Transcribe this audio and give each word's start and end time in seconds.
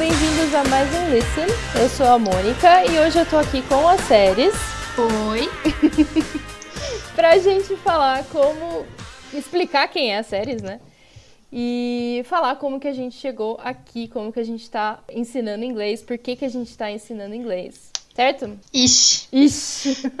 bem-vindos 0.00 0.54
a 0.54 0.64
mais 0.64 0.88
um 0.94 1.10
Listen. 1.10 1.44
Eu 1.78 1.86
sou 1.90 2.06
a 2.06 2.18
Mônica 2.18 2.86
e 2.86 2.98
hoje 3.00 3.18
eu 3.18 3.26
tô 3.26 3.36
aqui 3.36 3.60
com 3.60 3.86
as 3.86 4.00
séries 4.00 4.54
Oi. 5.28 5.46
pra 7.14 7.36
gente 7.36 7.76
falar 7.76 8.24
como 8.24 8.86
explicar 9.34 9.88
quem 9.88 10.14
é 10.14 10.18
a 10.18 10.22
séries, 10.22 10.62
né? 10.62 10.80
E 11.52 12.22
falar 12.24 12.56
como 12.56 12.80
que 12.80 12.88
a 12.88 12.94
gente 12.94 13.14
chegou 13.14 13.60
aqui, 13.62 14.08
como 14.08 14.32
que 14.32 14.40
a 14.40 14.44
gente 14.44 14.70
tá 14.70 15.00
ensinando 15.12 15.66
inglês, 15.66 16.00
por 16.00 16.16
que 16.16 16.34
que 16.34 16.46
a 16.46 16.50
gente 16.50 16.74
tá 16.78 16.90
ensinando 16.90 17.34
inglês. 17.34 17.90
Certo? 18.14 18.58
Ixi. 18.72 19.28
Ixi. 19.30 20.12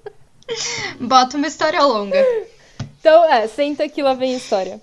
Bota 0.98 1.36
uma 1.36 1.46
história 1.46 1.82
longa. 1.84 2.24
Então, 3.00 3.22
é, 3.30 3.46
senta 3.48 3.86
que 3.86 4.02
lá 4.02 4.14
vem 4.14 4.32
a 4.32 4.38
história. 4.38 4.80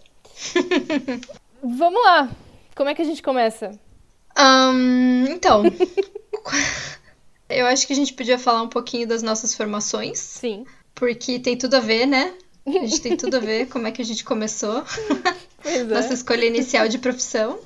Vamos 1.63 2.03
lá. 2.03 2.29
Como 2.75 2.87
é 2.87 2.93
que 2.93 3.01
a 3.01 3.05
gente 3.05 3.23
começa? 3.23 3.71
Ahn, 4.35 5.27
então. 5.29 5.63
Eu 7.49 7.65
acho 7.65 7.85
que 7.85 7.91
a 7.91 7.95
gente 7.95 8.13
podia 8.13 8.39
falar 8.39 8.61
um 8.61 8.69
pouquinho 8.69 9.05
das 9.05 9.21
nossas 9.21 9.53
formações, 9.53 10.19
Sim. 10.19 10.65
porque 10.95 11.37
tem 11.37 11.57
tudo 11.57 11.75
a 11.75 11.79
ver, 11.81 12.05
né? 12.05 12.33
A 12.65 12.71
gente 12.71 13.01
tem 13.01 13.17
tudo 13.17 13.35
a 13.35 13.39
ver 13.39 13.67
como 13.67 13.87
é 13.87 13.91
que 13.91 14.01
a 14.01 14.05
gente 14.05 14.23
começou. 14.23 14.83
Pois 15.63 15.75
é. 15.75 15.83
Nossa 15.83 16.11
escolha 16.15 16.45
inicial 16.45 16.87
de 16.87 16.97
profissão. 16.97 17.59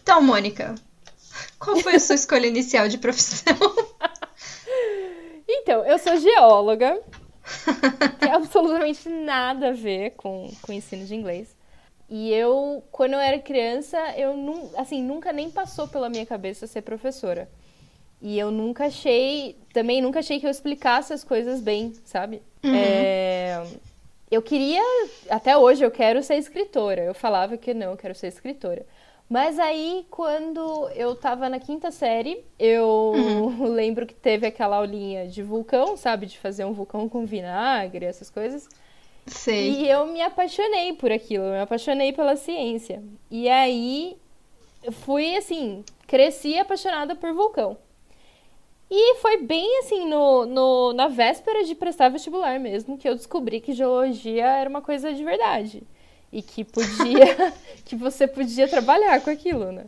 Então, 0.00 0.22
Mônica, 0.22 0.76
qual 1.58 1.76
foi 1.78 1.96
a 1.96 1.98
sua 1.98 2.14
escolha 2.14 2.46
inicial 2.46 2.88
de 2.88 2.98
profissão? 2.98 3.56
Então, 5.52 5.84
eu 5.84 5.98
sou 5.98 6.16
geóloga. 6.16 7.00
tem 8.20 8.30
absolutamente 8.30 9.08
nada 9.08 9.70
a 9.70 9.72
ver 9.72 10.10
com, 10.10 10.48
com 10.62 10.72
ensino 10.72 11.04
de 11.04 11.12
inglês. 11.12 11.48
E 12.10 12.34
eu, 12.34 12.82
quando 12.90 13.12
eu 13.12 13.20
era 13.20 13.38
criança, 13.38 13.96
eu 14.16 14.34
assim, 14.76 15.00
nunca 15.00 15.32
nem 15.32 15.48
passou 15.48 15.86
pela 15.86 16.08
minha 16.08 16.26
cabeça 16.26 16.66
ser 16.66 16.82
professora. 16.82 17.48
E 18.20 18.36
eu 18.36 18.50
nunca 18.50 18.86
achei, 18.86 19.56
também 19.72 20.02
nunca 20.02 20.18
achei 20.18 20.40
que 20.40 20.46
eu 20.46 20.50
explicasse 20.50 21.12
as 21.12 21.22
coisas 21.22 21.60
bem, 21.60 21.94
sabe? 22.04 22.42
É, 22.64 23.64
eu 24.30 24.42
queria, 24.42 24.82
até 25.30 25.56
hoje 25.56 25.84
eu 25.84 25.90
quero 25.90 26.22
ser 26.22 26.34
escritora. 26.34 27.02
Eu 27.02 27.14
falava 27.14 27.56
que 27.56 27.72
não, 27.72 27.92
eu 27.92 27.96
quero 27.96 28.14
ser 28.14 28.26
escritora. 28.26 28.84
Mas 29.28 29.60
aí, 29.60 30.04
quando 30.10 30.88
eu 30.96 31.14
tava 31.14 31.48
na 31.48 31.60
quinta 31.60 31.92
série, 31.92 32.44
eu 32.58 33.14
lembro 33.70 34.04
que 34.04 34.14
teve 34.14 34.48
aquela 34.48 34.76
aulinha 34.76 35.28
de 35.28 35.40
vulcão, 35.40 35.96
sabe? 35.96 36.26
De 36.26 36.36
fazer 36.36 36.64
um 36.64 36.72
vulcão 36.72 37.08
com 37.08 37.24
vinagre, 37.24 38.04
essas 38.04 38.28
coisas. 38.28 38.68
Sei. 39.26 39.70
E 39.70 39.88
eu 39.88 40.06
me 40.06 40.20
apaixonei 40.20 40.92
por 40.94 41.12
aquilo, 41.12 41.44
eu 41.44 41.52
me 41.52 41.60
apaixonei 41.60 42.12
pela 42.12 42.36
ciência. 42.36 43.02
E 43.30 43.48
aí 43.48 44.16
fui 44.90 45.36
assim, 45.36 45.84
cresci 46.06 46.58
apaixonada 46.58 47.14
por 47.14 47.32
vulcão. 47.32 47.76
E 48.90 49.14
foi 49.16 49.42
bem 49.42 49.78
assim, 49.78 50.08
no, 50.08 50.44
no, 50.46 50.92
na 50.92 51.06
véspera 51.06 51.62
de 51.64 51.76
prestar 51.76 52.08
vestibular 52.08 52.58
mesmo, 52.58 52.98
que 52.98 53.08
eu 53.08 53.14
descobri 53.14 53.60
que 53.60 53.72
geologia 53.72 54.44
era 54.44 54.68
uma 54.68 54.82
coisa 54.82 55.14
de 55.14 55.22
verdade. 55.22 55.82
E 56.32 56.42
que 56.42 56.64
podia, 56.64 57.52
que 57.84 57.94
você 57.94 58.26
podia 58.26 58.66
trabalhar 58.68 59.20
com 59.22 59.30
aquilo, 59.30 59.70
né? 59.70 59.86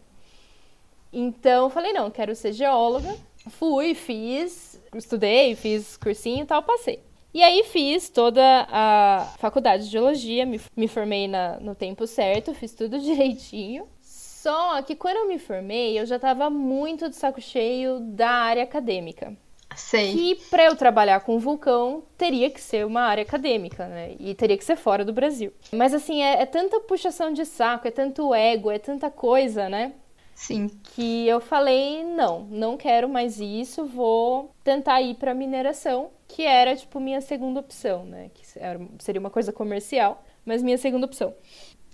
Então 1.13 1.69
falei, 1.69 1.93
não, 1.93 2.11
quero 2.11 2.35
ser 2.35 2.53
geóloga. 2.53 3.17
Fui, 3.51 3.93
fiz, 3.95 4.81
estudei, 4.95 5.57
fiz 5.57 5.97
cursinho 5.97 6.45
e 6.45 6.47
tal, 6.47 6.63
passei. 6.63 7.03
E 7.35 7.43
aí 7.43 7.65
fiz 7.65 8.09
toda 8.11 8.43
a 8.71 9.27
faculdade 9.39 9.85
de 9.85 9.91
geologia, 9.91 10.45
me, 10.45 10.61
me 10.77 10.87
formei 10.87 11.27
na, 11.27 11.59
no 11.61 11.75
tempo 11.75 12.07
certo, 12.07 12.53
fiz 12.53 12.75
tudo 12.75 12.99
direitinho. 13.01 13.87
Só 14.01 14.83
que 14.83 14.97
quando 14.97 15.19
eu 15.19 15.29
me 15.29 15.39
formei, 15.39 15.99
eu 15.99 16.05
já 16.05 16.19
tava 16.19 16.51
muito 16.51 17.09
de 17.09 17.17
saco 17.17 17.41
cheio 17.41 18.01
da 18.01 18.29
área 18.29 18.65
acadêmica. 18.65 19.37
Sei. 19.77 20.33
E 20.33 20.35
para 20.51 20.65
eu 20.65 20.77
trabalhar 20.77 21.21
com 21.21 21.39
vulcão, 21.39 22.03
teria 22.19 22.51
que 22.51 22.61
ser 22.61 22.85
uma 22.85 23.03
área 23.03 23.23
acadêmica, 23.23 23.87
né? 23.87 24.15
E 24.19 24.35
teria 24.35 24.59
que 24.59 24.65
ser 24.65 24.77
fora 24.77 25.05
do 25.05 25.13
Brasil. 25.13 25.53
Mas 25.73 25.95
assim, 25.95 26.23
é, 26.23 26.43
é 26.43 26.47
tanta 26.47 26.81
puxação 26.81 27.33
de 27.33 27.47
saco, 27.47 27.89
é 27.89 27.91
tanto 27.91 28.35
ego, 28.35 28.71
é 28.71 28.79
tanta 28.79 29.11
coisa, 29.11 29.69
né? 29.69 29.93
Sim. 30.35 30.69
que 30.83 31.29
eu 31.29 31.41
falei, 31.41 32.03
não, 32.03 32.41
não 32.51 32.77
quero 32.77 33.09
mais 33.09 33.39
isso, 33.39 33.85
vou 33.85 34.51
tentar 34.65 35.01
ir 35.01 35.15
para 35.15 35.35
mineração, 35.35 36.11
que 36.35 36.43
era 36.45 36.75
tipo 36.77 36.99
minha 37.01 37.21
segunda 37.21 37.61
opção, 37.61 38.05
né? 38.05 38.31
Que 38.35 38.43
era- 38.59 38.81
seria 38.99 39.21
uma 39.21 39.31
coisa 39.31 39.53
comercial, 39.53 40.25
mas 40.45 40.63
minha 40.63 40.79
segunda 40.79 41.07
opção. 41.07 41.35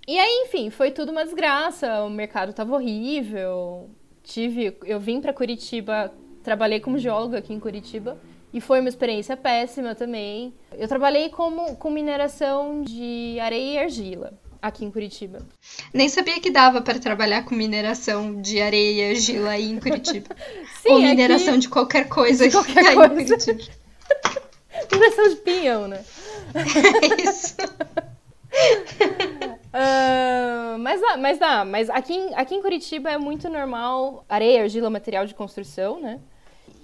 E 0.07 0.17
aí, 0.17 0.45
enfim, 0.47 0.69
foi 0.69 0.91
tudo 0.91 1.11
uma 1.11 1.23
desgraça, 1.23 2.03
o 2.03 2.09
mercado 2.09 2.53
tava 2.53 2.73
horrível. 2.75 3.89
Tive, 4.23 4.77
eu 4.85 4.99
vim 4.99 5.21
para 5.21 5.33
Curitiba, 5.33 6.11
trabalhei 6.43 6.79
como 6.79 6.97
geóloga 6.97 7.37
aqui 7.39 7.53
em 7.53 7.59
Curitiba. 7.59 8.17
E 8.51 8.59
foi 8.59 8.79
uma 8.79 8.89
experiência 8.89 9.37
péssima 9.37 9.93
também. 9.93 10.51
Eu 10.75 10.87
trabalhei 10.87 11.29
como, 11.29 11.75
com 11.75 11.91
mineração 11.91 12.81
de 12.81 13.39
areia 13.39 13.73
e 13.73 13.77
argila 13.83 14.33
aqui 14.59 14.83
em 14.83 14.89
Curitiba. 14.91 15.39
Nem 15.93 16.09
sabia 16.09 16.39
que 16.39 16.49
dava 16.49 16.81
para 16.81 16.97
trabalhar 16.97 17.45
com 17.45 17.53
mineração 17.53 18.41
de 18.41 18.59
areia, 18.59 19.13
gila 19.13 19.51
aí 19.51 19.69
em 19.69 19.79
Curitiba. 19.79 20.35
Sim, 20.81 20.89
Ou 20.89 20.97
aqui- 20.97 21.05
mineração 21.05 21.57
de 21.59 21.69
qualquer 21.69 22.09
coisa 22.09 22.45
De 22.47 22.51
qualquer 22.51 22.83
coisa. 22.95 23.21
em 23.21 23.25
Curitiba. 23.27 23.79
mineração 24.97 25.29
de 25.29 25.35
pinhão, 25.37 25.87
né? 25.87 26.03
É 26.55 27.21
isso. 27.29 27.55
Ah, 29.71 30.75
mas 30.79 30.99
dá, 30.99 31.17
mas 31.17 31.37
dá. 31.37 31.63
Mas 31.65 31.89
aqui, 31.89 32.13
em- 32.13 32.33
aqui 32.35 32.55
em 32.55 32.61
Curitiba 32.61 33.09
é 33.11 33.17
muito 33.17 33.47
normal 33.49 34.25
areia, 34.27 34.63
argila, 34.63 34.89
material 34.89 35.25
de 35.25 35.33
construção, 35.35 35.99
né? 35.99 36.19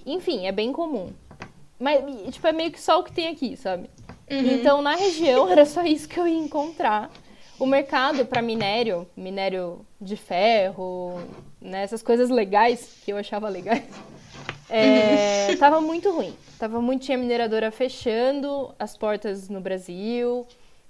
Enfim, 0.06 0.46
é 0.46 0.52
bem 0.52 0.72
comum. 0.72 1.12
Mas, 1.80 2.02
tipo, 2.34 2.46
é 2.48 2.52
meio 2.52 2.72
que 2.72 2.80
só 2.80 3.00
o 3.00 3.04
que 3.04 3.12
tem 3.12 3.28
aqui, 3.28 3.58
sabe? 3.58 3.90
Então, 4.30 4.82
na 4.82 4.96
região, 4.96 5.50
era 5.52 5.66
só 5.66 5.84
isso 5.84 6.08
que 6.08 6.20
eu 6.20 6.28
ia 6.28 6.38
encontrar. 6.38 7.10
O 7.58 7.66
mercado 7.66 8.26
para 8.26 8.42
minério, 8.42 9.08
minério 9.18 9.86
de 10.00 10.16
ferro, 10.16 11.20
né, 11.60 11.84
essas 11.84 12.04
coisas 12.04 12.30
legais, 12.30 12.98
que 13.04 13.12
eu 13.12 13.18
achava 13.18 13.48
legais, 13.50 13.84
é, 14.75 15.56
tava 15.56 15.80
muito 15.80 16.12
ruim. 16.12 16.36
Tava 16.59 16.81
muito, 16.81 17.06
tinha 17.06 17.18
mineradora 17.18 17.72
fechando 17.72 18.74
as 18.78 18.97
portas 18.97 19.50
no 19.50 19.62
Brasil. 19.62 20.46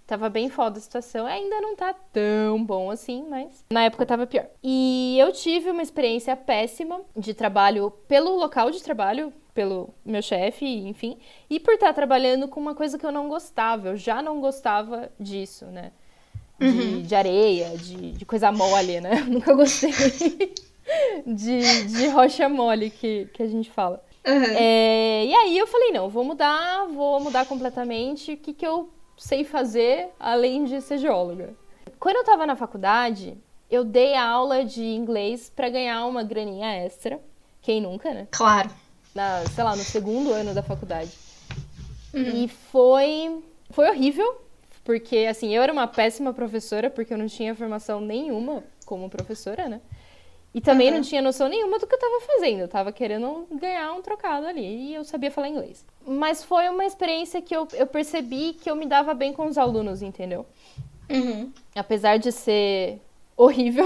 Tava 0.07 0.29
bem 0.29 0.49
foda 0.49 0.77
a 0.77 0.81
situação. 0.81 1.25
Ainda 1.25 1.61
não 1.61 1.75
tá 1.75 1.93
tão 1.93 2.63
bom 2.63 2.91
assim, 2.91 3.25
mas 3.29 3.63
na 3.71 3.83
época 3.83 4.05
tava 4.05 4.27
pior. 4.27 4.47
E 4.63 5.17
eu 5.19 5.31
tive 5.31 5.69
uma 5.69 5.81
experiência 5.81 6.35
péssima 6.35 7.01
de 7.15 7.33
trabalho 7.33 7.91
pelo 8.07 8.35
local 8.35 8.71
de 8.71 8.81
trabalho, 8.83 9.33
pelo 9.53 9.89
meu 10.05 10.21
chefe, 10.21 10.65
enfim, 10.65 11.17
e 11.49 11.59
por 11.59 11.75
estar 11.75 11.93
trabalhando 11.93 12.47
com 12.47 12.59
uma 12.59 12.75
coisa 12.75 12.97
que 12.97 13.05
eu 13.05 13.11
não 13.11 13.29
gostava. 13.29 13.89
Eu 13.89 13.97
já 13.97 14.21
não 14.21 14.41
gostava 14.41 15.11
disso, 15.19 15.65
né? 15.65 15.91
De, 16.59 17.01
de 17.03 17.15
areia, 17.15 17.77
de, 17.77 18.11
de 18.13 18.25
coisa 18.25 18.51
mole, 18.51 19.01
né? 19.01 19.25
Nunca 19.27 19.53
gostei 19.53 19.91
de, 21.25 21.83
de 21.83 22.07
rocha 22.07 22.47
mole 22.47 22.89
que, 22.89 23.27
que 23.33 23.43
a 23.43 23.47
gente 23.47 23.71
fala. 23.71 24.03
Aham. 24.25 24.55
É, 24.57 25.25
e 25.25 25.33
aí 25.33 25.57
eu 25.57 25.67
falei, 25.67 25.91
não, 25.91 26.09
vou 26.09 26.23
mudar, 26.23 26.85
vou 26.87 27.19
mudar 27.19 27.45
completamente. 27.45 28.33
O 28.33 28.37
que, 28.37 28.53
que 28.53 28.65
eu 28.65 28.89
sei 29.17 29.43
fazer 29.43 30.09
além 30.19 30.65
de 30.65 30.81
ser 30.81 30.97
geóloga? 30.97 31.53
Quando 31.99 32.17
eu 32.17 32.23
tava 32.23 32.45
na 32.45 32.55
faculdade, 32.55 33.37
eu 33.69 33.83
dei 33.83 34.15
aula 34.15 34.65
de 34.65 34.83
inglês 34.83 35.51
pra 35.55 35.69
ganhar 35.69 36.05
uma 36.05 36.23
graninha 36.23 36.75
extra. 36.83 37.19
Quem 37.61 37.81
nunca, 37.81 38.13
né? 38.13 38.27
Claro. 38.31 38.69
Na, 39.13 39.45
sei 39.45 39.63
lá, 39.63 39.75
no 39.75 39.83
segundo 39.83 40.31
ano 40.31 40.53
da 40.53 40.61
faculdade. 40.61 41.11
E 42.13 42.47
foi, 42.47 43.43
foi 43.71 43.89
horrível, 43.89 44.41
porque 44.85 45.27
assim, 45.29 45.53
eu 45.53 45.61
era 45.61 45.73
uma 45.73 45.85
péssima 45.85 46.33
professora, 46.33 46.89
porque 46.89 47.13
eu 47.13 47.17
não 47.17 47.27
tinha 47.27 47.53
formação 47.53 47.99
nenhuma 47.99 48.63
como 48.85 49.09
professora, 49.09 49.67
né? 49.67 49.81
E 50.55 50.61
também 50.61 50.89
não 50.89 51.01
tinha 51.01 51.21
noção 51.21 51.49
nenhuma 51.49 51.77
do 51.77 51.85
que 51.85 51.93
eu 51.93 51.99
tava 51.99 52.21
fazendo. 52.21 52.61
Eu 52.61 52.67
tava 52.69 52.89
querendo 52.89 53.45
ganhar 53.51 53.91
um 53.91 54.01
trocado 54.01 54.47
ali 54.47 54.61
e 54.61 54.95
eu 54.95 55.03
sabia 55.03 55.29
falar 55.29 55.49
inglês. 55.49 55.85
Mas 56.07 56.45
foi 56.45 56.69
uma 56.69 56.85
experiência 56.85 57.41
que 57.41 57.53
eu, 57.53 57.67
eu 57.73 57.85
percebi 57.85 58.53
que 58.53 58.71
eu 58.71 58.75
me 58.75 58.85
dava 58.85 59.13
bem 59.13 59.33
com 59.33 59.47
os 59.47 59.57
alunos, 59.57 60.01
entendeu? 60.01 60.45
Uhum. 61.09 61.51
Apesar 61.75 62.15
de 62.15 62.31
ser 62.31 63.01
horrível, 63.35 63.85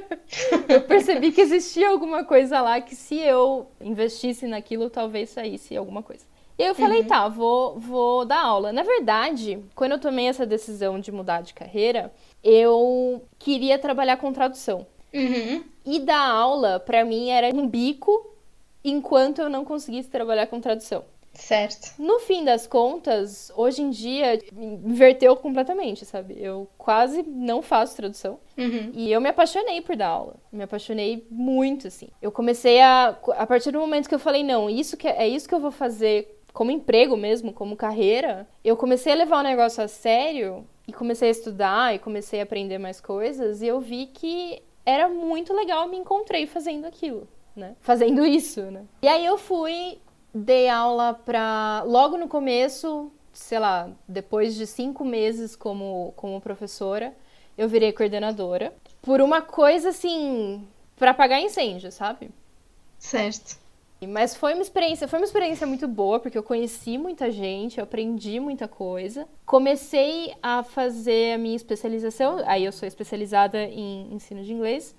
eu 0.66 0.80
percebi 0.80 1.30
que 1.30 1.42
existia 1.42 1.90
alguma 1.90 2.24
coisa 2.24 2.58
lá 2.62 2.80
que 2.80 2.96
se 2.96 3.18
eu 3.18 3.66
investisse 3.78 4.46
naquilo, 4.46 4.88
talvez 4.88 5.28
saísse 5.28 5.76
alguma 5.76 6.02
coisa. 6.02 6.24
E 6.58 6.62
eu 6.62 6.74
falei, 6.74 7.04
tá, 7.04 7.28
vou, 7.28 7.78
vou 7.78 8.24
dar 8.24 8.40
aula. 8.40 8.72
Na 8.72 8.82
verdade, 8.82 9.62
quando 9.74 9.92
eu 9.92 10.00
tomei 10.00 10.26
essa 10.26 10.46
decisão 10.46 10.98
de 10.98 11.12
mudar 11.12 11.42
de 11.42 11.52
carreira, 11.52 12.10
eu 12.42 13.22
queria 13.38 13.78
trabalhar 13.78 14.16
com 14.16 14.32
tradução. 14.32 14.86
Uhum. 15.12 15.64
E 15.84 16.00
dar 16.00 16.28
aula, 16.28 16.80
pra 16.80 17.04
mim, 17.04 17.30
era 17.30 17.54
um 17.54 17.66
bico 17.66 18.30
enquanto 18.84 19.40
eu 19.40 19.48
não 19.48 19.64
conseguisse 19.64 20.08
trabalhar 20.08 20.46
com 20.46 20.60
tradução. 20.60 21.04
Certo. 21.38 21.94
No 22.02 22.18
fim 22.18 22.44
das 22.44 22.66
contas, 22.66 23.52
hoje 23.54 23.80
em 23.80 23.90
dia, 23.90 24.42
inverteu 24.52 25.36
completamente, 25.36 26.04
sabe? 26.04 26.36
Eu 26.36 26.68
quase 26.76 27.22
não 27.22 27.62
faço 27.62 27.96
tradução. 27.96 28.40
Uhum. 28.56 28.90
E 28.92 29.12
eu 29.12 29.20
me 29.20 29.28
apaixonei 29.28 29.80
por 29.80 29.94
dar 29.94 30.08
aula. 30.08 30.34
Me 30.50 30.64
apaixonei 30.64 31.24
muito, 31.30 31.86
assim. 31.86 32.08
Eu 32.20 32.32
comecei 32.32 32.80
a. 32.80 33.16
A 33.36 33.46
partir 33.46 33.70
do 33.70 33.78
momento 33.78 34.08
que 34.08 34.14
eu 34.14 34.18
falei, 34.18 34.42
não, 34.42 34.68
isso 34.68 34.96
que 34.96 35.06
é 35.06 35.28
isso 35.28 35.48
que 35.48 35.54
eu 35.54 35.60
vou 35.60 35.70
fazer 35.70 36.42
como 36.52 36.72
emprego 36.72 37.16
mesmo, 37.16 37.52
como 37.52 37.76
carreira, 37.76 38.48
eu 38.64 38.76
comecei 38.76 39.12
a 39.12 39.16
levar 39.16 39.38
o 39.38 39.44
negócio 39.44 39.80
a 39.82 39.86
sério 39.86 40.66
e 40.88 40.92
comecei 40.92 41.28
a 41.28 41.30
estudar 41.30 41.94
e 41.94 42.00
comecei 42.00 42.40
a 42.40 42.42
aprender 42.42 42.78
mais 42.78 43.00
coisas 43.00 43.62
e 43.62 43.68
eu 43.68 43.80
vi 43.80 44.06
que 44.06 44.60
era 44.88 45.06
muito 45.06 45.52
legal, 45.52 45.86
me 45.86 45.98
encontrei 45.98 46.46
fazendo 46.46 46.86
aquilo, 46.86 47.28
né? 47.54 47.76
Fazendo 47.80 48.24
isso, 48.24 48.62
né? 48.62 48.86
E 49.02 49.08
aí 49.08 49.26
eu 49.26 49.36
fui, 49.36 49.98
dei 50.34 50.66
aula 50.66 51.12
pra. 51.12 51.82
Logo 51.86 52.16
no 52.16 52.26
começo, 52.26 53.12
sei 53.30 53.58
lá, 53.58 53.90
depois 54.08 54.54
de 54.54 54.66
cinco 54.66 55.04
meses 55.04 55.54
como, 55.54 56.14
como 56.16 56.40
professora, 56.40 57.14
eu 57.56 57.68
virei 57.68 57.92
coordenadora. 57.92 58.74
Por 59.02 59.20
uma 59.20 59.42
coisa 59.42 59.90
assim, 59.90 60.66
para 60.96 61.10
apagar 61.10 61.38
incêndio, 61.38 61.92
sabe? 61.92 62.30
Certo. 62.98 63.58
Mas 64.06 64.36
foi 64.36 64.54
uma 64.54 64.62
experiência, 64.62 65.08
foi 65.08 65.18
uma 65.18 65.24
experiência 65.24 65.66
muito 65.66 65.88
boa, 65.88 66.20
porque 66.20 66.38
eu 66.38 66.42
conheci 66.42 66.96
muita 66.96 67.30
gente, 67.30 67.78
eu 67.78 67.84
aprendi 67.84 68.38
muita 68.38 68.68
coisa. 68.68 69.26
Comecei 69.44 70.32
a 70.40 70.62
fazer 70.62 71.34
a 71.34 71.38
minha 71.38 71.56
especialização, 71.56 72.42
aí 72.46 72.64
eu 72.64 72.70
sou 72.72 72.86
especializada 72.86 73.60
em 73.64 74.14
ensino 74.14 74.44
de 74.44 74.52
inglês. 74.52 74.94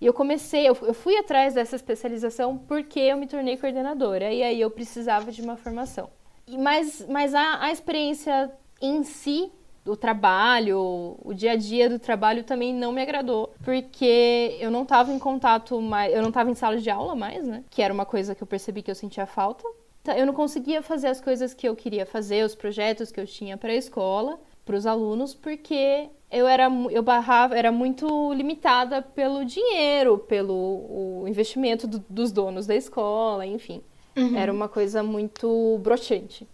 E 0.00 0.06
eu 0.06 0.12
comecei, 0.12 0.68
eu, 0.68 0.76
eu 0.82 0.92
fui 0.92 1.16
atrás 1.16 1.54
dessa 1.54 1.76
especialização 1.76 2.58
porque 2.58 2.98
eu 2.98 3.16
me 3.16 3.26
tornei 3.26 3.56
coordenadora. 3.56 4.32
E 4.32 4.42
aí 4.42 4.60
eu 4.60 4.70
precisava 4.70 5.30
de 5.30 5.40
uma 5.40 5.56
formação. 5.56 6.10
Mas 6.58 7.06
mas 7.08 7.32
a, 7.34 7.64
a 7.64 7.72
experiência 7.72 8.50
em 8.80 9.04
si 9.04 9.50
o 9.84 9.96
trabalho, 9.96 11.16
o 11.22 11.34
dia 11.34 11.52
a 11.52 11.56
dia 11.56 11.88
do 11.88 11.98
trabalho 11.98 12.44
também 12.44 12.72
não 12.72 12.92
me 12.92 13.02
agradou, 13.02 13.52
porque 13.64 14.56
eu 14.60 14.70
não 14.70 14.82
estava 14.82 15.12
em 15.12 15.18
contato 15.18 15.80
mais, 15.80 16.12
eu 16.12 16.22
não 16.22 16.28
estava 16.28 16.50
em 16.50 16.54
sala 16.54 16.76
de 16.76 16.88
aula 16.88 17.14
mais, 17.14 17.46
né? 17.46 17.64
Que 17.68 17.82
era 17.82 17.92
uma 17.92 18.06
coisa 18.06 18.34
que 18.34 18.42
eu 18.42 18.46
percebi 18.46 18.82
que 18.82 18.90
eu 18.90 18.94
sentia 18.94 19.26
falta. 19.26 19.64
Então, 20.02 20.14
eu 20.14 20.26
não 20.26 20.34
conseguia 20.34 20.82
fazer 20.82 21.08
as 21.08 21.20
coisas 21.20 21.54
que 21.54 21.68
eu 21.68 21.76
queria 21.76 22.06
fazer, 22.06 22.44
os 22.44 22.54
projetos 22.54 23.10
que 23.10 23.20
eu 23.20 23.26
tinha 23.26 23.56
para 23.56 23.70
a 23.70 23.76
escola, 23.76 24.38
para 24.64 24.76
os 24.76 24.86
alunos, 24.86 25.34
porque 25.34 26.08
eu 26.30 26.46
era 26.46 26.68
eu 26.90 27.02
barrava, 27.02 27.56
era 27.56 27.72
muito 27.72 28.32
limitada 28.32 29.02
pelo 29.02 29.44
dinheiro, 29.44 30.18
pelo 30.18 31.24
investimento 31.26 31.86
do, 31.86 32.04
dos 32.08 32.30
donos 32.30 32.66
da 32.66 32.74
escola, 32.74 33.44
enfim. 33.46 33.82
Uhum. 34.16 34.36
Era 34.36 34.52
uma 34.52 34.68
coisa 34.68 35.02
muito 35.02 35.78
broxante. 35.82 36.46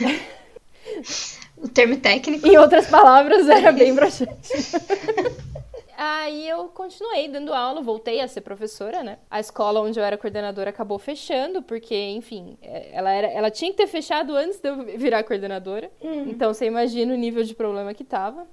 O 1.62 1.68
termo 1.68 1.96
técnico. 1.96 2.46
Em 2.46 2.58
outras 2.58 2.88
palavras, 2.88 3.48
era 3.48 3.70
bem 3.70 3.94
broxante. 3.94 4.32
Aí 5.96 6.48
eu 6.48 6.64
continuei 6.68 7.28
dando 7.28 7.54
aula, 7.54 7.80
voltei 7.80 8.20
a 8.20 8.26
ser 8.26 8.40
professora, 8.40 9.04
né? 9.04 9.18
A 9.30 9.38
escola 9.38 9.80
onde 9.80 10.00
eu 10.00 10.04
era 10.04 10.18
coordenadora 10.18 10.70
acabou 10.70 10.98
fechando, 10.98 11.62
porque, 11.62 11.94
enfim, 11.94 12.58
é, 12.60 12.90
ela, 12.92 13.12
era, 13.12 13.28
ela 13.28 13.50
tinha 13.52 13.70
que 13.70 13.76
ter 13.76 13.86
fechado 13.86 14.34
antes 14.34 14.58
de 14.58 14.68
eu 14.68 14.84
virar 14.98 15.22
coordenadora. 15.22 15.92
Uhum. 16.00 16.28
Então 16.28 16.52
você 16.52 16.66
imagina 16.66 17.14
o 17.14 17.16
nível 17.16 17.44
de 17.44 17.54
problema 17.54 17.94
que 17.94 18.02
tava. 18.02 18.48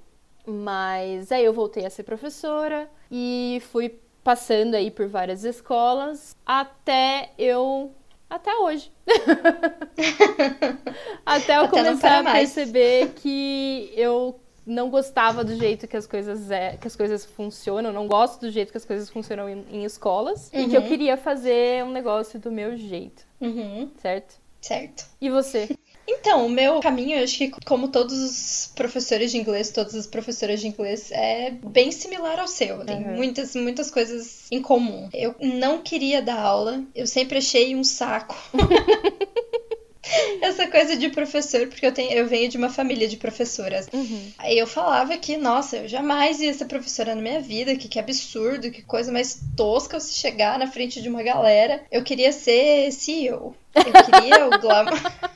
Mas 0.46 1.32
aí 1.32 1.44
eu 1.44 1.52
voltei 1.52 1.84
a 1.84 1.90
ser 1.90 2.04
professora 2.04 2.88
e 3.10 3.60
fui 3.72 3.98
passando 4.22 4.74
aí 4.74 4.90
por 4.90 5.08
várias 5.08 5.44
escolas 5.44 6.36
até 6.46 7.30
eu 7.38 7.92
até 8.30 8.56
hoje. 8.56 8.90
Até 11.26 11.56
eu 11.56 11.64
Até 11.64 11.68
começar 11.68 12.20
a 12.20 12.32
perceber 12.32 13.08
que 13.16 13.92
eu 13.96 14.40
não 14.64 14.88
gostava 14.88 15.42
do 15.42 15.56
jeito 15.56 15.88
que 15.88 15.96
as 15.96 16.06
coisas 16.06 16.50
é, 16.50 16.76
que 16.76 16.86
as 16.86 16.94
coisas 16.94 17.24
funcionam, 17.24 17.92
não 17.92 18.06
gosto 18.06 18.40
do 18.40 18.50
jeito 18.50 18.70
que 18.70 18.76
as 18.76 18.84
coisas 18.84 19.10
funcionam 19.10 19.48
em, 19.48 19.64
em 19.70 19.84
escolas 19.84 20.50
uhum. 20.52 20.60
e 20.60 20.68
que 20.68 20.76
eu 20.76 20.82
uhum. 20.82 20.88
queria 20.88 21.16
fazer 21.16 21.84
um 21.84 21.90
negócio 21.90 22.38
do 22.38 22.52
meu 22.52 22.76
jeito. 22.76 23.26
Uhum. 23.40 23.90
Certo? 23.98 24.38
Certo. 24.60 25.06
E 25.20 25.28
você? 25.28 25.76
Então, 26.12 26.44
o 26.44 26.50
meu 26.50 26.80
caminho, 26.80 27.18
eu 27.18 27.24
acho 27.24 27.38
que 27.38 27.50
como 27.64 27.88
todos 27.88 28.18
os 28.18 28.72
professores 28.74 29.30
de 29.30 29.38
inglês, 29.38 29.70
todas 29.70 29.94
as 29.94 30.08
professoras 30.08 30.60
de 30.60 30.66
inglês, 30.66 31.10
é 31.12 31.50
bem 31.50 31.92
similar 31.92 32.40
ao 32.40 32.48
seu. 32.48 32.84
Tem 32.84 32.96
uhum. 32.96 33.14
muitas, 33.14 33.54
muitas 33.54 33.90
coisas 33.90 34.46
em 34.50 34.60
comum. 34.60 35.08
Eu 35.14 35.36
não 35.40 35.78
queria 35.78 36.20
dar 36.20 36.40
aula, 36.40 36.82
eu 36.94 37.06
sempre 37.06 37.38
achei 37.38 37.76
um 37.76 37.84
saco. 37.84 38.36
Essa 40.42 40.66
coisa 40.66 40.96
de 40.96 41.10
professor, 41.10 41.68
porque 41.68 41.86
eu, 41.86 41.92
tenho, 41.92 42.10
eu 42.10 42.26
venho 42.26 42.48
de 42.48 42.56
uma 42.56 42.70
família 42.70 43.06
de 43.06 43.16
professoras. 43.16 43.86
Uhum. 43.92 44.32
Aí 44.38 44.58
eu 44.58 44.66
falava 44.66 45.16
que, 45.16 45.36
nossa, 45.36 45.76
eu 45.76 45.88
jamais 45.88 46.40
ia 46.40 46.52
ser 46.52 46.64
professora 46.64 47.14
na 47.14 47.22
minha 47.22 47.40
vida, 47.40 47.76
que, 47.76 47.88
que 47.88 48.00
absurdo, 48.00 48.72
que 48.72 48.82
coisa 48.82 49.12
mais 49.12 49.40
tosca 49.56 50.00
se 50.00 50.14
chegar 50.14 50.58
na 50.58 50.66
frente 50.66 51.00
de 51.00 51.08
uma 51.08 51.22
galera. 51.22 51.84
Eu 51.92 52.02
queria 52.02 52.32
ser 52.32 52.90
CEO. 52.90 53.54
Eu 53.74 53.84
queria 53.84 54.48
o 54.48 54.58
glamour. 54.58 54.98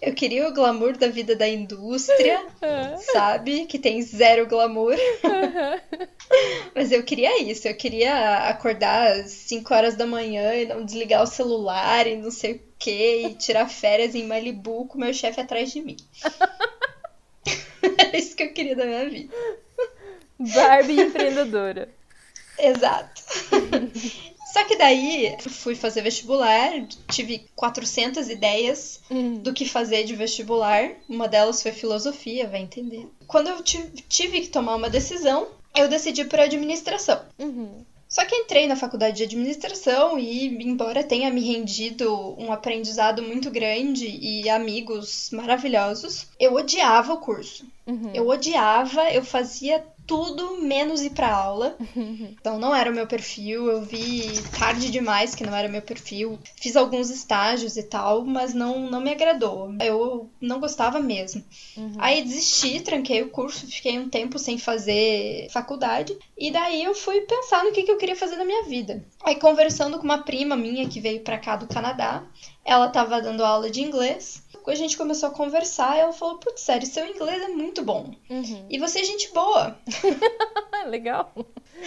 eu 0.00 0.07
queria 0.18 0.48
o 0.48 0.52
glamour 0.52 0.98
da 0.98 1.06
vida 1.06 1.36
da 1.36 1.48
indústria, 1.48 2.44
sabe? 3.12 3.66
Que 3.66 3.78
tem 3.78 4.02
zero 4.02 4.48
glamour. 4.48 4.96
Mas 6.74 6.90
eu 6.90 7.04
queria 7.04 7.40
isso, 7.40 7.68
eu 7.68 7.76
queria 7.76 8.48
acordar 8.48 9.12
às 9.12 9.30
5 9.30 9.72
horas 9.72 9.94
da 9.94 10.04
manhã 10.04 10.54
e 10.54 10.66
não 10.66 10.84
desligar 10.84 11.22
o 11.22 11.26
celular 11.26 12.06
e 12.06 12.16
não 12.16 12.32
sei 12.32 12.54
o 12.54 12.60
que, 12.78 13.26
e 13.26 13.34
tirar 13.34 13.68
férias 13.68 14.14
em 14.14 14.26
Malibu 14.26 14.86
com 14.86 14.98
meu 14.98 15.14
chefe 15.14 15.40
atrás 15.40 15.72
de 15.72 15.80
mim. 15.80 15.96
Era 17.96 18.16
isso 18.18 18.34
que 18.34 18.42
eu 18.42 18.52
queria 18.52 18.74
da 18.74 18.84
minha 18.84 19.08
vida. 19.08 19.34
Barbie 20.38 21.00
empreendedora. 21.00 21.88
Exato. 22.58 23.22
Só 24.58 24.64
que 24.64 24.76
daí 24.76 25.36
fui 25.48 25.76
fazer 25.76 26.02
vestibular, 26.02 26.72
tive 27.08 27.46
400 27.54 28.28
ideias 28.28 29.00
uhum. 29.08 29.38
do 29.38 29.52
que 29.52 29.64
fazer 29.64 30.02
de 30.02 30.16
vestibular. 30.16 30.90
Uma 31.08 31.28
delas 31.28 31.62
foi 31.62 31.70
filosofia, 31.70 32.48
vai 32.48 32.62
entender. 32.62 33.06
Quando 33.28 33.46
eu 33.50 33.62
tive 33.62 34.40
que 34.40 34.48
tomar 34.48 34.74
uma 34.74 34.90
decisão, 34.90 35.46
eu 35.76 35.88
decidi 35.88 36.24
por 36.24 36.40
administração. 36.40 37.22
Uhum. 37.38 37.84
Só 38.08 38.24
que 38.24 38.34
entrei 38.34 38.66
na 38.66 38.74
faculdade 38.74 39.18
de 39.18 39.22
administração 39.22 40.18
e, 40.18 40.46
embora 40.64 41.04
tenha 41.04 41.30
me 41.30 41.40
rendido 41.40 42.34
um 42.36 42.50
aprendizado 42.50 43.22
muito 43.22 43.52
grande 43.52 44.08
e 44.08 44.50
amigos 44.50 45.30
maravilhosos, 45.30 46.26
eu 46.40 46.54
odiava 46.54 47.12
o 47.12 47.18
curso. 47.18 47.64
Uhum. 47.86 48.10
Eu 48.12 48.26
odiava, 48.26 49.08
eu 49.12 49.24
fazia 49.24 49.84
tudo 50.08 50.56
menos 50.62 51.02
ir 51.02 51.10
pra 51.10 51.32
aula. 51.32 51.76
Então 52.40 52.58
não 52.58 52.74
era 52.74 52.90
o 52.90 52.94
meu 52.94 53.06
perfil. 53.06 53.68
Eu 53.68 53.82
vi 53.82 54.22
tarde 54.58 54.90
demais 54.90 55.34
que 55.34 55.44
não 55.44 55.54
era 55.54 55.68
meu 55.68 55.82
perfil. 55.82 56.38
Fiz 56.56 56.76
alguns 56.76 57.10
estágios 57.10 57.76
e 57.76 57.82
tal, 57.82 58.24
mas 58.24 58.54
não, 58.54 58.88
não 58.90 59.00
me 59.00 59.10
agradou. 59.10 59.74
Eu 59.80 60.30
não 60.40 60.60
gostava 60.60 60.98
mesmo. 61.00 61.44
Uhum. 61.76 61.94
Aí 61.98 62.22
desisti, 62.22 62.80
tranquei 62.80 63.22
o 63.22 63.30
curso, 63.30 63.66
fiquei 63.66 63.98
um 63.98 64.08
tempo 64.08 64.38
sem 64.38 64.56
fazer 64.56 65.48
faculdade. 65.50 66.16
E 66.36 66.50
daí 66.50 66.82
eu 66.82 66.94
fui 66.94 67.20
pensar 67.22 67.64
no 67.64 67.72
que, 67.72 67.82
que 67.82 67.90
eu 67.90 67.98
queria 67.98 68.16
fazer 68.16 68.36
na 68.36 68.44
minha 68.44 68.64
vida. 68.64 69.04
Aí 69.22 69.36
conversando 69.36 69.98
com 69.98 70.04
uma 70.04 70.22
prima 70.22 70.56
minha 70.56 70.88
que 70.88 71.00
veio 71.00 71.20
pra 71.20 71.38
cá 71.38 71.56
do 71.56 71.66
Canadá, 71.66 72.24
ela 72.64 72.88
tava 72.88 73.20
dando 73.20 73.44
aula 73.44 73.68
de 73.68 73.82
inglês 73.82 74.42
a 74.70 74.74
gente 74.74 74.96
começou 74.96 75.28
a 75.28 75.32
conversar, 75.32 75.96
ela 75.96 76.12
falou: 76.12 76.38
Putz, 76.38 76.62
sério, 76.62 76.86
seu 76.86 77.06
inglês 77.06 77.42
é 77.42 77.48
muito 77.48 77.82
bom. 77.82 78.14
Uhum. 78.28 78.66
E 78.68 78.78
você 78.78 79.00
é 79.00 79.04
gente 79.04 79.32
boa. 79.32 79.78
Legal. 80.86 81.32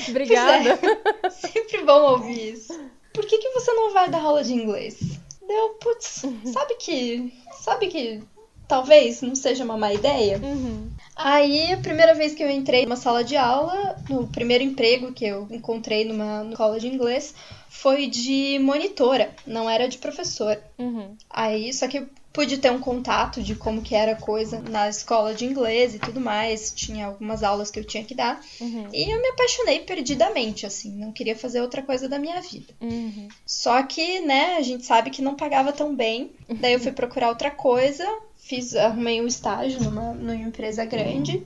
Obrigada. 0.08 0.80
É. 1.24 1.30
Sempre 1.30 1.84
bom 1.84 2.12
ouvir 2.12 2.54
isso. 2.54 2.80
Por 3.14 3.26
que, 3.26 3.38
que 3.38 3.50
você 3.50 3.74
não 3.74 3.92
vai 3.92 4.10
dar 4.10 4.22
aula 4.22 4.44
de 4.44 4.54
inglês? 4.54 4.98
Deu, 5.46 5.70
putz, 5.82 6.24
uhum. 6.24 6.42
sabe 6.46 6.76
que. 6.76 7.34
Sabe 7.60 7.88
que 7.88 8.24
talvez 8.68 9.22
não 9.22 9.36
seja 9.36 9.66
uma 9.66 9.78
má 9.78 9.94
ideia? 9.94 10.40
Uhum. 10.42 10.90
Aí, 11.14 11.74
a 11.74 11.78
primeira 11.78 12.14
vez 12.14 12.34
que 12.34 12.42
eu 12.42 12.50
entrei 12.50 12.86
numa 12.86 12.96
sala 12.96 13.22
de 13.22 13.36
aula, 13.36 13.98
no 14.10 14.28
primeiro 14.28 14.64
emprego 14.64 15.12
que 15.12 15.26
eu 15.26 15.46
encontrei 15.52 16.06
numa 16.06 16.48
escola 16.50 16.80
de 16.80 16.88
inglês, 16.88 17.36
foi 17.68 18.08
de 18.08 18.58
monitora, 18.60 19.36
não 19.46 19.70
era 19.70 19.88
de 19.88 19.98
professor. 19.98 20.58
Uhum. 20.80 21.18
Aí, 21.30 21.74
só 21.74 21.88
que 21.88 22.08
pude 22.34 22.58
ter 22.58 22.72
um 22.72 22.80
contato 22.80 23.42
de 23.42 23.56
como 23.56 23.82
que 23.82 23.94
era 23.94 24.14
a 24.14 24.16
coisa 24.16 24.60
na 24.62 24.88
escola 24.88 25.34
de 25.34 25.46
inglês 25.46 25.96
e 25.96 26.00
tudo 26.00 26.20
mais. 26.20 26.72
Tinha 26.72 27.08
algumas 27.08 27.44
aulas 27.44 27.70
que 27.70 27.80
eu 27.80 27.84
tinha 27.84 28.04
que 28.04 28.16
dar. 28.16 28.42
Uhum. 28.60 28.88
E 28.94 29.12
eu 29.12 29.22
me 29.22 29.30
apaixonei 29.30 29.80
perdidamente, 29.80 30.66
assim. 30.66 30.92
Não 30.92 31.12
queria 31.12 31.36
fazer 31.36 31.62
outra 31.62 31.82
coisa 31.82 32.08
da 32.08 32.18
minha 32.18 32.40
vida. 32.42 32.74
Uhum. 32.80 33.28
Só 33.46 33.84
que, 33.84 34.22
né, 34.22 34.56
a 34.56 34.62
gente 34.62 34.86
sabe 34.86 35.10
que 35.10 35.22
não 35.22 35.36
pagava 35.36 35.74
tão 35.74 35.96
bem. 35.96 36.32
Daí 36.50 36.74
eu 36.74 36.80
fui 36.80 36.92
procurar 36.92 37.30
outra 37.30 37.52
coisa. 37.52 38.08
Fiz, 38.38 38.76
arrumei 38.76 39.22
um 39.22 39.28
estágio 39.28 39.82
numa, 39.84 40.14
numa 40.14 40.36
empresa 40.36 40.86
grande. 40.86 41.46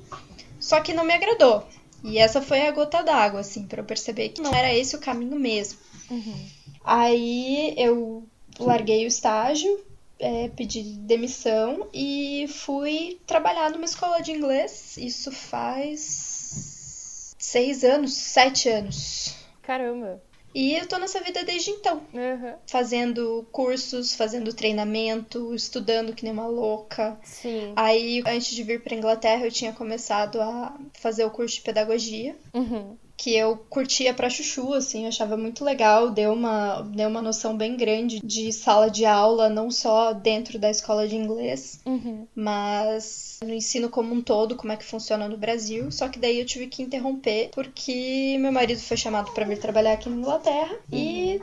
Só 0.59 0.79
que 0.81 0.93
não 0.93 1.03
me 1.03 1.13
agradou. 1.13 1.63
E 2.03 2.19
essa 2.19 2.41
foi 2.41 2.61
a 2.67 2.71
gota 2.71 3.01
d'água, 3.01 3.39
assim, 3.39 3.65
para 3.65 3.81
eu 3.81 3.85
perceber 3.85 4.29
que 4.29 4.41
não 4.41 4.53
era 4.53 4.73
esse 4.73 4.95
o 4.95 4.99
caminho 4.99 5.39
mesmo. 5.39 5.79
Uhum. 6.09 6.45
Aí 6.83 7.73
eu 7.77 8.23
larguei 8.59 9.05
o 9.05 9.07
estágio, 9.07 9.83
é, 10.19 10.49
pedi 10.49 10.81
demissão 10.81 11.87
e 11.93 12.47
fui 12.47 13.19
trabalhar 13.25 13.71
numa 13.71 13.85
escola 13.85 14.21
de 14.21 14.31
inglês. 14.31 14.97
Isso 14.97 15.31
faz 15.31 17.35
seis 17.37 17.83
anos, 17.83 18.13
sete 18.13 18.69
anos. 18.69 19.35
Caramba. 19.61 20.21
E 20.53 20.73
eu 20.73 20.87
tô 20.87 20.97
nessa 20.97 21.19
vida 21.19 21.43
desde 21.43 21.71
então. 21.71 22.01
Uhum. 22.13 22.53
Fazendo 22.65 23.45
cursos, 23.51 24.15
fazendo 24.15 24.53
treinamento, 24.53 25.53
estudando 25.53 26.13
que 26.13 26.23
nem 26.23 26.31
uma 26.31 26.47
louca. 26.47 27.19
Sim. 27.23 27.73
Aí, 27.75 28.23
antes 28.25 28.55
de 28.55 28.63
vir 28.63 28.81
pra 28.81 28.95
Inglaterra, 28.95 29.45
eu 29.45 29.51
tinha 29.51 29.73
começado 29.73 30.39
a 30.39 30.79
fazer 30.93 31.25
o 31.25 31.29
curso 31.29 31.55
de 31.55 31.61
pedagogia. 31.61 32.37
Uhum. 32.53 32.95
Que 33.17 33.33
eu 33.35 33.55
curtia 33.69 34.13
pra 34.13 34.29
chuchu, 34.29 34.73
assim, 34.73 35.03
eu 35.03 35.07
achava 35.07 35.37
muito 35.37 35.63
legal. 35.63 36.09
Deu 36.11 36.33
uma, 36.33 36.81
deu 36.81 37.07
uma 37.07 37.21
noção 37.21 37.55
bem 37.55 37.77
grande 37.77 38.19
de 38.21 38.51
sala 38.51 38.89
de 38.91 39.05
aula, 39.05 39.47
não 39.49 39.71
só 39.71 40.11
dentro 40.13 40.59
da 40.59 40.69
escola 40.69 41.07
de 41.07 41.15
inglês, 41.15 41.79
Uhum. 41.85 42.27
mas 42.35 43.39
no 43.43 43.53
ensino 43.53 43.89
como 43.89 44.13
um 44.13 44.21
todo, 44.21 44.55
como 44.55 44.73
é 44.73 44.77
que 44.77 44.83
funciona 44.83 45.27
no 45.29 45.37
Brasil. 45.37 45.89
Só 45.91 46.09
que 46.09 46.19
daí 46.19 46.39
eu 46.39 46.45
tive 46.45 46.67
que 46.67 46.83
interromper 46.83 47.49
porque 47.53 48.37
meu 48.39 48.51
marido 48.51 48.79
foi 48.81 48.97
chamado 48.97 49.31
pra 49.31 49.45
vir 49.45 49.59
trabalhar 49.59 49.93
aqui 49.93 50.09
na 50.09 50.15
Inglaterra 50.17 50.75
e 50.91 51.41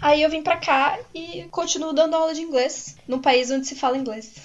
aí 0.00 0.22
eu 0.22 0.30
vim 0.30 0.42
pra 0.42 0.56
cá 0.56 0.98
e 1.14 1.44
continuo 1.50 1.92
dando 1.92 2.14
aula 2.14 2.34
de 2.34 2.40
inglês 2.40 2.96
num 3.06 3.20
país 3.20 3.50
onde 3.50 3.66
se 3.66 3.74
fala 3.76 3.96
inglês. 3.96 4.34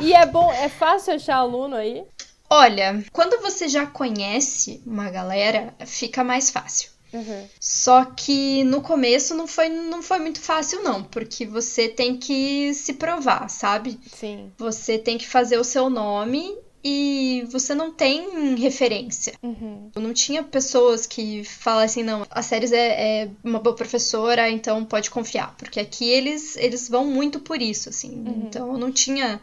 E 0.00 0.12
é 0.12 0.26
bom, 0.26 0.50
é 0.52 0.68
fácil 0.68 1.14
achar 1.14 1.36
aluno 1.36 1.76
aí? 1.76 2.02
Olha, 2.50 3.04
quando 3.12 3.40
você 3.40 3.68
já 3.68 3.86
conhece 3.86 4.82
uma 4.84 5.08
galera, 5.08 5.72
fica 5.86 6.24
mais 6.24 6.50
fácil. 6.50 6.90
Uhum. 7.12 7.46
Só 7.60 8.04
que 8.04 8.64
no 8.64 8.82
começo 8.82 9.34
não 9.34 9.46
foi, 9.46 9.68
não 9.68 10.02
foi 10.02 10.18
muito 10.18 10.40
fácil, 10.40 10.82
não, 10.82 11.02
porque 11.02 11.46
você 11.46 11.88
tem 11.88 12.16
que 12.16 12.72
se 12.74 12.94
provar, 12.94 13.48
sabe? 13.48 13.98
Sim. 14.12 14.52
Você 14.58 14.98
tem 14.98 15.18
que 15.18 15.26
fazer 15.26 15.58
o 15.58 15.64
seu 15.64 15.90
nome 15.90 16.56
e 16.82 17.44
você 17.50 17.74
não 17.74 17.92
tem 17.92 18.54
referência. 18.54 19.34
Uhum. 19.42 19.90
Eu 19.94 20.00
não 20.00 20.14
tinha 20.14 20.42
pessoas 20.42 21.06
que 21.06 21.44
falassem, 21.44 22.02
não, 22.02 22.26
a 22.30 22.42
Séries 22.42 22.72
é, 22.72 23.22
é 23.22 23.30
uma 23.44 23.58
boa 23.58 23.76
professora, 23.76 24.48
então 24.48 24.84
pode 24.84 25.10
confiar. 25.10 25.54
Porque 25.56 25.78
aqui 25.78 26.08
eles, 26.08 26.56
eles 26.56 26.88
vão 26.88 27.04
muito 27.04 27.40
por 27.40 27.60
isso, 27.60 27.88
assim. 27.90 28.24
Então 28.46 28.72
eu 28.72 28.78
não 28.78 28.90
tinha. 28.90 29.40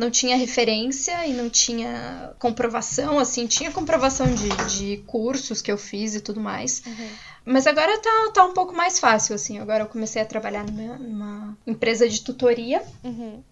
Não 0.00 0.10
tinha 0.10 0.34
referência 0.34 1.26
e 1.26 1.34
não 1.34 1.50
tinha 1.50 2.32
comprovação, 2.38 3.18
assim, 3.18 3.46
tinha 3.46 3.70
comprovação 3.70 4.26
de, 4.34 4.48
de 4.78 4.96
cursos 5.06 5.60
que 5.60 5.70
eu 5.70 5.76
fiz 5.76 6.14
e 6.14 6.22
tudo 6.22 6.40
mais. 6.40 6.82
Mas 7.44 7.66
agora 7.66 7.98
tá, 7.98 8.30
tá 8.32 8.44
um 8.46 8.54
pouco 8.54 8.74
mais 8.74 8.98
fácil, 8.98 9.34
assim. 9.34 9.58
Agora 9.58 9.84
eu 9.84 9.88
comecei 9.88 10.22
a 10.22 10.24
trabalhar 10.24 10.64
numa, 10.64 10.96
numa 10.96 11.58
empresa 11.66 12.08
de 12.08 12.22
tutoria. 12.22 12.82
Uhum. 13.04 13.42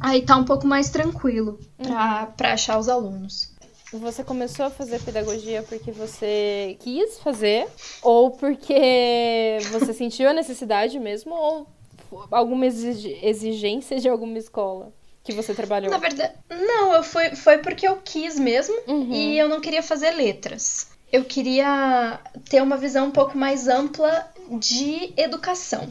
Aí 0.00 0.22
tá 0.22 0.36
um 0.38 0.44
pouco 0.46 0.66
mais 0.66 0.88
tranquilo 0.88 1.60
pra, 1.76 2.26
pra 2.34 2.54
achar 2.54 2.78
os 2.78 2.88
alunos. 2.88 3.50
Você 3.92 4.24
começou 4.24 4.64
a 4.64 4.70
fazer 4.70 5.00
pedagogia 5.02 5.62
porque 5.68 5.92
você 5.92 6.78
quis 6.80 7.18
fazer? 7.18 7.66
Ou 8.00 8.30
porque 8.30 9.58
você 9.70 9.92
sentiu 9.92 10.30
a 10.30 10.32
necessidade 10.32 10.98
mesmo? 10.98 11.34
Ou 11.34 11.66
alguma 12.30 12.64
exig- 12.64 13.18
exigência 13.22 14.00
de 14.00 14.08
alguma 14.08 14.38
escola 14.38 14.92
que 15.24 15.32
você 15.32 15.54
trabalhou? 15.54 15.90
Na 15.90 15.98
verdade, 15.98 16.34
não, 16.50 16.92
eu 16.94 17.02
fui, 17.02 17.34
foi 17.36 17.58
porque 17.58 17.86
eu 17.86 17.96
quis 18.04 18.38
mesmo 18.38 18.74
Uhum. 18.86 19.12
e 19.12 19.38
eu 19.38 19.48
não 19.48 19.60
queria 19.60 19.82
fazer 19.82 20.10
letras. 20.12 20.88
Eu 21.12 21.24
queria 21.24 22.20
ter 22.48 22.62
uma 22.62 22.76
visão 22.76 23.06
um 23.06 23.10
pouco 23.10 23.36
mais 23.36 23.66
ampla 23.68 24.30
de 24.58 25.12
educação. 25.16 25.88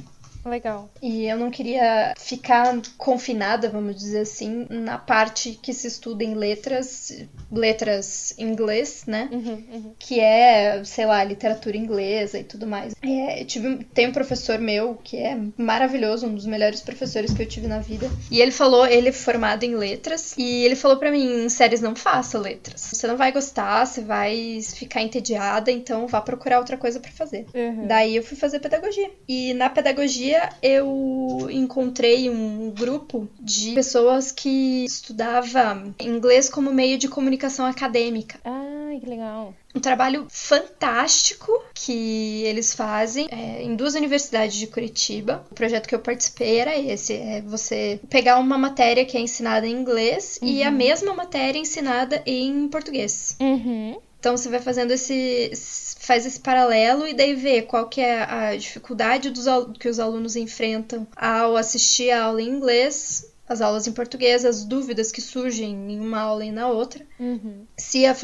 Legal. 0.50 0.90
E 1.02 1.26
eu 1.26 1.38
não 1.38 1.52
queria 1.52 2.14
ficar 2.18 2.76
confinada, 2.98 3.70
vamos 3.70 3.96
dizer 3.96 4.22
assim, 4.22 4.66
na 4.70 4.98
parte 4.98 5.60
que 5.62 5.74
se 5.74 5.88
estuda 5.88 6.24
em 6.24 6.34
letras, 6.34 7.26
letras 7.52 8.34
em 8.38 8.50
inglês, 8.50 9.04
né? 9.06 9.30
Uhum, 9.32 9.64
uhum. 9.72 9.94
que 9.98 10.20
é, 10.20 10.84
sei 10.84 11.06
lá, 11.06 11.24
literatura 11.24 11.78
inglesa 11.78 12.40
e 12.40 12.44
tudo 12.44 12.66
mais. 12.66 12.94
É, 13.02 13.44
tive, 13.46 13.84
tem 13.94 14.08
um 14.08 14.12
professor 14.12 14.60
meu 14.60 14.96
que 15.04 15.18
é 15.18 15.38
maravilhoso, 15.58 16.28
um 16.28 16.36
dos 16.36 16.46
melhores 16.46 16.82
professores 16.82 17.34
que 17.34 17.42
eu 17.42 17.48
tive 17.48 17.68
na 17.68 17.80
vida. 17.80 18.10
E 18.32 18.42
ele 18.42 18.52
falou, 18.52 18.86
ele 18.86 19.10
é 19.10 19.14
formado 19.14 19.64
em 19.64 19.76
letras, 19.76 20.36
e 20.38 20.66
ele 20.66 20.76
falou 20.76 20.98
pra 20.98 21.12
mim, 21.12 21.46
em 21.46 21.50
séries 21.50 21.82
não 21.82 21.96
faça 21.96 22.38
letras. 22.38 22.82
Você 22.82 23.08
não 23.08 23.18
vai 23.18 23.32
gostar, 23.32 23.86
você 23.86 24.02
vai 24.02 24.60
ficar 24.62 25.02
entediada, 25.02 25.72
então 25.72 26.08
vá 26.08 26.22
procurar 26.22 26.60
outra 26.60 26.78
coisa 26.78 27.00
pra 27.00 27.12
fazer. 27.12 27.46
Uhum. 27.54 27.88
Daí 27.88 28.16
eu 28.16 28.24
fui 28.24 28.38
fazer 28.38 28.60
pedagogia. 28.60 29.12
E 29.28 29.54
na 29.54 29.70
pedagogia 29.70 30.39
eu 30.62 31.48
encontrei 31.52 32.30
um 32.30 32.72
grupo 32.72 33.28
de 33.40 33.74
pessoas 33.74 34.32
que 34.32 34.86
estudava 34.86 35.94
inglês 36.00 36.50
como 36.50 36.72
meio 36.72 36.98
de 36.98 37.08
comunicação 37.08 37.66
acadêmica 37.66 38.40
Ai, 38.44 39.00
que 39.00 39.06
legal. 39.06 39.54
um 39.76 39.80
trabalho 39.80 40.28
fantástico 40.30 41.52
que 41.74 42.44
eles 42.44 42.74
fazem 42.74 43.28
é, 43.32 43.64
em 43.64 43.76
duas 43.76 43.96
universidades 43.96 44.58
de 44.58 44.68
Curitiba. 44.68 45.46
O 45.52 45.56
projeto 45.56 45.88
que 45.88 45.96
eu 45.96 46.00
participei 46.00 46.58
era 46.58 46.78
esse: 46.78 47.14
é 47.14 47.42
você 47.42 48.00
pegar 48.10 48.38
uma 48.38 48.58
matéria 48.58 49.06
que 49.06 49.18
é 49.18 49.22
ensinada 49.22 49.68
em 49.68 49.72
inglês 49.72 50.40
e 50.42 50.64
a 50.64 50.72
mesma 50.72 51.14
matéria 51.14 51.60
ensinada 51.60 52.22
em 52.26 52.68
português. 52.68 53.36
Uhum. 53.40 54.00
Então 54.20 54.36
você 54.36 54.50
vai 54.50 54.60
fazendo 54.60 54.92
esse 54.92 55.52
faz 56.00 56.26
esse 56.26 56.40
paralelo 56.40 57.08
e 57.08 57.14
daí 57.14 57.36
vê 57.36 57.62
qual 57.62 57.88
que 57.88 58.02
é 58.02 58.24
a 58.24 58.56
dificuldade 58.56 59.30
dos, 59.30 59.46
que 59.80 59.88
os 59.88 60.00
alunos 60.00 60.36
enfrentam 60.36 61.06
ao 61.16 61.56
assistir 61.56 62.10
a 62.10 62.24
aula 62.24 62.42
em 62.42 62.48
inglês, 62.50 63.28
as 63.48 63.62
aulas 63.62 63.86
em 63.88 63.92
português, 63.92 64.44
as 64.44 64.64
dúvidas 64.66 65.12
que 65.12 65.22
surgem 65.22 65.92
em 65.92 66.00
uma 66.00 66.20
aula 66.20 66.44
e 66.46 66.52
na 66.52 66.68
outra 66.68 67.06
Uhum. 67.20 67.66
se 67.78 68.06
a, 68.06 68.16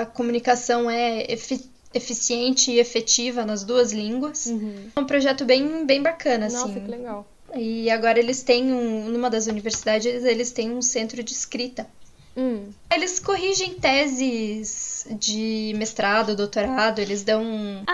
a 0.00 0.06
comunicação 0.06 0.90
é 0.90 1.30
efi- 1.30 1.68
eficiente 1.92 2.70
e 2.70 2.78
efetiva 2.80 3.44
nas 3.44 3.62
duas 3.62 3.92
línguas. 3.92 4.46
Uhum. 4.46 4.88
É 4.96 5.00
um 5.00 5.04
projeto 5.06 5.44
bem, 5.44 5.84
bem 5.86 6.02
bacana, 6.02 6.48
Nossa, 6.48 6.66
assim. 6.66 6.80
que 6.80 6.90
legal. 6.90 7.28
E 7.54 7.88
agora 7.90 8.18
eles 8.18 8.42
têm 8.42 8.72
um, 8.72 9.08
numa 9.08 9.28
das 9.30 9.46
universidades, 9.46 10.24
eles 10.24 10.50
têm 10.50 10.70
um 10.72 10.82
centro 10.82 11.22
de 11.22 11.32
escrita. 11.32 11.86
Hum. 12.36 12.64
Eles 12.92 13.18
corrigem 13.18 13.74
teses 13.74 15.06
de 15.18 15.72
mestrado, 15.76 16.34
doutorado, 16.34 16.98
eles 16.98 17.22
dão 17.22 17.42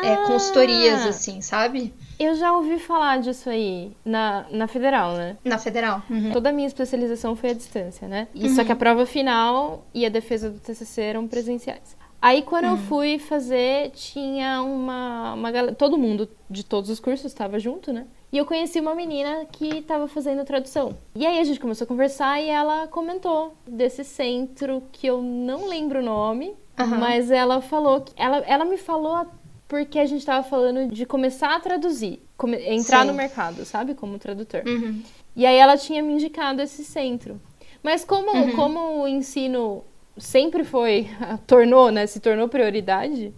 é, 0.03 0.13
Ah! 0.15 0.25
consultorias, 0.27 1.05
assim, 1.07 1.41
sabe? 1.41 1.93
Eu 2.19 2.35
já 2.35 2.53
ouvi 2.57 2.79
falar 2.79 3.19
disso 3.19 3.49
aí 3.51 3.93
na, 4.05 4.47
na 4.51 4.67
federal, 4.67 5.15
né? 5.15 5.37
Na 5.45 5.59
federal. 5.59 6.03
Uhum. 6.09 6.33
Toda 6.33 6.51
a 6.51 6.53
minha 6.53 6.69
especialização 6.69 7.35
foi 7.35 7.51
à 7.51 7.55
distância, 7.55 8.07
né? 8.07 8.29
E 8.35 8.49
Só 8.51 8.63
que 8.65 8.73
a 8.73 8.77
prova 8.77 9.07
final 9.07 9.85
e 9.95 10.05
a 10.05 10.09
defesa 10.09 10.51
do 10.51 10.59
TCC 10.59 11.01
eram 11.03 11.27
presenciais. 11.27 11.97
Aí 12.23 12.43
quando 12.43 12.67
eu 12.67 12.77
fui 12.77 13.19
fazer, 13.19 13.91
tinha 13.93 14.61
uma, 14.63 15.35
uma 15.35 15.51
galera, 15.51 15.75
todo 15.75 15.97
mundo 15.97 16.29
de 16.51 16.63
todos 16.65 16.91
os 16.91 17.01
cursos 17.01 17.27
estava 17.27 17.59
junto, 17.59 17.93
né? 17.93 18.07
E 18.33 18.37
eu 18.39 18.45
conheci 18.45 18.79
uma 18.79 18.95
menina 18.95 19.47
que 19.51 19.79
estava 19.79 20.07
fazendo 20.07 20.45
tradução. 20.45 20.97
E 21.15 21.27
aí 21.27 21.39
a 21.39 21.45
gente 21.45 21.59
começou 21.59 21.85
a 21.85 21.89
conversar 21.89 22.41
e 22.41 22.49
ela 22.49 22.87
comentou 22.89 23.55
desse 23.67 24.05
centro 24.05 24.83
que 24.93 25.07
eu 25.07 25.21
não 25.23 25.67
lembro 25.67 26.01
o 26.01 26.03
nome, 26.05 26.55
Aham. 26.79 26.99
mas 26.99 27.31
ela 27.31 27.61
falou 27.61 28.03
que 28.03 28.13
ela, 28.17 28.39
ela 28.47 28.65
me 28.65 28.77
falou 28.77 29.27
porque 29.67 29.99
a 29.99 30.05
gente 30.07 30.21
estava 30.21 30.47
falando 30.47 30.93
de 30.93 31.07
começar 31.07 31.55
a 31.57 31.61
traduzir, 31.61 32.21
come- 32.37 32.61
entrar 32.69 33.01
Sim. 33.03 33.07
no 33.09 33.15
mercado, 33.15 33.65
sabe, 33.65 33.95
como 33.95 34.19
tradutor. 34.19 34.63
Uhum. 34.67 35.03
E 35.35 35.47
aí 35.47 35.57
ela 35.57 35.77
tinha 35.77 36.03
me 36.03 36.13
indicado 36.13 36.61
esse 36.61 36.85
centro. 36.85 37.41
Mas 37.83 38.05
como, 38.05 38.31
Uhum. 38.31 38.57
como 38.57 39.03
o 39.03 39.09
ensino 39.09 39.83
sempre 40.21 40.63
foi, 40.65 41.09
tornou, 41.47 41.91
né, 41.91 42.07
se 42.07 42.21
tornou 42.21 42.49
prioridade, 42.49 43.33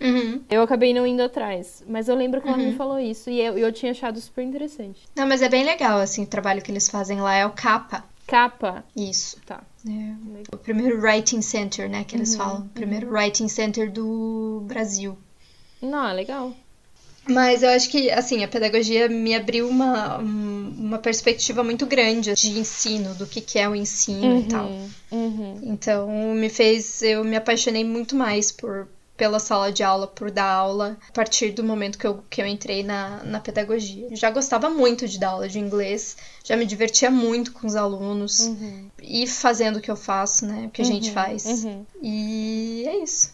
Uhum. 0.00 0.42
eu 0.50 0.62
acabei 0.62 0.92
não 0.92 1.06
indo 1.06 1.22
atrás. 1.22 1.84
Mas 1.86 2.08
eu 2.08 2.16
lembro 2.16 2.40
que 2.40 2.48
ela 2.48 2.56
Uhum. 2.56 2.70
me 2.70 2.72
falou 2.72 2.98
isso 2.98 3.30
e 3.30 3.40
eu, 3.40 3.56
eu 3.58 3.70
tinha 3.72 3.92
achado 3.92 4.20
super 4.20 4.42
interessante. 4.42 5.02
Não, 5.14 5.26
mas 5.28 5.42
é 5.42 5.48
bem 5.48 5.64
legal, 5.64 5.98
assim, 6.00 6.24
o 6.24 6.26
trabalho 6.26 6.60
que 6.62 6.70
eles 6.72 6.88
fazem 6.88 7.20
lá 7.20 7.34
é 7.34 7.46
o 7.46 7.50
CAPA. 7.50 8.04
Capa, 8.26 8.84
Isso. 8.96 9.36
tá. 9.44 9.62
É 9.86 10.54
o 10.54 10.56
primeiro 10.56 11.00
writing 11.02 11.42
center, 11.42 11.88
né, 11.90 12.02
que 12.04 12.16
eles 12.16 12.32
Uhum, 12.32 12.38
falam. 12.38 12.60
O 12.62 12.68
primeiro 12.70 13.12
writing 13.12 13.48
center 13.48 13.90
do 13.92 14.62
Brasil. 14.66 15.18
Não, 15.82 16.08
é 16.08 16.12
legal. 16.12 16.52
Mas 17.28 17.62
eu 17.62 17.70
acho 17.70 17.88
que, 17.88 18.10
assim, 18.10 18.42
a 18.42 18.48
pedagogia 18.48 19.08
me 19.08 19.34
abriu 19.34 19.68
uma, 19.68 20.18
um- 20.18 20.74
uma 20.78 20.98
perspectiva 20.98 21.62
muito 21.62 21.86
grande 21.86 22.34
de 22.34 22.58
ensino, 22.58 23.14
do 23.14 23.26
que, 23.26 23.40
que 23.40 23.58
é 23.58 23.68
o 23.68 23.76
ensino 23.76 24.40
e 24.40 24.42
tal. 24.48 24.66
Uhum, 24.66 24.90
uhum. 25.12 25.60
Então, 25.62 26.08
me 26.34 26.48
fez... 26.48 27.00
Eu 27.02 27.22
me 27.24 27.36
apaixonei 27.36 27.84
muito 27.84 28.16
mais 28.16 28.50
por 28.50 28.88
pela 29.14 29.38
sala 29.38 29.70
de 29.70 29.84
aula, 29.84 30.06
por 30.08 30.32
dar 30.32 30.46
aula, 30.50 30.96
a 31.08 31.12
partir 31.12 31.50
do 31.52 31.62
momento 31.62 31.96
que 31.96 32.06
eu, 32.06 32.24
que 32.28 32.42
eu 32.42 32.46
entrei 32.46 32.82
na, 32.82 33.22
na 33.22 33.38
pedagogia. 33.38 34.08
Eu 34.10 34.16
já 34.16 34.30
gostava 34.30 34.68
muito 34.68 35.06
de 35.06 35.16
dar 35.20 35.28
aula 35.28 35.48
de 35.48 35.60
inglês, 35.60 36.16
já 36.42 36.56
me 36.56 36.64
divertia 36.66 37.08
muito 37.08 37.52
com 37.52 37.66
os 37.66 37.76
alunos, 37.76 38.40
Uhum. 38.40 38.88
e 39.00 39.26
fazendo 39.28 39.76
o 39.76 39.80
que 39.80 39.90
eu 39.90 39.96
faço, 39.96 40.44
né, 40.46 40.64
o 40.66 40.70
que 40.70 40.82
a 40.82 40.84
gente 40.84 41.08
Uhum, 41.08 41.14
faz. 41.14 41.44
uhum. 41.44 41.86
E 42.02 42.84
é 42.88 42.96
isso. 43.04 43.30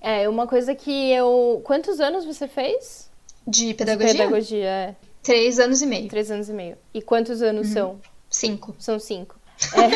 É, 0.00 0.28
uma 0.28 0.46
coisa 0.46 0.74
que 0.74 1.12
eu. 1.12 1.60
Quantos 1.64 2.00
anos 2.00 2.24
você 2.24 2.48
fez? 2.48 3.10
De 3.46 3.74
pedagogia? 3.74 4.12
De 4.12 4.18
pedagogia, 4.18 4.66
é. 4.66 4.94
Três 5.22 5.58
anos 5.58 5.82
e 5.82 5.86
meio. 5.86 6.08
Três 6.08 6.30
anos 6.30 6.48
e 6.48 6.52
meio. 6.52 6.76
E 6.94 7.02
quantos 7.02 7.42
anos 7.42 7.68
uhum. 7.68 7.72
são? 7.72 8.00
Cinco. 8.30 8.74
São 8.78 8.98
cinco. 8.98 9.38
É. 9.74 9.90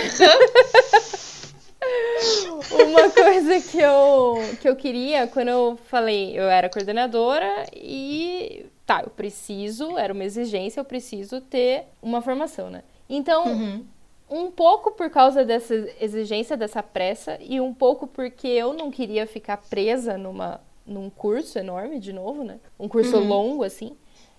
uma 2.84 3.10
coisa 3.10 3.60
que 3.60 3.78
eu, 3.78 4.36
que 4.60 4.68
eu 4.68 4.76
queria, 4.76 5.26
quando 5.26 5.48
eu 5.48 5.78
falei, 5.88 6.38
eu 6.38 6.44
era 6.44 6.68
coordenadora 6.68 7.66
e 7.74 8.66
tá, 8.86 9.02
eu 9.02 9.10
preciso, 9.10 9.96
era 9.96 10.12
uma 10.12 10.24
exigência, 10.24 10.80
eu 10.80 10.84
preciso 10.84 11.40
ter 11.40 11.84
uma 12.02 12.20
formação, 12.20 12.68
né? 12.70 12.82
Então, 13.08 13.46
uhum. 13.46 13.84
Um 14.28 14.50
pouco 14.50 14.92
por 14.92 15.10
causa 15.10 15.44
dessa 15.44 15.74
exigência, 16.00 16.56
dessa 16.56 16.82
pressa, 16.82 17.38
e 17.40 17.60
um 17.60 17.74
pouco 17.74 18.06
porque 18.06 18.48
eu 18.48 18.72
não 18.72 18.90
queria 18.90 19.26
ficar 19.26 19.58
presa 19.58 20.16
numa, 20.16 20.60
num 20.86 21.10
curso 21.10 21.58
enorme, 21.58 21.98
de 21.98 22.12
novo, 22.12 22.42
né? 22.44 22.58
Um 22.78 22.88
curso 22.88 23.16
uhum. 23.16 23.26
longo, 23.26 23.64
assim. 23.64 23.96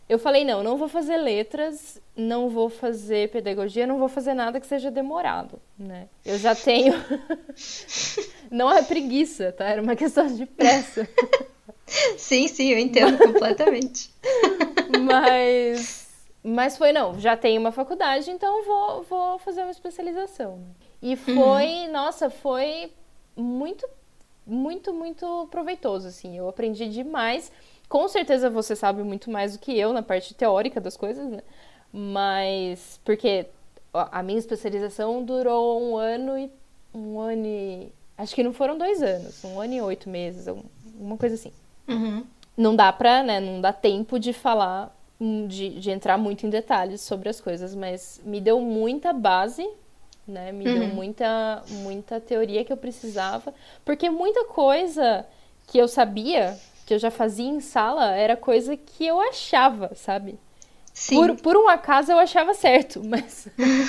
Eu 0.08 0.20
falei, 0.20 0.44
não, 0.44 0.62
não 0.62 0.77
vou 0.77 0.88
fazer 0.88 1.18
letras, 1.18 2.00
não 2.15 2.48
vou 2.48 2.70
fazer 2.70 3.32
pedagogia, 3.32 3.88
não 3.88 3.98
vou 3.98 4.08
fazer 4.08 4.36
nada 4.36 4.60
que 4.60 4.68
seja 4.68 4.92
demorado, 4.92 5.60
né? 5.77 6.08
Eu 6.24 6.38
já 6.38 6.54
tenho... 6.54 6.94
não 8.51 8.72
é 8.72 8.84
preguiça, 8.84 9.51
tá? 9.51 9.65
Era 9.65 9.82
uma 9.82 9.96
questão 9.96 10.27
de 10.27 10.46
pressa. 10.46 11.10
sim, 12.18 12.48
sim, 12.48 12.72
eu 12.72 12.77
entendo 12.77 13.18
completamente. 13.18 14.12
Mas... 15.01 16.04
Mas 16.46 16.78
foi, 16.78 16.92
não, 16.92 17.20
já 17.20 17.36
tenho 17.36 17.60
uma 17.60 17.72
faculdade, 17.72 18.30
então 18.30 18.64
vou, 18.64 19.04
vou 19.04 19.40
fazer 19.40 19.62
uma 19.62 19.72
especialização. 19.72 20.60
E 21.02 21.12
uhum. 21.12 21.18
foi, 21.18 21.86
uhum. 21.86 21.92
nossa, 21.92 22.30
foi 22.30 22.92
muito, 23.36 23.88
muito, 24.46 24.94
muito 24.94 25.48
proveitoso, 25.50 26.08
assim. 26.08 26.38
Eu 26.38 26.48
aprendi 26.48 26.88
demais 26.88 27.52
com 27.88 28.08
certeza 28.08 28.50
você 28.50 28.75
sabe 28.75 29.04
muito 29.04 29.30
mais 29.30 29.54
do 29.54 29.60
que 29.60 29.78
eu 29.78 29.94
na 29.94 30.02
parte 30.02 30.34
teórica 30.34 30.82
das 30.82 30.98
coisas, 30.98 31.30
né? 31.30 31.42
Mas 31.92 33.00
porque 33.06 33.48
a 33.94 34.22
minha 34.22 34.40
especialização 34.40 35.24
durou 35.24 35.82
um 35.82 35.96
ano 35.96 36.38
e 36.38 36.52
um 36.94 37.20
ano 37.20 37.46
e 37.46 37.92
acho 38.18 38.36
que 38.36 38.44
não 38.44 38.54
foram 38.54 38.78
dois 38.78 39.02
anos, 39.02 39.44
um 39.44 39.62
ano 39.62 39.74
e 39.74 39.82
oito 39.82 40.10
meses, 40.10 40.48
uma 41.00 41.18
coisa 41.18 41.36
assim. 41.36 41.52
Uhum. 41.88 42.25
Não 42.58 42.75
dá 42.75 42.92
pra, 42.92 43.24
né? 43.24 43.40
Não 43.40 43.62
dá 43.62 43.72
tempo 43.72 44.20
de 44.20 44.34
falar, 44.34 44.96
de, 45.19 45.79
de 45.79 45.91
entrar 45.91 46.17
muito 46.17 46.45
em 46.45 46.50
detalhes 46.50 47.01
sobre 47.01 47.29
as 47.29 47.39
coisas, 47.39 47.74
mas 47.74 48.22
me 48.25 48.41
deu 48.41 48.60
muita 48.60 49.13
base 49.13 49.67
né? 50.27 50.51
Me 50.51 50.67
uhum. 50.67 50.79
deu 50.79 50.88
muita, 50.88 51.63
muita 51.69 52.19
teoria 52.19 52.65
que 52.65 52.74
eu 52.74 52.77
precisava, 52.77 53.53
porque 53.84 54.10
muita 54.10 54.45
coisa 54.45 55.25
que 55.67 55.77
eu 55.77 55.88
sabia 55.88 56.57
que 56.86 56.93
eu 56.93 57.00
já 57.00 57.10
fazia 57.10 57.48
em 57.48 57.60
sala 57.60 58.12
era 58.12 58.38
coisa 58.38 58.77
que 58.77 59.05
eu 59.05 59.19
achava, 59.19 59.91
sabe? 59.95 60.39
Sim. 60.93 61.15
Por, 61.15 61.36
por 61.41 61.57
um 61.57 61.67
acaso 61.67 62.12
eu 62.12 62.19
achava 62.19 62.53
certo, 62.53 63.01
mas. 63.05 63.48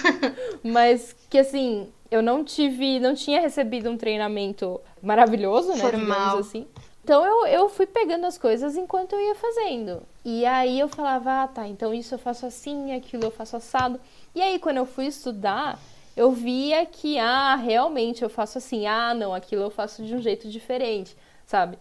mas 0.62 1.16
que 1.30 1.38
assim, 1.38 1.88
eu 2.10 2.22
não 2.22 2.42
tive. 2.42 2.98
Não 2.98 3.14
tinha 3.14 3.40
recebido 3.40 3.90
um 3.90 3.96
treinamento 3.96 4.80
maravilhoso, 5.02 5.74
né? 5.74 5.78
Formal. 5.78 6.38
assim. 6.38 6.66
Então 7.06 7.24
eu, 7.24 7.46
eu 7.46 7.68
fui 7.68 7.86
pegando 7.86 8.26
as 8.26 8.36
coisas 8.36 8.76
enquanto 8.76 9.12
eu 9.12 9.20
ia 9.20 9.36
fazendo. 9.36 10.02
E 10.24 10.44
aí 10.44 10.80
eu 10.80 10.88
falava, 10.88 11.44
ah, 11.44 11.46
tá, 11.46 11.68
então 11.68 11.94
isso 11.94 12.12
eu 12.12 12.18
faço 12.18 12.44
assim, 12.44 12.92
aquilo 12.92 13.22
eu 13.22 13.30
faço 13.30 13.56
assado. 13.56 14.00
E 14.34 14.42
aí 14.42 14.58
quando 14.58 14.78
eu 14.78 14.86
fui 14.86 15.06
estudar, 15.06 15.78
eu 16.16 16.32
via 16.32 16.84
que, 16.84 17.16
ah, 17.16 17.54
realmente 17.54 18.24
eu 18.24 18.28
faço 18.28 18.58
assim, 18.58 18.88
ah, 18.88 19.14
não, 19.14 19.32
aquilo 19.32 19.62
eu 19.62 19.70
faço 19.70 20.04
de 20.04 20.16
um 20.16 20.20
jeito 20.20 20.48
diferente, 20.48 21.16
sabe? 21.46 21.78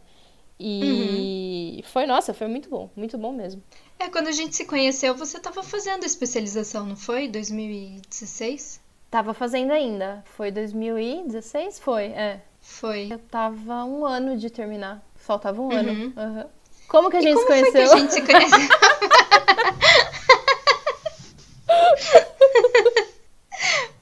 E 0.59 1.77
uhum. 1.81 1.91
foi, 1.91 2.05
nossa, 2.05 2.31
foi 2.31 2.45
muito 2.45 2.69
bom, 2.69 2.91
muito 2.95 3.17
bom 3.17 3.33
mesmo. 3.33 3.63
É, 3.97 4.07
quando 4.07 4.27
a 4.27 4.31
gente 4.31 4.55
se 4.55 4.63
conheceu, 4.63 5.15
você 5.15 5.37
estava 5.37 5.63
fazendo 5.63 6.05
especialização, 6.05 6.85
não 6.85 6.95
foi? 6.95 7.27
2016? 7.27 8.79
Tava 9.09 9.33
fazendo 9.33 9.71
ainda. 9.71 10.23
Foi 10.35 10.51
2016? 10.51 11.79
Foi, 11.79 12.03
é. 12.03 12.43
Foi. 12.65 13.07
Eu 13.11 13.19
tava 13.19 13.85
um 13.85 14.05
ano 14.05 14.37
de 14.37 14.49
terminar. 14.49 15.01
Faltava 15.25 15.59
um 15.59 15.65
uhum. 15.65 15.71
ano. 15.71 16.13
Uhum. 16.15 16.45
Como 16.87 17.09
que 17.09 17.17
a 17.17 17.21
gente 17.21 17.35
e 17.35 17.39
se 17.39 17.47
conheceu? 17.47 17.71
Foi 17.71 17.87
que 17.89 17.91
a 17.95 17.97
gente 17.97 18.13
se 18.13 18.21
conheceu? 18.21 18.59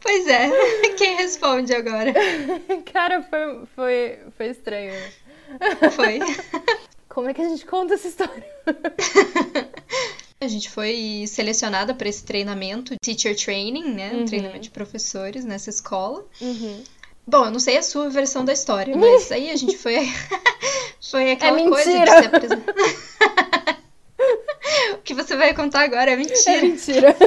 pois 0.02 0.28
é. 0.28 0.50
Quem 0.98 1.16
responde 1.16 1.74
agora? 1.74 2.14
Cara, 2.92 3.24
foi, 3.24 3.66
foi, 3.74 4.20
foi 4.38 4.48
estranho. 4.48 4.94
Foi. 5.96 6.20
Como 7.08 7.30
é 7.30 7.34
que 7.34 7.42
a 7.42 7.48
gente 7.48 7.66
conta 7.66 7.94
essa 7.94 8.10
história? 8.10 8.44
A 10.42 10.48
gente 10.48 10.70
foi 10.70 11.24
selecionada 11.26 11.94
para 11.94 12.10
esse 12.10 12.26
treinamento, 12.26 12.98
teacher 13.02 13.34
training, 13.34 13.94
né? 13.94 14.12
Um 14.12 14.18
uhum. 14.18 14.26
treinamento 14.26 14.64
de 14.64 14.72
professores 14.72 15.46
nessa 15.46 15.70
escola. 15.70 16.28
Uhum. 16.42 16.84
Bom, 17.26 17.46
eu 17.46 17.52
não 17.52 17.60
sei 17.60 17.78
a 17.78 17.82
sua 17.82 18.10
versão 18.10 18.44
da 18.44 18.52
história, 18.52 18.94
mas 18.98 19.32
aí 19.32 19.50
a 19.50 19.56
gente 19.56 19.78
foi. 19.78 19.96
foi 21.10 21.32
aquela 21.32 21.60
é 21.60 21.70
coisa 21.70 22.00
de 22.00 22.10
se 22.10 22.26
apresentar. 22.26 22.74
o 24.94 24.98
que 25.04 25.14
você 25.14 25.36
vai 25.36 25.54
contar 25.54 25.82
agora 25.82 26.12
é 26.12 26.16
mentira. 26.16 26.58
É 26.58 26.62
mentira 26.62 27.16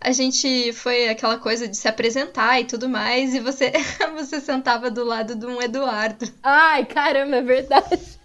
a 0.00 0.12
gente 0.12 0.72
foi 0.72 1.08
aquela 1.08 1.38
coisa 1.38 1.68
de 1.68 1.76
se 1.76 1.86
apresentar 1.86 2.58
e 2.58 2.64
tudo 2.64 2.88
mais, 2.88 3.34
e 3.34 3.40
você, 3.40 3.70
você 4.16 4.40
sentava 4.40 4.90
do 4.90 5.04
lado 5.04 5.34
de 5.34 5.44
um 5.44 5.60
Eduardo. 5.60 6.26
Ai, 6.42 6.86
caramba, 6.86 7.36
é 7.36 7.42
verdade. 7.42 8.18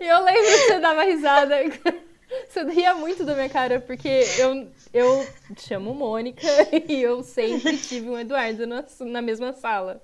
E 0.00 0.06
eu 0.06 0.24
lembro 0.24 0.42
que 0.42 0.66
você 0.66 0.80
dava 0.80 1.04
risada. 1.04 1.56
Você 2.48 2.64
ria 2.70 2.94
muito 2.94 3.24
da 3.24 3.34
minha 3.34 3.48
cara, 3.48 3.80
porque 3.80 4.08
eu, 4.38 4.68
eu 4.94 5.26
chamo 5.58 5.92
Mônica 5.92 6.46
e 6.88 7.02
eu 7.02 7.24
sempre 7.24 7.76
tive 7.76 8.08
um 8.08 8.18
Eduardo 8.18 8.64
na, 8.64 8.84
na 9.00 9.20
mesma 9.20 9.52
sala. 9.52 10.00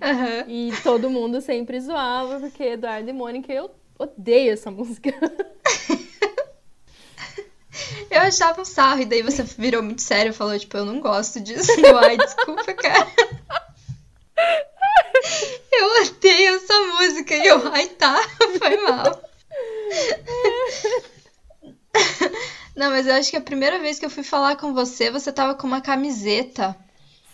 Uhum. 0.00 0.48
E 0.48 0.72
todo 0.84 1.10
mundo 1.10 1.40
sempre 1.40 1.80
zoava, 1.80 2.38
porque 2.38 2.62
Eduardo 2.62 3.10
e 3.10 3.12
Mônica, 3.12 3.52
eu 3.52 3.68
odeio 3.98 4.52
essa 4.52 4.70
música. 4.70 5.12
Eu 8.10 8.20
achava 8.20 8.60
um 8.60 8.64
sarro, 8.64 9.00
e 9.00 9.06
daí 9.06 9.22
você 9.22 9.42
virou 9.42 9.82
muito 9.82 10.02
sério 10.02 10.30
e 10.30 10.34
falou, 10.34 10.58
tipo, 10.58 10.76
eu 10.76 10.84
não 10.84 11.00
gosto 11.00 11.40
disso. 11.40 11.72
Eu, 11.80 11.96
ai, 11.96 12.18
desculpa, 12.18 12.74
cara. 12.74 13.06
Eu 15.72 16.02
odeio 16.02 16.56
essa 16.56 16.80
música. 16.80 17.34
E 17.34 17.46
eu, 17.46 17.72
ai, 17.72 17.88
tá, 17.88 18.20
foi 18.58 18.76
mal. 18.82 19.22
Não, 22.74 22.90
mas 22.90 23.06
eu 23.06 23.14
acho 23.14 23.30
que 23.30 23.36
a 23.36 23.40
primeira 23.40 23.78
vez 23.78 23.98
que 23.98 24.06
eu 24.06 24.10
fui 24.10 24.22
falar 24.22 24.56
com 24.56 24.72
você, 24.72 25.10
você 25.10 25.32
tava 25.32 25.54
com 25.54 25.66
uma 25.66 25.80
camiseta. 25.80 26.76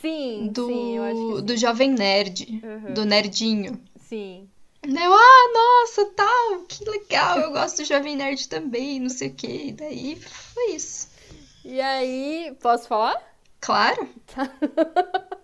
Sim, 0.00 0.48
do, 0.52 0.66
sim, 0.66 0.96
eu 0.96 1.02
acho 1.02 1.36
que... 1.36 1.42
do 1.42 1.56
Jovem 1.56 1.90
Nerd, 1.90 2.60
uhum. 2.62 2.94
do 2.94 3.04
Nerdinho. 3.04 3.80
Sim. 4.08 4.48
Eu, 4.82 5.12
ah, 5.12 5.52
nossa, 5.52 6.06
tal, 6.14 6.60
que 6.68 6.84
legal, 6.88 7.40
eu 7.40 7.50
gosto 7.50 7.78
do 7.78 7.84
Jovem 7.84 8.16
Nerd 8.16 8.48
também, 8.48 9.00
não 9.00 9.08
sei 9.08 9.28
o 9.28 9.34
que. 9.34 9.68
E 9.68 9.72
daí 9.72 10.16
foi 10.16 10.72
isso. 10.72 11.08
E 11.64 11.80
aí, 11.80 12.56
posso 12.60 12.86
falar? 12.86 13.16
Claro. 13.60 14.08
Tá. 14.26 14.48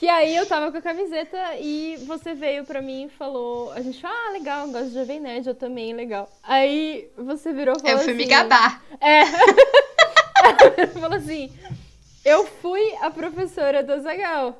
que 0.00 0.08
aí 0.08 0.34
eu 0.34 0.46
tava 0.46 0.72
com 0.72 0.78
a 0.78 0.80
camiseta 0.80 1.36
e 1.58 1.98
você 2.06 2.32
veio 2.32 2.64
pra 2.64 2.80
mim 2.80 3.04
e 3.04 3.10
falou, 3.10 3.70
a 3.72 3.82
gente, 3.82 4.00
ah, 4.06 4.30
legal, 4.32 4.66
eu 4.66 4.72
gosto 4.72 4.88
de 4.88 4.94
Jovem 4.94 5.20
Nerd, 5.20 5.46
eu 5.46 5.54
também, 5.54 5.92
legal. 5.92 6.26
Aí 6.42 7.10
você 7.18 7.52
virou 7.52 7.76
e 7.76 7.80
falou 7.80 7.92
Eu 7.92 7.98
fui 7.98 8.12
assim, 8.14 8.16
me 8.16 8.24
gabar. 8.24 8.82
É. 8.98 9.26
falou 10.98 11.18
assim, 11.18 11.52
eu 12.24 12.46
fui 12.46 12.94
a 13.02 13.10
professora 13.10 13.82
do 13.82 14.00
Zagal. 14.00 14.58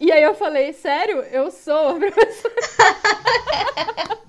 E 0.00 0.10
aí 0.10 0.24
eu 0.24 0.34
falei, 0.34 0.72
sério? 0.72 1.20
Eu 1.20 1.52
sou 1.52 1.90
a 1.90 1.94
professora. 1.94 2.54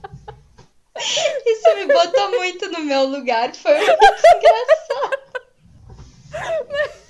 Isso 1.44 1.76
me 1.76 1.88
botou 1.88 2.38
muito 2.38 2.70
no 2.70 2.82
meu 2.82 3.04
lugar, 3.06 3.52
foi 3.56 3.74
muito 3.74 3.92
engraçado. 4.36 5.18
Mas, 6.70 6.92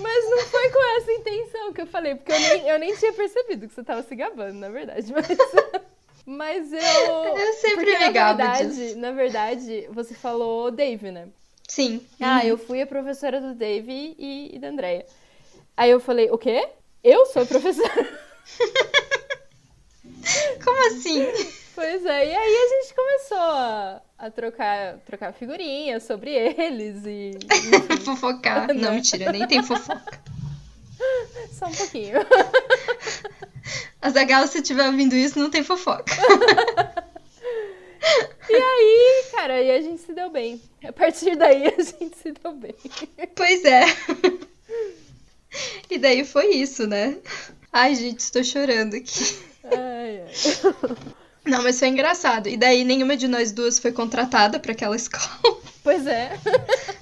mas, 0.00 0.30
não 0.30 0.38
foi 0.40 0.70
com 0.70 0.96
essa 0.96 1.12
intenção 1.12 1.72
que 1.72 1.82
eu 1.82 1.86
falei, 1.86 2.14
porque 2.14 2.32
eu 2.32 2.40
nem, 2.40 2.68
eu 2.68 2.78
nem 2.78 2.96
tinha 2.96 3.12
percebido 3.12 3.68
que 3.68 3.74
você 3.74 3.82
tava 3.82 4.02
se 4.02 4.14
gabando, 4.14 4.54
na 4.54 4.68
verdade. 4.68 5.12
Mas, 6.26 6.26
mas 6.26 6.72
eu. 6.72 7.36
Eu 7.36 7.52
sempre 7.54 7.86
porque, 7.86 7.98
me 7.98 8.12
gabo 8.12 8.38
na 8.38 8.52
verdade, 8.52 8.74
disso. 8.74 8.98
Na 8.98 9.10
verdade, 9.10 9.88
você 9.90 10.14
falou 10.14 10.70
Dave, 10.70 11.10
né? 11.10 11.28
Sim. 11.66 12.06
Ah, 12.20 12.44
eu 12.44 12.58
fui 12.58 12.82
a 12.82 12.86
professora 12.86 13.40
do 13.40 13.54
Dave 13.54 14.14
e, 14.18 14.54
e 14.54 14.58
da 14.58 14.68
Andrea. 14.68 15.06
Aí 15.76 15.90
eu 15.90 15.98
falei, 15.98 16.30
o 16.30 16.36
quê? 16.36 16.68
Eu 17.02 17.24
sou 17.26 17.46
professora. 17.46 17.88
Como 20.62 20.86
assim? 20.88 21.26
Pois 21.80 22.04
é, 22.04 22.26
e 22.26 22.36
aí 22.36 22.56
a 22.56 22.68
gente 22.68 22.94
começou 22.94 23.38
a, 23.38 24.02
a 24.18 24.30
trocar, 24.30 24.98
trocar 24.98 25.32
figurinhas 25.32 26.02
sobre 26.02 26.30
eles 26.30 27.06
e. 27.06 27.38
Fofocar. 28.04 28.68
Não, 28.76 28.92
mentira, 28.92 29.32
nem 29.32 29.48
tem 29.48 29.62
fofoca. 29.62 30.20
Só 31.58 31.64
um 31.64 31.72
pouquinho. 31.72 32.18
Azagal, 34.02 34.46
se 34.46 34.58
estiver 34.58 34.86
ouvindo 34.88 35.14
isso, 35.14 35.38
não 35.38 35.48
tem 35.48 35.64
fofoca. 35.64 36.14
e 38.50 38.54
aí, 38.54 39.24
cara, 39.30 39.54
aí 39.54 39.70
a 39.70 39.80
gente 39.80 40.02
se 40.02 40.12
deu 40.12 40.28
bem. 40.28 40.60
A 40.86 40.92
partir 40.92 41.34
daí 41.34 41.66
a 41.66 41.82
gente 41.82 42.14
se 42.14 42.30
deu 42.32 42.52
bem. 42.52 42.74
Pois 43.34 43.64
é. 43.64 43.84
E 45.88 45.96
daí 45.96 46.26
foi 46.26 46.48
isso, 46.56 46.86
né? 46.86 47.16
Ai, 47.72 47.94
gente, 47.94 48.20
estou 48.20 48.44
chorando 48.44 48.96
aqui. 48.96 49.38
Ai, 49.64 50.24
ai. 50.26 51.16
Não, 51.50 51.64
mas 51.64 51.80
foi 51.80 51.88
engraçado. 51.88 52.48
E 52.48 52.56
daí 52.56 52.84
nenhuma 52.84 53.16
de 53.16 53.26
nós 53.26 53.50
duas 53.50 53.78
foi 53.78 53.90
contratada 53.90 54.60
para 54.60 54.70
aquela 54.70 54.94
escola. 54.96 55.58
Pois 55.82 56.06
é. 56.06 56.38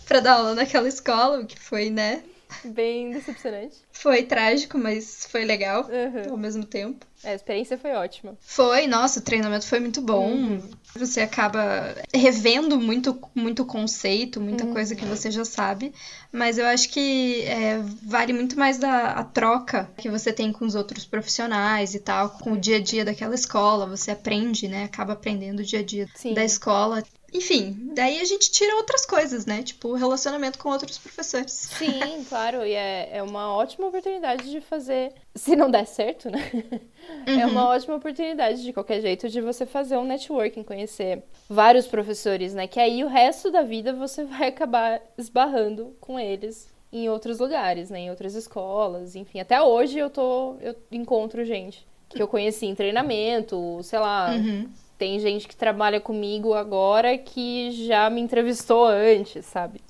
para 0.07 0.21
dar 0.21 0.35
aula 0.35 0.55
naquela 0.55 0.89
escola, 0.89 1.41
o 1.41 1.47
que 1.47 1.61
foi, 1.61 1.91
né? 1.91 2.23
Bem 2.65 3.11
decepcionante. 3.11 3.77
Foi 3.93 4.23
trágico, 4.23 4.79
mas 4.79 5.27
foi 5.31 5.45
legal 5.45 5.85
uhum. 5.85 6.33
ao 6.33 6.37
mesmo 6.37 6.65
tempo. 6.65 7.07
É, 7.25 7.33
a 7.33 7.35
experiência 7.35 7.77
foi 7.77 7.93
ótima. 7.93 8.37
Foi, 8.41 8.87
nossa, 8.87 9.19
o 9.19 9.23
treinamento 9.23 9.67
foi 9.67 9.81
muito 9.81 10.01
bom. 10.01 10.31
Uhum. 10.31 10.63
Você 10.95 11.21
acaba 11.21 11.97
revendo 12.15 12.79
muito, 12.79 13.19
muito 13.35 13.65
conceito, 13.65 14.41
muita 14.41 14.65
uhum. 14.65 14.73
coisa 14.73 14.95
que 14.95 15.05
você 15.05 15.31
já 15.31 15.45
sabe. 15.45 15.93
Mas 16.31 16.59
eu 16.59 16.67
acho 16.67 16.89
que 16.91 17.43
é, 17.43 17.79
vale 18.05 18.33
muito 18.33 18.57
mais 18.57 18.79
da 18.79 19.13
a 19.13 19.25
troca 19.25 19.91
que 19.97 20.09
você 20.09 20.33
tem 20.33 20.53
com 20.53 20.65
os 20.65 20.77
outros 20.77 21.05
profissionais 21.05 21.95
e 21.95 21.99
tal, 21.99 22.31
com 22.31 22.53
o 22.53 22.59
dia 22.59 22.77
a 22.77 22.81
dia 22.81 23.05
daquela 23.05 23.35
escola. 23.35 23.87
Você 23.87 24.13
aprende, 24.13 24.69
né? 24.69 24.85
Acaba 24.85 25.15
aprendendo 25.15 25.61
o 25.61 25.65
dia 25.65 25.81
a 25.81 25.85
dia 25.85 26.07
Sim. 26.15 26.35
da 26.35 26.45
escola. 26.45 27.03
Enfim, 27.33 27.91
daí 27.95 28.21
a 28.21 28.25
gente 28.25 28.51
tira 28.51 28.75
outras 28.77 29.05
coisas, 29.05 29.45
né? 29.45 29.63
Tipo, 29.63 29.93
relacionamento 29.93 30.59
com 30.59 30.71
outros 30.71 30.97
professores. 30.97 31.53
Sim, 31.53 32.25
claro, 32.29 32.65
e 32.65 32.73
é, 32.73 33.19
é 33.19 33.23
uma 33.23 33.55
ótima 33.55 33.87
oportunidade 33.89 34.51
de 34.51 34.61
fazer. 34.63 35.13
Se 35.35 35.55
não 35.55 35.71
der 35.71 35.87
certo, 35.87 36.31
né? 36.31 36.51
Uhum. 36.53 36.81
É 37.27 37.47
uma 37.47 37.63
uhum. 37.63 37.69
ótima 37.69 37.97
oportunidade, 37.97 38.63
de 38.63 38.73
qualquer 38.73 39.01
jeito, 39.01 39.29
de 39.31 39.41
você 39.41 39.65
fazer 39.65 39.97
um 39.97 40.05
networking, 40.05 40.63
conhecer 40.63 41.23
vários 41.49 41.87
professores, 41.87 42.53
né? 42.53 42.67
Que 42.67 42.79
aí 42.79 43.03
o 43.03 43.09
resto 43.09 43.51
da 43.51 43.63
vida 43.63 43.95
você 43.95 44.25
vai 44.25 44.49
acabar 44.49 45.01
esbarrando 45.17 45.97
com 46.01 46.19
eles 46.19 46.69
em 46.93 47.09
outros 47.09 47.39
lugares, 47.39 47.89
né? 47.89 48.01
Em 48.01 48.11
outras 48.11 48.35
escolas, 48.35 49.17
enfim. 49.17 49.41
Até 49.41 49.61
hoje 49.61 49.99
eu 49.99 50.11
tô. 50.11 50.57
Eu 50.61 50.77
encontro 50.93 51.45
gente 51.45 51.87
que 52.11 52.23
eu 52.23 52.29
conheci 52.29 52.67
em 52.67 52.75
treinamento, 52.75 53.81
sei 53.83 53.99
lá. 53.99 54.33
Uhum 54.33 54.69
tem 54.99 55.19
gente 55.21 55.47
que 55.47 55.57
trabalha 55.57 56.01
comigo 56.01 56.53
agora 56.53 57.17
que 57.17 57.71
já 57.87 58.11
me 58.11 58.21
entrevistou 58.21 58.87
antes, 58.87 59.47
sabe? 59.47 59.81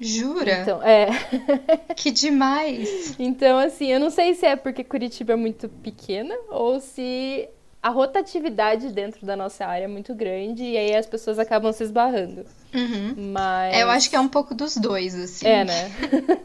Jura? 0.00 0.60
Então, 0.60 0.82
é. 0.82 1.08
que 1.96 2.10
demais! 2.10 3.16
Então, 3.18 3.58
assim, 3.58 3.86
eu 3.86 3.98
não 3.98 4.10
sei 4.10 4.34
se 4.34 4.46
é 4.46 4.54
porque 4.54 4.84
Curitiba 4.84 5.32
é 5.32 5.36
muito 5.36 5.68
pequena 5.68 6.36
ou 6.50 6.78
se 6.80 7.48
a 7.82 7.88
rotatividade 7.88 8.92
dentro 8.92 9.24
da 9.26 9.34
nossa 9.34 9.64
área 9.64 9.84
é 9.84 9.88
muito 9.88 10.14
grande 10.14 10.62
e 10.62 10.76
aí 10.76 10.94
as 10.94 11.06
pessoas 11.06 11.38
acabam 11.38 11.72
se 11.72 11.82
esbarrando. 11.82 12.44
Uhum. 12.74 13.32
Mas. 13.32 13.74
É, 13.74 13.82
eu 13.82 13.90
acho 13.90 14.10
que 14.10 14.16
é 14.16 14.20
um 14.20 14.28
pouco 14.28 14.54
dos 14.54 14.76
dois, 14.76 15.14
assim. 15.14 15.46
É, 15.46 15.64
né? 15.64 15.90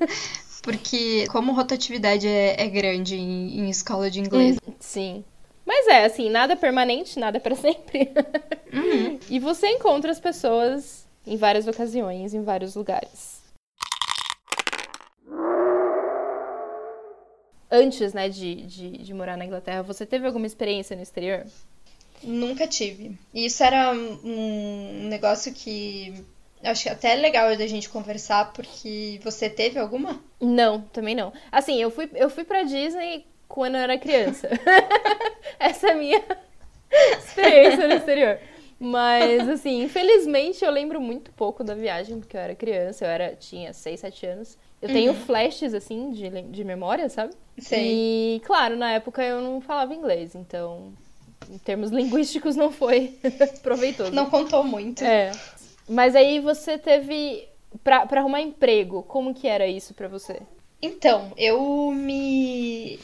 porque, 0.63 1.27
como 1.27 1.53
rotatividade 1.53 2.27
é, 2.27 2.55
é 2.59 2.67
grande 2.67 3.15
em, 3.17 3.59
em, 3.59 3.69
escola 3.69 4.09
de 4.09 4.19
inglês. 4.19 4.57
Sim. 4.79 5.23
Mas 5.75 5.88
é, 5.88 6.05
assim, 6.05 6.29
nada 6.29 6.55
permanente, 6.55 7.19
nada 7.19 7.39
para 7.39 7.55
sempre. 7.57 8.12
Uhum. 8.71 9.19
e 9.27 9.39
você 9.39 9.67
encontra 9.67 10.12
as 10.12 10.19
pessoas 10.19 11.07
em 11.25 11.36
várias 11.36 11.67
ocasiões, 11.67 12.36
em 12.36 12.43
vários 12.43 12.75
lugares. 12.75 13.41
Antes, 17.71 18.13
né, 18.13 18.29
de, 18.29 18.53
de, 18.67 18.89
de 18.99 19.13
morar 19.15 19.36
na 19.36 19.45
Inglaterra, 19.45 19.81
você 19.81 20.05
teve 20.05 20.27
alguma 20.27 20.45
experiência 20.45 20.95
no 20.95 21.01
exterior? 21.01 21.43
Nunca 22.21 22.67
tive. 22.67 23.17
E 23.33 23.45
isso 23.45 23.63
era 23.63 23.91
um 23.93 25.07
negócio 25.07 25.51
que 25.51 26.23
acho 26.63 26.83
que 26.83 26.89
até 26.89 27.13
é 27.13 27.15
legal 27.15 27.57
da 27.57 27.65
gente 27.65 27.89
conversar, 27.89 28.53
porque 28.53 29.19
você 29.23 29.49
teve 29.49 29.79
alguma? 29.79 30.23
Não, 30.39 30.81
também 30.81 31.15
não. 31.15 31.33
Assim, 31.51 31.81
eu 31.81 31.89
fui, 31.89 32.07
eu 32.13 32.29
fui 32.29 32.43
pra 32.43 32.62
Disney 32.62 33.25
quando 33.53 33.75
eu 33.75 33.81
era 33.81 33.99
criança. 33.99 34.49
Essa 35.59 35.89
é 35.89 35.91
a 35.91 35.95
minha 35.95 36.23
experiência 37.19 37.87
no 37.87 37.93
exterior. 37.93 38.39
Mas, 38.79 39.47
assim, 39.47 39.83
infelizmente 39.83 40.65
eu 40.65 40.71
lembro 40.71 40.99
muito 40.99 41.31
pouco 41.33 41.63
da 41.63 41.75
viagem, 41.75 42.19
porque 42.19 42.35
eu 42.35 42.41
era 42.41 42.55
criança, 42.55 43.05
eu 43.05 43.09
era, 43.09 43.35
tinha 43.35 43.71
6, 43.71 43.99
7 43.99 44.25
anos. 44.25 44.57
Eu 44.81 44.89
uhum. 44.89 44.95
tenho 44.95 45.13
flashes, 45.13 45.75
assim, 45.75 46.09
de, 46.09 46.29
de 46.29 46.63
memória, 46.63 47.07
sabe? 47.09 47.35
Sim. 47.59 47.75
E, 47.77 48.41
claro, 48.43 48.75
na 48.75 48.93
época 48.93 49.23
eu 49.23 49.39
não 49.39 49.61
falava 49.61 49.93
inglês, 49.93 50.33
então, 50.33 50.91
em 51.47 51.59
termos 51.59 51.91
linguísticos, 51.93 52.55
não 52.55 52.71
foi 52.71 53.19
proveitoso. 53.61 54.11
Não 54.11 54.31
contou 54.31 54.63
muito. 54.63 55.03
É. 55.03 55.29
Mas 55.87 56.15
aí 56.15 56.39
você 56.39 56.75
teve. 56.79 57.47
Pra, 57.83 58.05
pra 58.07 58.21
arrumar 58.21 58.41
emprego, 58.41 59.03
como 59.03 59.33
que 59.33 59.47
era 59.47 59.67
isso 59.67 59.93
pra 59.93 60.07
você? 60.07 60.41
Então, 60.81 61.31
eu 61.37 61.91
me 61.91 62.99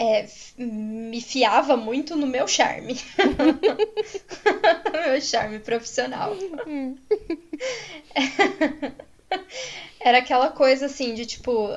é, 0.00 0.26
me 0.56 1.20
fiava 1.20 1.76
muito 1.76 2.16
no 2.16 2.26
meu 2.26 2.48
charme. 2.48 2.98
meu 5.04 5.20
charme 5.20 5.58
profissional. 5.58 6.34
Era 10.00 10.18
aquela 10.18 10.50
coisa 10.50 10.86
assim 10.86 11.12
de 11.12 11.26
tipo, 11.26 11.68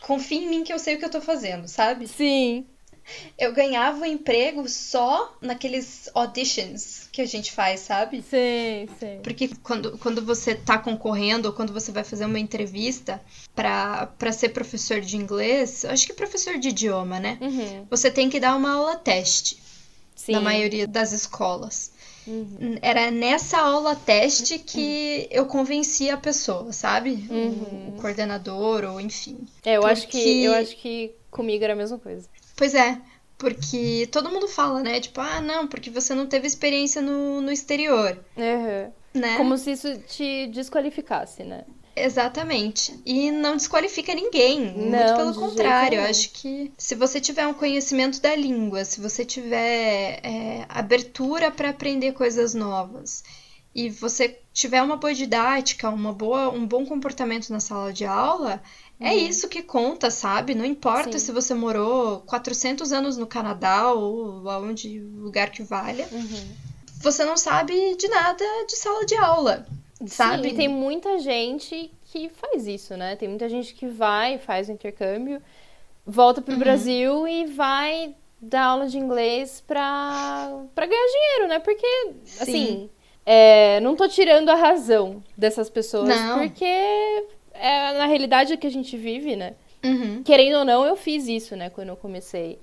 confia 0.00 0.42
em 0.42 0.48
mim 0.48 0.64
que 0.64 0.72
eu 0.72 0.78
sei 0.78 0.96
o 0.96 0.98
que 0.98 1.04
eu 1.04 1.10
tô 1.10 1.20
fazendo, 1.20 1.68
sabe? 1.68 2.08
Sim 2.08 2.66
eu 3.38 3.52
ganhava 3.52 4.06
emprego 4.06 4.68
só 4.68 5.36
naqueles 5.40 6.08
auditions 6.14 7.08
que 7.12 7.20
a 7.20 7.26
gente 7.26 7.52
faz, 7.52 7.80
sabe? 7.80 8.22
Sim, 8.22 8.88
sim. 8.98 9.20
Porque 9.22 9.50
quando, 9.62 9.98
quando 9.98 10.24
você 10.24 10.54
tá 10.54 10.78
concorrendo 10.78 11.48
ou 11.48 11.54
quando 11.54 11.72
você 11.72 11.92
vai 11.92 12.04
fazer 12.04 12.24
uma 12.24 12.38
entrevista 12.38 13.20
para 13.54 14.32
ser 14.32 14.50
professor 14.50 15.00
de 15.00 15.16
inglês, 15.16 15.84
acho 15.84 16.06
que 16.06 16.12
professor 16.12 16.58
de 16.58 16.68
idioma, 16.68 17.18
né? 17.20 17.38
Uhum. 17.40 17.86
Você 17.90 18.10
tem 18.10 18.30
que 18.30 18.40
dar 18.40 18.56
uma 18.56 18.72
aula 18.72 18.96
teste. 18.96 19.60
Sim. 20.14 20.32
Na 20.32 20.40
maioria 20.40 20.86
das 20.86 21.12
escolas. 21.12 21.90
Uhum. 22.26 22.78
Era 22.80 23.10
nessa 23.10 23.58
aula 23.58 23.96
teste 23.96 24.58
que 24.58 25.26
eu 25.30 25.46
convencia 25.46 26.14
a 26.14 26.16
pessoa, 26.16 26.72
sabe? 26.72 27.26
Uhum. 27.28 27.88
O, 27.88 27.88
o, 27.88 28.00
coordenador, 28.00 28.84
ou 28.84 29.00
enfim. 29.00 29.38
É, 29.64 29.76
eu 29.76 29.80
Porque... 29.80 29.92
acho 29.92 30.08
que 30.08 30.44
eu 30.44 30.54
acho 30.54 30.76
que 30.76 31.12
comigo 31.30 31.64
era 31.64 31.72
a 31.72 31.76
mesma 31.76 31.98
coisa. 31.98 32.28
Pois 32.56 32.74
é, 32.74 33.00
porque 33.38 34.08
todo 34.12 34.30
mundo 34.30 34.46
fala, 34.46 34.82
né? 34.82 35.00
Tipo, 35.00 35.20
ah, 35.20 35.40
não, 35.40 35.66
porque 35.66 35.90
você 35.90 36.14
não 36.14 36.26
teve 36.26 36.46
experiência 36.46 37.02
no, 37.02 37.40
no 37.40 37.50
exterior. 37.50 38.18
Uhum. 38.36 38.92
Né? 39.14 39.36
Como 39.36 39.58
se 39.58 39.72
isso 39.72 39.98
te 39.98 40.46
desqualificasse, 40.46 41.42
né? 41.42 41.64
Exatamente. 41.94 42.98
E 43.04 43.30
não 43.30 43.56
desqualifica 43.56 44.14
ninguém. 44.14 44.72
Não, 44.74 44.98
muito 44.98 45.16
pelo 45.16 45.34
contrário. 45.34 45.98
Eu 46.00 46.04
acho 46.04 46.30
que 46.30 46.72
se 46.78 46.94
você 46.94 47.20
tiver 47.20 47.46
um 47.46 47.52
conhecimento 47.52 48.20
da 48.20 48.34
língua, 48.34 48.84
se 48.84 49.00
você 49.00 49.24
tiver 49.24 50.20
é, 50.22 50.64
abertura 50.68 51.50
para 51.50 51.68
aprender 51.68 52.12
coisas 52.12 52.54
novas 52.54 53.22
e 53.74 53.90
você 53.90 54.38
tiver 54.52 54.82
uma 54.82 54.96
boa 54.96 55.14
didática, 55.14 55.88
uma 55.90 56.12
boa, 56.12 56.50
um 56.50 56.66
bom 56.66 56.84
comportamento 56.86 57.50
na 57.50 57.60
sala 57.60 57.92
de 57.92 58.04
aula, 58.04 58.62
é 59.02 59.12
uhum. 59.12 59.26
isso 59.26 59.48
que 59.48 59.62
conta, 59.62 60.10
sabe? 60.10 60.54
Não 60.54 60.64
importa 60.64 61.18
Sim. 61.18 61.26
se 61.26 61.32
você 61.32 61.54
morou 61.54 62.20
400 62.20 62.92
anos 62.92 63.16
no 63.16 63.26
Canadá 63.26 63.92
ou 63.92 64.48
aonde 64.48 65.00
lugar 65.00 65.50
que 65.50 65.62
valha. 65.62 66.08
Uhum. 66.12 66.48
Você 67.00 67.24
não 67.24 67.36
sabe 67.36 67.96
de 67.96 68.08
nada 68.08 68.44
de 68.66 68.76
sala 68.76 69.04
de 69.04 69.16
aula, 69.16 69.66
sabe? 70.06 70.48
Sim, 70.48 70.54
e 70.54 70.56
tem 70.56 70.68
muita 70.68 71.18
gente 71.18 71.92
que 72.04 72.28
faz 72.28 72.66
isso, 72.66 72.96
né? 72.96 73.16
Tem 73.16 73.28
muita 73.28 73.48
gente 73.48 73.74
que 73.74 73.88
vai, 73.88 74.38
faz 74.38 74.68
o 74.68 74.72
intercâmbio, 74.72 75.42
volta 76.06 76.40
pro 76.40 76.54
uhum. 76.54 76.60
Brasil 76.60 77.26
e 77.26 77.46
vai 77.46 78.14
dar 78.40 78.66
aula 78.66 78.88
de 78.88 78.98
inglês 78.98 79.62
pra, 79.66 80.64
pra 80.74 80.86
ganhar 80.86 81.06
dinheiro, 81.06 81.48
né? 81.48 81.58
Porque, 81.58 81.86
Sim. 82.24 82.42
assim, 82.42 82.90
é, 83.24 83.80
não 83.80 83.94
tô 83.94 84.08
tirando 84.08 84.48
a 84.48 84.54
razão 84.54 85.22
dessas 85.36 85.70
pessoas, 85.70 86.08
não. 86.08 86.38
porque 86.38 87.26
é 87.62 87.96
na 87.96 88.06
realidade 88.06 88.56
que 88.56 88.66
a 88.66 88.70
gente 88.70 88.96
vive, 88.96 89.36
né? 89.36 89.54
Uhum. 89.84 90.22
Querendo 90.22 90.58
ou 90.58 90.64
não, 90.64 90.84
eu 90.84 90.96
fiz 90.96 91.28
isso, 91.28 91.54
né? 91.54 91.70
Quando 91.70 91.90
eu 91.90 91.96
comecei 91.96 92.58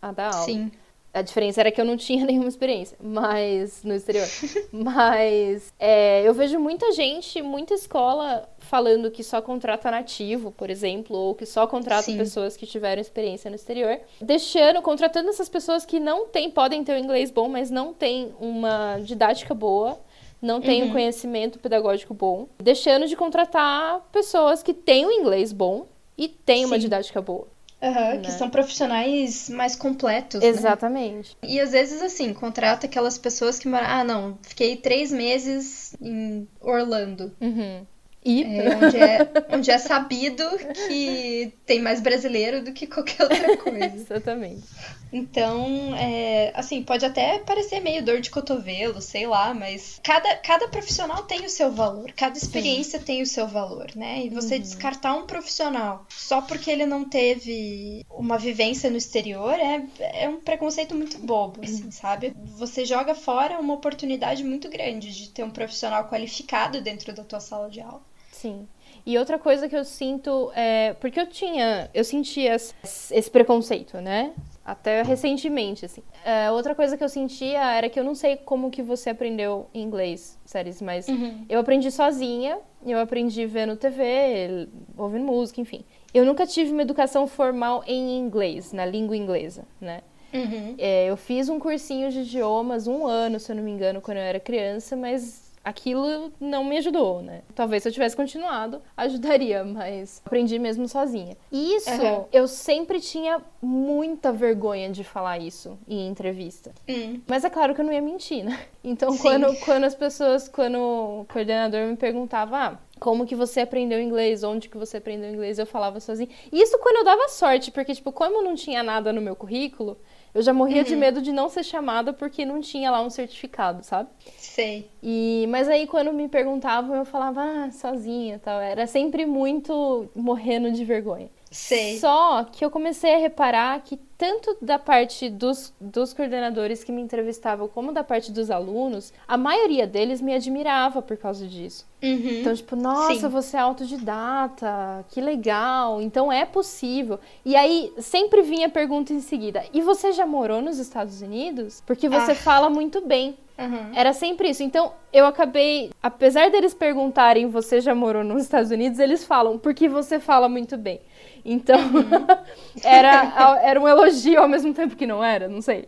a 0.00 0.12
dar 0.12 0.32
aula. 0.32 0.44
Sim. 0.44 0.70
A 1.12 1.22
diferença 1.22 1.60
era 1.60 1.70
que 1.70 1.80
eu 1.80 1.84
não 1.84 1.96
tinha 1.96 2.24
nenhuma 2.26 2.48
experiência, 2.48 2.96
mas 3.00 3.82
no 3.82 3.94
exterior. 3.94 4.26
mas 4.72 5.72
é, 5.78 6.22
eu 6.22 6.32
vejo 6.34 6.58
muita 6.58 6.92
gente, 6.92 7.42
muita 7.42 7.74
escola 7.74 8.48
falando 8.58 9.10
que 9.10 9.22
só 9.24 9.42
contrata 9.42 9.90
nativo, 9.90 10.52
por 10.52 10.70
exemplo, 10.70 11.16
ou 11.16 11.34
que 11.34 11.46
só 11.46 11.66
contrata 11.66 12.02
Sim. 12.02 12.16
pessoas 12.16 12.56
que 12.56 12.66
tiveram 12.66 13.00
experiência 13.00 13.48
no 13.48 13.56
exterior, 13.56 13.98
deixando, 14.20 14.80
contratando 14.82 15.28
essas 15.30 15.48
pessoas 15.48 15.84
que 15.84 15.98
não 15.98 16.26
têm, 16.26 16.50
podem 16.50 16.82
ter 16.82 16.94
o 16.94 16.98
inglês 16.98 17.30
bom, 17.30 17.48
mas 17.48 17.70
não 17.70 17.92
têm 17.92 18.32
uma 18.40 18.98
didática 18.98 19.54
boa 19.54 19.98
não 20.44 20.60
tem 20.60 20.82
uhum. 20.82 20.88
um 20.88 20.92
conhecimento 20.92 21.58
pedagógico 21.58 22.12
bom, 22.12 22.46
deixando 22.62 23.06
de 23.06 23.16
contratar 23.16 24.00
pessoas 24.12 24.62
que 24.62 24.74
têm 24.74 25.06
um 25.06 25.10
inglês 25.10 25.52
bom 25.52 25.86
e 26.18 26.28
têm 26.28 26.66
uma 26.66 26.78
didática 26.78 27.20
boa. 27.22 27.48
Uhum, 27.82 27.90
né? 27.92 28.18
Que 28.18 28.30
são 28.30 28.48
profissionais 28.48 29.48
mais 29.48 29.74
completos. 29.74 30.40
Né? 30.40 30.46
Exatamente. 30.46 31.36
Né? 31.42 31.48
E 31.48 31.60
às 31.60 31.72
vezes, 31.72 32.02
assim, 32.02 32.32
contrata 32.32 32.86
aquelas 32.86 33.18
pessoas 33.18 33.58
que 33.58 33.68
moram. 33.68 33.86
Ah, 33.86 34.04
não, 34.04 34.38
fiquei 34.42 34.76
três 34.76 35.10
meses 35.10 35.94
em 36.00 36.46
Orlando. 36.60 37.32
Uhum. 37.40 37.86
É, 38.26 38.76
onde, 38.76 38.96
é, 38.96 39.32
onde 39.50 39.70
é 39.70 39.76
sabido 39.76 40.44
que 40.88 41.52
tem 41.66 41.82
mais 41.82 42.00
brasileiro 42.00 42.64
do 42.64 42.72
que 42.72 42.86
qualquer 42.86 43.24
outra 43.24 43.56
coisa. 43.58 43.84
Exatamente. 43.84 44.64
Então, 45.12 45.94
é, 45.94 46.50
assim, 46.56 46.82
pode 46.82 47.06
até 47.06 47.38
parecer 47.38 47.78
meio 47.80 48.04
dor 48.04 48.20
de 48.20 48.30
cotovelo, 48.30 49.00
sei 49.00 49.28
lá, 49.28 49.54
mas 49.54 50.00
cada, 50.02 50.34
cada 50.38 50.66
profissional 50.66 51.22
tem 51.22 51.44
o 51.44 51.48
seu 51.48 51.70
valor, 51.70 52.10
cada 52.12 52.36
experiência 52.36 52.98
Sim. 52.98 53.04
tem 53.04 53.22
o 53.22 53.26
seu 53.26 53.46
valor, 53.46 53.92
né? 53.94 54.24
E 54.24 54.30
você 54.30 54.56
uhum. 54.56 54.62
descartar 54.62 55.14
um 55.14 55.26
profissional 55.26 56.04
só 56.08 56.42
porque 56.42 56.68
ele 56.68 56.84
não 56.84 57.04
teve 57.04 58.04
uma 58.10 58.38
vivência 58.38 58.90
no 58.90 58.96
exterior 58.96 59.54
é, 59.54 59.86
é 60.00 60.28
um 60.28 60.40
preconceito 60.40 60.96
muito 60.96 61.18
bobo, 61.18 61.60
assim, 61.62 61.84
uhum. 61.84 61.92
sabe? 61.92 62.34
Você 62.56 62.84
joga 62.84 63.14
fora 63.14 63.60
uma 63.60 63.74
oportunidade 63.74 64.42
muito 64.42 64.68
grande 64.68 65.14
de 65.14 65.28
ter 65.28 65.44
um 65.44 65.50
profissional 65.50 66.08
qualificado 66.08 66.80
dentro 66.80 67.12
da 67.12 67.22
tua 67.22 67.38
sala 67.38 67.70
de 67.70 67.80
aula. 67.80 68.02
Sim. 68.44 68.68
E 69.06 69.16
outra 69.16 69.38
coisa 69.38 69.66
que 69.68 69.74
eu 69.74 69.84
sinto 69.84 70.52
é. 70.54 70.92
Porque 71.00 71.18
eu 71.18 71.26
tinha. 71.26 71.88
Eu 71.94 72.04
sentia 72.04 72.54
esse 72.54 73.30
preconceito, 73.30 73.98
né? 74.02 74.32
Até 74.62 75.02
recentemente, 75.02 75.86
assim. 75.86 76.02
É, 76.22 76.50
outra 76.50 76.74
coisa 76.74 76.96
que 76.96 77.02
eu 77.02 77.08
sentia 77.08 77.72
era 77.72 77.88
que 77.88 77.98
eu 77.98 78.04
não 78.04 78.14
sei 78.14 78.36
como 78.36 78.70
que 78.70 78.82
você 78.82 79.10
aprendeu 79.10 79.66
inglês, 79.74 80.38
séries, 80.44 80.80
mas 80.80 81.08
uhum. 81.08 81.44
eu 81.50 81.60
aprendi 81.60 81.90
sozinha, 81.90 82.58
eu 82.84 82.98
aprendi 82.98 83.44
vendo 83.46 83.76
TV, 83.76 84.68
ouvindo 84.96 85.24
música, 85.24 85.60
enfim. 85.60 85.84
Eu 86.14 86.24
nunca 86.24 86.46
tive 86.46 86.72
uma 86.72 86.82
educação 86.82 87.26
formal 87.26 87.82
em 87.86 88.18
inglês, 88.18 88.72
na 88.72 88.86
língua 88.86 89.16
inglesa, 89.16 89.66
né? 89.80 90.00
Uhum. 90.32 90.74
É, 90.78 91.10
eu 91.10 91.16
fiz 91.16 91.50
um 91.50 91.60
cursinho 91.60 92.10
de 92.10 92.20
idiomas, 92.20 92.86
um 92.86 93.06
ano, 93.06 93.38
se 93.38 93.52
eu 93.52 93.56
não 93.56 93.62
me 93.62 93.70
engano, 93.70 94.00
quando 94.00 94.16
eu 94.16 94.24
era 94.24 94.40
criança, 94.40 94.96
mas 94.96 95.43
aquilo 95.64 96.32
não 96.38 96.62
me 96.62 96.76
ajudou, 96.76 97.22
né? 97.22 97.42
Talvez 97.54 97.82
se 97.82 97.88
eu 97.88 97.92
tivesse 97.92 98.14
continuado, 98.14 98.82
ajudaria, 98.96 99.64
mas 99.64 100.20
aprendi 100.24 100.58
mesmo 100.58 100.86
sozinha. 100.86 101.36
Isso, 101.50 101.90
uhum. 101.90 102.26
eu 102.32 102.46
sempre 102.46 103.00
tinha 103.00 103.40
muita 103.62 104.30
vergonha 104.30 104.90
de 104.90 105.02
falar 105.02 105.38
isso 105.38 105.78
em 105.88 106.06
entrevista. 106.06 106.72
Uhum. 106.86 107.22
Mas 107.26 107.44
é 107.44 107.50
claro 107.50 107.74
que 107.74 107.80
eu 107.80 107.84
não 107.84 107.92
ia 107.92 108.02
mentir, 108.02 108.44
né? 108.44 108.60
Então, 108.86 109.16
quando, 109.16 109.46
quando 109.60 109.84
as 109.84 109.94
pessoas, 109.94 110.46
quando 110.46 110.76
o 110.76 111.24
coordenador 111.32 111.86
me 111.86 111.96
perguntava, 111.96 112.58
ah, 112.58 112.78
como 113.00 113.24
que 113.24 113.34
você 113.34 113.60
aprendeu 113.60 113.98
inglês, 113.98 114.44
onde 114.44 114.68
que 114.68 114.76
você 114.76 114.98
aprendeu 114.98 115.30
inglês, 115.30 115.58
eu 115.58 115.64
falava 115.64 115.98
sozinha. 116.00 116.28
Isso 116.52 116.78
quando 116.78 116.96
eu 116.96 117.04
dava 117.04 117.28
sorte, 117.28 117.70
porque, 117.70 117.94
tipo, 117.94 118.12
como 118.12 118.36
eu 118.36 118.42
não 118.42 118.54
tinha 118.54 118.82
nada 118.82 119.10
no 119.10 119.22
meu 119.22 119.34
currículo, 119.34 119.96
eu 120.34 120.42
já 120.42 120.52
morria 120.52 120.78
uhum. 120.78 120.88
de 120.88 120.96
medo 120.96 121.22
de 121.22 121.30
não 121.30 121.48
ser 121.48 121.62
chamada 121.62 122.12
porque 122.12 122.44
não 122.44 122.60
tinha 122.60 122.90
lá 122.90 123.00
um 123.00 123.08
certificado, 123.08 123.84
sabe? 123.84 124.08
Sei. 124.36 124.90
E, 125.00 125.46
mas 125.48 125.68
aí 125.68 125.86
quando 125.86 126.12
me 126.12 126.28
perguntavam, 126.28 126.96
eu 126.96 127.04
falava, 127.04 127.40
ah, 127.42 127.70
sozinha 127.70 128.40
tal. 128.42 128.60
Era 128.60 128.86
sempre 128.86 129.24
muito 129.24 130.10
morrendo 130.14 130.72
de 130.72 130.84
vergonha. 130.84 131.30
Sei. 131.54 132.00
Só 132.00 132.42
que 132.50 132.64
eu 132.64 132.70
comecei 132.70 133.14
a 133.14 133.18
reparar 133.18 133.80
que 133.84 133.96
tanto 134.18 134.56
da 134.60 134.76
parte 134.76 135.30
dos, 135.30 135.72
dos 135.80 136.12
coordenadores 136.12 136.82
que 136.82 136.90
me 136.90 137.00
entrevistavam, 137.00 137.68
como 137.68 137.92
da 137.92 138.02
parte 138.02 138.32
dos 138.32 138.50
alunos, 138.50 139.12
a 139.26 139.36
maioria 139.36 139.86
deles 139.86 140.20
me 140.20 140.34
admirava 140.34 141.00
por 141.00 141.16
causa 141.16 141.46
disso. 141.46 141.86
Uhum. 142.02 142.40
Então, 142.40 142.52
tipo, 142.52 142.74
nossa, 142.74 143.14
Sim. 143.14 143.28
você 143.28 143.56
é 143.56 143.60
autodidata, 143.60 145.04
que 145.10 145.20
legal, 145.20 146.02
então 146.02 146.32
é 146.32 146.44
possível. 146.44 147.20
E 147.44 147.54
aí 147.54 147.92
sempre 147.98 148.42
vinha 148.42 148.66
a 148.66 148.70
pergunta 148.70 149.12
em 149.12 149.20
seguida: 149.20 149.64
e 149.72 149.80
você 149.80 150.10
já 150.10 150.26
morou 150.26 150.60
nos 150.60 150.80
Estados 150.80 151.22
Unidos? 151.22 151.80
Porque 151.86 152.08
você 152.08 152.32
ah. 152.32 152.36
fala 152.36 152.68
muito 152.68 153.00
bem. 153.00 153.38
Uhum. 153.56 153.92
Era 153.94 154.12
sempre 154.12 154.50
isso. 154.50 154.64
Então, 154.64 154.92
eu 155.12 155.24
acabei, 155.24 155.92
apesar 156.02 156.50
deles 156.50 156.74
perguntarem, 156.74 157.48
você 157.48 157.80
já 157.80 157.94
morou 157.94 158.24
nos 158.24 158.42
Estados 158.42 158.72
Unidos, 158.72 158.98
eles 158.98 159.24
falam, 159.24 159.56
porque 159.56 159.88
você 159.88 160.18
fala 160.18 160.48
muito 160.48 160.76
bem. 160.76 161.00
Então, 161.44 161.78
era, 162.82 163.60
era 163.62 163.80
um 163.80 163.86
elogio 163.86 164.40
ao 164.40 164.48
mesmo 164.48 164.72
tempo 164.72 164.96
que 164.96 165.06
não 165.06 165.22
era, 165.22 165.46
não 165.46 165.60
sei. 165.60 165.84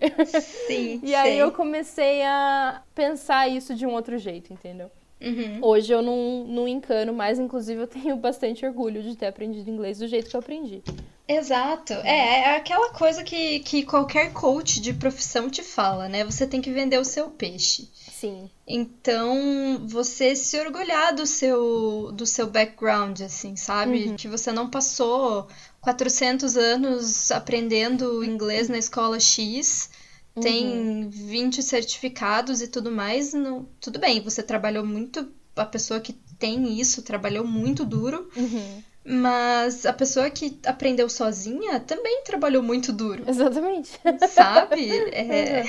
Sim. 0.67 1.01
e 1.05 1.15
aí 1.15 1.39
eu 1.39 1.51
comecei 1.51 2.23
a 2.23 2.83
pensar 2.95 3.49
isso 3.49 3.75
de 3.75 3.87
um 3.87 3.93
outro 3.93 4.19
jeito, 4.19 4.53
entendeu? 4.53 4.91
Uhum. 5.19 5.61
Hoje 5.63 5.93
eu 5.93 6.03
não, 6.03 6.45
não 6.47 6.69
encano 6.69 7.13
mais, 7.13 7.39
inclusive 7.39 7.81
eu 7.81 7.87
tenho 7.87 8.17
bastante 8.17 8.67
orgulho 8.67 9.03
de 9.03 9.17
ter 9.17 9.27
aprendido 9.27 9.71
inglês 9.71 9.99
do 9.99 10.07
jeito 10.07 10.29
que 10.29 10.37
eu 10.37 10.41
aprendi. 10.41 10.83
Exato. 11.27 11.95
É, 12.05 12.41
é 12.41 12.57
aquela 12.57 12.91
coisa 12.91 13.25
que, 13.25 13.61
que 13.61 13.83
qualquer 13.83 14.33
coach 14.33 14.81
de 14.81 14.93
profissão 14.93 15.49
te 15.49 15.63
fala, 15.63 16.09
né? 16.09 16.23
Você 16.25 16.47
tem 16.47 16.61
que 16.61 16.71
vender 16.71 16.99
o 16.99 17.05
seu 17.05 17.31
peixe. 17.31 17.89
Sim. 18.27 18.51
Então, 18.67 19.87
você 19.87 20.35
se 20.35 20.59
orgulhar 20.59 21.15
do 21.15 21.27
seu, 21.27 22.11
do 22.13 22.27
seu 22.27 22.47
background, 22.47 23.21
assim, 23.21 23.55
sabe? 23.55 24.09
Uhum. 24.09 24.17
Que 24.17 24.27
você 24.27 24.51
não 24.51 24.69
passou 24.69 25.49
400 25.81 26.57
anos 26.57 27.31
aprendendo 27.31 28.25
inglês 28.25 28.69
na 28.69 28.79
escola 28.79 29.21
X, 29.21 29.89
uhum. 30.35 30.43
tem 30.43 31.09
20 31.09 31.63
certificados 31.63 32.61
e 32.61 32.69
tudo 32.69 32.91
mais. 32.91 33.33
Não, 33.33 33.69
tudo 33.81 33.99
bem, 33.99 34.21
você 34.21 34.43
trabalhou 34.43 34.85
muito. 34.85 35.29
A 35.55 35.65
pessoa 35.65 36.01
que 36.01 36.13
tem 36.39 36.79
isso 36.79 37.03
trabalhou 37.03 37.47
muito 37.47 37.85
duro. 37.85 38.29
Uhum. 38.37 38.83
Mas 39.09 39.87
a 39.87 39.93
pessoa 39.93 40.29
que 40.29 40.59
aprendeu 40.67 41.09
sozinha 41.09 41.79
também 41.79 42.25
trabalhou 42.25 42.61
muito 42.61 42.93
duro. 42.93 43.23
Exatamente. 43.27 43.93
Sabe? 44.29 44.91
É, 45.15 45.63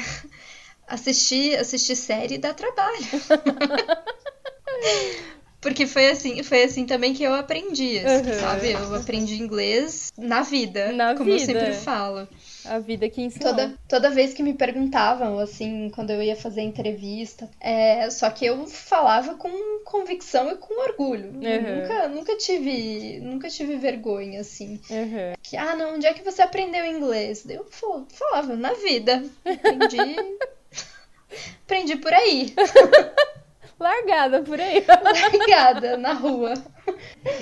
assistir, 0.88 1.60
assistir 1.60 1.96
série 1.96 2.38
dá 2.38 2.54
trabalho. 2.54 2.98
Porque 5.60 5.88
foi 5.88 6.08
assim, 6.08 6.44
foi 6.44 6.64
assim 6.64 6.86
também 6.86 7.14
que 7.14 7.24
eu 7.24 7.34
aprendi, 7.34 7.98
assim, 7.98 8.30
uhum. 8.30 8.40
sabe? 8.40 8.72
Eu 8.72 8.96
aprendi 8.96 9.42
inglês 9.42 10.12
na 10.16 10.42
vida, 10.42 10.92
na 10.92 11.16
como 11.16 11.26
vida. 11.26 11.40
eu 11.40 11.46
sempre 11.46 11.74
falo. 11.74 12.28
A 12.64 12.80
vida 12.80 13.10
que 13.10 13.22
ensinou. 13.22 13.50
Toda, 13.50 13.74
toda 13.90 14.10
vez 14.10 14.34
que 14.34 14.44
me 14.44 14.54
perguntavam, 14.54 15.40
assim, 15.40 15.90
quando 15.96 16.12
eu 16.12 16.22
ia 16.22 16.36
fazer 16.36 16.62
entrevista, 16.62 17.50
é, 17.60 18.10
só 18.10 18.30
que 18.30 18.46
eu 18.46 18.68
falava 18.68 19.36
com 19.36 19.50
convicção 19.84 20.52
e 20.52 20.58
com 20.58 20.80
orgulho. 20.84 21.32
Uhum. 21.32 21.82
Nunca, 21.82 22.08
nunca 22.08 22.38
tive, 22.38 23.20
nunca 23.22 23.50
tive 23.50 23.78
vergonha, 23.78 24.42
assim. 24.42 24.80
Uhum. 24.90 25.34
Que, 25.42 25.58
ah, 25.58 25.76
não, 25.76 25.96
onde 25.96 26.06
é 26.06 26.14
que 26.14 26.24
você 26.24 26.44
aprendeu 26.44 26.86
inglês? 26.86 27.46
Eu 27.50 27.66
falava, 27.66 28.56
na 28.56 28.74
vida. 28.74 29.24
Aprendi 29.44 30.16
Aprendi 31.64 31.96
por 31.98 32.14
aí. 32.14 32.54
Largada 33.80 34.42
por 34.42 34.60
aí. 34.60 34.84
Largada 34.88 35.98
na 35.98 36.14
rua. 36.14 36.54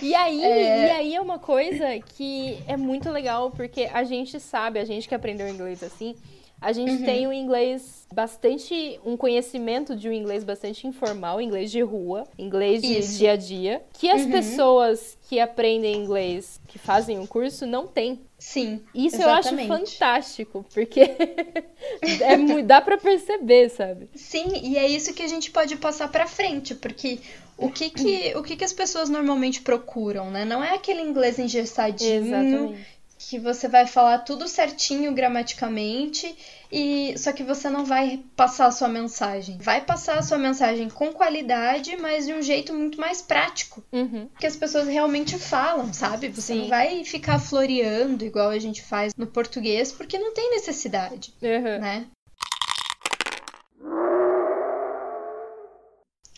E 0.01 0.13
aí, 0.13 0.43
é... 0.43 0.87
e 0.87 0.91
aí 0.91 1.15
é 1.15 1.21
uma 1.21 1.39
coisa 1.39 1.85
que 1.99 2.61
é 2.67 2.75
muito 2.75 3.09
legal, 3.09 3.51
porque 3.51 3.89
a 3.93 4.03
gente 4.03 4.39
sabe, 4.39 4.79
a 4.79 4.85
gente 4.85 5.07
que 5.07 5.15
aprendeu 5.15 5.47
inglês 5.47 5.81
assim, 5.83 6.15
a 6.61 6.71
gente 6.71 6.91
uhum. 6.91 7.05
tem 7.05 7.27
um 7.27 7.33
inglês 7.33 8.07
bastante. 8.13 8.99
um 9.05 9.15
conhecimento 9.17 9.95
de 9.95 10.09
um 10.09 10.11
inglês 10.11 10.43
bastante 10.43 10.87
informal, 10.87 11.39
inglês 11.41 11.69
de 11.69 11.81
rua, 11.81 12.23
inglês 12.37 12.81
de 12.81 12.99
Isso. 12.99 13.17
dia 13.17 13.33
a 13.33 13.35
dia, 13.35 13.83
que 13.93 14.09
as 14.09 14.23
uhum. 14.23 14.31
pessoas 14.31 15.17
que 15.27 15.39
aprendem 15.39 15.95
inglês, 15.95 16.59
que 16.67 16.79
fazem 16.79 17.19
o 17.19 17.23
um 17.23 17.27
curso, 17.27 17.65
não 17.65 17.87
têm. 17.87 18.19
Sim. 18.37 18.81
Isso 18.93 19.17
exatamente. 19.17 19.67
eu 19.67 19.75
acho 19.75 19.85
fantástico, 19.85 20.65
porque 20.73 21.01
é, 22.01 22.61
dá 22.63 22.81
para 22.81 22.97
perceber, 22.97 23.69
sabe? 23.69 24.09
Sim, 24.15 24.45
e 24.63 24.77
é 24.77 24.87
isso 24.87 25.13
que 25.13 25.23
a 25.23 25.27
gente 25.27 25.51
pode 25.51 25.75
passar 25.77 26.09
para 26.09 26.27
frente, 26.27 26.75
porque 26.75 27.19
o 27.57 27.69
que 27.69 27.89
que, 27.89 28.33
o 28.35 28.43
que 28.43 28.55
que 28.55 28.63
as 28.63 28.73
pessoas 28.73 29.09
normalmente 29.09 29.61
procuram, 29.61 30.29
né? 30.29 30.45
Não 30.45 30.63
é 30.63 30.73
aquele 30.73 31.01
inglês 31.01 31.39
engessadinho. 31.39 32.27
Exatamente 32.27 32.94
que 33.17 33.39
você 33.39 33.67
vai 33.67 33.87
falar 33.87 34.19
tudo 34.19 34.47
certinho 34.47 35.13
gramaticamente 35.13 36.35
e 36.71 37.17
só 37.17 37.31
que 37.31 37.43
você 37.43 37.69
não 37.69 37.85
vai 37.85 38.23
passar 38.35 38.67
a 38.67 38.71
sua 38.71 38.87
mensagem. 38.87 39.57
Vai 39.57 39.81
passar 39.81 40.19
a 40.19 40.21
sua 40.21 40.37
mensagem 40.37 40.89
com 40.89 41.13
qualidade, 41.13 41.95
mas 41.97 42.25
de 42.25 42.33
um 42.33 42.41
jeito 42.41 42.73
muito 42.73 42.99
mais 42.99 43.21
prático. 43.21 43.83
Uhum. 43.91 44.29
Que 44.39 44.47
as 44.47 44.55
pessoas 44.55 44.87
realmente 44.87 45.39
falam, 45.39 45.93
sabe? 45.93 46.29
Você 46.29 46.53
Sim. 46.53 46.61
não 46.61 46.67
vai 46.67 47.03
ficar 47.03 47.39
floreando 47.39 48.25
igual 48.25 48.49
a 48.49 48.59
gente 48.59 48.81
faz 48.81 49.13
no 49.15 49.27
português, 49.27 49.91
porque 49.91 50.19
não 50.19 50.33
tem 50.33 50.51
necessidade, 50.51 51.33
uhum. 51.41 51.79
né? 51.79 52.07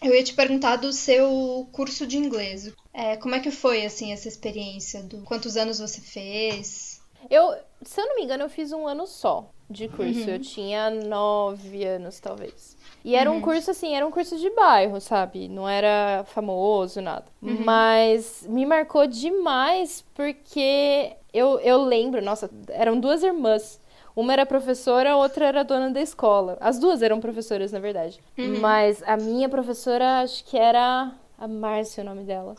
Eu 0.02 0.14
ia 0.14 0.24
te 0.24 0.34
perguntar 0.34 0.76
do 0.76 0.94
seu 0.94 1.68
curso 1.72 2.06
de 2.06 2.18
inglês. 2.18 2.72
É, 2.98 3.16
como 3.16 3.36
é 3.36 3.40
que 3.40 3.52
foi, 3.52 3.86
assim, 3.86 4.12
essa 4.12 4.28
experiência? 4.28 5.04
Do... 5.04 5.20
Quantos 5.20 5.56
anos 5.56 5.78
você 5.78 6.02
fez? 6.02 7.00
Eu, 7.30 7.54
se 7.84 8.02
eu 8.02 8.08
não 8.08 8.16
me 8.16 8.24
engano, 8.24 8.44
eu 8.44 8.50
fiz 8.50 8.72
um 8.72 8.88
ano 8.88 9.06
só. 9.06 9.52
de 9.70 9.88
curso. 9.88 10.22
Uhum. 10.22 10.30
Eu 10.30 10.40
tinha 10.40 10.90
nove 10.90 11.84
anos, 11.84 12.20
talvez. 12.20 12.76
E 13.04 13.16
era 13.16 13.30
uhum. 13.30 13.38
um 13.38 13.42
curso 13.42 13.70
assim, 13.70 13.96
era 13.96 14.06
um 14.06 14.12
curso 14.12 14.38
de 14.38 14.50
bairro, 14.50 15.00
sabe? 15.00 15.48
Não 15.48 15.68
era 15.68 16.24
famoso, 16.26 17.02
nada. 17.02 17.26
Uhum. 17.42 17.64
Mas 17.64 18.46
me 18.50 18.66
marcou 18.66 19.06
demais 19.06 20.04
porque 20.16 21.14
eu, 21.34 21.60
eu 21.60 21.84
lembro, 21.84 22.22
nossa, 22.22 22.50
eram 22.70 23.00
duas 23.00 23.24
irmãs. 23.24 23.80
Uma 24.16 24.34
era 24.34 24.46
professora, 24.46 25.12
a 25.12 25.18
outra 25.18 25.46
era 25.46 25.64
dona 25.64 25.92
da 25.92 26.02
escola. 26.02 26.58
As 26.60 26.80
duas 26.80 27.04
eram 27.04 27.20
professoras, 27.20 27.72
na 27.72 27.80
verdade. 27.80 28.20
Uhum. 28.36 28.60
Mas 28.60 29.04
a 29.06 29.16
minha 29.16 29.48
professora, 29.48 30.22
acho 30.22 30.44
que 30.46 30.58
era 30.58 31.12
a 31.38 31.48
Márcia, 31.48 32.02
o 32.02 32.06
nome 32.06 32.24
dela. 32.24 32.56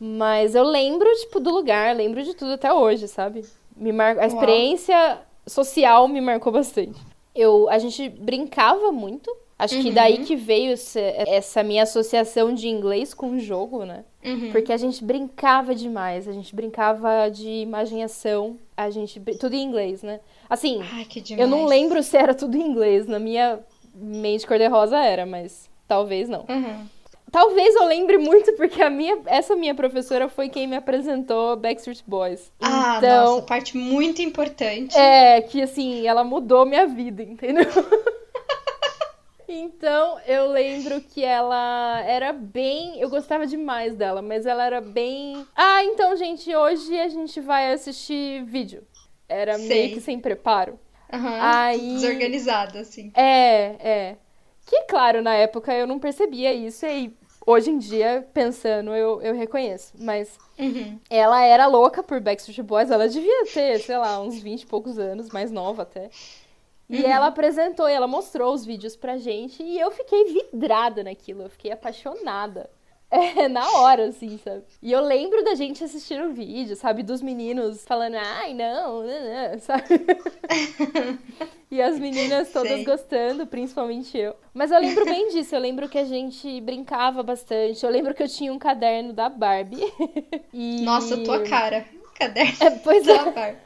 Mas 0.00 0.54
eu 0.54 0.64
lembro, 0.64 1.08
tipo, 1.16 1.40
do 1.40 1.50
lugar, 1.50 1.94
lembro 1.94 2.22
de 2.22 2.34
tudo 2.34 2.52
até 2.52 2.72
hoje, 2.72 3.08
sabe? 3.08 3.44
Me 3.76 3.92
mar... 3.92 4.18
A 4.18 4.26
experiência 4.26 4.96
Uau. 4.96 5.18
social 5.46 6.08
me 6.08 6.20
marcou 6.20 6.52
bastante. 6.52 7.00
Eu, 7.34 7.68
a 7.68 7.78
gente 7.78 8.08
brincava 8.08 8.92
muito. 8.92 9.34
Acho 9.58 9.74
uhum. 9.74 9.82
que 9.82 9.90
daí 9.90 10.18
que 10.18 10.36
veio 10.36 10.72
essa 11.26 11.64
minha 11.64 11.82
associação 11.82 12.54
de 12.54 12.68
inglês 12.68 13.12
com 13.12 13.32
o 13.32 13.40
jogo, 13.40 13.84
né? 13.84 14.04
Uhum. 14.24 14.52
Porque 14.52 14.72
a 14.72 14.76
gente 14.76 15.04
brincava 15.04 15.74
demais. 15.74 16.28
A 16.28 16.32
gente 16.32 16.54
brincava 16.54 17.28
de 17.28 17.48
imaginação. 17.48 18.56
A 18.76 18.88
gente. 18.88 19.18
Tudo 19.40 19.54
em 19.54 19.64
inglês, 19.64 20.00
né? 20.04 20.20
Assim, 20.48 20.80
Ai, 20.92 21.06
eu 21.36 21.48
não 21.48 21.64
lembro 21.64 22.00
se 22.04 22.16
era 22.16 22.34
tudo 22.34 22.56
em 22.56 22.70
inglês. 22.70 23.08
Na 23.08 23.18
minha 23.18 23.58
mente 23.92 24.46
cor-de-rosa 24.46 24.96
era, 24.96 25.26
mas 25.26 25.68
talvez 25.88 26.28
não. 26.28 26.44
Uhum. 26.48 26.86
Talvez 27.30 27.74
eu 27.74 27.84
lembre 27.84 28.16
muito, 28.18 28.52
porque 28.54 28.82
a 28.82 28.88
minha, 28.88 29.18
essa 29.26 29.54
minha 29.54 29.74
professora 29.74 30.28
foi 30.28 30.48
quem 30.48 30.66
me 30.66 30.76
apresentou 30.76 31.56
Backstreet 31.56 32.02
Boys. 32.06 32.50
Ah, 32.60 32.96
então, 32.98 33.34
nossa, 33.34 33.42
parte 33.42 33.76
muito 33.76 34.22
importante. 34.22 34.96
É, 34.96 35.42
que 35.42 35.62
assim, 35.62 36.06
ela 36.06 36.24
mudou 36.24 36.64
minha 36.64 36.86
vida, 36.86 37.22
entendeu? 37.22 37.66
então, 39.46 40.18
eu 40.26 40.50
lembro 40.50 41.00
que 41.00 41.22
ela 41.22 42.02
era 42.06 42.32
bem. 42.32 42.98
Eu 43.00 43.10
gostava 43.10 43.46
demais 43.46 43.94
dela, 43.94 44.22
mas 44.22 44.46
ela 44.46 44.64
era 44.64 44.80
bem. 44.80 45.46
Ah, 45.54 45.84
então, 45.84 46.16
gente, 46.16 46.54
hoje 46.54 46.98
a 46.98 47.08
gente 47.08 47.40
vai 47.40 47.72
assistir 47.72 48.42
vídeo. 48.44 48.86
Era 49.28 49.58
Sei. 49.58 49.68
meio 49.68 49.94
que 49.94 50.00
sem 50.00 50.18
preparo. 50.18 50.78
Uhum, 51.12 51.38
Aí... 51.40 51.94
Desorganizada, 51.94 52.80
assim. 52.80 53.10
É, 53.14 53.76
é. 53.80 54.16
Que, 54.68 54.82
claro, 54.82 55.22
na 55.22 55.34
época 55.34 55.72
eu 55.72 55.86
não 55.86 55.98
percebia 55.98 56.52
isso 56.52 56.84
e 56.84 57.16
hoje 57.46 57.70
em 57.70 57.78
dia, 57.78 58.28
pensando, 58.34 58.94
eu, 58.94 59.22
eu 59.22 59.34
reconheço. 59.34 59.94
Mas 59.98 60.38
uhum. 60.58 60.98
ela 61.08 61.42
era 61.42 61.66
louca 61.66 62.02
por 62.02 62.20
Backstreet 62.20 62.62
Boys, 62.62 62.90
ela 62.90 63.08
devia 63.08 63.46
ter, 63.46 63.78
sei 63.80 63.96
lá, 63.96 64.20
uns 64.20 64.38
20 64.38 64.60
e 64.60 64.66
poucos 64.66 64.98
anos, 64.98 65.30
mais 65.30 65.50
nova 65.50 65.82
até. 65.82 66.10
E 66.86 67.02
uhum. 67.02 67.08
ela 67.08 67.28
apresentou 67.28 67.88
e 67.88 67.92
ela 67.94 68.06
mostrou 68.06 68.52
os 68.52 68.66
vídeos 68.66 68.94
pra 68.94 69.16
gente 69.16 69.62
e 69.62 69.80
eu 69.80 69.90
fiquei 69.90 70.24
vidrada 70.24 71.02
naquilo, 71.02 71.44
eu 71.44 71.50
fiquei 71.50 71.72
apaixonada. 71.72 72.68
É, 73.10 73.48
na 73.48 73.70
hora, 73.78 74.08
assim, 74.08 74.38
sabe? 74.44 74.64
E 74.82 74.92
eu 74.92 75.00
lembro 75.00 75.42
da 75.42 75.54
gente 75.54 75.82
assistindo 75.82 76.26
o 76.26 76.32
vídeo, 76.32 76.76
sabe? 76.76 77.02
Dos 77.02 77.22
meninos 77.22 77.82
falando, 77.86 78.16
ai, 78.16 78.52
não, 78.52 79.02
não, 79.02 79.52
não 79.52 79.58
sabe? 79.60 79.84
e 81.70 81.80
as 81.80 81.98
meninas 81.98 82.52
todas 82.52 82.72
Sei. 82.72 82.84
gostando, 82.84 83.46
principalmente 83.46 84.16
eu. 84.18 84.36
Mas 84.52 84.70
eu 84.70 84.78
lembro 84.78 85.06
bem 85.06 85.28
disso, 85.30 85.54
eu 85.54 85.60
lembro 85.60 85.88
que 85.88 85.96
a 85.96 86.04
gente 86.04 86.60
brincava 86.60 87.22
bastante. 87.22 87.82
Eu 87.84 87.90
lembro 87.90 88.14
que 88.14 88.22
eu 88.22 88.28
tinha 88.28 88.52
um 88.52 88.58
caderno 88.58 89.14
da 89.14 89.30
Barbie. 89.30 89.80
e... 90.52 90.82
Nossa, 90.82 91.16
tua 91.18 91.42
cara. 91.44 91.86
Caderno 92.14 92.56
é, 92.60 92.70
pois 92.70 93.06
da 93.06 93.12
é. 93.14 93.30
Barbie. 93.30 93.58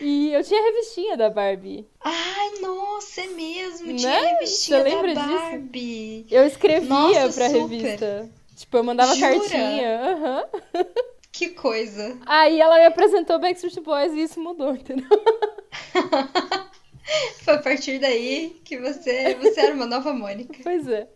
E 0.00 0.32
eu 0.32 0.44
tinha 0.44 0.62
revistinha 0.62 1.16
da 1.16 1.28
Barbie. 1.28 1.86
Ai, 2.00 2.60
nossa, 2.60 3.20
é 3.20 3.26
mesmo. 3.26 3.96
Tinha 3.96 4.20
né? 4.20 4.32
revistinha 4.32 4.84
da 4.84 5.14
Barbie. 5.14 6.22
Disso? 6.22 6.34
Eu 6.34 6.46
escrevia 6.46 6.88
nossa, 6.88 7.32
pra 7.32 7.50
super. 7.50 7.60
revista. 7.60 8.30
Tipo, 8.56 8.76
eu 8.76 8.84
mandava 8.84 9.14
Jura? 9.14 9.38
cartinha. 9.38 10.48
Uhum. 10.74 10.84
Que 11.30 11.50
coisa. 11.50 12.18
Aí 12.26 12.60
ela 12.60 12.78
me 12.78 12.86
apresentou 12.86 13.38
Backstreet 13.38 13.80
Boys 13.80 14.12
e 14.12 14.22
isso 14.22 14.40
mudou, 14.40 14.74
entendeu? 14.74 15.06
Foi 17.44 17.54
a 17.54 17.58
partir 17.58 18.00
daí 18.00 18.60
que 18.64 18.76
você, 18.76 19.36
você 19.36 19.60
era 19.60 19.74
uma 19.74 19.86
nova 19.86 20.12
Mônica. 20.12 20.58
Pois 20.64 20.88
é. 20.88 21.06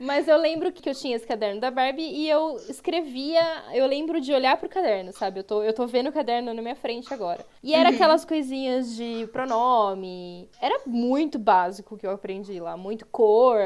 Mas 0.00 0.28
eu 0.28 0.36
lembro 0.38 0.72
que 0.72 0.88
eu 0.88 0.94
tinha 0.94 1.16
esse 1.16 1.26
caderno 1.26 1.60
da 1.60 1.70
Barbie 1.70 2.02
e 2.02 2.28
eu 2.28 2.56
escrevia. 2.68 3.40
Eu 3.72 3.86
lembro 3.86 4.20
de 4.20 4.32
olhar 4.32 4.56
pro 4.56 4.68
caderno, 4.68 5.12
sabe? 5.12 5.40
Eu 5.40 5.44
tô, 5.44 5.62
eu 5.62 5.72
tô 5.72 5.86
vendo 5.86 6.08
o 6.08 6.12
caderno 6.12 6.52
na 6.52 6.62
minha 6.62 6.76
frente 6.76 7.12
agora. 7.12 7.44
E 7.62 7.74
era 7.74 7.88
uhum. 7.88 7.94
aquelas 7.94 8.24
coisinhas 8.24 8.94
de 8.94 9.28
pronome. 9.32 10.48
Era 10.60 10.80
muito 10.86 11.38
básico 11.38 11.96
que 11.96 12.06
eu 12.06 12.10
aprendi 12.10 12.60
lá. 12.60 12.76
Muito 12.76 13.06
cor, 13.06 13.58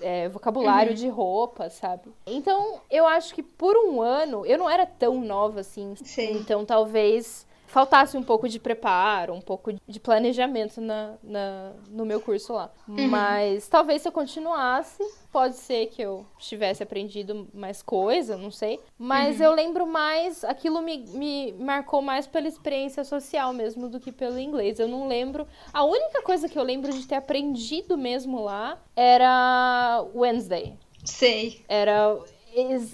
é, 0.00 0.28
vocabulário 0.28 0.90
uhum. 0.90 0.96
de 0.96 1.08
roupa, 1.08 1.68
sabe? 1.70 2.12
Então, 2.26 2.80
eu 2.90 3.06
acho 3.06 3.34
que 3.34 3.42
por 3.42 3.76
um 3.76 4.00
ano, 4.00 4.44
eu 4.46 4.58
não 4.58 4.68
era 4.68 4.86
tão 4.86 5.20
nova 5.20 5.60
assim. 5.60 5.94
Sim. 5.96 6.38
Então, 6.38 6.64
talvez 6.64 7.46
faltasse 7.74 8.16
um 8.16 8.22
pouco 8.22 8.48
de 8.48 8.60
preparo, 8.60 9.34
um 9.34 9.40
pouco 9.40 9.72
de 9.72 9.98
planejamento 9.98 10.80
na, 10.80 11.14
na 11.24 11.72
no 11.90 12.06
meu 12.06 12.20
curso 12.20 12.52
lá. 12.52 12.70
Uhum. 12.86 13.08
Mas 13.08 13.66
talvez 13.66 14.00
se 14.00 14.06
eu 14.06 14.12
continuasse, 14.12 15.02
pode 15.32 15.56
ser 15.56 15.88
que 15.88 16.00
eu 16.00 16.24
tivesse 16.38 16.84
aprendido 16.84 17.48
mais 17.52 17.82
coisa, 17.82 18.36
não 18.36 18.52
sei. 18.52 18.78
Mas 18.96 19.40
uhum. 19.40 19.46
eu 19.46 19.52
lembro 19.52 19.86
mais, 19.88 20.44
aquilo 20.44 20.80
me, 20.80 20.98
me 20.98 21.52
marcou 21.54 22.00
mais 22.00 22.28
pela 22.28 22.46
experiência 22.46 23.02
social 23.02 23.52
mesmo 23.52 23.88
do 23.88 23.98
que 23.98 24.12
pelo 24.12 24.38
inglês. 24.38 24.78
Eu 24.78 24.86
não 24.86 25.08
lembro. 25.08 25.44
A 25.72 25.82
única 25.82 26.22
coisa 26.22 26.48
que 26.48 26.56
eu 26.56 26.62
lembro 26.62 26.92
de 26.92 27.04
ter 27.08 27.16
aprendido 27.16 27.98
mesmo 27.98 28.40
lá 28.40 28.78
era 28.94 30.06
Wednesday. 30.14 30.78
Sei. 31.04 31.64
Era 31.68 32.20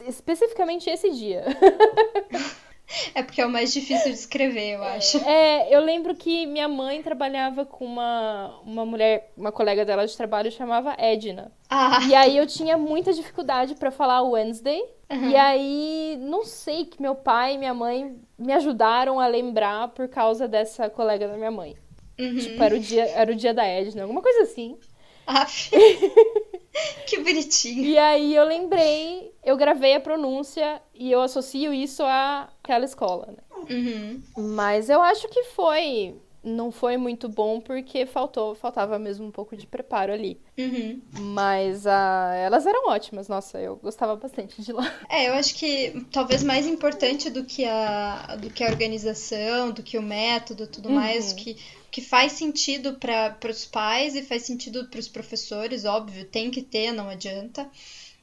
especificamente 0.09 0.88
esse 0.88 1.11
dia. 1.11 1.45
É 3.14 3.22
porque 3.22 3.40
é 3.40 3.46
o 3.46 3.50
mais 3.50 3.72
difícil 3.72 4.11
de 4.11 4.18
escrever, 4.18 4.74
eu 4.74 4.83
acho. 4.83 5.18
É, 5.18 5.74
eu 5.74 5.81
lembro 5.81 6.14
que 6.14 6.46
minha 6.46 6.68
mãe 6.68 7.03
trabalhava 7.03 7.64
com 7.64 7.85
uma, 7.85 8.61
uma 8.64 8.85
mulher, 8.85 9.33
uma 9.37 9.53
colega 9.53 9.85
dela 9.85 10.07
de 10.07 10.16
trabalho 10.16 10.50
chamava 10.50 10.94
Edna. 10.98 11.53
Ah. 11.68 12.00
E 12.07 12.14
aí 12.14 12.37
eu 12.37 12.46
tinha 12.46 12.76
muita 12.76 13.12
dificuldade 13.12 13.74
para 13.74 13.90
falar 13.90 14.22
Wednesday. 14.22 14.83
Uhum. 15.11 15.31
E 15.31 15.37
aí, 15.37 16.18
não 16.20 16.44
sei 16.44 16.85
que 16.85 17.03
meu 17.03 17.14
pai 17.14 17.55
e 17.55 17.59
minha 17.59 17.74
mãe 17.74 18.16
me 18.38 18.53
ajudaram 18.53 19.18
a 19.18 19.26
lembrar 19.26 19.88
por 19.88 20.09
causa 20.09 20.46
dessa 20.46 20.88
colega 20.88 21.26
da 21.26 21.37
minha 21.37 21.50
mãe. 21.50 21.76
Uhum. 22.18 22.38
Tipo, 22.38 22.62
era 22.62 22.74
o 22.74 22.79
dia, 22.79 23.05
era 23.09 23.33
o 23.33 23.35
dia 23.35 23.53
da 23.53 23.64
Edna, 23.64 24.03
alguma 24.03 24.22
coisa 24.22 24.42
assim. 24.42 24.79
Aff. 25.26 25.70
que 27.07 27.19
bonitinho. 27.19 27.85
E 27.85 27.99
aí 27.99 28.35
eu 28.35 28.45
lembrei, 28.45 29.33
eu 29.45 29.57
gravei 29.57 29.95
a 29.95 30.01
pronúncia 30.01 30.81
e 30.95 31.11
eu 31.11 31.21
associo 31.21 31.73
isso 31.73 32.03
àquela 32.05 32.85
escola, 32.85 33.35
né? 33.37 33.43
Uhum. 33.69 34.23
Mas 34.55 34.89
eu 34.89 35.01
acho 35.03 35.29
que 35.29 35.45
foi. 35.45 36.15
Não 36.43 36.73
foi 36.73 36.97
muito 36.97 37.29
bom 37.29 37.61
porque 37.61 38.07
faltou, 38.07 38.55
faltava 38.55 38.99
mesmo 38.99 39.27
um 39.27 39.31
pouco 39.31 39.55
de 39.55 39.67
preparo 39.67 40.11
ali. 40.11 40.41
Uhum. 40.59 40.99
Mas 41.13 41.85
uh, 41.85 42.33
elas 42.35 42.65
eram 42.65 42.89
ótimas, 42.89 43.29
nossa, 43.29 43.61
eu 43.61 43.77
gostava 43.77 44.17
bastante 44.17 44.63
de 44.63 44.73
lá. 44.73 44.91
É, 45.11 45.29
eu 45.29 45.35
acho 45.35 45.55
que 45.55 46.07
talvez 46.11 46.43
mais 46.43 46.67
importante 46.67 47.29
do 47.29 47.45
que 47.45 47.67
a, 47.67 48.37
do 48.41 48.49
que 48.49 48.65
a 48.65 48.69
organização, 48.69 49.71
do 49.71 49.83
que 49.83 49.99
o 49.99 50.03
método 50.03 50.67
tudo 50.67 50.89
uhum. 50.89 50.95
mais, 50.95 51.35
que 51.35 51.59
que 51.90 52.00
faz 52.00 52.33
sentido 52.33 52.94
para 52.94 53.50
os 53.50 53.64
pais 53.64 54.14
e 54.14 54.22
faz 54.22 54.42
sentido 54.42 54.87
para 54.88 55.00
os 55.00 55.09
professores, 55.09 55.85
óbvio, 55.85 56.24
tem 56.24 56.50
que 56.50 56.62
ter, 56.62 56.92
não 56.92 57.09
adianta. 57.09 57.68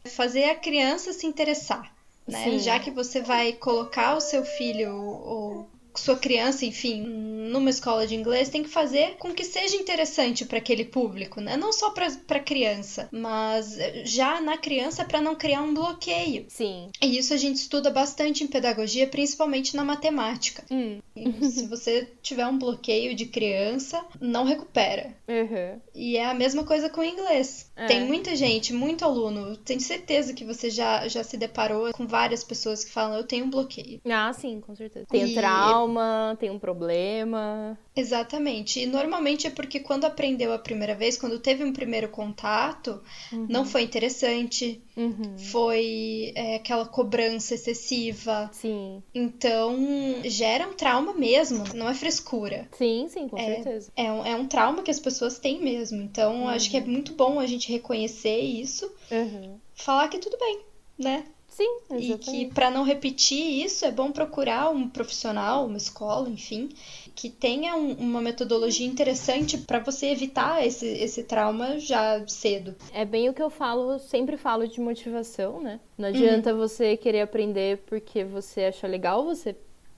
Fazer 0.06 0.46
a 0.46 0.56
criança 0.56 1.12
se 1.12 1.28
interessar, 1.28 1.94
né? 2.26 2.58
Já 2.60 2.80
que 2.80 2.92
você 2.92 3.22
vai 3.22 3.54
colocar 3.54 4.16
o 4.16 4.22
seu 4.22 4.46
filho 4.46 4.96
ou 4.96 5.70
sua 6.00 6.18
criança, 6.18 6.66
enfim, 6.66 7.02
numa 7.02 7.70
escola 7.70 8.06
de 8.06 8.16
inglês, 8.16 8.50
tem 8.50 8.64
que 8.64 8.70
fazer 8.70 9.16
com 9.18 9.34
que 9.34 9.44
seja 9.44 9.76
interessante 9.76 10.46
para 10.46 10.58
aquele 10.58 10.86
público, 10.86 11.42
né? 11.42 11.58
Não 11.58 11.72
só 11.72 11.92
para 11.92 12.40
criança, 12.40 13.10
mas 13.12 13.78
já 14.06 14.42
na 14.42 14.58
criança 14.58 15.06
para 15.06 15.22
não 15.22 15.36
criar 15.36 15.62
um 15.62 15.74
bloqueio. 15.74 16.46
Sim. 16.50 16.90
E 17.02 17.18
isso 17.18 17.34
a 17.34 17.38
gente 17.38 17.58
estuda 17.58 17.90
bastante 17.90 18.44
em 18.44 18.48
pedagogia, 18.48 19.08
principalmente 19.08 19.76
na 19.76 19.84
matemática. 19.84 20.64
Hum. 20.70 21.00
Se 21.42 21.68
você 21.68 22.08
tiver 22.22 22.48
um 22.48 22.58
bloqueio 22.58 23.16
de 23.16 23.26
criança, 23.26 24.04
não 24.20 24.44
recupera. 24.44 25.16
Uhum. 25.28 25.80
E 25.94 26.18
é 26.18 26.26
a 26.26 26.34
mesma 26.34 26.64
coisa 26.64 26.90
com 26.90 27.02
o 27.02 27.06
inglês. 27.06 27.67
É. 27.78 27.86
Tem 27.86 28.06
muita 28.06 28.36
gente, 28.36 28.74
muito 28.74 29.06
aluno. 29.06 29.56
Tenho 29.56 29.80
certeza 29.80 30.34
que 30.34 30.44
você 30.44 30.68
já, 30.68 31.08
já 31.08 31.24
se 31.24 31.38
deparou 31.38 31.92
com 31.94 32.08
várias 32.08 32.44
pessoas 32.44 32.84
que 32.84 32.92
falam: 32.92 33.16
Eu 33.16 33.24
tenho 33.24 33.46
um 33.46 33.50
bloqueio. 33.52 34.02
Ah, 34.10 34.34
sim, 34.34 34.60
com 34.60 34.76
certeza. 34.76 35.06
Tem 35.08 35.30
e... 35.30 35.36
trauma, 35.36 36.36
tem 36.40 36.50
um 36.50 36.58
problema. 36.58 37.78
Exatamente. 37.96 38.80
E 38.80 38.88
normalmente 38.88 39.46
é 39.46 39.52
porque 39.52 39.80
quando 39.80 40.06
aprendeu 40.06 40.52
a 40.52 40.58
primeira 40.58 40.96
vez, 40.96 41.18
quando 41.18 41.38
teve 41.38 41.64
um 41.64 41.72
primeiro 41.72 42.10
contato, 42.10 43.00
uhum. 43.32 43.46
não 43.48 43.64
foi 43.64 43.84
interessante, 43.84 44.82
uhum. 44.98 45.38
foi 45.38 46.34
é, 46.36 46.56
aquela 46.56 46.86
cobrança 46.86 47.54
excessiva. 47.54 48.50
Sim. 48.52 49.02
Então, 49.14 49.78
gera 50.26 50.68
um 50.68 50.74
trauma 50.74 51.14
mesmo, 51.14 51.64
não 51.76 51.88
é 51.88 51.94
frescura. 51.94 52.68
Sim, 52.74 53.08
sim, 53.08 53.28
com 53.30 53.38
é, 53.38 53.56
certeza. 53.56 53.92
É 53.96 54.12
um, 54.12 54.26
é 54.26 54.36
um 54.36 54.48
trauma 54.48 54.82
que 54.82 54.92
as 54.92 55.00
pessoas 55.00 55.38
têm 55.38 55.62
mesmo. 55.62 56.02
Então, 56.02 56.42
uhum. 56.42 56.50
acho 56.50 56.70
que 56.70 56.78
é 56.78 56.82
muito 56.82 57.14
bom 57.14 57.40
a 57.40 57.46
gente 57.46 57.72
reconhecer 57.72 58.40
isso, 58.40 58.92
uhum. 59.12 59.60
falar 59.76 60.08
que 60.08 60.18
tudo 60.18 60.38
bem, 60.38 60.62
né? 60.98 61.24
Sim, 61.58 61.80
exatamente. 61.90 62.12
E 62.12 62.18
que 62.18 62.54
para 62.54 62.70
não 62.70 62.84
repetir 62.84 63.66
isso 63.66 63.84
é 63.84 63.92
bom 63.92 64.12
procurar 64.12 64.70
um 64.70 64.88
profissional, 64.88 65.66
uma 65.66 65.78
escola, 65.78 66.30
enfim, 66.30 66.70
que 67.16 67.32
tenha 67.32 67.76
um, 67.76 67.94
uma 67.94 68.22
metodologia 68.22 68.86
interessante 68.86 69.58
para 69.58 69.80
você 69.80 70.12
evitar 70.12 70.64
esse, 70.64 70.86
esse 70.86 71.24
trauma 71.24 71.80
já 71.80 72.24
cedo. 72.28 72.76
É 72.94 73.04
bem 73.04 73.28
o 73.28 73.34
que 73.34 73.42
eu 73.42 73.50
falo, 73.50 73.98
sempre 73.98 74.38
falo 74.38 74.68
de 74.68 74.80
motivação, 74.80 75.60
né? 75.60 75.80
Não 75.98 76.10
adianta 76.10 76.54
uhum. 76.54 76.60
você 76.60 76.96
querer 76.96 77.22
aprender 77.22 77.80
porque 77.88 78.24
você 78.24 78.66
acha 78.66 78.86
legal, 78.86 79.26
você 79.26 79.56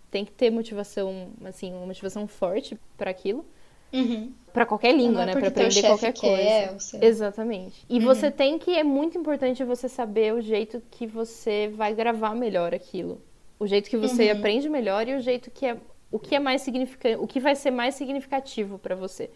tem 0.09 0.23
que 0.23 0.31
ter 0.31 0.49
motivação, 0.49 1.27
assim, 1.43 1.73
uma 1.73 1.87
motivação 1.87 2.25
forte 2.25 2.79
para 2.97 3.11
aquilo. 3.11 3.45
Uhum. 3.91 4.31
Para 4.51 4.65
qualquer 4.65 4.95
língua, 4.95 5.23
é 5.23 5.25
né? 5.27 5.31
Para 5.33 5.47
aprender 5.47 5.81
qualquer 5.81 6.13
quer, 6.13 6.69
coisa. 6.69 7.05
Exatamente. 7.05 7.85
E 7.89 7.99
uhum. 7.99 8.05
você 8.05 8.31
tem 8.31 8.57
que. 8.57 8.71
É 8.71 8.83
muito 8.83 9.17
importante 9.17 9.63
você 9.63 9.87
saber 9.87 10.33
o 10.33 10.41
jeito 10.41 10.81
que 10.91 11.05
você 11.05 11.71
vai 11.75 11.93
gravar 11.93 12.35
melhor 12.35 12.73
aquilo. 12.73 13.21
O 13.59 13.67
jeito 13.67 13.89
que 13.89 13.97
você 13.97 14.31
uhum. 14.31 14.37
aprende 14.37 14.69
melhor 14.69 15.07
e 15.07 15.15
o 15.15 15.21
jeito 15.21 15.51
que 15.51 15.65
é. 15.65 15.77
O 16.11 16.17
que 16.17 16.35
é 16.35 16.39
mais 16.39 16.61
significante. 16.61 17.17
O 17.21 17.27
que 17.27 17.39
vai 17.39 17.55
ser 17.55 17.71
mais 17.71 17.95
significativo 17.95 18.79
para 18.79 18.95
você. 18.95 19.29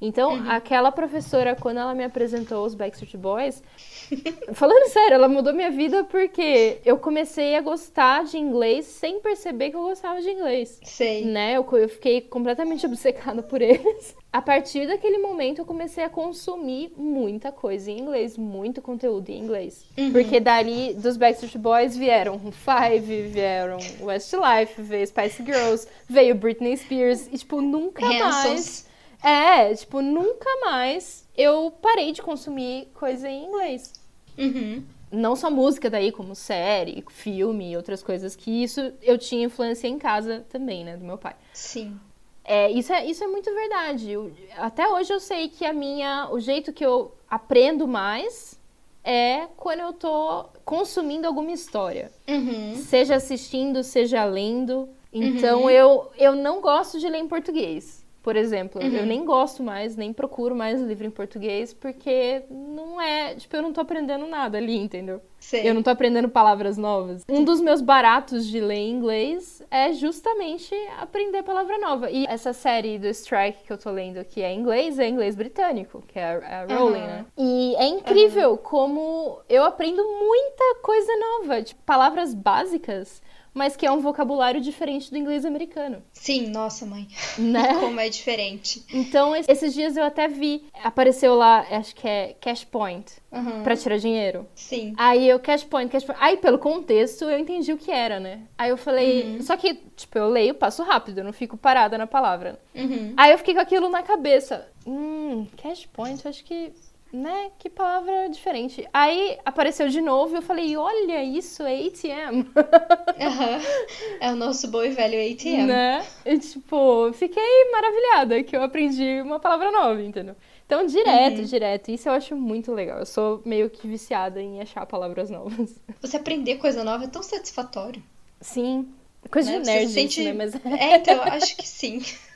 Então, 0.00 0.32
uhum. 0.32 0.50
aquela 0.50 0.90
professora, 0.90 1.54
quando 1.54 1.78
ela 1.78 1.94
me 1.94 2.02
apresentou 2.02 2.64
os 2.64 2.74
Backstreet 2.74 3.16
Boys, 3.18 3.62
falando 4.54 4.88
sério, 4.88 5.14
ela 5.14 5.28
mudou 5.28 5.52
minha 5.52 5.70
vida 5.70 6.04
porque 6.04 6.78
eu 6.84 6.96
comecei 6.96 7.54
a 7.54 7.60
gostar 7.60 8.24
de 8.24 8.38
inglês 8.38 8.86
sem 8.86 9.20
perceber 9.20 9.70
que 9.70 9.76
eu 9.76 9.82
gostava 9.82 10.20
de 10.22 10.30
inglês. 10.30 10.80
Sei. 10.84 11.26
Né? 11.26 11.52
Eu, 11.52 11.68
eu 11.72 11.88
fiquei 11.88 12.22
completamente 12.22 12.84
obcecada 12.86 13.42
por 13.42 13.60
eles. 13.60 14.16
A 14.32 14.40
partir 14.40 14.86
daquele 14.86 15.18
momento, 15.18 15.58
eu 15.58 15.66
comecei 15.66 16.04
a 16.04 16.08
consumir 16.08 16.92
muita 16.96 17.52
coisa 17.52 17.90
em 17.90 17.98
inglês, 17.98 18.38
muito 18.38 18.80
conteúdo 18.80 19.28
em 19.28 19.38
inglês. 19.38 19.84
Uhum. 19.98 20.12
Porque 20.12 20.40
dali, 20.40 20.94
dos 20.94 21.16
Backstreet 21.16 21.58
Boys, 21.58 21.96
vieram 21.96 22.40
Five, 22.52 23.22
vieram 23.28 23.78
Westlife, 24.00 24.80
veio 24.80 25.06
Spice 25.06 25.44
Girls, 25.44 25.86
veio 26.08 26.34
Britney 26.34 26.76
Spears, 26.76 27.26
e, 27.32 27.38
tipo, 27.38 27.60
nunca 27.60 28.06
mais 28.06 28.88
é, 29.22 29.74
tipo, 29.74 30.00
nunca 30.00 30.48
mais 30.64 31.28
eu 31.36 31.72
parei 31.82 32.12
de 32.12 32.22
consumir 32.22 32.88
coisa 32.94 33.28
em 33.28 33.46
inglês. 33.46 33.92
Uhum. 34.38 34.82
Não 35.12 35.34
só 35.34 35.50
música 35.50 35.90
daí, 35.90 36.12
como 36.12 36.34
série, 36.34 37.04
filme 37.10 37.72
e 37.72 37.76
outras 37.76 38.02
coisas, 38.02 38.36
que 38.36 38.62
isso 38.62 38.92
eu 39.02 39.18
tinha 39.18 39.44
influência 39.44 39.88
em 39.88 39.98
casa 39.98 40.46
também, 40.48 40.84
né, 40.84 40.96
do 40.96 41.04
meu 41.04 41.18
pai. 41.18 41.34
Sim. 41.52 41.98
É, 42.44 42.70
isso, 42.70 42.92
é, 42.92 43.04
isso 43.04 43.22
é 43.22 43.26
muito 43.26 43.52
verdade. 43.52 44.10
Eu, 44.10 44.32
até 44.56 44.88
hoje 44.88 45.12
eu 45.12 45.20
sei 45.20 45.48
que 45.48 45.64
a 45.64 45.72
minha. 45.72 46.28
O 46.30 46.40
jeito 46.40 46.72
que 46.72 46.84
eu 46.84 47.12
aprendo 47.28 47.86
mais 47.86 48.58
é 49.04 49.46
quando 49.56 49.80
eu 49.80 49.92
tô 49.92 50.46
consumindo 50.64 51.26
alguma 51.26 51.52
história. 51.52 52.10
Uhum. 52.28 52.74
Seja 52.76 53.16
assistindo, 53.16 53.84
seja 53.84 54.24
lendo. 54.24 54.88
Então 55.12 55.62
uhum. 55.62 55.70
eu, 55.70 56.10
eu 56.16 56.34
não 56.34 56.60
gosto 56.60 56.98
de 56.98 57.08
ler 57.08 57.18
em 57.18 57.28
português. 57.28 57.99
Por 58.22 58.36
exemplo, 58.36 58.82
uhum. 58.82 58.88
eu 58.88 59.06
nem 59.06 59.24
gosto 59.24 59.62
mais, 59.62 59.96
nem 59.96 60.12
procuro 60.12 60.54
mais 60.54 60.80
livro 60.80 61.06
em 61.06 61.10
português, 61.10 61.72
porque 61.72 62.42
não 62.50 63.00
é. 63.00 63.34
Tipo, 63.34 63.56
eu 63.56 63.62
não 63.62 63.72
tô 63.72 63.80
aprendendo 63.80 64.26
nada 64.26 64.58
ali, 64.58 64.76
entendeu? 64.76 65.22
Sei. 65.38 65.66
Eu 65.66 65.72
não 65.72 65.82
tô 65.82 65.88
aprendendo 65.88 66.28
palavras 66.28 66.76
novas. 66.76 67.24
Um 67.26 67.42
dos 67.42 67.62
meus 67.62 67.80
baratos 67.80 68.46
de 68.46 68.60
ler 68.60 68.76
em 68.76 68.90
inglês 68.90 69.62
é 69.70 69.90
justamente 69.94 70.74
aprender 70.98 71.42
palavra 71.42 71.78
nova. 71.78 72.10
E 72.10 72.26
essa 72.26 72.52
série 72.52 72.98
do 72.98 73.08
Strike 73.08 73.64
que 73.64 73.72
eu 73.72 73.78
tô 73.78 73.90
lendo, 73.90 74.22
que 74.22 74.42
é 74.42 74.52
em 74.52 74.60
inglês, 74.60 74.98
é 74.98 75.08
inglês 75.08 75.34
britânico, 75.34 76.02
que 76.06 76.18
é 76.18 76.24
a 76.24 76.66
Rowling, 76.68 77.00
uhum. 77.00 77.06
né? 77.06 77.26
E 77.38 77.74
é 77.76 77.86
incrível 77.86 78.50
uhum. 78.50 78.56
como 78.58 79.40
eu 79.48 79.64
aprendo 79.64 80.02
muita 80.04 80.74
coisa 80.82 81.12
nova, 81.16 81.62
tipo, 81.62 81.80
palavras 81.86 82.34
básicas 82.34 83.22
mas 83.52 83.76
que 83.76 83.86
é 83.86 83.90
um 83.90 84.00
vocabulário 84.00 84.60
diferente 84.60 85.10
do 85.10 85.18
inglês 85.18 85.44
americano. 85.44 86.02
Sim, 86.12 86.48
nossa 86.48 86.86
mãe. 86.86 87.08
Né? 87.38 87.74
Como 87.80 87.98
é 88.00 88.08
diferente. 88.08 88.84
Então, 88.92 89.34
esses 89.34 89.74
dias 89.74 89.96
eu 89.96 90.04
até 90.04 90.28
vi, 90.28 90.64
apareceu 90.82 91.34
lá, 91.34 91.66
acho 91.70 91.94
que 91.94 92.06
é 92.06 92.36
Cash 92.40 92.64
Point, 92.64 93.12
uhum. 93.32 93.62
pra 93.62 93.76
tirar 93.76 93.98
dinheiro. 93.98 94.46
Sim. 94.54 94.94
Aí 94.96 95.28
eu, 95.28 95.38
Cash 95.38 95.64
Point, 95.64 95.90
Cash 95.90 96.04
Point. 96.04 96.22
Aí, 96.22 96.36
pelo 96.36 96.58
contexto, 96.58 97.24
eu 97.24 97.38
entendi 97.38 97.72
o 97.72 97.78
que 97.78 97.90
era, 97.90 98.20
né? 98.20 98.42
Aí 98.56 98.70
eu 98.70 98.76
falei, 98.76 99.24
uhum. 99.24 99.42
só 99.42 99.56
que, 99.56 99.74
tipo, 99.96 100.18
eu 100.18 100.28
leio, 100.28 100.54
passo 100.54 100.82
rápido, 100.82 101.18
eu 101.18 101.24
não 101.24 101.32
fico 101.32 101.56
parada 101.56 101.98
na 101.98 102.06
palavra. 102.06 102.58
Uhum. 102.74 103.14
Aí 103.16 103.32
eu 103.32 103.38
fiquei 103.38 103.54
com 103.54 103.60
aquilo 103.60 103.88
na 103.88 104.02
cabeça. 104.02 104.68
Hum, 104.86 105.46
Cash 105.56 105.86
Point, 105.86 106.26
acho 106.26 106.44
que 106.44 106.72
né? 107.12 107.50
Que 107.58 107.68
palavra 107.68 108.28
diferente. 108.28 108.86
Aí 108.92 109.38
apareceu 109.44 109.88
de 109.88 110.00
novo 110.00 110.34
e 110.34 110.38
eu 110.38 110.42
falei, 110.42 110.76
olha 110.76 111.22
isso, 111.22 111.62
é 111.62 111.74
ATM. 111.86 112.36
Uhum. 112.36 112.50
É 114.20 114.32
o 114.32 114.36
nosso 114.36 114.68
bom 114.68 114.82
e 114.82 114.90
velho 114.90 115.18
ATM. 115.32 115.66
Né? 115.66 116.06
E 116.24 116.38
tipo, 116.38 117.12
fiquei 117.14 117.70
maravilhada 117.72 118.42
que 118.42 118.54
eu 118.56 118.62
aprendi 118.62 119.20
uma 119.22 119.40
palavra 119.40 119.70
nova, 119.70 120.02
entendeu? 120.02 120.36
Então, 120.66 120.86
direto, 120.86 121.38
uhum. 121.38 121.44
direto. 121.44 121.90
Isso 121.90 122.08
eu 122.08 122.12
acho 122.12 122.36
muito 122.36 122.72
legal. 122.72 122.98
Eu 122.98 123.06
sou 123.06 123.42
meio 123.44 123.68
que 123.68 123.88
viciada 123.88 124.40
em 124.40 124.60
achar 124.60 124.86
palavras 124.86 125.28
novas. 125.30 125.80
Você 126.00 126.16
aprender 126.16 126.56
coisa 126.58 126.84
nova 126.84 127.04
é 127.04 127.08
tão 127.08 127.22
satisfatório. 127.22 128.02
Sim. 128.40 128.88
Coisa 129.30 129.50
né? 129.50 129.58
de 129.58 129.66
nerd, 129.66 129.88
sente... 129.90 130.22
né? 130.22 130.32
Mas... 130.32 130.54
É, 130.64 130.96
então, 130.96 131.22
acho 131.22 131.56
que 131.56 131.66
sim. 131.66 132.00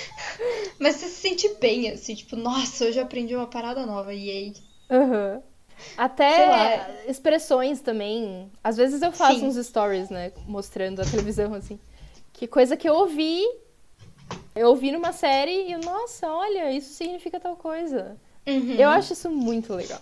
Mas 0.78 0.96
você 0.96 1.06
se 1.06 1.20
sente 1.20 1.48
bem, 1.60 1.90
assim, 1.90 2.14
tipo, 2.14 2.36
nossa, 2.36 2.84
hoje 2.84 2.98
eu 2.98 3.04
aprendi 3.04 3.34
uma 3.34 3.46
parada 3.46 3.84
nova, 3.86 4.12
yay. 4.12 4.54
Uhum. 4.90 5.42
Até 5.96 7.04
expressões 7.06 7.80
também. 7.80 8.50
Às 8.62 8.76
vezes 8.76 9.02
eu 9.02 9.12
faço 9.12 9.40
Sim. 9.40 9.46
uns 9.46 9.66
stories, 9.66 10.08
né? 10.10 10.32
Mostrando 10.46 11.00
a 11.00 11.04
televisão, 11.04 11.52
assim. 11.54 11.78
Que 12.32 12.46
coisa 12.46 12.76
que 12.76 12.88
eu 12.88 12.94
ouvi. 12.94 13.42
Eu 14.54 14.68
ouvi 14.68 14.90
numa 14.90 15.12
série 15.12 15.70
e, 15.70 15.76
nossa, 15.76 16.30
olha, 16.30 16.72
isso 16.72 16.94
significa 16.94 17.38
tal 17.38 17.56
coisa. 17.56 18.16
Uhum. 18.46 18.74
Eu 18.74 18.88
acho 18.88 19.12
isso 19.12 19.30
muito 19.30 19.74
legal. 19.74 20.00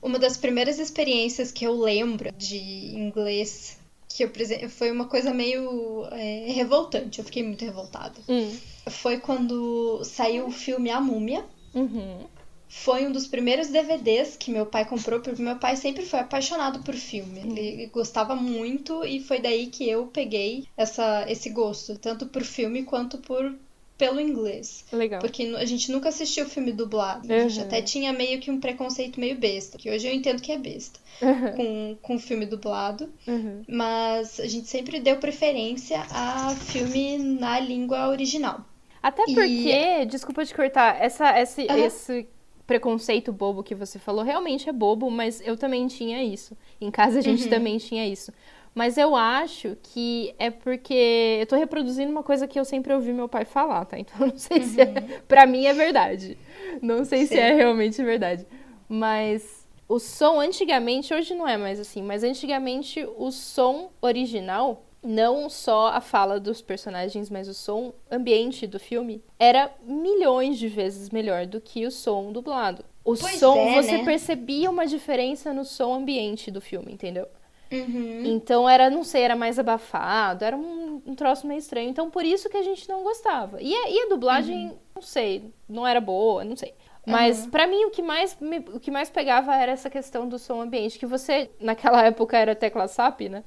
Uma 0.00 0.18
das 0.18 0.36
primeiras 0.36 0.78
experiências 0.78 1.50
que 1.50 1.64
eu 1.64 1.74
lembro 1.74 2.32
de 2.32 2.56
inglês 2.96 3.77
que 4.08 4.24
eu 4.24 4.70
foi 4.70 4.90
uma 4.90 5.06
coisa 5.06 5.32
meio 5.32 6.06
é, 6.10 6.50
revoltante. 6.52 7.18
Eu 7.18 7.24
fiquei 7.24 7.42
muito 7.42 7.64
revoltada. 7.64 8.18
Hum. 8.28 8.56
Foi 8.88 9.18
quando 9.18 10.02
saiu 10.04 10.46
o 10.46 10.52
filme 10.52 10.90
A 10.90 11.00
Múmia. 11.00 11.44
Uhum. 11.74 12.24
Foi 12.68 13.06
um 13.06 13.12
dos 13.12 13.26
primeiros 13.26 13.68
DVDs 13.68 14.36
que 14.36 14.50
meu 14.50 14.66
pai 14.66 14.84
comprou, 14.84 15.20
porque 15.20 15.40
meu 15.40 15.56
pai 15.56 15.74
sempre 15.76 16.04
foi 16.04 16.20
apaixonado 16.20 16.80
por 16.80 16.94
filme. 16.94 17.40
Uhum. 17.40 17.56
Ele 17.56 17.86
gostava 17.86 18.34
muito 18.34 19.04
e 19.04 19.20
foi 19.20 19.40
daí 19.40 19.68
que 19.68 19.88
eu 19.88 20.06
peguei 20.06 20.66
essa, 20.76 21.24
esse 21.30 21.48
gosto, 21.50 21.98
tanto 21.98 22.26
por 22.26 22.42
filme 22.42 22.82
quanto 22.84 23.18
por 23.18 23.54
pelo 23.98 24.20
inglês. 24.20 24.84
Legal. 24.92 25.20
Porque 25.20 25.42
a 25.56 25.64
gente 25.64 25.90
nunca 25.90 26.08
assistiu 26.08 26.46
o 26.46 26.48
filme 26.48 26.72
dublado. 26.72 27.28
Uhum. 27.28 27.34
A 27.34 27.48
gente 27.48 27.60
até 27.60 27.82
tinha 27.82 28.12
meio 28.12 28.38
que 28.38 28.48
um 28.50 28.60
preconceito 28.60 29.18
meio 29.18 29.36
besta, 29.36 29.76
que 29.76 29.90
hoje 29.90 30.06
eu 30.06 30.14
entendo 30.14 30.40
que 30.40 30.52
é 30.52 30.58
besta. 30.58 31.00
Uhum. 31.20 31.52
Com, 31.56 31.98
com 32.00 32.18
filme 32.18 32.46
dublado, 32.46 33.12
uhum. 33.26 33.64
mas 33.68 34.38
a 34.38 34.46
gente 34.46 34.68
sempre 34.68 35.00
deu 35.00 35.16
preferência 35.16 36.00
a 36.12 36.54
filme 36.54 37.18
na 37.18 37.58
língua 37.58 38.08
original. 38.08 38.64
Até 39.02 39.24
porque, 39.24 39.42
e... 39.42 40.06
desculpa 40.06 40.44
te 40.44 40.54
cortar, 40.54 41.02
essa, 41.02 41.36
esse, 41.40 41.62
esse 41.62 42.28
preconceito 42.68 43.32
bobo 43.32 43.64
que 43.64 43.74
você 43.74 43.98
falou 43.98 44.22
realmente 44.22 44.68
é 44.68 44.72
bobo, 44.72 45.10
mas 45.10 45.40
eu 45.44 45.56
também 45.56 45.88
tinha 45.88 46.22
isso. 46.22 46.56
Em 46.80 46.90
casa 46.90 47.18
a 47.18 47.22
gente 47.22 47.44
uhum. 47.44 47.50
também 47.50 47.78
tinha 47.78 48.06
isso. 48.06 48.30
Mas 48.74 48.96
eu 48.96 49.16
acho 49.16 49.76
que 49.82 50.34
é 50.38 50.50
porque 50.50 51.38
eu 51.40 51.46
tô 51.46 51.56
reproduzindo 51.56 52.10
uma 52.10 52.22
coisa 52.22 52.46
que 52.46 52.58
eu 52.58 52.64
sempre 52.64 52.92
ouvi 52.92 53.12
meu 53.12 53.28
pai 53.28 53.44
falar, 53.44 53.84
tá? 53.84 53.98
Então 53.98 54.16
eu 54.20 54.26
não 54.32 54.38
sei 54.38 54.58
uhum. 54.58 54.64
se 54.64 54.80
é. 54.80 54.84
Uhum. 54.84 55.20
Pra 55.26 55.46
mim 55.46 55.64
é 55.64 55.74
verdade. 55.74 56.38
Não 56.80 57.04
sei 57.04 57.20
Sim. 57.20 57.34
se 57.34 57.38
é 57.38 57.54
realmente 57.54 58.02
verdade. 58.02 58.46
Mas 58.88 59.66
o 59.88 59.98
som 59.98 60.38
antigamente, 60.38 61.14
hoje 61.14 61.34
não 61.34 61.48
é 61.48 61.56
mais 61.56 61.80
assim, 61.80 62.02
mas 62.02 62.22
antigamente 62.22 63.06
o 63.16 63.30
som 63.30 63.90
original, 64.02 64.84
não 65.02 65.48
só 65.48 65.88
a 65.88 66.00
fala 66.00 66.38
dos 66.38 66.60
personagens, 66.60 67.30
mas 67.30 67.48
o 67.48 67.54
som 67.54 67.94
ambiente 68.10 68.66
do 68.66 68.78
filme, 68.78 69.22
era 69.38 69.72
milhões 69.82 70.58
de 70.58 70.68
vezes 70.68 71.10
melhor 71.10 71.46
do 71.46 71.60
que 71.60 71.86
o 71.86 71.90
som 71.90 72.30
dublado. 72.32 72.84
O 73.04 73.16
pois 73.16 73.38
som, 73.38 73.56
é, 73.56 73.82
você 73.82 73.98
né? 73.98 74.04
percebia 74.04 74.68
uma 74.68 74.86
diferença 74.86 75.54
no 75.54 75.64
som 75.64 75.94
ambiente 75.94 76.50
do 76.50 76.60
filme, 76.60 76.92
entendeu? 76.92 77.26
Uhum. 77.70 78.22
Então 78.24 78.68
era, 78.68 78.90
não 78.90 79.04
sei, 79.04 79.22
era 79.22 79.36
mais 79.36 79.58
abafado, 79.58 80.44
era 80.44 80.56
um, 80.56 81.02
um 81.06 81.14
troço 81.14 81.46
meio 81.46 81.58
estranho. 81.58 81.88
Então 81.90 82.10
por 82.10 82.24
isso 82.24 82.48
que 82.48 82.56
a 82.56 82.62
gente 82.62 82.88
não 82.88 83.02
gostava. 83.04 83.60
E 83.62 83.74
a, 83.74 83.90
e 83.90 84.00
a 84.00 84.08
dublagem, 84.08 84.78
não 84.94 85.02
sei, 85.02 85.52
não 85.68 85.86
era 85.86 86.00
boa, 86.00 86.44
não 86.44 86.56
sei. 86.56 86.74
Mas 87.06 87.44
Uhum. 87.44 87.50
pra 87.50 87.66
mim 87.66 87.84
o 87.84 87.90
que 87.90 88.02
mais 88.02 88.36
me- 88.40 88.58
o 88.74 88.80
que 88.80 88.90
mais 88.90 89.08
pegava 89.10 89.54
era 89.54 89.72
essa 89.72 89.88
questão 89.88 90.28
do 90.28 90.38
som 90.38 90.60
ambiente, 90.60 90.98
que 90.98 91.06
você 91.06 91.50
naquela 91.60 92.02
época 92.04 92.36
era 92.36 92.54
tecla 92.54 92.84
SAP, 92.88 93.28
né? 93.28 93.44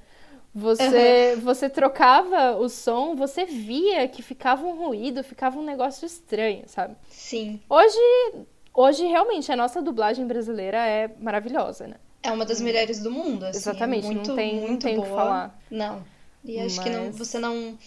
Você 0.53 1.38
você 1.41 1.69
trocava 1.69 2.57
o 2.57 2.67
som, 2.69 3.15
você 3.15 3.45
via 3.45 4.07
que 4.07 4.22
ficava 4.22 4.65
um 4.67 4.78
ruído, 4.78 5.24
ficava 5.24 5.59
um 5.59 5.63
negócio 5.63 6.05
estranho, 6.05 6.63
sabe? 6.67 6.95
Sim. 7.09 7.61
Hoje 7.69 7.97
hoje 8.74 9.05
realmente 9.05 9.51
a 9.51 9.55
nossa 9.55 9.82
dublagem 9.82 10.26
brasileira 10.28 10.78
é 10.86 11.09
maravilhosa, 11.19 11.88
né? 11.88 11.95
É 12.24 12.32
uma 12.32 12.45
das 12.45 12.61
melhores 12.61 12.99
do 12.99 13.09
mundo, 13.11 13.45
assim. 13.45 13.57
Exatamente, 13.57 14.05
é 14.05 14.07
não 14.09 14.15
muito, 14.15 14.36
tem- 14.36 14.59
não 14.61 14.67
muito 14.67 14.84
tem 14.84 14.97
o 14.97 15.01
que 15.01 15.07
boa. 15.09 15.19
falar. 15.19 15.61
Não. 15.69 16.03
E 16.45 16.59
acho 16.59 16.82
que 16.82 16.89
não, 16.89 17.05
Mas- 17.07 17.17
você 17.17 17.39
não. 17.39 17.78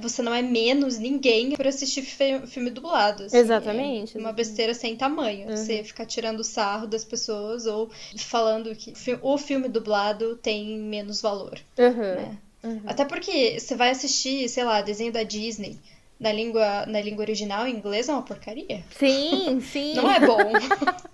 Você 0.00 0.22
não 0.22 0.32
é 0.32 0.42
menos 0.42 0.96
ninguém 0.98 1.52
por 1.56 1.66
assistir 1.66 2.02
fi- 2.02 2.46
filme 2.46 2.70
dublado. 2.70 3.24
assim. 3.24 3.36
Exatamente, 3.38 4.16
É 4.16 4.20
uma 4.20 4.32
besteira 4.32 4.72
sem 4.72 4.94
tamanho. 4.96 5.48
Uhum. 5.48 5.56
Você 5.56 5.82
ficar 5.82 6.06
tirando 6.06 6.44
sarro 6.44 6.86
das 6.86 7.04
pessoas 7.04 7.66
ou 7.66 7.90
falando 8.18 8.72
que 8.76 8.92
o 9.22 9.36
filme 9.38 9.66
dublado 9.68 10.36
tem 10.36 10.78
menos 10.78 11.20
valor. 11.20 11.58
Aham. 11.78 12.14
né? 12.14 12.38
Uhum. 12.62 12.82
Até 12.86 13.04
porque 13.04 13.58
você 13.58 13.74
vai 13.74 13.90
assistir, 13.90 14.48
sei 14.48 14.62
lá, 14.64 14.82
desenho 14.82 15.12
da 15.12 15.22
Disney 15.22 15.76
na 16.18 16.32
língua, 16.32 16.84
na 16.86 17.00
língua 17.00 17.22
original 17.22 17.66
em 17.66 17.76
inglês 17.76 18.08
é 18.08 18.12
uma 18.12 18.22
porcaria. 18.22 18.84
Sim, 18.90 19.60
sim. 19.60 19.94
Não 19.94 20.10
é 20.10 20.20
bom. 20.20 20.38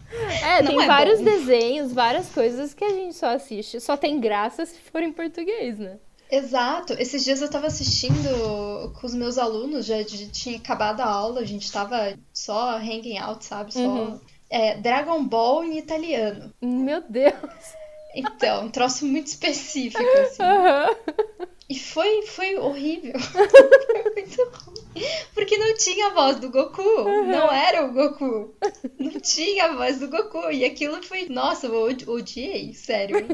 É, 0.44 0.62
não 0.62 0.70
tem 0.70 0.84
é 0.84 0.86
vários 0.86 1.18
bom. 1.18 1.24
desenhos, 1.24 1.92
várias 1.92 2.28
coisas 2.28 2.72
que 2.72 2.84
a 2.84 2.90
gente 2.90 3.16
só 3.16 3.34
assiste. 3.34 3.80
Só 3.80 3.96
tem 3.96 4.20
graça 4.20 4.64
se 4.64 4.78
for 4.78 5.02
em 5.02 5.12
português, 5.12 5.76
né? 5.76 5.98
Exato. 6.30 6.92
Esses 6.94 7.24
dias 7.24 7.42
eu 7.42 7.50
tava 7.50 7.66
assistindo 7.66 8.92
com 9.00 9.06
os 9.06 9.14
meus 9.14 9.38
alunos, 9.38 9.86
já, 9.86 10.04
tinha 10.04 10.56
acabado 10.56 11.00
a 11.00 11.06
aula, 11.06 11.40
a 11.40 11.44
gente 11.44 11.70
tava 11.70 12.16
só 12.32 12.76
hanging 12.76 13.18
out, 13.18 13.44
sabe? 13.44 13.74
Só. 13.74 13.80
Uhum. 13.80 14.20
É, 14.48 14.76
Dragon 14.76 15.24
Ball 15.24 15.64
em 15.64 15.78
italiano. 15.78 16.52
Meu 16.62 17.02
Deus. 17.08 17.34
Então, 18.14 18.66
um 18.66 18.70
troço 18.70 19.04
muito 19.04 19.26
específico, 19.26 20.02
assim. 20.22 20.42
Aham. 20.42 20.96
E 21.68 21.78
foi, 21.78 22.22
foi 22.26 22.56
horrível. 22.56 23.18
foi 23.18 24.12
muito 24.14 24.50
ruim. 24.52 24.83
Porque 25.34 25.56
não 25.58 25.74
tinha 25.76 26.08
a 26.08 26.14
voz 26.14 26.38
do 26.38 26.50
Goku. 26.50 26.82
Não 27.26 27.52
era 27.52 27.84
o 27.84 27.92
Goku. 27.92 28.54
Não 28.98 29.20
tinha 29.20 29.64
a 29.66 29.76
voz 29.76 29.98
do 29.98 30.08
Goku. 30.08 30.50
E 30.50 30.64
aquilo 30.64 31.02
foi. 31.02 31.28
Nossa, 31.28 31.66
eu 31.66 31.74
od- 31.74 32.08
odiei, 32.08 32.72
sério. 32.74 33.26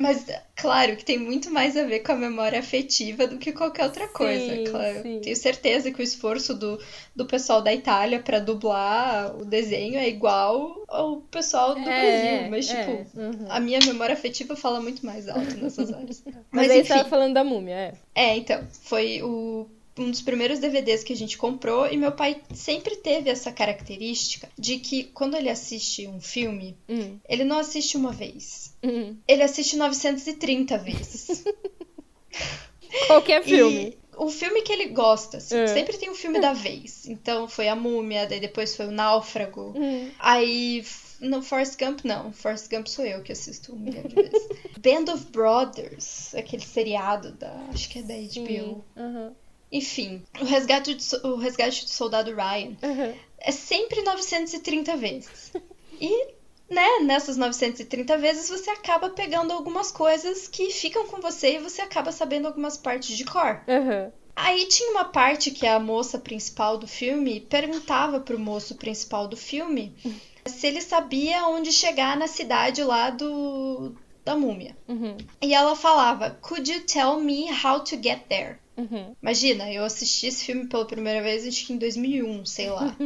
Mas, 0.00 0.26
claro, 0.56 0.96
que 0.96 1.04
tem 1.04 1.18
muito 1.18 1.50
mais 1.50 1.76
a 1.76 1.84
ver 1.84 2.00
com 2.00 2.12
a 2.12 2.16
memória 2.16 2.58
afetiva 2.58 3.26
do 3.26 3.38
que 3.38 3.52
qualquer 3.52 3.84
outra 3.84 4.08
coisa. 4.08 4.56
Sim, 4.56 4.64
claro. 4.64 5.02
sim. 5.02 5.20
Tenho 5.20 5.36
certeza 5.36 5.90
que 5.90 6.00
o 6.00 6.02
esforço 6.02 6.54
do, 6.54 6.80
do 7.14 7.26
pessoal 7.26 7.60
da 7.62 7.72
Itália 7.72 8.20
pra 8.20 8.38
dublar 8.38 9.36
o 9.36 9.44
desenho 9.44 9.98
é 9.98 10.08
igual 10.08 10.82
ao 10.88 11.18
pessoal 11.22 11.74
do 11.74 11.80
É, 11.80 11.84
Brasil. 11.84 12.50
Mas, 12.50 12.70
é, 12.70 12.80
tipo, 12.84 13.20
uhum. 13.20 13.46
a 13.48 13.60
minha 13.60 13.78
memória 13.80 14.14
afetiva 14.14 14.56
fala 14.56 14.80
muito 14.80 15.04
mais 15.04 15.28
alto 15.28 15.56
nessas 15.56 15.92
horas. 15.92 16.22
Mas, 16.50 16.66
Mas, 16.66 16.70
aí 16.70 16.80
enfim. 16.80 16.88
você 16.88 16.94
tava 16.98 17.08
falando 17.08 17.34
da 17.34 17.44
múmia, 17.44 17.74
é. 17.74 17.92
É, 18.14 18.36
então, 18.36 18.66
foi 18.82 19.22
o, 19.22 19.66
um 20.02 20.10
dos 20.10 20.22
primeiros 20.22 20.58
DVDs 20.58 21.02
que 21.04 21.12
a 21.12 21.16
gente 21.16 21.36
comprou 21.38 21.86
e 21.86 21.96
meu 21.96 22.12
pai 22.12 22.40
sempre 22.54 22.96
teve 22.96 23.30
essa 23.30 23.52
característica 23.52 24.48
de 24.58 24.78
que 24.78 25.04
quando 25.04 25.36
ele 25.36 25.48
assiste 25.50 26.06
um 26.06 26.20
filme, 26.20 26.76
Hum, 26.88 27.18
ele 27.28 27.44
não 27.44 27.58
assiste 27.58 27.96
uma 27.96 28.12
vez. 28.12 28.74
hum. 28.82 29.16
Ele 29.28 29.42
assiste 29.42 29.76
930 29.76 30.78
vezes. 30.78 31.44
Qualquer 33.06 33.42
filme. 33.44 33.88
E 33.88 33.98
o 34.16 34.28
filme 34.28 34.62
que 34.62 34.72
ele 34.72 34.86
gosta, 34.88 35.38
assim, 35.38 35.56
É. 35.56 35.66
sempre 35.68 35.96
tem 35.96 36.10
um 36.10 36.14
filme 36.14 36.40
da 36.40 36.52
vez. 36.52 37.06
Então 37.06 37.48
foi 37.48 37.68
A 37.68 37.76
Múmia, 37.76 38.26
daí 38.26 38.40
depois 38.40 38.76
foi 38.76 38.86
O 38.86 38.90
Náufrago. 38.90 39.72
Hum. 39.76 40.10
Aí, 40.18 40.84
no 41.20 41.40
Forrest 41.42 41.78
Gump, 41.78 42.00
não. 42.04 42.32
Forrest 42.32 42.68
Gump 42.68 42.86
sou 42.88 43.04
eu 43.06 43.22
que 43.22 43.32
assisto 43.32 43.72
um 43.74 43.78
milhão 43.78 44.02
de 44.02 44.14
vezes. 44.14 44.48
Band 44.78 45.12
of 45.12 45.26
Brothers, 45.26 46.34
aquele 46.34 46.64
seriado 46.64 47.32
da. 47.32 47.52
Acho 47.72 47.88
que 47.88 48.00
é 48.00 48.02
da 48.02 48.14
HBO. 48.14 48.84
Sim. 48.96 49.34
Enfim, 49.72 50.22
o 50.40 50.44
resgate, 50.44 50.94
de 50.94 51.02
so- 51.04 51.20
o 51.24 51.36
resgate 51.36 51.84
do 51.84 51.90
soldado 51.90 52.34
Ryan 52.34 52.76
Aham. 52.82 53.14
é 53.38 53.52
sempre 53.52 54.02
930 54.02 54.96
vezes. 54.96 55.52
E, 56.00 56.28
né, 56.68 57.00
nessas 57.02 57.36
930 57.36 58.16
vezes 58.18 58.48
você 58.48 58.70
acaba 58.70 59.10
pegando 59.10 59.52
algumas 59.52 59.92
coisas 59.92 60.48
que 60.48 60.70
ficam 60.70 61.06
com 61.06 61.20
você 61.20 61.54
e 61.56 61.58
você 61.58 61.82
acaba 61.82 62.10
sabendo 62.12 62.46
algumas 62.48 62.76
partes 62.76 63.16
de 63.16 63.24
cor. 63.24 63.62
Aham. 63.68 64.12
Aí 64.34 64.66
tinha 64.66 64.90
uma 64.92 65.04
parte 65.04 65.50
que 65.50 65.66
a 65.66 65.78
moça 65.78 66.18
principal 66.18 66.78
do 66.78 66.86
filme 66.86 67.40
perguntava 67.42 68.20
pro 68.20 68.38
moço 68.38 68.74
principal 68.76 69.28
do 69.28 69.36
filme 69.36 69.94
se 70.46 70.66
ele 70.66 70.80
sabia 70.80 71.46
onde 71.46 71.70
chegar 71.72 72.16
na 72.16 72.26
cidade 72.26 72.82
lá 72.82 73.10
do 73.10 73.94
da 74.24 74.36
múmia. 74.36 74.76
Uhum. 74.88 75.16
E 75.42 75.52
ela 75.54 75.74
falava: 75.74 76.30
"Could 76.42 76.70
you 76.72 76.80
tell 76.86 77.20
me 77.20 77.46
how 77.50 77.80
to 77.80 77.96
get 78.02 78.20
there?" 78.28 78.58
Uhum. 78.80 79.14
Imagina, 79.22 79.72
eu 79.72 79.84
assisti 79.84 80.26
esse 80.26 80.44
filme 80.44 80.66
pela 80.66 80.84
primeira 80.86 81.22
vez 81.22 81.46
acho 81.46 81.66
que 81.66 81.72
em 81.72 81.78
2001, 81.78 82.46
sei 82.46 82.70
lá. 82.70 82.96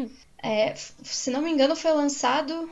É, 0.42 0.68
f- 0.70 0.92
se 1.02 1.30
não 1.30 1.40
me 1.42 1.50
engano, 1.50 1.74
foi 1.74 1.92
lançado 1.92 2.70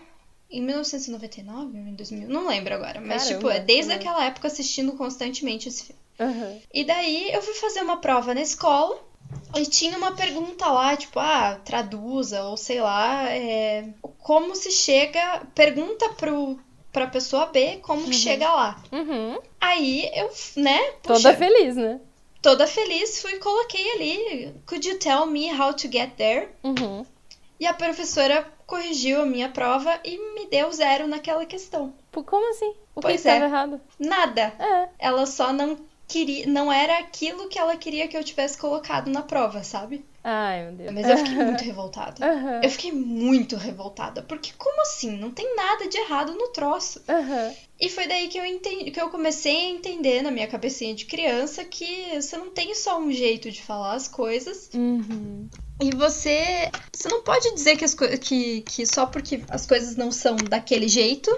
em 0.50 0.60
1999 0.62 1.78
ou 1.78 1.86
em 1.86 1.94
2000, 1.94 2.28
não 2.28 2.46
lembro 2.46 2.74
agora. 2.74 3.00
Mas, 3.00 3.24
Caramba, 3.24 3.38
tipo, 3.38 3.50
é 3.50 3.60
desde 3.60 3.88
né? 3.88 3.94
aquela 3.96 4.24
época 4.26 4.48
assistindo 4.48 4.92
constantemente 4.92 5.68
esse 5.68 5.84
filme. 5.84 6.00
Aham. 6.20 6.58
E 6.72 6.84
daí 6.84 7.32
eu 7.32 7.40
fui 7.42 7.54
fazer 7.54 7.80
uma 7.80 7.96
prova 7.96 8.34
na 8.34 8.42
escola 8.42 8.98
e 9.56 9.64
tinha 9.64 9.96
uma 9.96 10.12
pergunta 10.14 10.66
lá, 10.66 10.94
tipo, 10.96 11.18
ah, 11.18 11.58
traduza, 11.64 12.42
ou 12.44 12.56
sei 12.56 12.80
lá, 12.82 13.30
é, 13.30 13.88
como 14.18 14.54
se 14.54 14.70
chega. 14.70 15.42
Pergunta 15.54 16.10
pro, 16.10 16.58
pra 16.92 17.06
pessoa 17.06 17.46
B 17.46 17.78
como 17.82 18.04
que 18.04 18.12
chega 18.14 18.52
lá. 18.52 18.82
Uhum. 18.92 19.38
Aí 19.58 20.10
eu, 20.14 20.30
né, 20.56 20.78
Toda 21.02 21.14
puxa, 21.14 21.34
feliz, 21.36 21.76
né? 21.76 21.98
Toda 22.42 22.66
feliz, 22.66 23.22
fui 23.22 23.34
e 23.34 23.38
coloquei 23.38 23.92
ali, 23.92 24.54
could 24.66 24.86
you 24.86 24.98
tell 24.98 25.24
me 25.26 25.48
how 25.50 25.72
to 25.72 25.88
get 25.90 26.16
there? 26.16 26.48
Uhum. 26.62 27.06
E 27.58 27.66
a 27.66 27.72
professora 27.72 28.46
corrigiu 28.66 29.22
a 29.22 29.26
minha 29.26 29.48
prova 29.48 30.00
e 30.04 30.18
me 30.34 30.46
deu 30.46 30.70
zero 30.72 31.06
naquela 31.06 31.46
questão. 31.46 31.94
Como 32.12 32.50
assim? 32.50 32.74
O 32.94 33.00
que 33.00 33.06
Pois 33.06 33.14
estava 33.24 33.44
é. 33.44 33.46
errado? 33.46 33.80
Nada. 33.98 34.52
É. 34.58 34.88
Ela 34.98 35.24
só 35.24 35.52
não 35.52 35.78
queria, 36.08 36.46
não 36.46 36.72
era 36.72 36.98
aquilo 36.98 37.48
que 37.48 37.58
ela 37.58 37.76
queria 37.76 38.08
que 38.08 38.16
eu 38.16 38.24
tivesse 38.24 38.58
colocado 38.58 39.08
na 39.08 39.22
prova, 39.22 39.62
sabe? 39.62 40.04
Ai, 40.24 40.64
meu 40.64 40.72
Deus. 40.74 40.92
Mas 40.92 41.08
eu 41.08 41.16
fiquei 41.16 41.34
muito 41.44 41.64
revoltada. 41.64 42.24
Aham. 42.24 42.60
Eu 42.62 42.70
fiquei 42.70 42.92
muito 42.92 43.56
revoltada, 43.56 44.22
porque 44.22 44.52
como 44.56 44.82
assim? 44.82 45.16
Não 45.16 45.30
tem 45.30 45.56
nada 45.56 45.88
de 45.88 45.98
errado 45.98 46.32
no 46.34 46.48
troço. 46.48 47.02
Aham. 47.08 47.52
E 47.80 47.88
foi 47.88 48.06
daí 48.06 48.28
que 48.28 48.38
eu 48.38 48.44
entendi, 48.46 48.90
que 48.92 49.00
eu 49.00 49.10
comecei 49.10 49.56
a 49.56 49.70
entender 49.70 50.22
na 50.22 50.30
minha 50.30 50.46
cabecinha 50.46 50.94
de 50.94 51.04
criança 51.06 51.64
que 51.64 52.14
você 52.20 52.36
não 52.36 52.50
tem 52.50 52.74
só 52.74 53.00
um 53.00 53.10
jeito 53.10 53.50
de 53.50 53.60
falar 53.62 53.94
as 53.94 54.06
coisas 54.06 54.70
Uhum. 54.72 55.48
e 55.80 55.90
você 55.90 56.70
você 56.94 57.08
não 57.08 57.22
pode 57.22 57.52
dizer 57.54 57.76
que, 57.76 57.84
as 57.84 57.94
que, 57.94 58.60
que 58.60 58.86
só 58.86 59.06
porque 59.06 59.42
as 59.48 59.66
coisas 59.66 59.96
não 59.96 60.12
são 60.12 60.36
daquele 60.36 60.86
jeito 60.86 61.30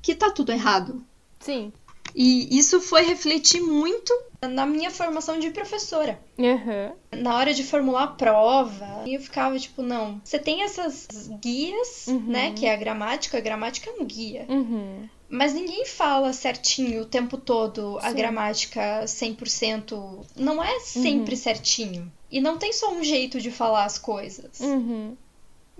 que 0.00 0.14
tá 0.14 0.30
tudo 0.30 0.52
errado. 0.52 1.04
Sim. 1.40 1.72
E 2.14 2.58
isso 2.58 2.80
foi 2.80 3.02
refletir 3.02 3.60
muito 3.60 4.12
na 4.42 4.66
minha 4.66 4.90
formação 4.90 5.38
de 5.38 5.50
professora. 5.50 6.20
Aham. 6.38 6.92
Na 7.16 7.36
hora 7.36 7.54
de 7.54 7.62
formular 7.62 8.02
a 8.04 8.06
prova, 8.08 9.04
eu 9.06 9.20
ficava 9.20 9.58
tipo, 9.58 9.82
não, 9.82 10.20
você 10.24 10.38
tem 10.38 10.62
essas 10.62 11.06
guias, 11.40 12.06
Uhum. 12.08 12.24
né, 12.26 12.52
que 12.52 12.66
é 12.66 12.72
a 12.72 12.76
gramática, 12.76 13.38
a 13.38 13.40
gramática 13.40 13.88
é 13.90 13.94
um 14.00 14.04
guia. 14.04 14.44
Uhum. 14.48 15.08
Mas 15.28 15.54
ninguém 15.54 15.86
fala 15.86 16.32
certinho 16.34 17.02
o 17.02 17.06
tempo 17.06 17.38
todo 17.38 17.98
a 18.02 18.10
Sim. 18.10 18.16
gramática 18.16 19.06
100%. 19.06 20.26
Não 20.36 20.62
é 20.62 20.78
sempre 20.80 21.36
certinho. 21.36 22.12
E 22.30 22.38
não 22.40 22.58
tem 22.58 22.72
só 22.72 22.92
um 22.92 23.02
jeito 23.02 23.40
de 23.40 23.50
falar 23.50 23.84
as 23.84 23.96
coisas. 23.96 24.60
Uhum. 24.60 25.16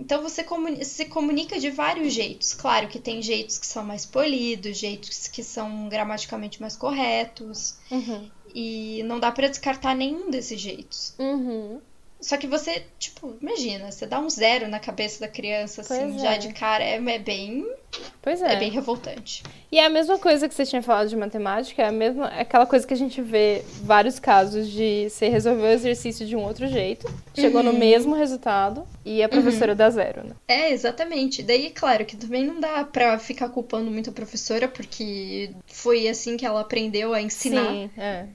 Então 0.03 0.21
você 0.21 0.43
comuni- 0.43 0.83
se 0.83 1.05
comunica 1.05 1.57
de 1.57 1.69
vários 1.69 2.11
jeitos. 2.11 2.53
Claro 2.53 2.89
que 2.89 2.99
tem 2.99 3.21
jeitos 3.21 3.57
que 3.57 3.65
são 3.65 3.85
mais 3.85 4.05
polidos, 4.05 4.77
jeitos 4.77 5.29
que 5.29 5.41
são 5.41 5.87
gramaticalmente 5.87 6.59
mais 6.59 6.75
corretos. 6.75 7.77
Uhum. 7.89 8.29
E 8.53 9.01
não 9.03 9.17
dá 9.17 9.31
pra 9.31 9.47
descartar 9.47 9.95
nenhum 9.95 10.29
desses 10.29 10.59
jeitos. 10.59 11.15
Uhum. 11.17 11.79
Só 12.23 12.37
que 12.37 12.47
você, 12.47 12.83
tipo, 12.97 13.35
imagina, 13.41 13.91
você 13.91 14.05
dá 14.07 14.17
um 14.17 14.29
zero 14.29 14.69
na 14.69 14.79
cabeça 14.79 15.19
da 15.19 15.27
criança, 15.27 15.81
assim, 15.81 16.17
já 16.19 16.35
é. 16.35 16.37
de 16.37 16.53
cara, 16.53 16.81
é, 16.81 16.95
é 16.95 17.19
bem. 17.19 17.67
Pois 18.21 18.41
É. 18.41 18.53
é. 18.53 18.55
bem 18.55 18.71
revoltante. 18.71 19.43
E 19.69 19.77
é 19.77 19.85
a 19.85 19.89
mesma 19.89 20.17
coisa 20.17 20.47
que 20.47 20.55
você 20.55 20.65
tinha 20.65 20.81
falado 20.81 21.09
de 21.09 21.17
matemática, 21.17 21.81
é 21.83 21.87
a 21.87 21.91
mesma, 21.91 22.29
é 22.33 22.39
aquela 22.41 22.65
coisa 22.65 22.87
que 22.87 22.93
a 22.93 22.97
gente 22.97 23.21
vê 23.21 23.61
vários 23.81 24.19
casos 24.19 24.69
de 24.71 25.09
você 25.09 25.27
resolveu 25.27 25.65
o 25.65 25.69
exercício 25.73 26.25
de 26.25 26.33
um 26.33 26.43
outro 26.43 26.65
jeito, 26.67 27.13
chegou 27.35 27.61
no 27.61 27.71
Uhum. 27.71 27.77
mesmo 27.77 28.15
resultado 28.15 28.87
e 29.03 29.21
a 29.21 29.27
professora 29.27 29.75
dá 29.75 29.89
zero, 29.89 30.23
né? 30.23 30.33
É, 30.47 30.71
exatamente. 30.71 31.43
Daí, 31.43 31.71
claro, 31.71 32.05
que 32.05 32.15
também 32.15 32.45
não 32.45 32.57
dá 32.59 32.85
pra 32.85 33.19
ficar 33.19 33.49
culpando 33.49 33.91
muito 33.91 34.09
a 34.11 34.13
professora, 34.13 34.67
porque 34.69 35.51
foi 35.67 36.07
assim 36.07 36.37
que 36.37 36.45
ela 36.45 36.61
aprendeu 36.61 37.13
a 37.13 37.21
ensinar. 37.21 37.69
Sim, 37.69 37.89
é. 37.97 38.27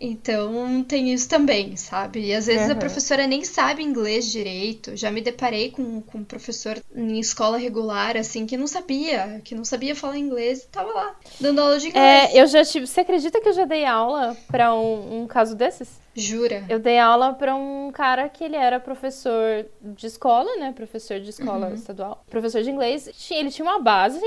Então 0.00 0.84
tem 0.84 1.12
isso 1.12 1.28
também, 1.28 1.76
sabe? 1.76 2.26
E 2.26 2.34
às 2.34 2.46
vezes 2.46 2.68
a 2.68 2.72
Aham. 2.72 2.80
professora 2.80 3.26
nem 3.26 3.44
sabe 3.44 3.82
inglês 3.82 4.30
direito. 4.30 4.94
Já 4.96 5.10
me 5.10 5.20
deparei 5.22 5.70
com, 5.70 6.02
com 6.02 6.18
um 6.18 6.24
professor 6.24 6.78
em 6.94 7.18
escola 7.18 7.56
regular, 7.56 8.16
assim, 8.16 8.46
que 8.46 8.56
não 8.56 8.66
sabia, 8.66 9.40
que 9.44 9.54
não 9.54 9.64
sabia 9.64 9.94
falar 9.96 10.18
inglês 10.18 10.64
e 10.64 10.68
tava 10.68 10.92
lá, 10.92 11.16
dando 11.40 11.60
aula 11.60 11.78
de 11.78 11.88
inglês. 11.88 12.30
É, 12.34 12.40
eu 12.40 12.46
já 12.46 12.64
tive. 12.64 12.86
Você 12.86 13.00
acredita 13.00 13.40
que 13.40 13.48
eu 13.48 13.52
já 13.52 13.64
dei 13.64 13.84
aula 13.84 14.36
pra 14.48 14.74
um, 14.74 15.22
um 15.22 15.26
caso 15.26 15.56
desses? 15.56 16.00
Jura? 16.14 16.64
Eu 16.68 16.78
dei 16.78 16.98
aula 16.98 17.34
pra 17.34 17.54
um 17.54 17.90
cara 17.92 18.28
que 18.28 18.42
ele 18.44 18.56
era 18.56 18.80
professor 18.80 19.66
de 19.80 20.06
escola, 20.06 20.56
né? 20.56 20.72
Professor 20.72 21.20
de 21.20 21.30
escola 21.30 21.68
Uhum. 21.68 21.74
estadual. 21.74 22.22
Professor 22.28 22.62
de 22.62 22.70
inglês. 22.70 23.10
Ele 23.30 23.50
tinha 23.50 23.64
uma 23.66 23.80
base, 23.80 24.20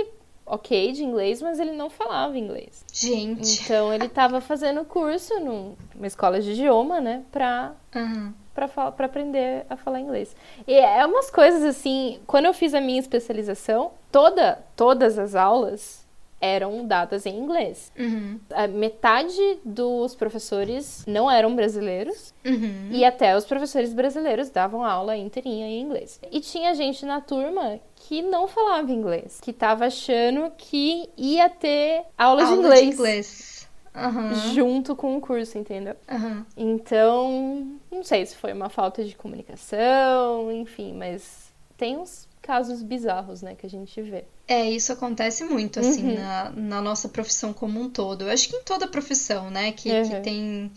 ok, 0.50 0.92
de 0.92 1.04
inglês, 1.04 1.42
mas 1.42 1.60
ele 1.60 1.72
não 1.72 1.90
falava 1.90 2.38
inglês. 2.38 2.84
Gente. 2.92 3.62
Então 3.64 3.94
ele 3.94 4.10
tava 4.10 4.42
fazendo 4.42 4.84
curso 4.84 5.40
num- 5.40 5.76
numa 5.96 6.08
escola 6.08 6.42
de 6.42 6.52
idioma, 6.52 7.00
né? 7.00 7.24
Pra, 7.32 7.74
Aham. 7.96 8.34
pra, 8.54 8.68
pra 8.92 9.06
aprender 9.06 9.66
a 9.70 9.78
falar 9.78 10.00
inglês. 10.00 10.36
E 10.68 10.74
é 10.74 11.06
umas 11.06 11.30
coisas 11.30 11.64
assim. 11.64 12.20
Quando 12.28 12.46
eu 12.46 12.54
fiz 12.54 12.74
a 12.74 12.82
minha 12.82 13.00
especialização, 13.00 13.92
toda, 14.12 14.60
todas 14.76 15.18
as 15.20 15.36
aulas 15.36 16.08
eram 16.42 16.88
dadas 16.88 17.26
em 17.26 17.38
inglês. 17.38 17.92
Uhum. 18.00 18.40
A 18.54 18.66
metade 18.66 19.60
dos 19.66 20.16
professores 20.16 21.04
não 21.06 21.30
eram 21.30 21.54
brasileiros 21.54 22.34
Uhum. 22.46 22.88
e 22.92 23.04
até 23.04 23.36
os 23.36 23.44
professores 23.46 23.94
brasileiros 23.94 24.50
davam 24.50 24.86
aula 24.86 25.18
inteirinha 25.18 25.68
em 25.68 25.82
inglês. 25.82 26.18
E 26.32 26.40
tinha 26.40 26.74
gente 26.74 27.06
na 27.06 27.20
turma 27.20 27.78
que 28.10 28.24
não 28.24 28.48
falava 28.48 28.92
inglês, 28.92 29.40
que 29.40 29.54
tava 29.54 29.86
achando 29.86 30.52
que 30.58 31.08
ia 31.16 31.48
ter 31.48 32.02
aula, 32.18 32.44
de 32.44 32.50
Aula 32.50 32.66
inglês, 32.66 32.82
de 32.88 32.94
inglês. 32.96 33.68
Aham. 33.96 34.34
junto 34.52 34.96
com 34.96 35.16
o 35.16 35.22
curso, 35.22 35.60
entendeu? 35.60 35.96
Aham. 36.10 36.44
Então, 36.58 37.80
não 37.92 38.04
sei 38.04 38.26
se 38.26 38.36
foi 38.36 38.52
uma 38.52 38.68
falta 38.68 39.04
de 39.06 39.16
comunicação, 39.16 40.52
enfim, 40.52 40.94
mas 40.94 41.52
tem 41.78 41.98
uns 41.98 42.28
casos 42.42 42.82
bizarros, 42.82 43.44
né, 43.44 43.54
que 43.54 43.68
a 43.68 43.70
gente 43.70 44.02
vê. 44.02 44.24
É, 44.48 44.68
isso 44.68 44.92
acontece 44.92 45.44
muito, 45.44 45.80
assim, 45.80 46.08
Uhum. 46.08 46.16
na, 46.16 46.50
na 46.50 46.82
nossa 46.82 47.08
profissão 47.10 47.54
como 47.54 47.80
um 47.80 47.92
todo. 47.92 48.24
Eu 48.24 48.32
acho 48.32 48.50
que 48.50 48.56
em 48.56 48.64
toda 48.64 48.88
profissão, 48.88 49.52
né? 49.52 49.72
Que, 49.72 49.90
que 50.02 50.16
Uhum. 50.16 50.22
tem 50.24 50.72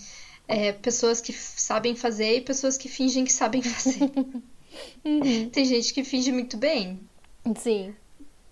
é, 0.47 0.73
pessoas 0.73 1.23
que 1.23 1.33
sabem 1.33 1.97
fazer 1.97 2.37
e 2.37 2.41
pessoas 2.43 2.77
que 2.77 2.91
fingem 2.91 3.25
que 3.25 3.33
sabem 3.33 3.63
fazer. 3.65 4.11
Tem 5.53 5.65
gente 5.65 5.93
que 5.95 6.05
finge 6.05 6.31
muito 6.31 6.57
bem. 6.59 7.01
Sim. 7.57 7.95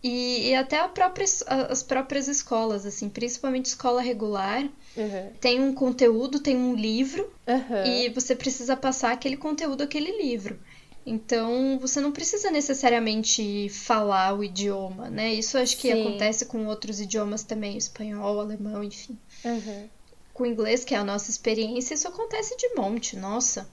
E, 0.02 0.48
e 0.48 0.54
até 0.54 0.86
própria 0.88 1.26
as 1.68 1.82
próprias 1.82 2.26
escolas, 2.26 2.86
assim, 2.86 3.08
principalmente 3.08 3.66
escola 3.66 4.00
regular, 4.00 4.62
Uhum. 4.96 5.30
tem 5.40 5.60
um 5.60 5.74
conteúdo, 5.74 6.40
tem 6.40 6.56
um 6.56 6.74
livro, 6.74 7.30
Uhum. 7.46 7.84
e 7.86 8.08
você 8.08 8.34
precisa 8.34 8.74
passar 8.76 9.12
aquele 9.12 9.36
conteúdo, 9.36 9.82
aquele 9.82 10.22
livro. 10.22 10.58
Então, 11.04 11.78
você 11.80 12.00
não 12.00 12.12
precisa 12.12 12.50
necessariamente 12.50 13.68
falar 13.70 14.34
o 14.38 14.44
idioma, 14.44 15.08
né? 15.08 15.32
Isso 15.32 15.56
acho 15.58 15.76
que 15.76 15.92
Sim. 15.92 16.00
acontece 16.00 16.44
com 16.46 16.66
outros 16.66 17.00
idiomas 17.00 17.42
também, 17.42 17.76
espanhol, 17.76 18.38
alemão, 18.40 18.82
enfim. 18.84 19.18
Uhum. 19.44 19.88
Com 20.32 20.42
o 20.44 20.46
inglês, 20.46 20.84
que 20.84 20.94
é 20.94 20.98
a 20.98 21.04
nossa 21.04 21.30
experiência, 21.30 21.94
isso 21.94 22.06
acontece 22.08 22.56
de 22.56 22.74
monte, 22.74 23.16
nossa. 23.16 23.68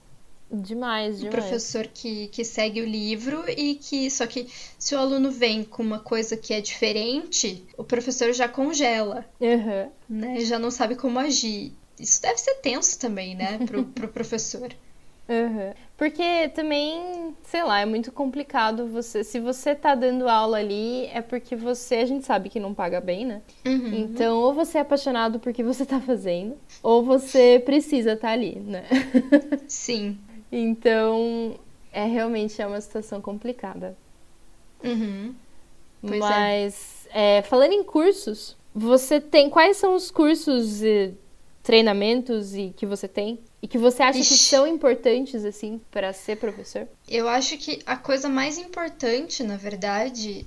Demais, 0.50 1.16
O 1.16 1.18
demais. 1.18 1.34
professor 1.34 1.86
que, 1.86 2.28
que 2.28 2.42
segue 2.44 2.80
o 2.80 2.86
livro 2.86 3.44
e 3.48 3.74
que. 3.74 4.10
Só 4.10 4.26
que 4.26 4.46
se 4.78 4.94
o 4.94 4.98
aluno 4.98 5.30
vem 5.30 5.62
com 5.62 5.82
uma 5.82 5.98
coisa 5.98 6.36
que 6.36 6.54
é 6.54 6.60
diferente, 6.60 7.64
o 7.76 7.84
professor 7.84 8.32
já 8.32 8.48
congela, 8.48 9.24
Uhum. 9.40 9.88
né? 10.08 10.40
Já 10.40 10.58
não 10.58 10.70
sabe 10.70 10.94
como 10.96 11.18
agir. 11.18 11.72
Isso 12.00 12.22
deve 12.22 12.38
ser 12.38 12.54
tenso 12.56 12.98
também, 12.98 13.34
né? 13.34 13.58
Pro, 13.66 13.84
pro 13.92 14.08
professor. 14.08 14.68
Uhum. 15.28 15.74
Porque 15.98 16.48
também, 16.54 17.36
sei 17.42 17.62
lá, 17.62 17.80
é 17.80 17.84
muito 17.84 18.10
complicado 18.10 18.86
você. 18.86 19.22
Se 19.22 19.38
você 19.38 19.74
tá 19.74 19.94
dando 19.94 20.26
aula 20.26 20.56
ali, 20.56 21.04
é 21.12 21.20
porque 21.20 21.54
você, 21.54 21.96
a 21.96 22.06
gente 22.06 22.24
sabe 22.24 22.48
que 22.48 22.58
não 22.58 22.72
paga 22.72 22.98
bem, 23.02 23.26
né? 23.26 23.42
Uhum. 23.66 23.92
Então, 23.94 24.38
ou 24.38 24.54
você 24.54 24.78
é 24.78 24.80
apaixonado 24.80 25.38
por 25.38 25.52
que 25.52 25.62
você 25.62 25.84
tá 25.84 26.00
fazendo, 26.00 26.56
ou 26.82 27.02
você 27.04 27.60
precisa 27.62 28.12
estar 28.14 28.30
ali, 28.30 28.58
né? 28.60 28.84
Sim. 29.66 30.18
Então, 30.50 31.58
é 31.92 32.04
realmente 32.04 32.60
é 32.60 32.66
uma 32.66 32.80
situação 32.80 33.20
complicada. 33.20 33.96
Uhum. 34.82 35.34
Pois 36.00 36.14
é. 36.14 36.18
Mas, 36.18 37.08
é, 37.10 37.42
falando 37.42 37.72
em 37.72 37.82
cursos, 37.82 38.56
você 38.74 39.20
tem. 39.20 39.50
Quais 39.50 39.76
são 39.76 39.94
os 39.94 40.10
cursos 40.10 40.82
e 40.82 41.14
treinamentos 41.62 42.54
e 42.54 42.72
que 42.76 42.86
você 42.86 43.08
tem? 43.08 43.38
E 43.60 43.66
que 43.66 43.76
você 43.76 44.02
acha 44.02 44.18
que 44.18 44.20
Ixi. 44.20 44.38
são 44.38 44.66
importantes, 44.66 45.44
assim, 45.44 45.80
para 45.90 46.12
ser 46.12 46.36
professor? 46.36 46.86
Eu 47.08 47.28
acho 47.28 47.58
que 47.58 47.82
a 47.84 47.96
coisa 47.96 48.28
mais 48.28 48.56
importante, 48.56 49.42
na 49.42 49.56
verdade, 49.56 50.46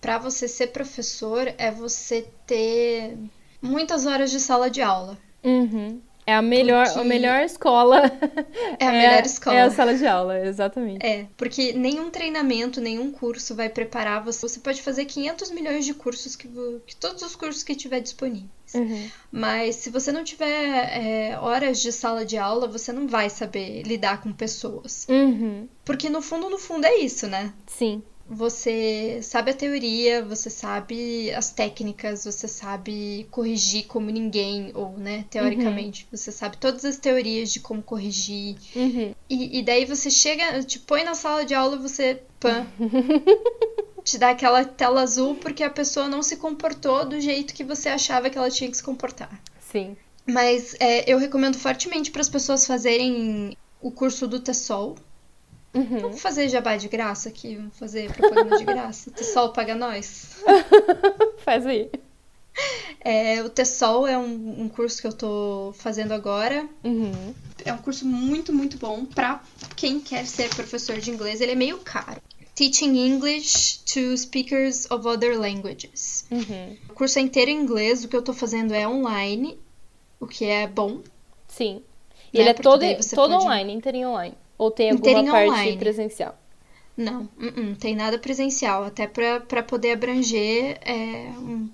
para 0.00 0.18
você 0.18 0.46
ser 0.46 0.68
professor 0.68 1.52
é 1.58 1.70
você 1.70 2.26
ter 2.46 3.18
muitas 3.60 4.06
horas 4.06 4.30
de 4.30 4.38
sala 4.38 4.70
de 4.70 4.80
aula. 4.80 5.18
Uhum. 5.42 6.00
É 6.26 6.34
a 6.34 6.42
melhor, 6.42 6.86
Porque- 6.86 7.00
a 7.00 7.04
melhor 7.04 7.42
escola. 7.42 8.02
É 8.78 8.86
a 8.86 8.92
melhor 8.92 9.24
escola. 9.24 9.56
É 9.56 9.62
a 9.62 9.70
sala 9.70 9.94
de 9.94 10.06
aula, 10.06 10.38
exatamente. 10.46 11.04
É, 11.04 11.26
porque 11.36 11.72
nenhum 11.72 12.10
treinamento, 12.10 12.80
nenhum 12.80 13.10
curso 13.12 13.54
vai 13.54 13.68
preparar 13.68 14.22
você. 14.24 14.48
Você 14.48 14.60
pode 14.60 14.82
fazer 14.82 15.04
500 15.04 15.50
milhões 15.50 15.84
de 15.84 15.94
cursos, 15.94 16.34
que, 16.36 16.48
que 16.86 16.96
todos 16.96 17.22
os 17.22 17.36
cursos 17.36 17.62
que 17.62 17.74
tiver 17.74 18.00
disponíveis. 18.00 18.50
Uhum. 18.74 19.08
Mas 19.30 19.76
se 19.76 19.90
você 19.90 20.10
não 20.10 20.24
tiver 20.24 20.46
é, 20.48 21.38
horas 21.38 21.80
de 21.80 21.92
sala 21.92 22.24
de 22.24 22.38
aula, 22.38 22.66
você 22.66 22.92
não 22.92 23.06
vai 23.06 23.28
saber 23.28 23.82
lidar 23.82 24.22
com 24.22 24.32
pessoas. 24.32 25.06
Uhum. 25.08 25.68
Porque 25.84 26.08
no 26.08 26.22
fundo, 26.22 26.48
no 26.48 26.58
fundo 26.58 26.86
é 26.86 26.96
isso, 26.96 27.26
né? 27.26 27.52
Sim. 27.66 28.02
Você 28.34 29.20
sabe 29.22 29.50
a 29.50 29.54
teoria, 29.54 30.24
você 30.24 30.48
sabe 30.48 31.30
as 31.32 31.50
técnicas, 31.50 32.24
você 32.24 32.48
sabe 32.48 33.26
corrigir 33.30 33.86
como 33.86 34.10
ninguém, 34.10 34.72
ou, 34.74 34.96
né, 34.96 35.26
teoricamente, 35.28 36.08
você 36.10 36.32
sabe 36.32 36.56
todas 36.56 36.82
as 36.86 36.96
teorias 36.96 37.52
de 37.52 37.60
como 37.60 37.82
corrigir. 37.82 38.56
Uhum. 38.74 39.14
E, 39.28 39.58
e 39.58 39.62
daí 39.62 39.84
você 39.84 40.10
chega, 40.10 40.62
te 40.62 40.78
põe 40.78 41.04
na 41.04 41.14
sala 41.14 41.44
de 41.44 41.54
aula 41.54 41.76
e 41.76 41.80
você, 41.80 42.22
pã, 42.40 42.66
te 44.02 44.16
dá 44.16 44.30
aquela 44.30 44.64
tela 44.64 45.02
azul 45.02 45.34
porque 45.34 45.62
a 45.62 45.68
pessoa 45.68 46.08
não 46.08 46.22
se 46.22 46.36
comportou 46.36 47.04
do 47.04 47.20
jeito 47.20 47.52
que 47.52 47.62
você 47.62 47.90
achava 47.90 48.30
que 48.30 48.38
ela 48.38 48.50
tinha 48.50 48.70
que 48.70 48.76
se 48.78 48.82
comportar. 48.82 49.42
Sim. 49.60 49.94
Mas 50.26 50.74
é, 50.80 51.10
eu 51.10 51.18
recomendo 51.18 51.58
fortemente 51.58 52.10
para 52.10 52.22
as 52.22 52.30
pessoas 52.30 52.66
fazerem 52.66 53.56
o 53.82 53.90
curso 53.90 54.26
do 54.26 54.40
TESOL. 54.40 54.96
Uhum. 55.74 56.00
Vamos 56.00 56.20
fazer 56.20 56.48
jabá 56.48 56.76
de 56.76 56.86
graça 56.88 57.28
aqui, 57.30 57.56
vamos 57.56 57.78
fazer 57.78 58.12
propaganda 58.12 58.58
de 58.58 58.64
graça. 58.64 59.08
O 59.10 59.12
TESOL 59.12 59.52
paga 59.52 59.74
nós. 59.74 60.36
Faz 61.44 61.66
aí. 61.66 61.90
É, 63.00 63.42
o 63.42 63.48
TESOL 63.48 64.06
é 64.06 64.16
um, 64.18 64.62
um 64.62 64.68
curso 64.68 65.00
que 65.00 65.06
eu 65.06 65.12
tô 65.12 65.72
fazendo 65.78 66.12
agora. 66.12 66.68
Uhum. 66.84 67.34
É 67.64 67.72
um 67.72 67.78
curso 67.78 68.04
muito, 68.06 68.52
muito 68.52 68.76
bom 68.76 69.04
para 69.06 69.42
quem 69.74 69.98
quer 70.00 70.26
ser 70.26 70.50
professor 70.54 70.98
de 70.98 71.10
inglês. 71.10 71.40
Ele 71.40 71.52
é 71.52 71.56
meio 71.56 71.78
caro. 71.78 72.20
Teaching 72.54 72.94
English 72.98 73.78
to 73.92 74.14
Speakers 74.16 74.88
of 74.90 75.08
Other 75.08 75.38
Languages. 75.40 76.26
Uhum. 76.30 76.76
O 76.90 76.92
curso 76.92 77.18
é 77.18 77.22
inteiro 77.22 77.50
em 77.50 77.56
inglês, 77.62 78.04
o 78.04 78.08
que 78.08 78.14
eu 78.16 78.20
tô 78.22 78.34
fazendo 78.34 78.74
é 78.74 78.86
online, 78.86 79.58
o 80.20 80.26
que 80.26 80.44
é 80.44 80.66
bom. 80.66 81.00
Sim. 81.48 81.82
E 82.32 82.36
Né, 82.38 82.42
ele 82.42 82.50
é 82.50 82.54
porque 82.54 82.62
todo, 82.68 82.84
todo 83.14 83.30
pode- 83.32 83.44
online, 83.44 83.72
inteirinho 83.72 84.10
online. 84.10 84.34
Ou 84.58 84.70
tem 84.70 84.90
alguma 84.90 85.24
parte 85.30 85.50
online. 85.50 85.76
presencial? 85.78 86.38
Não, 86.96 87.22
uh-uh, 87.40 87.62
não 87.62 87.74
tem 87.74 87.96
nada 87.96 88.18
presencial, 88.18 88.84
até 88.84 89.06
para 89.06 89.62
poder 89.62 89.92
abranger 89.92 90.78
é, 90.82 91.30
um, 91.38 91.70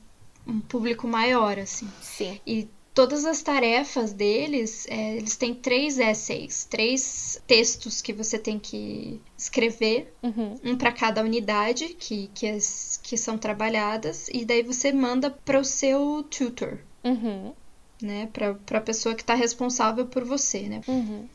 um 0.46 0.60
público 0.60 1.06
maior, 1.08 1.58
assim. 1.58 1.88
Sim. 2.00 2.40
E 2.46 2.68
todas 2.94 3.24
as 3.24 3.42
tarefas 3.42 4.12
deles, 4.12 4.86
é, 4.88 5.16
eles 5.16 5.36
têm 5.36 5.54
três 5.54 5.98
essays, 5.98 6.64
três 6.64 7.42
textos 7.46 8.00
que 8.00 8.12
você 8.12 8.38
tem 8.38 8.58
que 8.58 9.20
escrever, 9.36 10.14
Uhum. 10.22 10.54
um 10.64 10.76
para 10.76 10.92
cada 10.92 11.22
unidade 11.22 11.88
que, 11.90 12.28
que, 12.34 12.46
as- 12.48 12.98
que 13.02 13.16
são 13.16 13.36
trabalhadas, 13.36 14.28
e 14.32 14.44
daí 14.44 14.62
você 14.62 14.92
manda 14.92 15.30
para 15.30 15.58
o 15.58 15.64
seu 15.64 16.22
tutor, 16.30 16.78
Uhum. 17.04 17.52
né? 18.00 18.28
Para 18.32 18.78
a 18.78 18.80
pessoa 18.80 19.14
que 19.16 19.22
está 19.22 19.34
responsável 19.34 20.06
por 20.06 20.24
você, 20.24 20.60
né? 20.62 20.80
Uhum. 20.86 21.26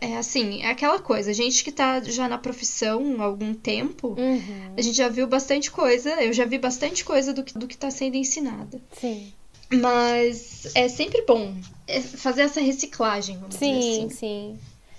É 0.00 0.16
assim, 0.16 0.62
é 0.62 0.70
aquela 0.70 0.98
coisa, 0.98 1.30
a 1.30 1.34
gente 1.34 1.62
que 1.62 1.70
tá 1.70 2.00
já 2.02 2.28
na 2.28 2.38
profissão 2.38 3.16
há 3.20 3.24
algum 3.24 3.52
tempo, 3.54 4.14
Uhum. 4.18 4.74
a 4.76 4.80
gente 4.82 4.96
já 4.96 5.08
viu 5.08 5.26
bastante 5.26 5.70
coisa, 5.70 6.10
eu 6.22 6.32
já 6.32 6.44
vi 6.44 6.58
bastante 6.58 7.04
coisa 7.04 7.32
do 7.34 7.42
que, 7.44 7.58
do 7.58 7.66
que 7.68 7.76
tá 7.76 7.90
sendo 7.90 8.16
ensinada. 8.16 8.80
Sim. 8.98 9.32
Mas 9.72 10.66
é 10.74 10.88
sempre 10.88 11.22
bom 11.26 11.54
é, 11.86 12.00
fazer 12.00 12.42
essa 12.42 12.60
reciclagem, 12.60 13.36
vamos 13.36 13.54
dizer 13.56 13.66
Sim, 13.66 14.06
assim. 14.06 14.10
sim. 14.10 14.58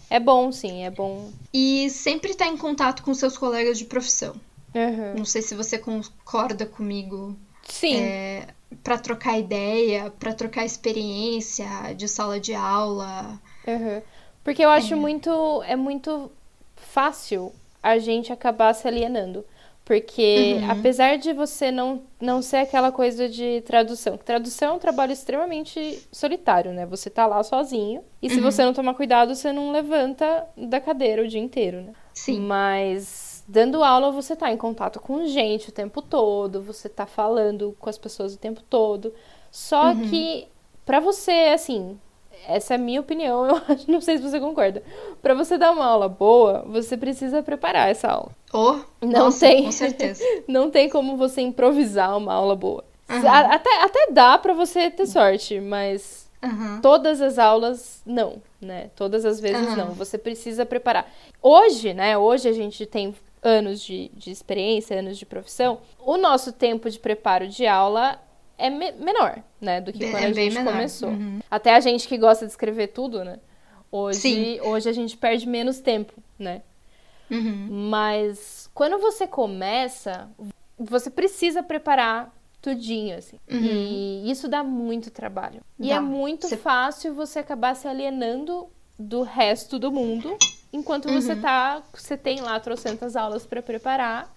É 0.09 0.19
bom, 0.19 0.51
sim, 0.51 0.83
é 0.83 0.89
bom. 0.91 1.31
E 1.53 1.89
sempre 1.89 2.31
estar 2.31 2.47
em 2.47 2.57
contato 2.57 3.01
com 3.03 3.13
seus 3.13 3.37
colegas 3.37 3.77
de 3.77 3.85
profissão. 3.85 4.35
Uhum. 4.75 5.15
Não 5.19 5.25
sei 5.25 5.41
se 5.41 5.55
você 5.55 5.77
concorda 5.77 6.65
comigo. 6.65 7.35
Sim. 7.67 7.95
É, 7.95 8.47
para 8.83 8.97
trocar 8.97 9.37
ideia, 9.39 10.11
para 10.19 10.33
trocar 10.33 10.65
experiência 10.65 11.93
de 11.95 12.07
sala 12.07 12.39
de 12.39 12.53
aula. 12.53 13.39
Uhum. 13.67 14.01
Porque 14.43 14.63
eu 14.63 14.69
acho 14.69 14.95
muito. 14.97 15.61
É 15.63 15.75
muito 15.75 16.31
fácil 16.75 17.51
a 17.81 17.97
gente 17.97 18.31
acabar 18.33 18.73
se 18.73 18.87
alienando. 18.87 19.45
Porque 19.83 20.61
Uhum. 20.63 20.71
apesar 20.71 21.17
de 21.17 21.33
você 21.33 21.71
não, 21.71 22.01
não 22.19 22.41
ser 22.41 22.57
aquela 22.57 22.91
coisa 22.91 23.27
de 23.27 23.61
tradução, 23.61 24.17
que 24.17 24.23
tradução 24.23 24.69
é 24.69 24.73
um 24.73 24.79
trabalho 24.79 25.11
extremamente 25.11 26.01
solitário, 26.11 26.71
né? 26.71 26.85
Você 26.85 27.09
tá 27.09 27.25
lá 27.25 27.43
sozinho. 27.43 28.03
E 28.21 28.29
se 28.29 28.39
Uhum. 28.39 28.43
você 28.51 28.63
não 28.63 28.73
tomar 28.73 28.93
cuidado, 28.93 29.35
você 29.35 29.51
não 29.51 29.71
levanta 29.71 30.47
da 30.55 30.79
cadeira 30.79 31.23
o 31.23 31.27
dia 31.27 31.41
inteiro, 31.41 31.81
né? 31.81 31.93
Sim. 32.13 32.39
Mas 32.39 33.43
dando 33.47 33.83
aula, 33.83 34.11
você 34.11 34.35
tá 34.35 34.51
em 34.51 34.55
contato 34.57 34.99
com 34.99 35.25
gente 35.25 35.69
o 35.69 35.73
tempo 35.73 36.01
todo, 36.01 36.61
você 36.61 36.87
tá 36.87 37.05
falando 37.05 37.75
com 37.79 37.89
as 37.89 37.97
pessoas 37.97 38.33
o 38.33 38.37
tempo 38.37 38.61
todo. 38.69 39.13
Só 39.51 39.93
Uhum. 39.93 40.01
que 40.03 40.47
pra 40.85 40.99
você, 40.99 41.51
assim, 41.53 41.99
essa 42.47 42.73
é 42.73 42.75
a 42.75 42.79
minha 42.79 42.99
opinião, 43.01 43.45
eu 43.49 43.61
acho, 43.67 43.89
não 43.91 44.01
sei 44.01 44.17
se 44.17 44.23
você 44.23 44.39
concorda. 44.39 44.83
Pra 45.21 45.33
você 45.33 45.57
dar 45.57 45.71
uma 45.71 45.85
aula 45.85 46.07
boa, 46.09 46.63
você 46.67 46.95
precisa 46.97 47.41
preparar 47.43 47.89
essa 47.89 48.07
aula. 48.09 48.31
Oh, 48.53 48.79
Não 49.01 49.25
nossa, 49.25 49.45
tem. 49.47 49.63
Com 49.65 49.71
certeza. 49.71 50.23
Não 50.47 50.69
tem 50.69 50.89
como 50.89 51.15
você 51.17 51.41
improvisar 51.41 52.17
uma 52.17 52.33
aula 52.33 52.55
boa. 52.55 52.83
Aham. 53.09 53.27
A- 53.27 53.55
Até, 53.55 53.81
até 53.83 54.07
dá 54.11 54.37
pra 54.37 54.53
você 54.53 54.89
ter 54.89 55.05
sorte, 55.07 55.59
mas 55.59 56.29
Aham. 56.43 56.79
todas 56.81 57.21
as 57.21 57.37
aulas 57.39 58.01
não, 58.05 58.41
né? 58.59 58.89
Todas 58.95 59.23
as 59.25 59.39
vezes 59.39 59.67
Aham. 59.67 59.75
não. 59.77 59.87
Você 59.93 60.17
precisa 60.17 60.65
preparar. 60.65 61.09
Hoje, 61.41 61.93
né? 61.93 62.17
Hoje 62.17 62.49
a 62.49 62.53
gente 62.53 62.85
tem 62.85 63.13
anos 63.43 63.81
de, 63.81 64.09
de 64.13 64.31
experiência, 64.31 64.99
anos 64.99 65.17
de 65.17 65.25
profissão. 65.25 65.79
O 65.99 66.17
nosso 66.17 66.51
tempo 66.51 66.89
de 66.89 66.99
preparo 66.99 67.47
de 67.47 67.65
aula 67.65 68.19
é 68.65 68.69
me- 68.69 68.91
menor, 68.93 69.39
né? 69.59 69.81
Do 69.81 69.91
que 69.93 70.05
É 70.05 70.11
quando 70.11 70.23
a 70.25 70.29
bem 70.31 70.51
gente 70.51 70.63
começou. 70.63 71.09
Uhum. 71.09 71.39
Até 71.49 71.73
a 71.75 71.79
gente 71.79 72.07
que 72.07 72.17
gosta 72.17 72.45
de 72.45 72.51
escrever 72.51 72.87
tudo, 72.87 73.23
né? 73.23 73.39
Hoje, 73.91 74.19
Sim. 74.19 74.61
hoje 74.61 74.87
a 74.89 74.93
gente 74.93 75.17
perde 75.17 75.47
menos 75.47 75.79
tempo, 75.79 76.13
né? 76.39 76.61
Uhum. 77.29 77.67
Mas 77.89 78.69
quando 78.73 78.97
você 78.99 79.25
começa, 79.27 80.29
você 80.77 81.09
precisa 81.09 81.61
preparar 81.63 82.33
tudinho, 82.61 83.17
assim. 83.17 83.37
E 83.49 84.29
isso 84.29 84.47
dá 84.47 84.63
muito 84.63 85.09
trabalho. 85.09 85.61
E 85.79 85.83
Uhum. 85.83 85.89
Dá. 85.89 85.95
é 85.95 85.99
muito 85.99 86.47
Você- 86.47 86.57
fácil 86.57 87.13
você 87.13 87.39
acabar 87.39 87.75
se 87.75 87.87
alienando 87.87 88.67
do 88.99 89.23
resto 89.23 89.79
do 89.79 89.91
mundo, 89.91 90.37
enquanto 90.71 91.11
você 91.11 91.33
Uhum. 91.33 91.41
tá, 91.41 91.81
você 91.93 92.15
tem 92.15 92.39
lá 92.41 92.59
trocentas 92.59 93.15
aulas 93.15 93.45
para 93.47 93.61
preparar 93.61 94.31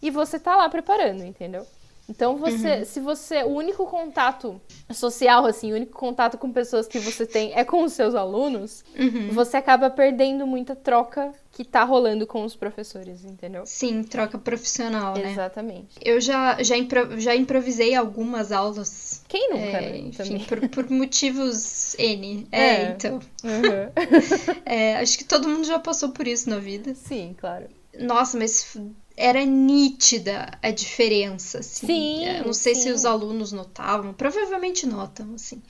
e 0.00 0.10
você 0.10 0.38
tá 0.38 0.56
lá 0.56 0.68
preparando, 0.68 1.22
entendeu? 1.24 1.66
Então 2.08 2.32
Uhum. 2.32 2.38
você, 2.38 2.84
se 2.86 3.00
você, 3.00 3.42
o 3.42 3.48
único 3.48 3.84
contato 3.86 4.58
social 4.90 5.44
assim, 5.44 5.72
o 5.72 5.74
único 5.76 5.92
contato 5.98 6.38
com 6.38 6.50
pessoas 6.50 6.86
que 6.86 6.98
você 6.98 7.26
tem 7.26 7.52
é 7.54 7.64
com 7.64 7.82
os 7.84 7.92
seus 7.92 8.14
alunos, 8.14 8.82
Uhum. 8.98 9.28
você 9.32 9.58
acaba 9.58 9.90
perdendo 9.90 10.46
muita 10.46 10.74
troca 10.74 11.32
que 11.52 11.64
tá 11.64 11.82
rolando 11.84 12.26
com 12.26 12.44
os 12.44 12.54
professores, 12.56 13.24
entendeu? 13.24 13.62
Sim, 13.66 14.02
troca 14.04 14.38
profissional, 14.38 15.14
né? 15.16 15.32
Exatamente. 15.32 15.96
Eu 16.02 16.20
já, 16.20 16.62
já, 16.62 16.76
impro- 16.76 17.18
já 17.20 17.34
improvisei 17.34 17.94
algumas 17.94 18.52
aulas. 18.52 19.22
Quem 19.28 19.50
nunca, 19.50 19.62
é, 19.78 19.90
né? 19.90 19.98
enfim, 19.98 20.38
por, 20.46 20.68
por 20.68 20.90
motivos 20.90 21.94
N. 21.98 22.46
É, 22.52 22.58
É. 22.60 22.82
então. 22.92 23.18
Uhum. 23.44 23.92
É, 24.64 24.96
acho 24.96 25.18
que 25.18 25.24
todo 25.24 25.48
mundo 25.48 25.66
já 25.66 25.78
passou 25.78 26.10
por 26.10 26.26
isso 26.26 26.48
na 26.48 26.58
vida. 26.58 26.94
Sim, 26.94 27.34
claro. 27.38 27.66
Nossa, 27.98 28.38
mas 28.38 28.76
era 29.18 29.44
nítida 29.44 30.48
a 30.62 30.70
diferença, 30.70 31.58
assim. 31.58 31.86
Sim, 31.86 32.24
Eu 32.26 32.44
não 32.46 32.52
sei 32.52 32.74
se 32.74 32.82
sim. 32.82 32.92
os 32.92 33.04
alunos 33.04 33.52
notavam, 33.52 34.12
provavelmente 34.14 34.86
notam, 34.86 35.34
assim. 35.34 35.60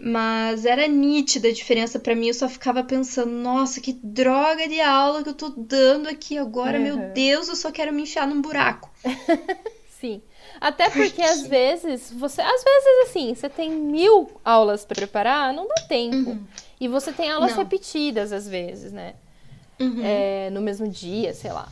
Mas 0.00 0.64
era 0.66 0.88
nítida 0.88 1.48
a 1.48 1.52
diferença 1.52 1.98
pra 1.98 2.14
mim, 2.16 2.26
eu 2.28 2.34
só 2.34 2.48
ficava 2.48 2.82
pensando, 2.82 3.30
nossa, 3.30 3.80
que 3.80 3.92
droga 3.92 4.66
de 4.68 4.80
aula 4.80 5.22
que 5.22 5.28
eu 5.28 5.34
tô 5.34 5.50
dando 5.50 6.08
aqui 6.08 6.36
agora, 6.36 6.78
meu 6.78 6.96
Uhum. 6.96 7.12
Deus, 7.12 7.48
eu 7.48 7.56
só 7.56 7.70
quero 7.70 7.92
me 7.92 8.02
enfiar 8.02 8.26
num 8.26 8.42
buraco. 8.42 8.90
Sim. 10.00 10.20
Até 10.60 10.90
porque 10.90 11.22
às 11.22 11.46
vezes 11.46 12.12
você. 12.12 12.40
Às 12.40 12.62
vezes, 12.64 13.08
assim, 13.08 13.34
você 13.34 13.48
tem 13.48 13.70
mil 13.70 14.30
aulas 14.44 14.84
pra 14.84 14.94
preparar, 14.94 15.52
não 15.52 15.66
dá 15.66 15.74
tempo. 15.88 16.38
E 16.80 16.86
você 16.88 17.12
tem 17.12 17.30
aulas 17.30 17.52
Uhum. 17.52 17.56
Não. 17.58 17.62
repetidas 17.64 18.32
às 18.32 18.48
vezes, 18.48 18.92
né? 18.92 19.14
Uhum. 19.80 20.00
É, 20.02 20.50
no 20.50 20.60
mesmo 20.60 20.86
dia, 20.88 21.32
sei 21.34 21.52
lá. 21.52 21.68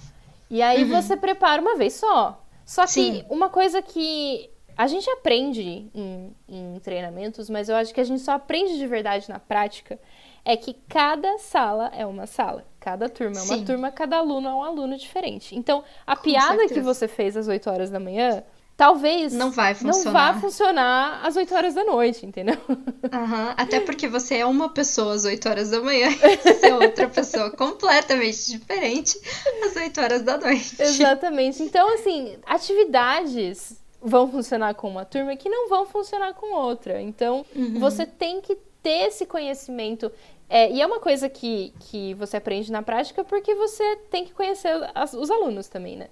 E 0.53 0.61
aí 0.61 0.85
você 0.85 1.17
prepara 1.17 1.63
uma 1.63 1.77
vez 1.77 1.95
só. 1.95 2.45
Só 2.63 2.83
que 2.83 2.91
Sim. 2.93 3.25
uma 3.31 3.49
coisa 3.49 3.81
que 3.81 4.51
a 4.77 4.87
gente 4.87 5.09
aprende 5.09 5.89
em, 5.95 6.37
em 6.47 6.79
treinamentos, 6.81 7.49
mas 7.49 7.71
eu 7.71 7.75
acho 7.77 7.95
que 7.95 8.01
a 8.03 8.05
gente 8.05 8.21
só 8.21 8.33
aprende 8.33 8.77
de 8.77 8.87
verdade 8.87 9.31
na 9.31 9.39
prática, 9.39 9.99
é 10.45 10.55
que 10.55 10.75
cada 10.89 11.39
sala 11.39 11.91
é 11.97 12.05
uma 12.05 12.27
sala. 12.27 12.67
Cada 12.79 13.09
turma 13.09 13.39
é 13.39 13.43
uma 13.43 13.57
Sim. 13.57 13.65
turma, 13.65 13.91
cada 13.91 14.19
aluno 14.19 14.47
é 14.47 14.55
um 14.55 14.63
aluno 14.63 14.95
diferente. 14.99 15.57
Então, 15.57 15.83
a 16.07 16.15
piada 16.15 16.59
que 16.59 16.69
certeza. 16.69 16.83
você 16.95 17.09
fez 17.09 17.35
às 17.35 17.49
8 17.49 17.71
horas 17.71 17.91
da 17.91 17.99
manhã, 17.99 18.45
talvez 18.85 19.33
Não 19.33 19.51
vai 19.51 19.73
não 19.83 19.93
funcionar. 19.93 20.33
vá 20.35 20.41
funcionar 20.41 21.21
às 21.27 21.37
8 21.37 21.55
horas 21.55 21.75
da 21.75 21.85
noite, 21.85 22.27
entendeu? 22.27 22.57
Aham, 23.13 23.55
Até 23.57 23.79
porque 23.81 24.09
você 24.09 24.37
é 24.39 24.47
uma 24.47 24.69
pessoa 24.69 25.15
às 25.15 25.25
8 25.25 25.49
horas 25.49 25.71
da 25.71 25.81
manhã 25.81 26.09
e 26.11 26.37
você 26.37 26.67
é 26.67 26.75
outra 26.75 27.09
pessoa 27.09 27.51
completamente 27.51 28.51
diferente 28.51 29.19
às 29.65 29.77
8 29.77 30.01
horas 30.01 30.23
da 30.23 30.37
noite. 30.39 30.77
Exatamente. 30.81 31.63
Então, 31.63 31.95
assim, 31.95 32.37
atividades 32.45 33.81
vão 34.01 34.29
funcionar 34.31 34.75
com 34.75 34.89
uma 34.89 35.05
turma 35.05 35.37
que 35.37 35.49
não 35.49 35.69
vão 35.69 35.87
funcionar 35.87 36.35
com 36.35 36.53
outra. 36.55 37.01
Então, 37.01 37.45
Uhum. 37.55 37.79
você 37.79 38.05
tem 38.05 38.41
que 38.41 38.57
ter 38.83 39.07
esse 39.09 39.25
conhecimento. 39.27 40.11
É, 40.49 40.71
e 40.71 40.83
é 40.83 40.87
uma 40.87 40.99
coisa 40.99 41.29
que, 41.29 41.73
que 41.79 42.15
você 42.15 42.37
aprende 42.37 42.71
na 42.73 42.83
prática 42.83 43.23
porque 43.25 43.55
você 43.55 43.97
tem 44.11 44.25
que 44.25 44.33
conhecer 44.35 44.73
as- 44.95 45.15
os 45.15 45.31
alunos 45.31 45.69
também, 45.69 45.97
né? 45.97 46.09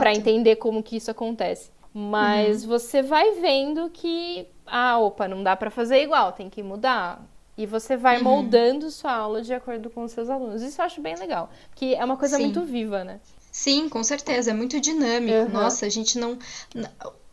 Pra 0.00 0.12
entender 0.14 0.56
como 0.56 0.82
que 0.82 0.96
isso 0.96 1.10
acontece. 1.10 1.70
Mas 1.94 2.64
você 2.64 3.02
vai 3.02 3.32
vendo 3.32 3.90
que, 3.90 4.46
ah, 4.66 4.98
opa, 4.98 5.28
não 5.28 5.42
dá 5.42 5.54
pra 5.54 5.70
fazer 5.70 6.02
igual, 6.02 6.32
tem 6.32 6.48
que 6.48 6.62
mudar. 6.62 7.22
E 7.56 7.66
você 7.66 7.96
vai 7.98 8.16
Uhum. 8.16 8.24
moldando 8.24 8.90
sua 8.90 9.12
aula 9.12 9.42
de 9.42 9.52
acordo 9.52 9.90
com 9.90 10.04
os 10.04 10.12
seus 10.12 10.30
alunos. 10.30 10.62
Isso 10.62 10.80
eu 10.80 10.84
acho 10.86 11.02
bem 11.02 11.14
legal. 11.16 11.50
Porque 11.68 11.94
é 11.98 12.02
uma 12.04 12.16
coisa 12.16 12.36
Sim. 12.38 12.44
muito 12.44 12.62
viva, 12.62 13.04
né? 13.04 13.20
Sim, 13.50 13.90
com 13.90 14.02
certeza, 14.02 14.50
é 14.52 14.54
muito 14.54 14.80
dinâmico. 14.80 15.36
Uhum. 15.36 15.48
Nossa, 15.50 15.84
a 15.84 15.88
gente 15.90 16.18
não. 16.18 16.38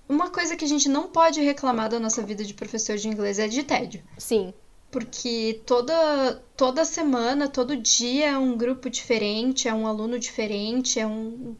Uma 0.09 0.29
coisa 0.29 0.55
que 0.57 0.65
a 0.65 0.67
gente 0.67 0.89
não 0.89 1.07
pode 1.07 1.39
reclamar 1.41 1.87
da 1.89 1.99
nossa 1.99 2.21
vida 2.21 2.43
de 2.43 2.53
professor 2.53 2.97
de 2.97 3.07
inglês 3.07 3.39
é 3.39 3.47
de 3.47 3.63
tédio. 3.63 4.03
Sim. 4.17 4.53
Porque 4.91 5.61
toda, 5.67 6.41
toda 6.57 6.83
semana, 6.83 7.47
todo 7.47 7.77
dia 7.77 8.31
é 8.31 8.37
um 8.37 8.57
grupo 8.57 8.89
diferente, 8.89 9.67
é 9.67 9.73
um 9.73 9.85
aluno 9.85 10.17
diferente, 10.17 10.99
é 10.99 11.05
um, 11.05 11.55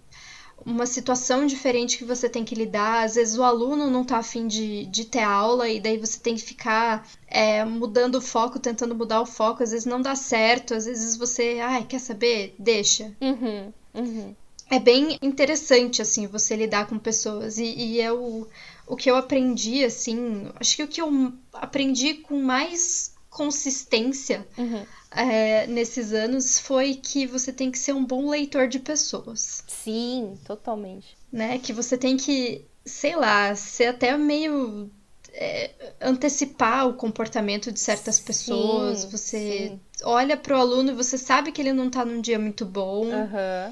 uma 0.65 0.85
situação 0.85 1.45
diferente 1.45 1.97
que 1.97 2.03
você 2.05 2.29
tem 2.29 2.43
que 2.43 2.55
lidar. 2.55 3.03
Às 3.03 3.15
vezes 3.15 3.37
o 3.37 3.43
aluno 3.43 3.89
não 3.89 4.03
tá 4.03 4.17
afim 4.17 4.47
de, 4.47 4.85
de 4.85 5.05
ter 5.05 5.23
aula 5.23 5.69
e 5.69 5.79
daí 5.79 5.97
você 5.97 6.19
tem 6.19 6.35
que 6.35 6.41
ficar 6.41 7.07
é, 7.27 7.63
mudando 7.65 8.15
o 8.15 8.21
foco, 8.21 8.59
tentando 8.59 8.95
mudar 8.95 9.21
o 9.21 9.25
foco. 9.25 9.63
Às 9.63 9.71
vezes 9.71 9.85
não 9.85 10.01
dá 10.01 10.15
certo, 10.15 10.73
às 10.73 10.85
vezes 10.85 11.17
você, 11.17 11.59
ai, 11.61 11.83
quer 11.85 11.99
saber? 11.99 12.55
Deixa. 12.57 13.15
Uhum, 13.21 13.73
uhum. 13.93 14.35
É 14.71 14.77
bem 14.77 15.17
interessante, 15.21 16.01
assim, 16.01 16.27
você 16.27 16.55
lidar 16.55 16.87
com 16.87 16.99
pessoas. 16.99 17.57
E, 17.57 17.65
e 17.65 18.01
é 18.01 18.11
o, 18.11 18.47
o 18.87 18.95
que 18.95 19.09
eu 19.09 19.15
aprendi, 19.15 19.83
assim, 19.83 20.47
acho 20.59 20.75
que 20.75 20.83
o 20.83 20.87
que 20.87 21.01
eu 21.01 21.33
aprendi 21.53 22.15
com 22.15 22.39
mais 22.41 23.15
consistência 23.29 24.45
Uhum. 24.57 24.85
É, 25.11 25.65
nesses 25.67 26.13
anos 26.13 26.59
foi 26.59 26.95
que 26.95 27.25
você 27.25 27.51
tem 27.51 27.71
que 27.71 27.79
ser 27.79 27.93
um 27.93 28.05
bom 28.05 28.29
leitor 28.29 28.67
de 28.67 28.79
pessoas, 28.79 29.63
Sim, 29.67 30.37
totalmente. 30.45 31.17
né? 31.31 31.57
Que 31.59 31.73
você 31.73 31.97
tem 31.97 32.15
que, 32.17 32.65
sei 32.85 33.15
lá, 33.15 33.55
ser 33.55 33.85
até 33.87 34.15
meio. 34.17 34.89
é, 35.31 35.69
antecipar 36.01 36.87
o 36.87 36.93
comportamento 36.95 37.71
de 37.71 37.79
certas 37.79 38.15
Sim, 38.15 38.23
pessoas. 38.23 39.05
Você 39.05 39.69
sim. 39.69 39.79
olha 40.03 40.35
pro 40.35 40.57
aluno 40.57 40.89
e 40.91 40.95
você 40.95 41.17
sabe 41.19 41.51
que 41.51 41.61
ele 41.61 41.71
não 41.71 41.87
tá 41.89 42.03
num 42.03 42.19
dia 42.19 42.39
muito 42.39 42.65
bom. 42.65 43.05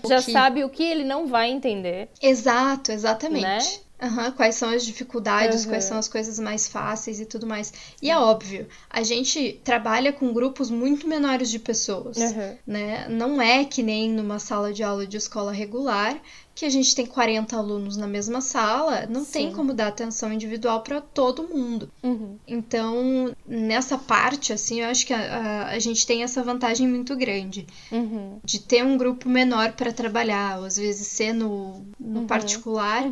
O 0.04 0.08
Já 0.08 0.22
que- 0.22 0.32
sabe 0.32 0.64
o 0.64 0.70
que 0.70 0.84
ele 0.84 1.04
não 1.04 1.26
vai 1.28 1.50
entender, 1.50 2.10
Exato, 2.22 2.92
exatamente. 2.92 3.42
né? 3.44 3.60
Uhum, 4.02 4.32
quais 4.32 4.56
são 4.56 4.70
as 4.70 4.86
dificuldades, 4.86 5.64
uhum. 5.64 5.72
quais 5.72 5.84
são 5.86 5.98
as 5.98 6.08
coisas 6.08 6.40
mais 6.40 6.68
fáceis 6.68 7.20
e 7.20 7.26
tudo 7.26 7.48
mais. 7.48 7.74
E 8.02 8.12
é 8.12 8.18
óbvio, 8.18 8.68
a 8.90 9.02
gente 9.02 9.60
trabalha 9.64 10.14
com 10.14 10.32
grupos 10.34 10.70
muito 10.70 11.08
menores 11.08 11.50
de 11.50 11.58
pessoas, 11.58 12.18
uhum. 12.18 12.58
né? 12.66 13.08
Não 13.10 13.42
é 13.42 13.66
que 13.66 13.82
nem 13.82 14.10
numa 14.10 14.38
sala 14.38 14.72
de 14.72 14.84
aula 14.84 15.08
de 15.08 15.18
escola 15.18 15.52
regular, 15.52 16.22
que 16.58 16.66
a 16.66 16.70
gente 16.70 16.96
tem 16.96 17.06
40 17.06 17.56
alunos 17.56 17.98
na 17.98 18.08
mesma 18.08 18.42
sala, 18.42 19.06
não 19.08 19.24
Sim. 19.24 19.32
tem 19.32 19.52
como 19.52 19.76
dar 19.76 19.90
atenção 19.90 20.34
individual 20.34 20.82
para 20.82 21.00
todo 21.00 21.48
mundo. 21.48 21.92
Uhum. 22.02 22.40
Então, 22.48 23.32
nessa 23.48 23.96
parte, 23.96 24.52
assim, 24.52 24.82
eu 24.82 24.90
acho 24.90 25.06
que 25.06 25.14
a, 25.14 25.20
a, 25.20 25.68
a 25.70 25.80
gente 25.80 26.06
tem 26.08 26.24
essa 26.24 26.42
vantagem 26.42 26.88
muito 26.88 27.16
grande 27.16 27.68
uhum. 27.92 28.40
de 28.44 28.60
ter 28.60 28.84
um 28.84 28.98
grupo 28.98 29.30
menor 29.30 29.74
para 29.74 29.94
trabalhar, 29.94 30.58
ou 30.58 30.66
às 30.66 30.78
vezes 30.78 31.06
ser 31.06 31.32
no, 31.32 31.86
no 32.00 32.22
uhum. 32.22 32.28
particular. 32.28 33.04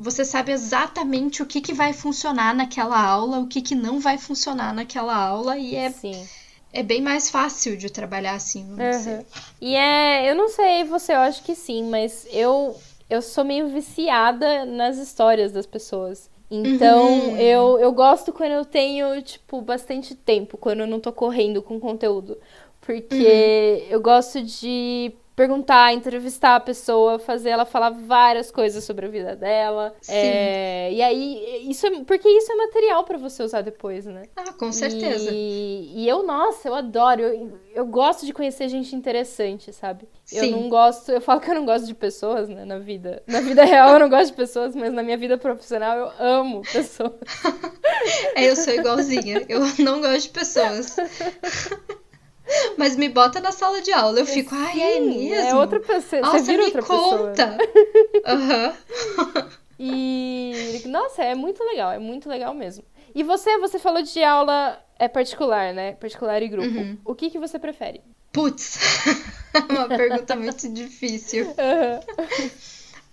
Você 0.00 0.24
sabe 0.24 0.50
exatamente 0.50 1.42
o 1.42 1.46
que, 1.46 1.60
que 1.60 1.74
vai 1.74 1.92
funcionar 1.92 2.54
naquela 2.54 3.00
aula, 3.00 3.38
o 3.38 3.46
que, 3.46 3.60
que 3.60 3.74
não 3.74 4.00
vai 4.00 4.16
funcionar 4.18 4.74
naquela 4.74 5.14
aula, 5.14 5.58
e 5.58 5.76
é. 5.76 5.90
Sim 5.90 6.26
é 6.72 6.84
bem 6.84 7.00
mais 7.00 7.28
fácil 7.28 7.76
de 7.76 7.90
trabalhar 7.90 8.34
assim, 8.34 8.64
vamos 8.76 9.04
uhum. 9.04 9.24
E 9.60 9.74
é, 9.74 10.30
eu 10.30 10.36
não 10.36 10.48
sei 10.48 10.84
você, 10.84 11.12
eu 11.12 11.18
acho 11.18 11.42
que 11.42 11.54
sim, 11.54 11.90
mas 11.90 12.26
eu 12.30 12.76
eu 13.10 13.20
sou 13.20 13.44
meio 13.44 13.68
viciada 13.68 14.64
nas 14.64 14.96
histórias 14.96 15.50
das 15.50 15.66
pessoas. 15.66 16.30
Então, 16.48 17.30
uhum. 17.30 17.36
eu, 17.36 17.78
eu 17.80 17.92
gosto 17.92 18.32
quando 18.32 18.52
eu 18.52 18.64
tenho, 18.64 19.20
tipo, 19.22 19.60
bastante 19.60 20.14
tempo, 20.14 20.56
quando 20.56 20.80
eu 20.80 20.86
não 20.86 21.00
tô 21.00 21.12
correndo 21.12 21.60
com 21.60 21.78
conteúdo. 21.78 22.38
Porque 22.80 23.14
uhum. 23.14 23.86
eu 23.90 24.00
gosto 24.00 24.42
de 24.42 25.12
perguntar, 25.40 25.94
entrevistar 25.94 26.56
a 26.56 26.60
pessoa, 26.60 27.18
fazer 27.18 27.48
ela 27.48 27.64
falar 27.64 27.88
várias 27.88 28.50
coisas 28.50 28.84
sobre 28.84 29.06
a 29.06 29.08
vida 29.08 29.34
dela. 29.34 29.94
Sim. 30.02 30.12
É, 30.14 30.92
e 30.92 31.00
aí, 31.00 31.66
isso 31.66 31.86
é, 31.86 32.04
porque 32.04 32.28
isso 32.28 32.52
é 32.52 32.56
material 32.56 33.04
para 33.04 33.16
você 33.16 33.42
usar 33.42 33.62
depois, 33.62 34.04
né? 34.04 34.24
Ah, 34.36 34.52
com 34.52 34.70
certeza. 34.70 35.30
E, 35.32 35.92
e 35.94 36.06
eu, 36.06 36.22
nossa, 36.26 36.68
eu 36.68 36.74
adoro. 36.74 37.22
Eu, 37.22 37.58
eu 37.74 37.86
gosto 37.86 38.26
de 38.26 38.34
conhecer 38.34 38.68
gente 38.68 38.94
interessante, 38.94 39.72
sabe? 39.72 40.06
Sim. 40.26 40.36
Eu 40.36 40.50
não 40.50 40.68
gosto, 40.68 41.10
eu 41.10 41.22
falo 41.22 41.40
que 41.40 41.50
eu 41.50 41.54
não 41.54 41.64
gosto 41.64 41.86
de 41.86 41.94
pessoas, 41.94 42.46
né, 42.46 42.66
na 42.66 42.78
vida. 42.78 43.22
Na 43.26 43.40
vida 43.40 43.64
real 43.64 43.94
eu 43.94 43.98
não 43.98 44.10
gosto 44.10 44.32
de 44.32 44.36
pessoas, 44.36 44.76
mas 44.76 44.92
na 44.92 45.02
minha 45.02 45.16
vida 45.16 45.38
profissional 45.38 45.96
eu 45.96 46.12
amo 46.18 46.60
pessoas. 46.70 47.14
é, 48.36 48.50
eu 48.50 48.56
sou 48.56 48.74
igualzinha. 48.74 49.46
Eu 49.48 49.60
não 49.78 50.02
gosto 50.02 50.24
de 50.24 50.28
pessoas. 50.28 50.96
Mas 52.76 52.96
me 52.96 53.08
bota 53.08 53.40
na 53.40 53.52
sala 53.52 53.80
de 53.80 53.92
aula. 53.92 54.18
Eu 54.18 54.26
fico, 54.26 54.54
Sim, 54.54 54.62
ai, 54.62 54.80
é 54.80 55.00
mesmo? 55.00 55.34
É 55.34 55.54
outra 55.54 55.80
pessoa. 55.80 56.22
Nossa, 56.22 56.38
você 56.38 56.44
vira 56.44 56.64
outra 56.64 56.82
conta. 56.82 57.58
pessoa. 57.58 58.76
Uhum. 59.36 59.48
e, 59.78 60.82
nossa, 60.86 61.22
é 61.22 61.34
muito 61.34 61.62
legal. 61.64 61.92
É 61.92 61.98
muito 61.98 62.28
legal 62.28 62.54
mesmo. 62.54 62.84
E 63.14 63.22
você, 63.22 63.58
você 63.58 63.78
falou 63.78 64.02
de 64.02 64.22
aula 64.22 64.78
é 64.98 65.08
particular, 65.08 65.72
né? 65.72 65.92
Particular 65.92 66.42
e 66.42 66.48
grupo. 66.48 66.68
Uhum. 66.68 66.98
O 67.04 67.14
que, 67.14 67.30
que 67.30 67.38
você 67.38 67.58
prefere? 67.58 68.02
Putz, 68.32 68.78
uma 69.68 69.88
pergunta 69.88 70.36
muito 70.36 70.68
difícil. 70.68 71.46
Uhum. 71.46 72.36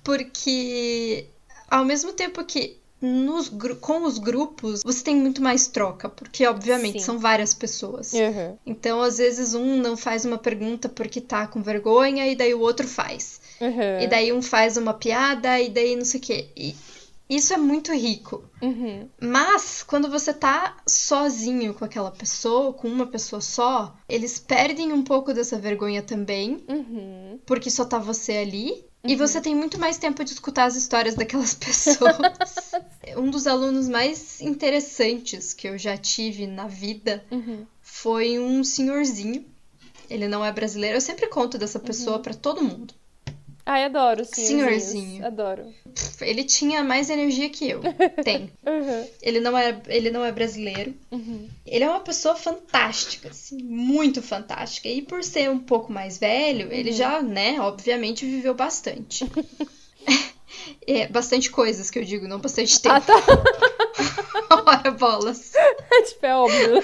Porque 0.04 1.30
ao 1.68 1.84
mesmo 1.84 2.14
tempo 2.14 2.44
que 2.46 2.80
nos, 3.02 3.52
com 3.80 4.04
os 4.04 4.18
grupos, 4.18 4.82
você 4.84 5.04
tem 5.04 5.16
muito 5.16 5.42
mais 5.42 5.68
troca, 5.68 6.10
porque 6.10 6.46
obviamente 6.48 7.00
Sim. 7.00 7.06
são 7.06 7.20
várias 7.20 7.54
pessoas. 7.54 8.14
Uhum. 8.14 8.58
Então, 8.66 9.02
às 9.02 9.18
vezes, 9.18 9.54
um 9.54 9.78
não 9.78 9.96
faz 9.96 10.26
uma 10.26 10.38
pergunta 10.38 10.90
porque 10.90 11.22
tá 11.22 11.46
com 11.48 11.62
vergonha, 11.62 12.28
e 12.28 12.36
daí 12.36 12.54
o 12.54 12.60
outro 12.60 12.88
faz. 12.88 13.40
Uhum. 13.62 14.02
E 14.02 14.08
daí 14.08 14.34
um 14.34 14.42
faz 14.42 14.78
uma 14.78 14.94
piada, 14.94 15.60
e 15.60 15.70
daí 15.70 15.96
não 15.96 16.06
sei 16.06 16.20
o 16.20 16.24
quê. 16.24 16.48
E 16.56 16.76
isso 17.30 17.54
é 17.54 17.58
muito 17.58 17.94
rico. 17.94 18.44
Uhum. 18.62 19.10
Mas, 19.20 19.84
quando 19.84 20.10
você 20.10 20.34
tá 20.34 20.78
sozinho 20.88 21.74
com 21.74 21.84
aquela 21.84 22.10
pessoa, 22.10 22.74
com 22.74 22.88
uma 22.88 23.06
pessoa 23.06 23.42
só, 23.42 23.94
eles 24.08 24.40
perdem 24.40 24.94
um 24.94 25.04
pouco 25.04 25.34
dessa 25.34 25.60
vergonha 25.60 26.02
também, 26.02 26.64
uhum. 26.70 27.40
porque 27.46 27.70
só 27.70 27.84
tá 27.84 28.00
você 28.00 28.34
ali. 28.34 28.86
E 29.04 29.14
uhum. 29.14 29.18
você 29.18 29.40
tem 29.40 29.56
muito 29.56 29.80
mais 29.80 29.98
tempo 29.98 30.24
de 30.24 30.32
escutar 30.32 30.66
as 30.66 30.76
histórias 30.76 31.16
daquelas 31.16 31.54
pessoas. 31.56 32.16
um 33.16 33.30
dos 33.30 33.48
alunos 33.48 33.88
mais 33.88 34.42
interessantes 34.42 35.54
que 35.54 35.68
eu 35.68 35.78
já 35.78 35.96
tive 35.98 36.48
na 36.48 36.68
vida 36.68 37.24
uhum. 37.32 37.66
foi 37.82 38.40
um 38.40 38.64
senhorzinho. 38.64 39.46
Ele 40.10 40.28
não 40.28 40.44
é 40.44 40.52
brasileiro. 40.52 40.98
Eu 40.98 41.02
sempre 41.02 41.28
conto 41.28 41.58
dessa 41.58 41.80
pessoa 41.80 42.18
uhum. 42.18 42.22
para 42.22 42.34
todo 42.34 42.64
mundo. 42.64 42.94
Ai, 43.70 43.84
adoro, 43.84 44.24
senhorzinho. 44.24 45.26
Adoro. 45.28 45.74
Ele 46.22 46.46
tinha 46.46 46.86
mais 46.86 47.10
energia 47.10 47.50
que 47.50 47.70
eu. 47.70 47.82
Tem. 48.24 48.50
Uhum. 48.68 49.08
Ele, 49.22 49.40
não 49.40 49.58
é, 49.58 49.82
ele 49.88 50.12
não 50.12 50.24
é 50.24 50.32
brasileiro. 50.32 50.94
Uhum. 51.12 51.50
Ele 51.66 51.84
é 51.84 51.90
uma 51.90 52.02
pessoa 52.02 52.36
fantástica, 52.36 53.30
assim, 53.30 53.58
muito 53.64 54.22
fantástica. 54.22 54.88
E 54.88 55.02
por 55.02 55.24
ser 55.24 55.50
um 55.50 55.58
pouco 55.60 55.92
mais 55.92 56.18
velho, 56.18 56.72
ele 56.72 56.92
uhum. 56.92 56.96
já, 56.96 57.22
né, 57.22 57.60
obviamente 57.60 58.26
viveu 58.26 58.54
bastante. 58.54 59.26
É, 60.86 61.08
bastante 61.08 61.50
coisas 61.50 61.90
que 61.90 62.00
eu 62.00 62.04
digo, 62.04 62.28
não 62.28 62.40
bastante 62.40 62.82
tempo. 62.82 62.96
Ah, 62.96 63.02
tá. 63.02 63.14
Ora, 64.66 64.92
bolas. 64.92 65.52
tipo, 66.08 66.26
é 66.26 66.36
óbvio. 66.36 66.82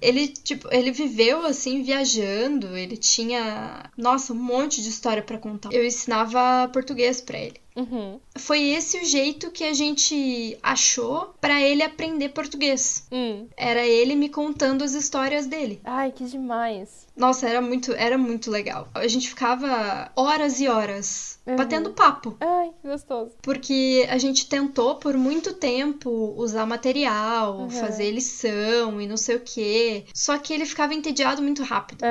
Ele, 0.00 0.28
tipo, 0.28 0.68
ele 0.72 0.90
viveu 0.90 1.44
assim 1.46 1.82
viajando, 1.82 2.76
ele 2.76 2.96
tinha, 2.96 3.90
nossa, 3.96 4.32
um 4.32 4.36
monte 4.36 4.82
de 4.82 4.88
história 4.88 5.22
para 5.22 5.38
contar. 5.38 5.72
Eu 5.72 5.84
ensinava 5.84 6.68
português 6.72 7.20
para 7.20 7.38
ele. 7.38 7.63
Uhum. 7.76 8.20
Foi 8.36 8.60
esse 8.70 8.98
o 8.98 9.04
jeito 9.04 9.50
que 9.50 9.64
a 9.64 9.72
gente 9.72 10.56
achou 10.62 11.34
para 11.40 11.60
ele 11.60 11.82
aprender 11.82 12.28
português. 12.30 13.06
Hum. 13.10 13.48
Era 13.56 13.84
ele 13.84 14.14
me 14.14 14.28
contando 14.28 14.84
as 14.84 14.94
histórias 14.94 15.46
dele. 15.46 15.80
Ai, 15.84 16.12
que 16.12 16.24
demais. 16.24 17.06
Nossa, 17.16 17.48
era 17.48 17.60
muito, 17.60 17.92
era 17.92 18.18
muito 18.18 18.50
legal. 18.50 18.88
A 18.94 19.06
gente 19.06 19.28
ficava 19.28 20.10
horas 20.16 20.60
e 20.60 20.68
horas 20.68 21.38
uhum. 21.46 21.56
batendo 21.56 21.90
papo. 21.92 22.36
Ai, 22.40 22.70
que 22.80 22.88
gostoso. 22.88 23.32
Porque 23.42 24.06
a 24.08 24.18
gente 24.18 24.48
tentou 24.48 24.96
por 24.96 25.16
muito 25.16 25.52
tempo 25.52 26.34
usar 26.36 26.66
material, 26.66 27.58
uhum. 27.60 27.70
fazer 27.70 28.10
lição 28.10 29.00
e 29.00 29.06
não 29.06 29.16
sei 29.16 29.36
o 29.36 29.40
quê. 29.40 30.04
Só 30.12 30.38
que 30.38 30.52
ele 30.52 30.66
ficava 30.66 30.94
entediado 30.94 31.40
muito 31.40 31.62
rápido. 31.62 32.04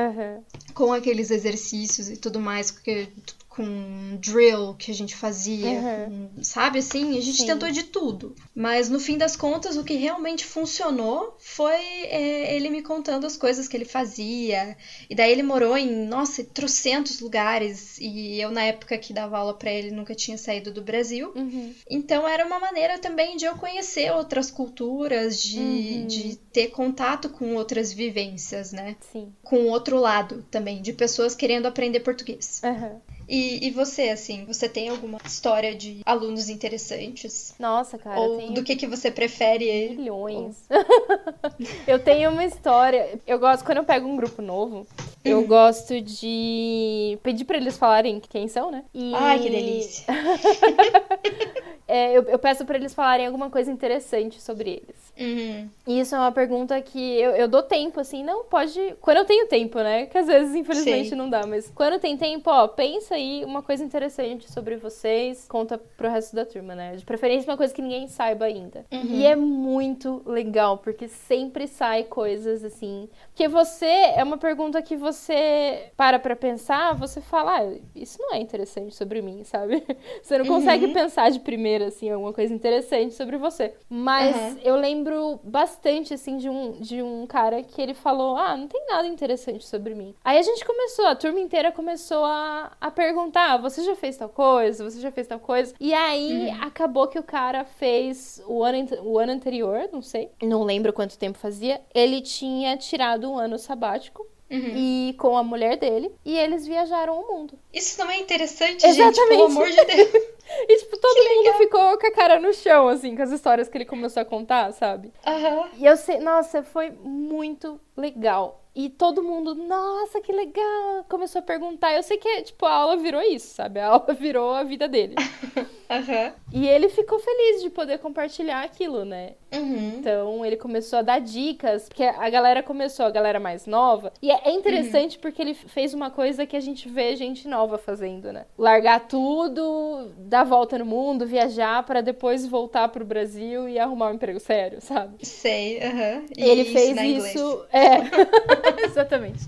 Com 0.74 0.94
aqueles 0.94 1.32
exercícios 1.32 2.10
e 2.10 2.18
tudo 2.18 2.40
mais, 2.40 2.72
porque 2.72 3.08
com 3.56 4.18
drill 4.20 4.74
que 4.74 4.90
a 4.90 4.94
gente 4.94 5.16
fazia, 5.16 5.68
uhum. 5.70 6.30
com, 6.36 6.44
sabe 6.44 6.80
assim? 6.80 7.16
A 7.18 7.22
gente 7.22 7.38
Sim. 7.38 7.46
tentou 7.46 7.70
de 7.70 7.84
tudo. 7.84 8.36
Mas 8.56 8.90
no 8.90 9.00
fim 9.00 9.16
das 9.16 9.36
contas, 9.36 9.78
o 9.78 9.84
que 9.84 9.94
realmente 9.94 10.44
funcionou 10.44 11.38
foi 11.40 11.76
é, 11.76 12.56
ele 12.56 12.72
me 12.72 12.82
contando 12.82 13.28
as 13.28 13.38
coisas 13.38 13.68
que 13.68 13.78
ele 13.78 13.86
fazia. 13.86 14.76
E 15.08 15.14
daí 15.14 15.32
ele 15.32 15.44
morou 15.44 15.78
em, 15.78 16.08
nossa, 16.08 16.44
trocentos 16.44 17.20
lugares. 17.20 18.00
E 18.00 18.42
eu, 18.42 18.50
na 18.50 18.64
época 18.64 18.98
que 18.98 19.14
dava 19.14 19.38
aula 19.38 19.54
para 19.54 19.72
ele, 19.72 19.92
nunca 19.92 20.16
tinha 20.16 20.38
saído 20.38 20.72
do 20.74 20.82
Brasil. 20.82 21.32
Uhum. 21.36 21.76
Então 21.88 22.28
era 22.28 22.46
uma 22.46 22.60
maneira 22.60 22.98
também 22.98 23.38
de 23.38 23.46
eu 23.46 23.56
conhecer 23.56 24.12
outras 24.12 24.50
culturas, 24.50 25.40
de, 25.40 25.60
uhum. 25.60 26.08
de 26.08 26.36
ter 26.52 26.70
contato 26.70 27.30
com 27.30 27.54
outras 27.56 27.94
vivências, 27.94 28.72
né? 28.72 28.96
Sim. 29.12 29.32
Com 29.44 29.68
outro 29.68 30.00
lado 30.00 30.44
também, 30.50 30.82
de 30.82 30.92
pessoas 30.92 31.36
querendo 31.36 31.68
aprender 31.68 32.00
português. 32.00 32.60
Uhum. 32.64 33.00
E, 33.34 33.66
e 33.66 33.72
você, 33.72 34.10
assim, 34.10 34.46
você 34.46 34.70
tem 34.70 34.90
alguma 34.90 35.18
história 35.26 35.74
de 35.74 36.02
alunos 36.06 36.50
interessantes? 36.50 37.56
Nossa, 37.58 37.98
cara. 37.98 38.20
Ou 38.20 38.38
tenho... 38.38 38.54
do 38.54 38.64
que, 38.64 38.76
que 38.76 38.86
você 38.86 39.10
prefere? 39.10 39.96
Milhões. 39.98 40.56
eu 41.88 41.98
tenho 41.98 42.30
uma 42.30 42.46
história. 42.46 43.20
Eu 43.26 43.40
gosto, 43.40 43.66
quando 43.66 43.80
eu 43.80 43.84
pego 43.84 44.08
um 44.08 44.16
grupo 44.16 44.40
novo, 44.40 44.86
eu 45.26 45.40
uhum. 45.40 45.48
gosto 45.48 46.00
de 46.00 47.18
pedir 47.24 47.46
para 47.46 47.58
eles 47.58 47.76
falarem 47.76 48.20
quem 48.20 48.48
são, 48.48 48.70
né? 48.70 48.84
E... 48.94 49.12
Ai, 49.16 49.40
que 49.40 49.50
delícia. 49.50 50.06
é, 51.88 52.18
eu, 52.18 52.24
eu, 52.24 52.40
peço 52.40 52.66
para 52.66 52.78
eles 52.78 52.94
falarem 52.94 53.26
alguma 53.26 53.50
coisa 53.50 53.72
interessante 53.72 54.42
sobre 54.42 54.70
eles. 54.70 55.14
Uhum. 55.20 55.70
E 55.86 56.00
isso 56.00 56.16
é 56.16 56.18
uma 56.18 56.32
pergunta 56.32 56.80
que 56.82 57.20
eu, 57.20 57.32
eu 57.32 57.48
dou 57.48 57.62
tempo, 57.62 58.00
assim, 58.00 58.24
não 58.24 58.46
pode. 58.46 58.96
Quando 59.02 59.18
eu 59.18 59.26
tenho 59.26 59.48
tempo, 59.48 59.78
né? 59.80 60.06
Que 60.06 60.18
às 60.18 60.28
vezes, 60.28 60.56
infelizmente, 60.56 61.10
Sim. 61.10 61.16
não 61.16 61.30
dá, 61.30 61.46
mas 61.46 61.72
quando 61.76 62.00
tem 62.00 62.18
tempo, 62.18 62.50
ó, 62.50 62.68
pensa 62.68 63.16
aí 63.16 63.44
uma 63.46 63.62
coisa 63.62 63.84
interessante 63.84 64.52
sobre 64.52 64.76
vocês, 64.78 65.46
conta 65.48 65.78
pro 65.78 66.10
resto 66.10 66.36
da 66.36 66.46
turma, 66.46 66.74
né? 66.74 66.96
De 66.96 67.06
preferência, 67.06 67.50
uma 67.52 67.58
coisa 67.58 67.74
que 67.74 67.82
ninguém 67.82 68.08
saiba 68.08 68.46
ainda. 68.46 68.86
Uhum. 68.92 69.06
E 69.06 69.26
é 69.26 69.36
muito 69.36 70.22
legal, 70.26 70.78
porque 70.78 71.08
sempre 71.08 71.68
sai 71.68 72.04
coisas 72.04 72.64
assim. 72.64 73.10
Porque 73.28 73.48
você, 73.48 73.86
é 73.86 74.24
uma 74.24 74.38
pergunta 74.38 74.82
que 74.82 74.96
você 74.96 75.92
para 75.98 76.18
pra 76.20 76.36
pensar, 76.36 76.94
você 76.94 77.22
fala, 77.22 77.60
ah, 77.60 77.74
isso 77.96 78.18
não 78.20 78.34
é 78.34 78.40
interessante 78.40 78.96
sobre 78.96 79.22
mim, 79.22 79.44
sabe? 79.44 79.84
Você 80.22 80.38
não 80.38 80.46
consegue 80.46 80.86
uhum. 80.86 80.94
pensar 80.94 81.30
de 81.30 81.40
primeira 81.40 81.83
maneira, 81.84 81.88
assim, 81.88 82.10
alguma 82.10 82.34
coisa 82.34 82.54
interessante 82.54 83.14
sobre 83.14 83.38
você. 83.38 83.74
Mas 83.90 84.36
uhum. 84.36 84.60
eu 84.64 84.76
lembro 84.76 85.40
bastante, 85.44 86.14
assim, 86.14 86.38
de 86.38 86.50
um, 86.50 86.72
de 86.72 87.02
um 87.02 87.26
cara 87.28 87.62
que 87.64 87.82
ele 87.82 87.94
falou: 87.94 88.38
Ah, 88.38 88.56
não 88.56 88.68
tem 88.68 88.86
nada 88.88 89.08
interessante 89.08 89.66
sobre 89.66 89.94
mim. 89.94 90.16
Aí 90.24 90.38
a 90.38 90.42
gente 90.42 90.64
começou, 90.66 91.06
a 91.08 91.16
turma 91.16 91.40
inteira 91.40 91.72
começou 91.72 92.24
a, 92.24 92.72
a 92.80 92.92
perguntar: 92.92 93.58
Você 93.58 93.84
já 93.84 93.96
fez 93.96 94.18
tal 94.18 94.30
coisa? 94.30 94.84
Você 94.84 95.00
já 95.00 95.12
fez 95.12 95.28
tal 95.28 95.40
coisa? 95.40 95.74
E 95.80 95.94
aí 95.94 96.48
uhum. 96.48 96.64
acabou 96.64 97.08
que 97.08 97.20
o 97.20 97.24
cara 97.24 97.66
fez 97.66 98.42
o 98.48 98.64
ano, 98.64 98.88
o 99.04 99.20
ano 99.20 99.32
anterior, 99.32 99.90
não 99.92 100.02
sei, 100.02 100.32
não 100.42 100.64
lembro 100.64 100.94
quanto 100.94 101.18
tempo 101.18 101.38
fazia, 101.38 101.82
ele 101.94 102.22
tinha 102.22 102.78
tirado 102.78 103.30
um 103.30 103.38
ano 103.38 103.58
sabático 103.58 104.26
Uhum. 104.54 104.72
E 104.76 105.16
com 105.18 105.36
a 105.36 105.44
mulher 105.44 105.78
dele. 105.78 106.14
E 106.24 106.38
eles 106.38 106.68
viajaram 106.68 107.20
o 107.20 107.28
mundo. 107.28 107.58
Isso 107.74 108.00
não 108.00 108.12
é 108.12 108.20
interessante, 108.20 108.86
Exatamente. 108.86 109.16
gente, 109.16 109.28
pelo 109.30 109.46
amor 109.46 109.68
de 109.68 109.84
Deus. 109.84 110.14
e, 110.70 110.78
tipo, 110.78 110.98
todo 111.00 111.16
que 111.16 111.30
mundo 111.30 111.44
legal. 111.44 111.58
ficou 111.58 111.98
com 111.98 112.08
a 112.08 112.12
cara 112.12 112.40
no 112.40 112.54
chão, 112.54 112.88
assim, 112.88 113.16
com 113.16 113.24
as 113.24 113.32
histórias 113.32 113.68
que 113.68 113.76
ele 113.76 113.86
começou 113.86 114.22
a 114.22 114.26
contar, 114.26 114.72
sabe? 114.74 115.12
Uhum. 115.26 115.66
E 115.80 115.86
eu 115.88 115.98
sei, 115.98 116.20
nossa, 116.20 116.62
foi 116.62 116.92
muito 116.92 117.82
legal. 117.98 118.64
E 118.76 118.90
todo 118.90 119.22
mundo, 119.22 119.54
nossa, 119.54 120.20
que 120.20 120.32
legal! 120.32 121.06
Começou 121.08 121.40
a 121.40 121.44
perguntar. 121.44 121.94
Eu 121.94 122.02
sei 122.02 122.18
que, 122.18 122.42
tipo, 122.42 122.66
a 122.66 122.72
aula 122.72 122.98
virou 122.98 123.22
isso, 123.22 123.54
sabe? 123.54 123.80
A 123.80 123.88
aula 123.88 124.14
virou 124.20 124.52
a 124.52 124.64
vida 124.64 124.88
dele. 124.88 125.16
Uhum. 125.98 126.32
E 126.52 126.68
ele 126.68 126.90
ficou 126.90 127.20
feliz 127.20 127.62
de 127.62 127.70
poder 127.70 127.98
compartilhar 128.00 128.64
aquilo, 128.64 129.06
né? 129.06 129.34
Uhum. 129.54 129.94
Então 130.00 130.46
ele 130.46 130.58
começou 130.58 131.00
a 131.00 131.02
dar 131.02 131.20
dicas, 131.20 131.88
porque 131.88 132.04
a 132.04 132.30
galera 132.30 132.64
começou, 132.64 133.06
a 133.06 133.12
galera 133.12 133.40
mais 133.40 133.66
nova. 133.66 134.12
E 134.22 134.32
é 134.32 134.52
interessante 134.52 135.16
uhum. 135.16 135.22
porque 135.22 135.42
ele 135.42 135.54
fez 135.54 135.94
uma 135.94 136.10
coisa 136.10 136.46
que 136.46 136.56
a 136.56 136.60
gente 136.60 136.90
vê 136.90 137.16
gente 137.16 137.48
nova 137.48 137.78
fazendo, 137.78 138.32
né? 138.32 138.46
Largar 138.58 139.08
tudo, 139.08 140.12
dar 140.18 140.44
volta 140.44 140.78
no 140.78 140.86
mundo, 140.86 141.26
viajar 141.26 141.84
para 141.84 142.02
depois 142.02 142.46
voltar 142.46 142.90
pro 142.90 143.06
Brasil 143.06 143.68
e 143.70 143.78
arrumar 143.78 144.10
um 144.12 144.16
emprego 144.16 144.40
sério, 144.40 144.82
sabe? 144.82 145.26
Sei, 145.26 145.80
aham. 145.82 146.24
Ele 146.36 146.66
fez 146.66 146.98
isso. 147.02 147.66
É. 147.72 148.84
Exatamente. 148.86 149.44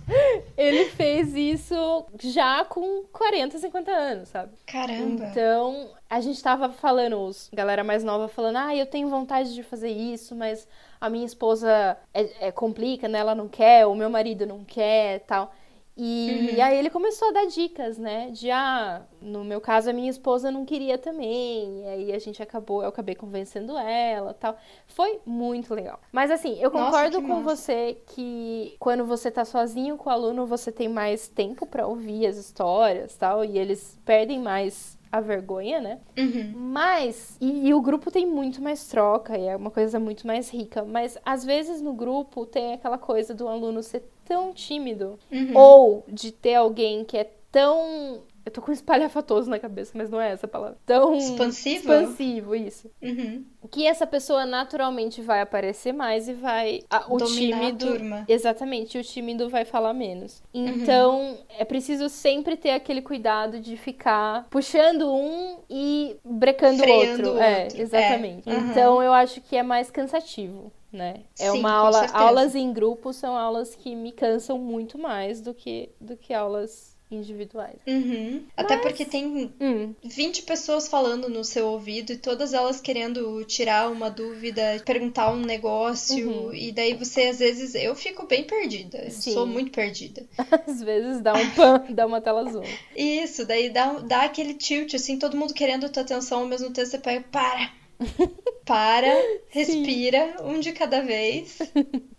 Ele 0.57 0.85
fez 0.85 1.33
isso 1.35 2.05
já 2.21 2.63
com 2.65 3.03
40, 3.11 3.57
50 3.57 3.91
anos, 3.91 4.29
sabe? 4.29 4.51
Caramba. 4.65 5.25
Então, 5.25 5.89
a 6.09 6.21
gente 6.21 6.41
tava 6.41 6.69
falando, 6.69 7.17
os 7.19 7.49
galera 7.53 7.83
mais 7.83 8.03
nova 8.03 8.27
falando, 8.27 8.57
ah, 8.57 8.75
eu 8.75 8.85
tenho 8.85 9.09
vontade 9.09 9.53
de 9.53 9.63
fazer 9.63 9.89
isso, 9.89 10.35
mas 10.35 10.67
a 11.01 11.09
minha 11.09 11.25
esposa 11.25 11.97
é, 12.13 12.47
é 12.47 12.51
complica, 12.51 13.07
né? 13.07 13.19
Ela 13.19 13.35
não 13.35 13.47
quer, 13.47 13.85
o 13.85 13.95
meu 13.95 14.09
marido 14.09 14.45
não 14.45 14.63
quer 14.63 15.19
tal. 15.21 15.51
E 15.97 16.51
uhum. 16.57 16.61
aí 16.61 16.77
ele 16.77 16.89
começou 16.89 17.29
a 17.29 17.31
dar 17.31 17.45
dicas, 17.45 17.97
né? 17.97 18.29
De 18.29 18.51
ah, 18.51 19.03
no 19.21 19.45
meu 19.45 19.61
caso 19.61 19.89
a 19.89 19.93
minha 19.93 20.09
esposa 20.09 20.51
não 20.51 20.65
queria 20.65 20.97
também. 20.97 21.83
E 21.83 21.87
aí 21.87 22.13
a 22.13 22.19
gente 22.19 22.43
acabou, 22.43 22.81
eu 22.83 22.89
acabei 22.89 23.15
convencendo 23.15 23.77
ela, 23.77 24.33
tal. 24.33 24.57
Foi 24.87 25.21
muito 25.25 25.73
legal. 25.73 25.99
Mas 26.11 26.31
assim, 26.31 26.59
eu 26.59 26.69
concordo 26.69 27.21
Nossa, 27.21 27.33
com 27.33 27.41
massa. 27.41 27.55
você 27.55 27.97
que 28.07 28.75
quando 28.77 29.05
você 29.05 29.31
tá 29.31 29.45
sozinho 29.45 29.95
com 29.95 30.09
o 30.09 30.13
aluno, 30.13 30.45
você 30.45 30.69
tem 30.69 30.89
mais 30.89 31.29
tempo 31.29 31.65
para 31.65 31.87
ouvir 31.87 32.27
as 32.27 32.35
histórias, 32.35 33.15
tal, 33.15 33.45
e 33.45 33.57
eles 33.57 33.97
perdem 34.03 34.39
mais 34.39 34.97
a 35.17 35.21
vergonha, 35.21 35.79
né? 35.79 35.99
Uhum. 36.17 36.53
Mas, 36.55 37.37
e, 37.39 37.67
e, 37.67 37.73
o 37.73 37.81
grupo 37.81 38.11
tem 38.11 38.25
muito 38.25 38.61
mais 38.61 38.87
troca, 38.87 39.37
e 39.37 39.47
é 39.47 39.55
uma 39.55 39.71
coisa 39.71 39.99
muito 39.99 40.27
mais 40.27 40.49
rica. 40.49 40.83
Mas 40.83 41.17
às 41.25 41.45
vezes 41.45 41.81
no 41.81 41.93
grupo 41.93 42.45
tem 42.45 42.73
aquela 42.73 42.97
coisa 42.97 43.33
do 43.33 43.47
aluno 43.47 43.81
ser 43.81 44.03
tão 44.23 44.53
tímido, 44.53 45.19
uhum. 45.31 45.55
ou 45.55 46.03
de 46.07 46.31
ter 46.31 46.55
alguém 46.55 47.03
que 47.05 47.17
é 47.17 47.29
tão 47.51 48.23
eu 48.45 48.51
tô 48.51 48.61
com 48.61 48.71
espalhafatoso 48.71 49.49
na 49.49 49.57
cabeça, 49.57 49.93
mas 49.95 50.11
não 50.11 50.21
é 50.21 50.31
essa 50.31 50.47
palavra. 50.47 50.77
Tão 50.85 51.15
expansivo. 51.15 51.91
Expansivo, 51.91 52.55
isso. 52.55 52.91
Uhum. 53.01 53.43
Que 53.71 53.87
essa 53.87 54.05
pessoa 54.05 54.45
naturalmente 54.45 55.19
vai 55.19 55.41
aparecer 55.41 55.91
mais 55.91 56.29
e 56.29 56.33
vai. 56.33 56.83
A, 56.87 57.11
o 57.11 57.17
Dominar 57.17 57.59
tímido. 57.59 57.85
A 57.87 57.91
turma. 57.91 58.25
Exatamente, 58.27 58.99
o 58.99 59.03
tímido 59.03 59.49
vai 59.49 59.65
falar 59.65 59.93
menos. 59.93 60.43
Uhum. 60.53 60.67
Então, 60.67 61.19
uhum. 61.21 61.37
é 61.57 61.65
preciso 61.65 62.07
sempre 62.07 62.55
ter 62.55 62.69
aquele 62.69 63.01
cuidado 63.01 63.59
de 63.59 63.75
ficar 63.77 64.45
puxando 64.51 65.11
um 65.11 65.57
e 65.67 66.15
brecando 66.23 66.83
o 66.83 66.87
outro. 66.87 67.39
É, 67.39 67.63
outro. 67.63 67.77
É, 67.77 67.81
exatamente. 67.81 68.47
É. 68.47 68.53
Uhum. 68.53 68.69
Então, 68.69 69.01
eu 69.01 69.11
acho 69.11 69.41
que 69.41 69.55
é 69.57 69.63
mais 69.63 69.89
cansativo. 69.89 70.71
Né? 70.93 71.23
É 71.37 71.51
Sim, 71.51 71.59
uma 71.59 71.73
aula. 71.73 72.05
Aulas 72.13 72.55
em 72.55 72.71
grupo 72.71 73.11
são 73.11 73.35
aulas 73.35 73.75
que 73.75 73.93
me 73.93 74.13
cansam 74.13 74.57
muito 74.57 74.97
mais 74.97 75.41
do 75.41 75.53
que, 75.53 75.89
do 75.99 76.15
que 76.15 76.33
aulas 76.33 76.94
individuais. 77.09 77.77
Uhum. 77.87 78.43
Mas... 78.55 78.65
Até 78.65 78.77
porque 78.77 79.05
tem 79.05 79.53
hum. 79.59 79.93
20 80.03 80.43
pessoas 80.43 80.87
falando 80.87 81.29
no 81.29 81.43
seu 81.43 81.67
ouvido 81.67 82.13
e 82.13 82.17
todas 82.17 82.53
elas 82.53 82.81
querendo 82.81 83.43
tirar 83.45 83.91
uma 83.91 84.09
dúvida, 84.09 84.81
perguntar 84.85 85.31
um 85.31 85.41
negócio. 85.41 86.29
Uhum. 86.29 86.53
E 86.53 86.71
daí 86.71 86.93
você, 86.93 87.23
às 87.23 87.39
vezes, 87.39 87.75
eu 87.75 87.95
fico 87.95 88.25
bem 88.27 88.43
perdida. 88.43 89.09
Sou 89.11 89.45
muito 89.45 89.71
perdida. 89.71 90.25
às 90.67 90.81
vezes 90.81 91.21
dá 91.21 91.33
um 91.33 91.49
pan, 91.51 91.85
dá 91.93 92.05
uma 92.05 92.21
tela 92.21 92.47
azul. 92.47 92.63
Isso, 92.95 93.45
daí 93.45 93.69
dá, 93.69 93.93
dá 93.99 94.23
aquele 94.23 94.53
tilt, 94.53 94.93
assim, 94.93 95.19
todo 95.19 95.37
mundo 95.37 95.53
querendo 95.53 95.89
tua 95.89 96.03
atenção 96.03 96.39
ao 96.39 96.47
mesmo 96.47 96.71
tempo, 96.71 96.87
você 96.87 96.97
pega, 96.97 97.25
para! 97.31 97.71
Para, 98.65 99.13
respira, 99.49 100.35
Sim. 100.37 100.43
um 100.43 100.59
de 100.59 100.71
cada 100.71 101.01
vez 101.01 101.59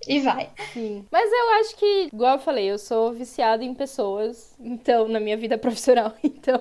e 0.07 0.20
vai. 0.20 0.51
Sim. 0.72 1.05
Mas 1.11 1.30
eu 1.30 1.51
acho 1.61 1.76
que, 1.76 2.09
igual 2.12 2.37
eu 2.37 2.41
falei, 2.41 2.70
eu 2.70 2.78
sou 2.78 3.12
viciada 3.12 3.64
em 3.64 3.74
pessoas, 3.74 4.56
então, 4.59 5.07
na 5.09 5.21
minha 5.21 5.37
vida 5.37 5.59
profissional. 5.59 6.15
Então. 6.27 6.61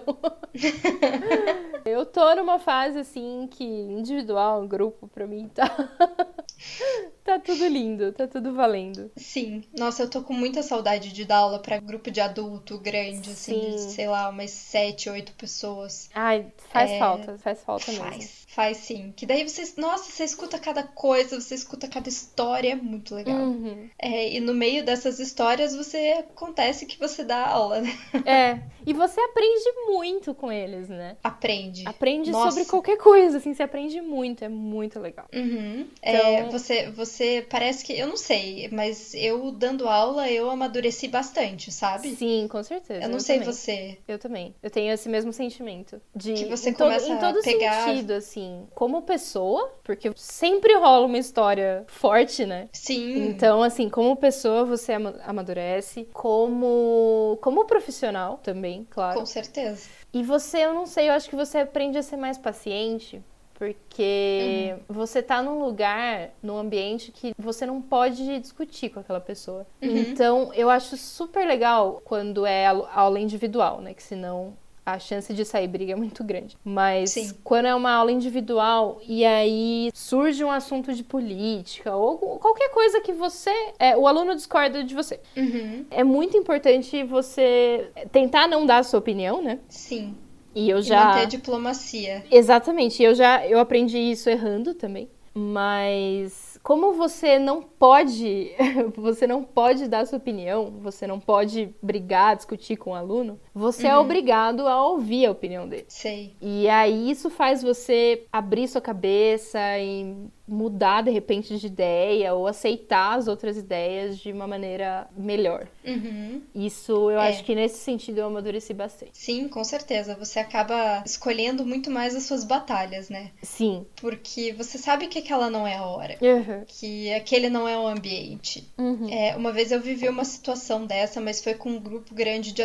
eu 1.85 2.05
tô 2.05 2.33
numa 2.35 2.59
fase 2.59 2.99
assim 2.99 3.47
que 3.51 3.63
individual, 3.63 4.65
grupo, 4.67 5.07
pra 5.07 5.27
mim 5.27 5.49
tá. 5.49 5.65
tá 7.23 7.39
tudo 7.39 7.67
lindo, 7.67 8.11
tá 8.13 8.27
tudo 8.27 8.53
valendo. 8.53 9.11
Sim. 9.17 9.63
Nossa, 9.77 10.03
eu 10.03 10.09
tô 10.09 10.21
com 10.21 10.33
muita 10.33 10.63
saudade 10.63 11.11
de 11.11 11.25
dar 11.25 11.37
aula 11.37 11.59
pra 11.59 11.79
grupo 11.79 12.09
de 12.09 12.21
adulto 12.21 12.77
grande, 12.77 13.31
assim, 13.31 13.71
de, 13.71 13.81
sei 13.81 14.07
lá, 14.07 14.29
umas 14.29 14.51
sete, 14.51 15.09
oito 15.09 15.33
pessoas. 15.33 16.09
Ai, 16.13 16.47
faz 16.69 16.91
é... 16.91 16.99
falta, 16.99 17.37
faz 17.37 17.61
falta 17.61 17.91
faz, 17.91 18.17
mesmo. 18.17 18.31
Faz 18.47 18.77
sim. 18.77 19.13
Que 19.15 19.25
daí 19.25 19.47
você, 19.47 19.73
nossa, 19.79 20.09
você 20.09 20.23
escuta 20.23 20.57
cada 20.57 20.83
coisa, 20.83 21.39
você 21.39 21.55
escuta 21.55 21.87
cada 21.87 22.07
história, 22.07 22.71
é 22.71 22.75
muito 22.75 23.13
legal. 23.13 23.35
Uhum. 23.35 23.89
É, 23.99 24.33
e 24.35 24.39
no 24.39 24.53
meio 24.53 24.85
dessas 24.85 25.19
histórias 25.19 25.75
você 25.75 25.97
acontece 26.19 26.85
que 26.85 26.97
você 26.97 27.23
dá 27.23 27.45
aula? 27.47 27.81
É. 28.25 28.59
E 28.85 28.93
você 28.93 29.19
aprende 29.19 29.71
muito 29.87 30.33
com 30.35 30.51
eles, 30.51 30.87
né? 30.89 31.17
Aprende. 31.23 31.83
Aprende 31.87 32.31
nossa. 32.31 32.51
sobre 32.51 32.69
qualquer 32.69 32.97
coisa, 32.97 33.37
assim, 33.37 33.53
você 33.53 33.63
aprende 33.63 33.99
muito, 33.99 34.45
é 34.45 34.49
muito 34.49 34.99
legal. 34.99 35.25
Uhum. 35.33 35.87
É, 36.01 36.15
então... 36.15 36.27
É, 36.27 36.43
você, 36.51 36.89
você 36.91 37.45
parece 37.49 37.83
que, 37.83 37.97
eu 37.97 38.07
não 38.07 38.15
sei, 38.15 38.69
mas 38.71 39.15
eu 39.15 39.51
dando 39.51 39.87
aula, 39.87 40.29
eu 40.29 40.51
amadureci 40.51 41.07
bastante, 41.07 41.71
sabe? 41.71 42.15
Sim, 42.15 42.47
com 42.47 42.61
certeza. 42.61 43.03
Eu 43.03 43.09
não 43.09 43.15
eu 43.15 43.21
sei 43.21 43.39
também. 43.39 43.53
você. 43.53 43.97
Eu 44.07 44.19
também. 44.19 44.55
Eu 44.61 44.69
tenho 44.69 44.93
esse 44.93 45.09
mesmo 45.09 45.33
sentimento. 45.33 45.99
De, 46.15 46.33
que 46.33 46.45
você 46.45 46.71
começa 46.71 47.07
todo, 47.07 47.15
em 47.15 47.19
todo 47.19 47.39
a 47.39 47.41
pegar... 47.41 47.85
sentido, 47.85 48.11
assim. 48.11 48.67
Como 48.75 49.01
pessoa, 49.01 49.73
porque 49.83 50.11
sempre 50.15 50.75
rola 50.75 51.07
uma 51.07 51.17
história 51.17 51.83
forte, 51.87 52.45
né? 52.45 52.69
Sim. 52.71 53.29
Então, 53.29 53.63
assim, 53.63 53.89
como 53.89 54.15
pessoa, 54.15 54.63
você 54.63 54.93
amadurece. 54.93 56.07
Como, 56.13 57.39
como 57.41 57.65
profissional 57.75 58.39
também, 58.41 58.87
claro. 58.89 59.19
Com 59.19 59.25
certeza. 59.25 59.89
E 60.13 60.23
você, 60.23 60.59
eu 60.59 60.73
não 60.73 60.85
sei, 60.85 61.09
eu 61.09 61.13
acho 61.13 61.29
que 61.29 61.35
você 61.35 61.59
aprende 61.59 61.97
a 61.97 62.03
ser 62.03 62.17
mais 62.17 62.37
paciente 62.37 63.21
porque 63.55 64.75
uhum. 64.89 64.95
você 64.95 65.21
tá 65.21 65.41
num 65.41 65.63
lugar, 65.63 66.31
num 66.43 66.57
ambiente 66.57 67.09
que 67.11 67.33
você 67.37 67.65
não 67.65 67.81
pode 67.81 68.39
discutir 68.39 68.89
com 68.89 68.99
aquela 68.99 69.21
pessoa. 69.21 69.65
Uhum. 69.81 69.97
Então, 69.97 70.53
eu 70.53 70.69
acho 70.69 70.97
super 70.97 71.47
legal 71.47 72.01
quando 72.03 72.45
é 72.45 72.65
aula 72.65 73.17
individual, 73.17 73.79
né? 73.79 73.93
Que 73.93 74.03
senão 74.03 74.53
a 74.85 74.99
chance 74.99 75.33
de 75.33 75.43
sair 75.43 75.67
briga 75.67 75.93
é 75.93 75.95
muito 75.95 76.23
grande. 76.23 76.55
Mas 76.63 77.11
Sim. 77.11 77.33
quando 77.43 77.65
é 77.65 77.73
uma 77.73 77.91
aula 77.91 78.11
individual 78.11 79.01
e 79.07 79.25
aí 79.25 79.89
surge 79.93 80.43
um 80.43 80.51
assunto 80.51 80.93
de 80.93 81.03
política 81.03 81.95
ou 81.95 82.17
qualquer 82.37 82.69
coisa 82.69 83.01
que 83.01 83.11
você. 83.11 83.51
É, 83.79 83.97
o 83.97 84.07
aluno 84.07 84.35
discorda 84.35 84.83
de 84.83 84.93
você. 84.93 85.19
Uhum. 85.35 85.85
É 85.89 86.03
muito 86.03 86.37
importante 86.37 87.03
você 87.03 87.89
tentar 88.11 88.47
não 88.47 88.65
dar 88.65 88.79
a 88.79 88.83
sua 88.83 88.99
opinião, 88.99 89.41
né? 89.41 89.59
Sim. 89.67 90.15
E 90.53 90.69
eu 90.69 90.81
já. 90.81 91.01
E 91.01 91.05
manter 91.05 91.21
a 91.21 91.25
diplomacia. 91.25 92.23
Exatamente. 92.29 93.01
Eu 93.01 93.15
já 93.15 93.45
eu 93.47 93.59
aprendi 93.59 93.97
isso 93.97 94.29
errando 94.29 94.73
também. 94.73 95.09
Mas 95.37 96.57
como 96.63 96.93
você 96.93 97.37
não 97.37 97.61
pode, 97.61 98.51
você 98.95 99.27
não 99.27 99.43
pode 99.43 99.87
dar 99.87 100.07
sua 100.07 100.17
opinião, 100.17 100.71
você 100.81 101.05
não 101.05 101.19
pode 101.19 101.75
brigar, 101.81 102.37
discutir 102.37 102.77
com 102.77 102.91
o 102.91 102.95
aluno, 102.95 103.37
você 103.55 103.87
é 103.87 103.93
uhum. 103.93 103.95
é 103.95 103.99
obrigado 103.99 104.67
a 104.67 104.85
ouvir 104.85 105.25
a 105.25 105.31
opinião 105.31 105.65
dele. 105.65 105.85
Sei. 105.87 106.35
E 106.41 106.67
aí 106.67 107.09
isso 107.09 107.29
faz 107.29 107.63
você 107.63 108.25
abrir 108.29 108.67
sua 108.67 108.81
cabeça 108.81 109.59
e 109.79 110.27
mudar 110.47 111.01
de 111.01 111.09
repente 111.09 111.57
de 111.57 111.65
ideia 111.65 112.33
ou 112.33 112.47
aceitar 112.47 113.17
as 113.17 113.27
outras 113.27 113.57
ideias 113.57 114.17
de 114.19 114.31
uma 114.31 114.45
maneira 114.45 115.07
melhor. 115.17 115.67
Uhum. 115.83 116.41
Isso 116.53 117.09
eu 117.09 117.19
é. 117.19 117.29
acho 117.29 117.43
que 117.43 117.55
nesse 117.55 117.79
sentido 117.79 118.19
eu 118.19 118.27
amadureci 118.27 118.73
bastante. 118.73 119.11
Sim, 119.13 119.47
com 119.47 119.63
certeza. 119.63 120.15
Você 120.15 120.39
acaba 120.39 121.01
escolhendo 121.05 121.65
muito 121.65 121.89
mais 121.89 122.15
as 122.15 122.23
suas 122.23 122.43
batalhas, 122.43 123.09
né? 123.09 123.31
Sim. 123.41 123.85
Porque 123.95 124.53
você 124.53 124.77
sabe 124.77 125.07
que 125.07 125.19
aquela 125.19 125.49
não 125.49 125.65
é 125.65 125.75
a 125.75 125.85
hora. 125.85 126.17
Uhum. 126.21 126.63
Que 126.67 127.11
aquele 127.13 127.49
não 127.49 127.67
é 127.67 127.77
o 127.77 127.87
ambiente. 127.87 128.69
Uhum. 128.77 129.09
É, 129.09 129.35
uma 129.35 129.51
vez 129.51 129.71
eu 129.71 129.81
vivi 129.81 130.07
uma 130.07 130.25
situação 130.25 130.85
dessa, 130.85 131.19
mas 131.19 131.43
foi 131.43 131.55
com 131.55 131.69
um 131.69 131.79
grupo 131.79 132.13
grande 132.13 132.51
de 132.51 132.61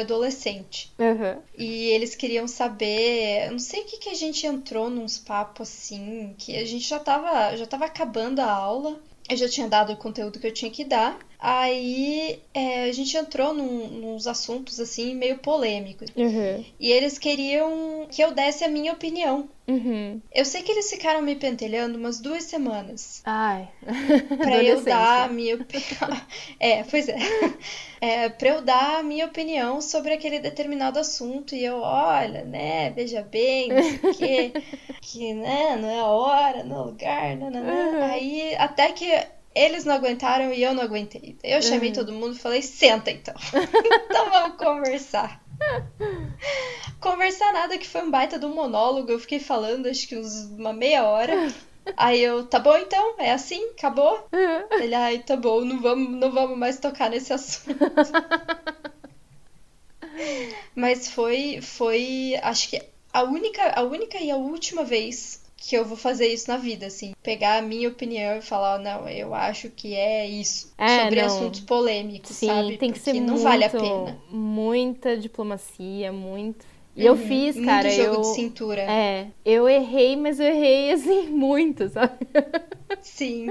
adolescente. 0.80 0.92
Uhum. 0.98 1.42
E 1.56 1.88
eles 1.90 2.14
queriam 2.14 2.48
saber. 2.48 3.46
Eu 3.46 3.52
não 3.52 3.58
sei 3.58 3.82
o 3.82 3.86
que, 3.86 3.98
que 3.98 4.08
a 4.08 4.14
gente 4.14 4.46
entrou 4.46 4.88
nos 4.88 5.18
papos 5.18 5.68
assim, 5.68 6.34
que 6.38 6.56
a 6.56 6.64
gente 6.64 6.88
já 6.88 6.98
tava, 6.98 7.56
já 7.56 7.66
tava 7.66 7.84
acabando 7.84 8.40
a 8.40 8.50
aula. 8.50 9.00
Eu 9.28 9.36
já 9.36 9.48
tinha 9.48 9.68
dado 9.68 9.92
o 9.92 9.96
conteúdo 9.96 10.40
que 10.40 10.46
eu 10.46 10.54
tinha 10.54 10.70
que 10.70 10.84
dar. 10.84 11.18
Aí 11.40 12.38
é, 12.52 12.84
a 12.84 12.92
gente 12.92 13.16
entrou 13.16 13.54
num, 13.54 13.86
nos 13.88 14.26
assuntos 14.26 14.78
assim 14.78 15.14
meio 15.14 15.38
polêmicos. 15.38 16.10
Uhum. 16.14 16.62
E 16.78 16.92
eles 16.92 17.18
queriam 17.18 18.06
que 18.10 18.22
eu 18.22 18.32
desse 18.32 18.62
a 18.62 18.68
minha 18.68 18.92
opinião. 18.92 19.48
Uhum. 19.66 20.20
Eu 20.34 20.44
sei 20.44 20.62
que 20.62 20.70
eles 20.70 20.90
ficaram 20.90 21.22
me 21.22 21.34
pentelhando 21.36 21.96
umas 21.96 22.20
duas 22.20 22.44
semanas. 22.44 23.22
Ai. 23.24 23.70
pra 24.36 24.62
eu 24.62 24.82
dar 24.82 25.24
a 25.24 25.28
minha 25.28 25.54
opinião. 25.54 26.20
é, 26.60 26.82
pois 26.84 27.08
é. 27.08 27.16
é. 28.02 28.28
Pra 28.28 28.50
eu 28.50 28.60
dar 28.60 28.98
a 28.98 29.02
minha 29.02 29.24
opinião 29.24 29.80
sobre 29.80 30.12
aquele 30.12 30.40
determinado 30.40 30.98
assunto. 30.98 31.54
E 31.54 31.64
eu, 31.64 31.78
olha, 31.78 32.44
né, 32.44 32.90
veja 32.90 33.22
bem, 33.22 33.68
não 33.68 33.82
sei 33.82 34.10
o 34.10 34.14
quê. 34.14 34.52
Que, 35.00 35.32
né, 35.32 35.76
não 35.76 35.88
é 35.88 36.00
a 36.00 36.06
hora, 36.06 36.64
não 36.64 36.76
é 36.76 36.80
o 36.80 36.84
lugar, 36.84 37.36
não, 37.36 37.50
não, 37.50 37.64
não. 37.64 37.92
Uhum. 37.92 38.02
Aí, 38.02 38.54
até 38.56 38.92
que 38.92 39.06
eles 39.54 39.84
não 39.84 39.94
aguentaram 39.94 40.52
e 40.52 40.62
eu 40.62 40.74
não 40.74 40.82
aguentei. 40.82 41.36
Eu 41.42 41.60
chamei 41.60 41.88
uhum. 41.88 41.94
todo 41.94 42.12
mundo 42.12 42.34
e 42.34 42.38
falei: 42.38 42.62
senta 42.62 43.10
então. 43.10 43.34
então 44.06 44.30
vamos 44.30 44.56
conversar. 44.56 45.42
Conversar 47.00 47.52
nada, 47.52 47.78
que 47.78 47.88
foi 47.88 48.02
um 48.02 48.10
baita 48.10 48.38
do 48.38 48.48
monólogo. 48.48 49.10
Eu 49.10 49.18
fiquei 49.18 49.40
falando 49.40 49.86
acho 49.86 50.06
que 50.06 50.16
uns, 50.16 50.44
uma 50.46 50.72
meia 50.72 51.04
hora. 51.04 51.34
Aí 51.96 52.20
eu, 52.20 52.46
tá 52.46 52.58
bom 52.58 52.76
então? 52.76 53.14
É 53.18 53.32
assim? 53.32 53.70
Acabou? 53.70 54.28
Uhum. 54.32 54.82
Ele, 54.82 54.94
ai, 54.94 55.18
tá 55.18 55.36
bom, 55.36 55.64
não 55.64 55.80
vamos, 55.80 56.10
não 56.18 56.30
vamos 56.30 56.56
mais 56.56 56.78
tocar 56.78 57.10
nesse 57.10 57.32
assunto. 57.32 57.78
Mas 60.74 61.10
foi, 61.10 61.60
foi, 61.62 62.38
acho 62.42 62.68
que 62.70 62.82
a 63.12 63.22
única, 63.22 63.72
a 63.74 63.82
única 63.82 64.18
e 64.18 64.30
a 64.30 64.36
última 64.36 64.84
vez 64.84 65.42
que 65.60 65.76
eu 65.76 65.84
vou 65.84 65.96
fazer 65.96 66.26
isso 66.28 66.50
na 66.50 66.56
vida, 66.56 66.86
assim. 66.86 67.12
Pegar 67.22 67.58
a 67.58 67.62
minha 67.62 67.88
opinião 67.88 68.36
e 68.38 68.42
falar, 68.42 68.78
não, 68.78 69.08
eu 69.08 69.34
acho 69.34 69.70
que 69.70 69.94
é 69.94 70.26
isso. 70.26 70.72
É, 70.78 70.96
sobre 70.96 71.16
não. 71.16 71.26
assuntos 71.26 71.60
polêmicos, 71.60 72.36
Sim, 72.36 72.46
sabe? 72.46 72.78
tem 72.78 72.90
que 72.92 72.98
Porque 72.98 73.10
ser 73.10 73.20
não 73.20 73.34
muito, 73.34 73.42
vale 73.42 73.64
a 73.64 73.70
pena. 73.70 74.18
Muita 74.30 75.16
diplomacia, 75.16 76.12
muito. 76.12 76.64
E 76.96 77.04
eu 77.06 77.14
Uhum, 77.14 77.26
fiz, 77.28 77.54
muito 77.56 77.64
cara, 77.66 77.88
jogo 77.90 78.16
eu 78.16 78.20
de 78.20 78.26
cintura. 78.26 78.82
É, 78.82 79.28
eu 79.44 79.68
errei, 79.68 80.16
mas 80.16 80.40
eu 80.40 80.46
errei 80.46 80.92
assim 80.92 81.28
muito, 81.28 81.88
sabe? 81.88 82.26
Sim. 83.02 83.48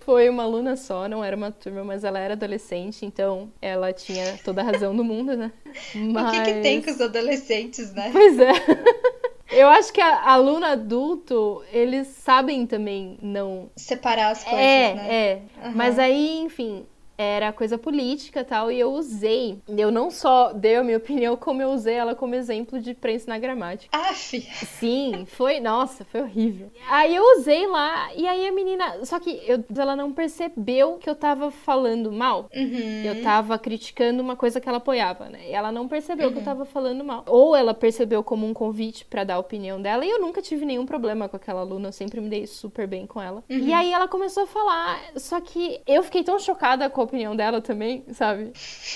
Foi 0.00 0.28
uma 0.28 0.44
aluna 0.44 0.76
só, 0.76 1.08
não 1.08 1.22
era 1.22 1.36
uma 1.36 1.50
turma, 1.50 1.84
mas 1.84 2.04
ela 2.04 2.18
era 2.18 2.34
adolescente, 2.34 3.04
então 3.04 3.52
ela 3.60 3.92
tinha 3.92 4.38
toda 4.42 4.62
a 4.62 4.64
razão 4.64 4.96
do 4.96 5.04
mundo, 5.04 5.36
né? 5.36 5.52
Mas... 5.92 6.24
O 6.28 6.30
que, 6.30 6.40
que 6.40 6.54
tem 6.54 6.82
com 6.82 6.90
os 6.90 7.00
adolescentes, 7.00 7.92
né? 7.92 8.10
Pois 8.12 8.38
é. 8.38 8.52
Eu 9.50 9.68
acho 9.68 9.92
que 9.92 10.00
a 10.00 10.30
aluno 10.30 10.66
adulto, 10.66 11.64
eles 11.72 12.06
sabem 12.08 12.66
também 12.66 13.18
não. 13.22 13.70
Separar 13.76 14.30
as 14.30 14.44
coisas, 14.44 14.60
é, 14.60 14.94
né? 14.94 15.14
É, 15.14 15.42
Uhum. 15.64 15.72
Mas 15.74 15.98
aí, 15.98 16.38
enfim, 16.40 16.86
era 17.18 17.52
coisa 17.52 17.76
política 17.76 18.44
tal, 18.44 18.70
e 18.70 18.78
eu 18.78 18.92
usei. 18.92 19.58
Eu 19.68 19.90
não 19.90 20.10
só 20.10 20.52
dei 20.52 20.76
a 20.76 20.84
minha 20.84 20.96
opinião, 20.98 21.36
como 21.36 21.60
eu 21.60 21.70
usei 21.70 21.94
ela 21.94 22.14
como 22.14 22.34
exemplo 22.34 22.80
de 22.80 22.94
pra 22.94 23.10
ensinar 23.12 23.38
gramática. 23.40 23.96
Aff, 23.98 24.40
Sim, 24.40 25.24
foi. 25.26 25.58
Nossa, 25.60 26.04
foi 26.04 26.20
horrível. 26.22 26.70
Aí 26.88 27.14
eu 27.16 27.22
usei 27.38 27.66
lá, 27.66 28.10
e 28.14 28.26
aí 28.26 28.46
a 28.46 28.52
menina. 28.52 29.04
Só 29.04 29.18
que 29.18 29.42
eu, 29.46 29.64
ela 29.76 29.96
não 29.96 30.12
percebeu 30.12 30.98
que 30.98 31.10
eu 31.10 31.14
tava 31.14 31.50
falando 31.50 32.12
mal. 32.12 32.48
uhum. 32.54 33.02
Eu 33.04 33.22
tava 33.22 33.58
criticando 33.58 34.22
uma 34.22 34.36
coisa 34.36 34.60
que 34.60 34.68
ela 34.68 34.78
apoiava, 34.78 35.28
né? 35.28 35.40
E 35.48 35.52
ela 35.52 35.72
não 35.72 35.88
percebeu 35.88 36.28
Uhum. 36.28 36.32
que 36.34 36.38
eu 36.40 36.44
tava 36.44 36.64
falando 36.64 37.02
mal. 37.04 37.24
Ou 37.26 37.56
ela 37.56 37.74
percebeu 37.74 38.22
como 38.22 38.46
um 38.46 38.54
convite 38.54 39.04
pra 39.04 39.24
dar 39.24 39.34
a 39.34 39.38
opinião 39.38 39.80
dela, 39.82 40.04
e 40.04 40.10
eu 40.10 40.20
nunca 40.20 40.40
tive 40.40 40.64
nenhum 40.64 40.86
problema 40.86 41.28
com 41.28 41.36
aquela 41.36 41.60
aluna, 41.60 41.88
eu 41.88 41.92
sempre 41.92 42.20
me 42.20 42.28
dei 42.28 42.46
super 42.46 42.86
bem 42.86 43.06
com 43.06 43.20
ela. 43.20 43.42
Uhum. 43.50 43.58
E 43.58 43.72
aí 43.72 43.92
ela 43.92 44.06
começou 44.06 44.44
a 44.44 44.46
falar, 44.46 45.00
só 45.16 45.40
que 45.40 45.80
eu 45.86 46.02
fiquei 46.02 46.22
tão 46.22 46.38
chocada 46.38 46.88
com 46.88 47.02
a 47.02 47.07
opinião 47.08 47.34
dela 47.34 47.60
também, 47.60 48.04
sabe? 48.12 48.52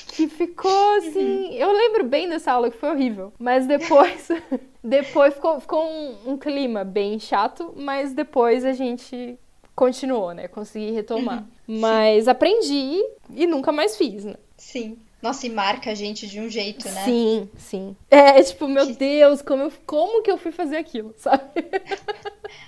Que 0.08 0.28
ficou 0.28 0.96
assim. 0.98 1.54
Eu 1.54 1.72
lembro 1.72 2.04
bem 2.04 2.28
dessa 2.28 2.52
aula 2.52 2.70
que 2.70 2.76
foi 2.76 2.90
horrível. 2.90 3.32
Mas 3.38 3.66
depois. 3.66 4.28
depois 4.82 5.34
ficou, 5.34 5.60
ficou 5.60 5.84
um, 5.84 6.32
um 6.32 6.38
clima 6.38 6.84
bem 6.84 7.18
chato, 7.18 7.72
mas 7.76 8.12
depois 8.12 8.64
a 8.64 8.72
gente 8.72 9.38
continuou, 9.74 10.32
né? 10.32 10.48
Consegui 10.48 10.92
retomar. 10.92 11.44
Mas 11.66 12.28
aprendi 12.28 13.02
e 13.34 13.46
nunca 13.46 13.72
mais 13.72 13.96
fiz, 13.96 14.24
né? 14.24 14.34
Sim. 14.56 14.98
Nossa, 15.22 15.46
e 15.46 15.50
marca 15.50 15.92
a 15.92 15.94
gente 15.94 16.26
de 16.26 16.40
um 16.40 16.48
jeito, 16.48 16.84
né? 16.90 17.04
Sim, 17.04 17.48
sim. 17.56 17.96
É, 18.10 18.42
tipo, 18.42 18.66
meu 18.66 18.88
Que- 18.88 18.94
Deus, 18.94 19.40
como, 19.40 19.62
eu, 19.62 19.72
como 19.86 20.20
que 20.20 20.30
eu 20.30 20.36
fui 20.36 20.50
fazer 20.50 20.76
aquilo, 20.76 21.14
sabe? 21.16 21.44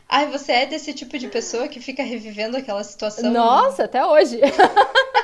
Ai, 0.09 0.30
você 0.30 0.53
é 0.53 0.66
desse 0.66 0.95
tipo 0.95 1.18
de 1.18 1.26
pessoa 1.26 1.66
que 1.66 1.80
fica 1.80 2.05
revivendo 2.05 2.57
aquela 2.57 2.84
situação. 2.84 3.32
Nossa, 3.32 3.84
até 3.84 4.07
hoje. 4.07 4.38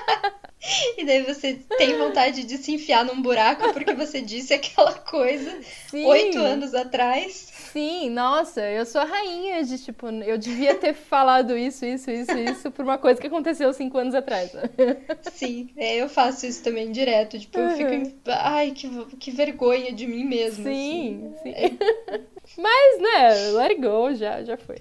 E 0.96 1.04
daí 1.04 1.22
você 1.22 1.58
tem 1.78 1.96
vontade 1.96 2.44
de 2.44 2.58
se 2.58 2.72
enfiar 2.72 3.04
num 3.04 3.20
buraco 3.20 3.72
porque 3.72 3.92
você 3.94 4.20
disse 4.20 4.52
aquela 4.52 4.92
coisa 4.92 5.58
oito 5.92 6.38
anos 6.38 6.74
atrás. 6.74 7.48
Sim, 7.72 8.10
nossa, 8.10 8.60
eu 8.62 8.84
sou 8.84 9.00
a 9.00 9.04
rainha 9.04 9.62
de, 9.62 9.78
tipo, 9.78 10.08
eu 10.08 10.36
devia 10.36 10.74
ter 10.74 10.92
falado 10.92 11.56
isso, 11.56 11.84
isso, 11.86 12.10
isso, 12.10 12.36
isso 12.36 12.70
por 12.70 12.84
uma 12.84 12.98
coisa 12.98 13.20
que 13.20 13.26
aconteceu 13.26 13.72
cinco 13.72 13.96
anos 13.98 14.14
atrás. 14.14 14.50
Sim, 15.32 15.70
é, 15.76 15.96
eu 15.96 16.08
faço 16.08 16.46
isso 16.46 16.62
também 16.62 16.90
direto. 16.90 17.38
Tipo, 17.38 17.58
eu 17.58 17.70
fico. 17.70 18.20
Ai, 18.26 18.72
que, 18.72 18.88
que 19.16 19.30
vergonha 19.30 19.92
de 19.92 20.06
mim 20.06 20.24
mesma. 20.24 20.64
Sim, 20.64 21.32
assim. 21.36 21.54
sim. 21.54 21.78
Mas, 22.58 23.00
né, 23.00 23.74
go, 23.74 24.12
já, 24.14 24.42
já 24.42 24.56
foi. 24.56 24.78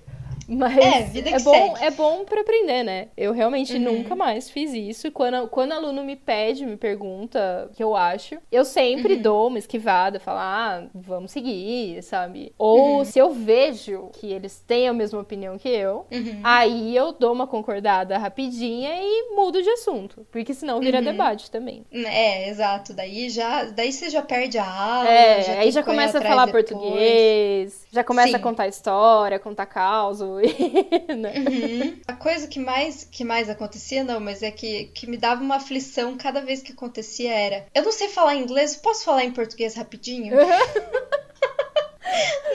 Mas 0.50 0.78
É, 0.78 1.04
vida 1.04 1.32
que 1.32 1.40
bom, 1.40 1.76
segue. 1.76 1.86
é 1.86 1.92
bom 1.92 2.26
pra 2.26 2.42
aprender, 2.42 2.84
né? 2.84 3.10
Eu 3.16 3.32
realmente 3.34 3.78
Uhum. 3.78 3.84
nunca 3.84 4.16
mais 4.16 4.50
fiz 4.50 4.74
isso. 4.74 5.08
E 5.08 5.12
Quando, 5.12 5.48
quando 5.50 5.74
aluno 5.74 6.04
me 6.04 6.16
pede, 6.16 6.66
me 6.66 6.76
pergunta 6.78 7.68
o 7.72 7.76
que 7.76 7.84
eu 7.84 7.96
acho, 7.96 8.38
eu 8.52 8.66
sempre 8.66 9.14
Uhum. 9.16 9.22
dou 9.22 9.48
uma 9.48 9.60
esquivada, 9.60 10.20
falo, 10.20 10.40
ah, 10.40 10.88
vamos 10.94 11.32
seguir, 11.32 12.02
sabe? 12.04 12.54
Ou 12.58 13.00
Uhum. 13.00 13.06
se 13.06 13.20
eu 13.20 13.30
vejo 13.32 14.10
que 14.14 14.32
eles 14.32 14.60
têm 14.66 14.88
a 14.88 14.94
mesma 14.94 15.20
opinião 15.20 15.58
que 15.58 15.70
eu, 15.70 16.08
Uhum. 16.12 16.40
aí 16.44 16.96
eu 16.96 17.12
dou 17.14 17.32
uma 17.34 17.46
concordada 17.48 18.18
rapidinha 18.18 18.90
e 19.02 19.36
mudo 19.36 19.62
de 19.62 19.70
assunto. 19.70 20.26
Porque 20.32 20.54
senão 20.54 20.80
vira 20.82 20.98
Uhum. 21.00 21.04
debate 21.04 21.52
também. 21.52 21.86
É, 21.92 22.50
exato. 22.50 22.94
Daí 22.94 23.30
já, 23.30 23.66
daí 23.66 23.92
você 23.92 24.10
já 24.10 24.22
perde 24.22 24.58
a 24.58 24.66
aula. 24.66 25.10
É, 25.10 25.42
já 25.42 25.54
aí 25.60 25.72
já 25.72 25.84
começa 25.84 26.18
a 26.20 26.22
falar 26.22 26.46
depois. 26.46 26.66
português, 26.66 27.88
já 27.92 28.04
começa 28.04 28.38
a 28.38 28.40
Sim. 28.40 28.44
contar 28.44 28.68
história, 28.68 29.38
contar 29.40 29.66
caos, 29.66 30.22
né? 30.22 30.39
Uhum. 31.10 32.00
A 32.08 32.14
coisa 32.14 32.48
que 32.48 32.60
mais, 32.60 33.04
que 33.04 33.24
mais 33.24 33.50
acontecia, 33.50 34.04
não, 34.04 34.20
mas 34.20 34.42
é 34.44 34.52
que, 34.52 34.86
que 34.94 35.08
me 35.08 35.18
dava 35.18 35.42
uma 35.42 35.56
aflição 35.56 36.18
cada 36.18 36.42
vez 36.42 36.62
que 36.62 36.72
acontecia 36.72 37.34
era. 37.34 37.66
Eu 37.74 37.84
não 37.84 37.92
sei 37.92 38.10
falar 38.10 38.36
inglês, 38.36 38.76
posso 38.76 39.04
falar 39.04 39.24
em 39.24 39.32
português 39.32 39.76
rapidinho? 39.76 40.36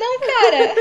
não, 0.01 0.21
cara. 0.21 0.75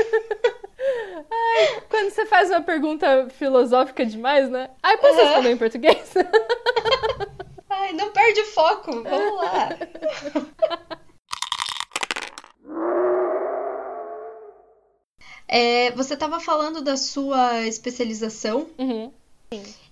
Quando 1.88 2.10
você 2.10 2.26
faz 2.26 2.50
uma 2.50 2.62
pergunta 2.62 3.28
filosófica 3.30 4.04
demais, 4.04 4.50
né? 4.50 4.70
Ai, 4.82 4.98
posso 4.98 5.14
Aham. 5.14 5.24
responder 5.24 5.50
em 5.50 5.56
português? 5.56 6.14
Ai, 7.70 7.92
não 7.92 8.12
perde 8.12 8.40
o 8.40 8.46
foco. 8.46 9.02
Vamos 9.02 9.36
lá. 9.36 9.68
É, 15.46 15.90
você 15.92 16.14
estava 16.14 16.40
falando 16.40 16.80
da 16.82 16.96
sua 16.96 17.66
especialização 17.66 18.66
Uhum. 18.78 19.10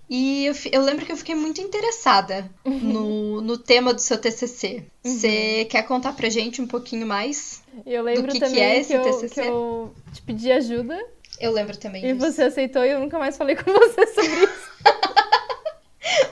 e 0.09 0.45
eu, 0.45 0.53
eu 0.71 0.81
lembro 0.81 1.05
que 1.05 1.11
eu 1.11 1.17
fiquei 1.17 1.35
muito 1.35 1.61
interessada 1.61 2.49
no, 2.65 3.39
no 3.41 3.57
tema 3.57 3.93
do 3.93 4.01
seu 4.01 4.17
TCC. 4.17 4.83
Você 5.03 5.65
quer 5.69 5.83
contar 5.83 6.13
pra 6.13 6.29
gente 6.29 6.61
um 6.61 6.67
pouquinho 6.67 7.05
mais? 7.05 7.61
Eu 7.85 8.03
lembro 8.03 8.31
que 8.31 8.39
que 8.39 8.45
também 8.45 8.61
é 8.63 8.73
que, 8.75 8.79
esse 8.81 8.93
eu, 8.93 9.01
TCC? 9.03 9.41
que 9.41 9.47
eu 9.47 9.93
te 10.13 10.21
pedi 10.23 10.51
ajuda 10.51 10.99
Eu 11.39 11.51
lembro 11.51 11.77
também 11.77 12.03
e 12.03 12.13
disso. 12.13 12.31
você 12.31 12.43
aceitou 12.43 12.83
e 12.83 12.89
eu 12.91 12.99
nunca 12.99 13.19
mais 13.19 13.37
falei 13.37 13.55
com 13.57 13.71
você 13.71 14.07
sobre 14.07 14.43
isso. 14.43 14.73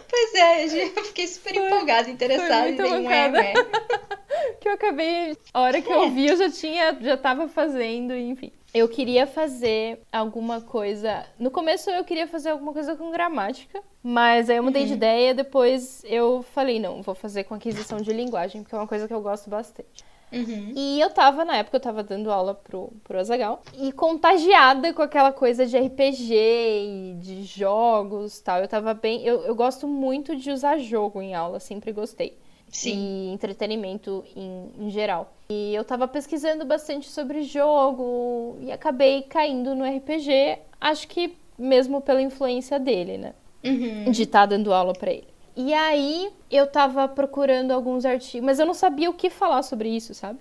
Pois 0.10 0.34
é, 0.36 0.66
eu 0.66 1.04
fiquei 1.06 1.26
super 1.28 1.56
empolgada, 1.56 2.10
interessada. 2.10 2.64
muito 2.64 2.82
e 2.82 2.84
dei 2.84 2.92
um 3.00 3.10
é, 3.12 3.52
é. 3.52 3.54
Que 4.60 4.68
eu 4.68 4.74
acabei, 4.74 5.38
a 5.54 5.62
hora 5.62 5.82
que 5.82 5.92
eu 5.92 6.12
vi, 6.12 6.28
eu 6.28 6.36
já 6.38 6.50
tinha, 6.52 6.98
já 7.02 7.16
tava 7.18 7.48
fazendo, 7.48 8.14
enfim. 8.14 8.52
Eu 8.74 8.88
queria 8.88 9.28
fazer 9.28 10.02
alguma 10.12 10.62
coisa. 10.62 11.26
No 11.38 11.52
começo 11.52 11.90
eu 11.90 12.04
queria 12.04 12.28
fazer 12.28 12.50
alguma 12.50 12.72
coisa 12.72 12.96
com 12.96 13.12
gramática, 13.12 13.82
mas 14.02 14.50
aí 14.50 14.58
eu 14.58 14.64
mudei 14.64 14.84
uhum. 14.84 14.88
de 14.88 14.94
ideia. 14.94 15.34
Depois 15.34 16.04
eu 16.06 16.42
falei, 16.54 16.80
não, 16.80 17.02
vou 17.02 17.14
fazer 17.14 17.44
com 17.44 17.54
aquisição 17.54 18.00
de 18.00 18.14
linguagem, 18.14 18.64
porque 18.64 18.76
é 18.76 18.78
uma 18.78 18.88
coisa 18.88 19.08
que 19.08 19.14
eu 19.14 19.22
gosto 19.22 19.50
bastante. 19.50 20.06
Uhum. 20.32 20.72
E 20.76 21.02
eu 21.02 21.10
tava, 21.10 21.44
na 21.44 21.58
época, 21.58 21.76
eu 21.76 21.82
tava 21.82 22.02
dando 22.02 22.32
aula 22.32 22.56
pro, 22.56 22.94
pro 23.04 23.20
Azagal. 23.20 23.62
E 23.78 23.92
contagiada 23.92 24.94
com 24.94 25.02
aquela 25.02 25.34
coisa 25.34 25.66
de 25.66 25.78
RPG 25.78 26.34
e 26.34 27.16
de 27.20 27.44
jogos 27.44 28.40
tal. 28.40 28.60
Eu 28.60 28.68
tava 28.68 28.94
bem. 28.94 29.26
Eu, 29.26 29.42
eu 29.42 29.54
gosto 29.54 29.88
muito 29.88 30.36
de 30.36 30.50
usar 30.50 30.78
jogo 30.78 31.22
em 31.22 31.36
aula, 31.36 31.60
sempre 31.60 31.92
gostei. 31.92 32.38
Sim. 32.72 33.30
E 33.30 33.34
entretenimento 33.34 34.24
em, 34.36 34.72
em 34.80 34.90
geral. 34.90 35.34
E 35.50 35.76
eu 35.76 35.84
tava 35.84 36.08
pesquisando 36.08 36.66
bastante 36.66 37.10
sobre 37.10 37.44
jogo 37.44 38.58
e 38.62 38.72
acabei 38.72 39.24
caindo 39.24 39.76
no 39.76 39.84
RPG, 39.84 40.60
acho 40.80 41.08
que 41.08 41.36
mesmo 41.58 42.02
pela 42.02 42.22
influência 42.22 42.80
dele, 42.80 43.18
né? 43.18 43.34
Uhum. 43.64 44.10
De 44.10 44.24
estar 44.24 44.42
tá 44.42 44.46
dando 44.46 44.74
aula 44.74 44.94
para 44.94 45.12
ele. 45.12 45.28
E 45.56 45.74
aí 45.74 46.32
eu 46.50 46.66
tava 46.66 47.08
procurando 47.08 47.72
alguns 47.72 48.06
artigos, 48.06 48.46
mas 48.46 48.60
eu 48.60 48.66
não 48.66 48.74
sabia 48.74 49.10
o 49.10 49.14
que 49.14 49.30
falar 49.30 49.62
sobre 49.64 49.90
isso, 49.90 50.14
sabe? 50.14 50.40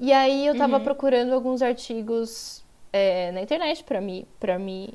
E 0.00 0.12
aí 0.12 0.46
eu 0.46 0.56
tava 0.56 0.78
uhum. 0.78 0.84
procurando 0.84 1.34
alguns 1.34 1.60
artigos 1.60 2.64
é, 2.90 3.30
na 3.32 3.42
internet 3.42 3.84
para 3.84 4.00
me, 4.00 4.26
pra 4.40 4.58
me, 4.58 4.88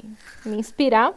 me 0.44 0.58
inspirar. 0.58 1.14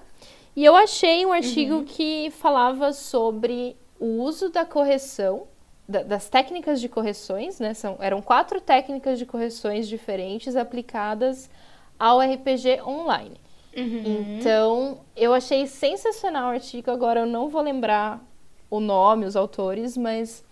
E 0.54 0.64
eu 0.64 0.76
achei 0.76 1.24
um 1.24 1.32
artigo 1.32 1.76
uhum. 1.76 1.84
que 1.84 2.30
falava 2.32 2.92
sobre 2.92 3.74
o 3.98 4.22
uso 4.22 4.48
da 4.48 4.64
correção, 4.64 5.46
da, 5.88 6.02
das 6.02 6.28
técnicas 6.28 6.80
de 6.80 6.88
correções, 6.88 7.58
né? 7.58 7.74
São, 7.74 7.96
eram 8.00 8.20
quatro 8.20 8.60
técnicas 8.60 9.18
de 9.18 9.26
correções 9.26 9.88
diferentes 9.88 10.56
aplicadas 10.56 11.50
ao 11.98 12.20
RPG 12.20 12.82
online. 12.86 13.40
Uhum. 13.76 14.38
Então, 14.38 15.00
eu 15.16 15.32
achei 15.32 15.66
sensacional 15.66 16.50
o 16.50 16.54
artigo. 16.54 16.90
Agora, 16.90 17.20
eu 17.20 17.26
não 17.26 17.48
vou 17.48 17.62
lembrar 17.62 18.24
o 18.70 18.80
nome, 18.80 19.24
os 19.24 19.36
autores, 19.36 19.96
mas 19.96 20.44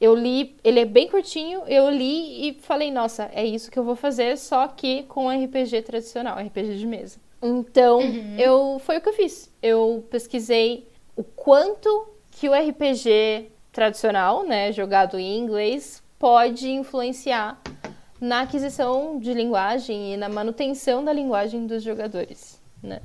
eu 0.00 0.14
li, 0.14 0.56
ele 0.64 0.80
é 0.80 0.84
bem 0.84 1.08
curtinho, 1.08 1.62
eu 1.66 1.90
li 1.90 2.48
e 2.48 2.54
falei, 2.60 2.90
nossa, 2.90 3.30
é 3.34 3.44
isso 3.44 3.70
que 3.70 3.78
eu 3.78 3.84
vou 3.84 3.96
fazer, 3.96 4.36
só 4.38 4.66
que 4.66 5.02
com 5.04 5.28
RPG 5.28 5.82
tradicional, 5.82 6.38
RPG 6.38 6.78
de 6.78 6.86
mesa. 6.86 7.18
Então, 7.42 7.98
uhum. 7.98 8.36
eu 8.38 8.80
foi 8.80 8.98
o 8.98 9.00
que 9.00 9.08
eu 9.08 9.12
fiz. 9.12 9.50
Eu 9.62 10.04
pesquisei 10.10 10.88
o 11.16 11.22
quanto 11.22 12.08
que 12.40 12.48
o 12.48 12.54
RPG 12.54 13.52
tradicional, 13.70 14.44
né, 14.44 14.72
jogado 14.72 15.18
em 15.18 15.38
inglês, 15.38 16.02
pode 16.18 16.70
influenciar 16.70 17.60
na 18.18 18.40
aquisição 18.40 19.18
de 19.18 19.34
linguagem 19.34 20.14
e 20.14 20.16
na 20.16 20.28
manutenção 20.28 21.04
da 21.04 21.12
linguagem 21.12 21.66
dos 21.66 21.82
jogadores 21.82 22.60
né? 22.82 23.00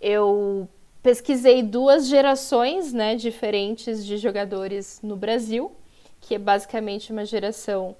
Eu 0.00 0.68
pesquisei 1.02 1.62
duas 1.62 2.06
gerações, 2.06 2.92
né, 2.92 3.14
diferentes 3.14 4.04
de 4.04 4.16
jogadores 4.16 5.00
no 5.02 5.16
Brasil, 5.16 5.72
que 6.20 6.34
é 6.34 6.38
basicamente 6.38 7.12
uma 7.12 7.24
geração 7.24 7.96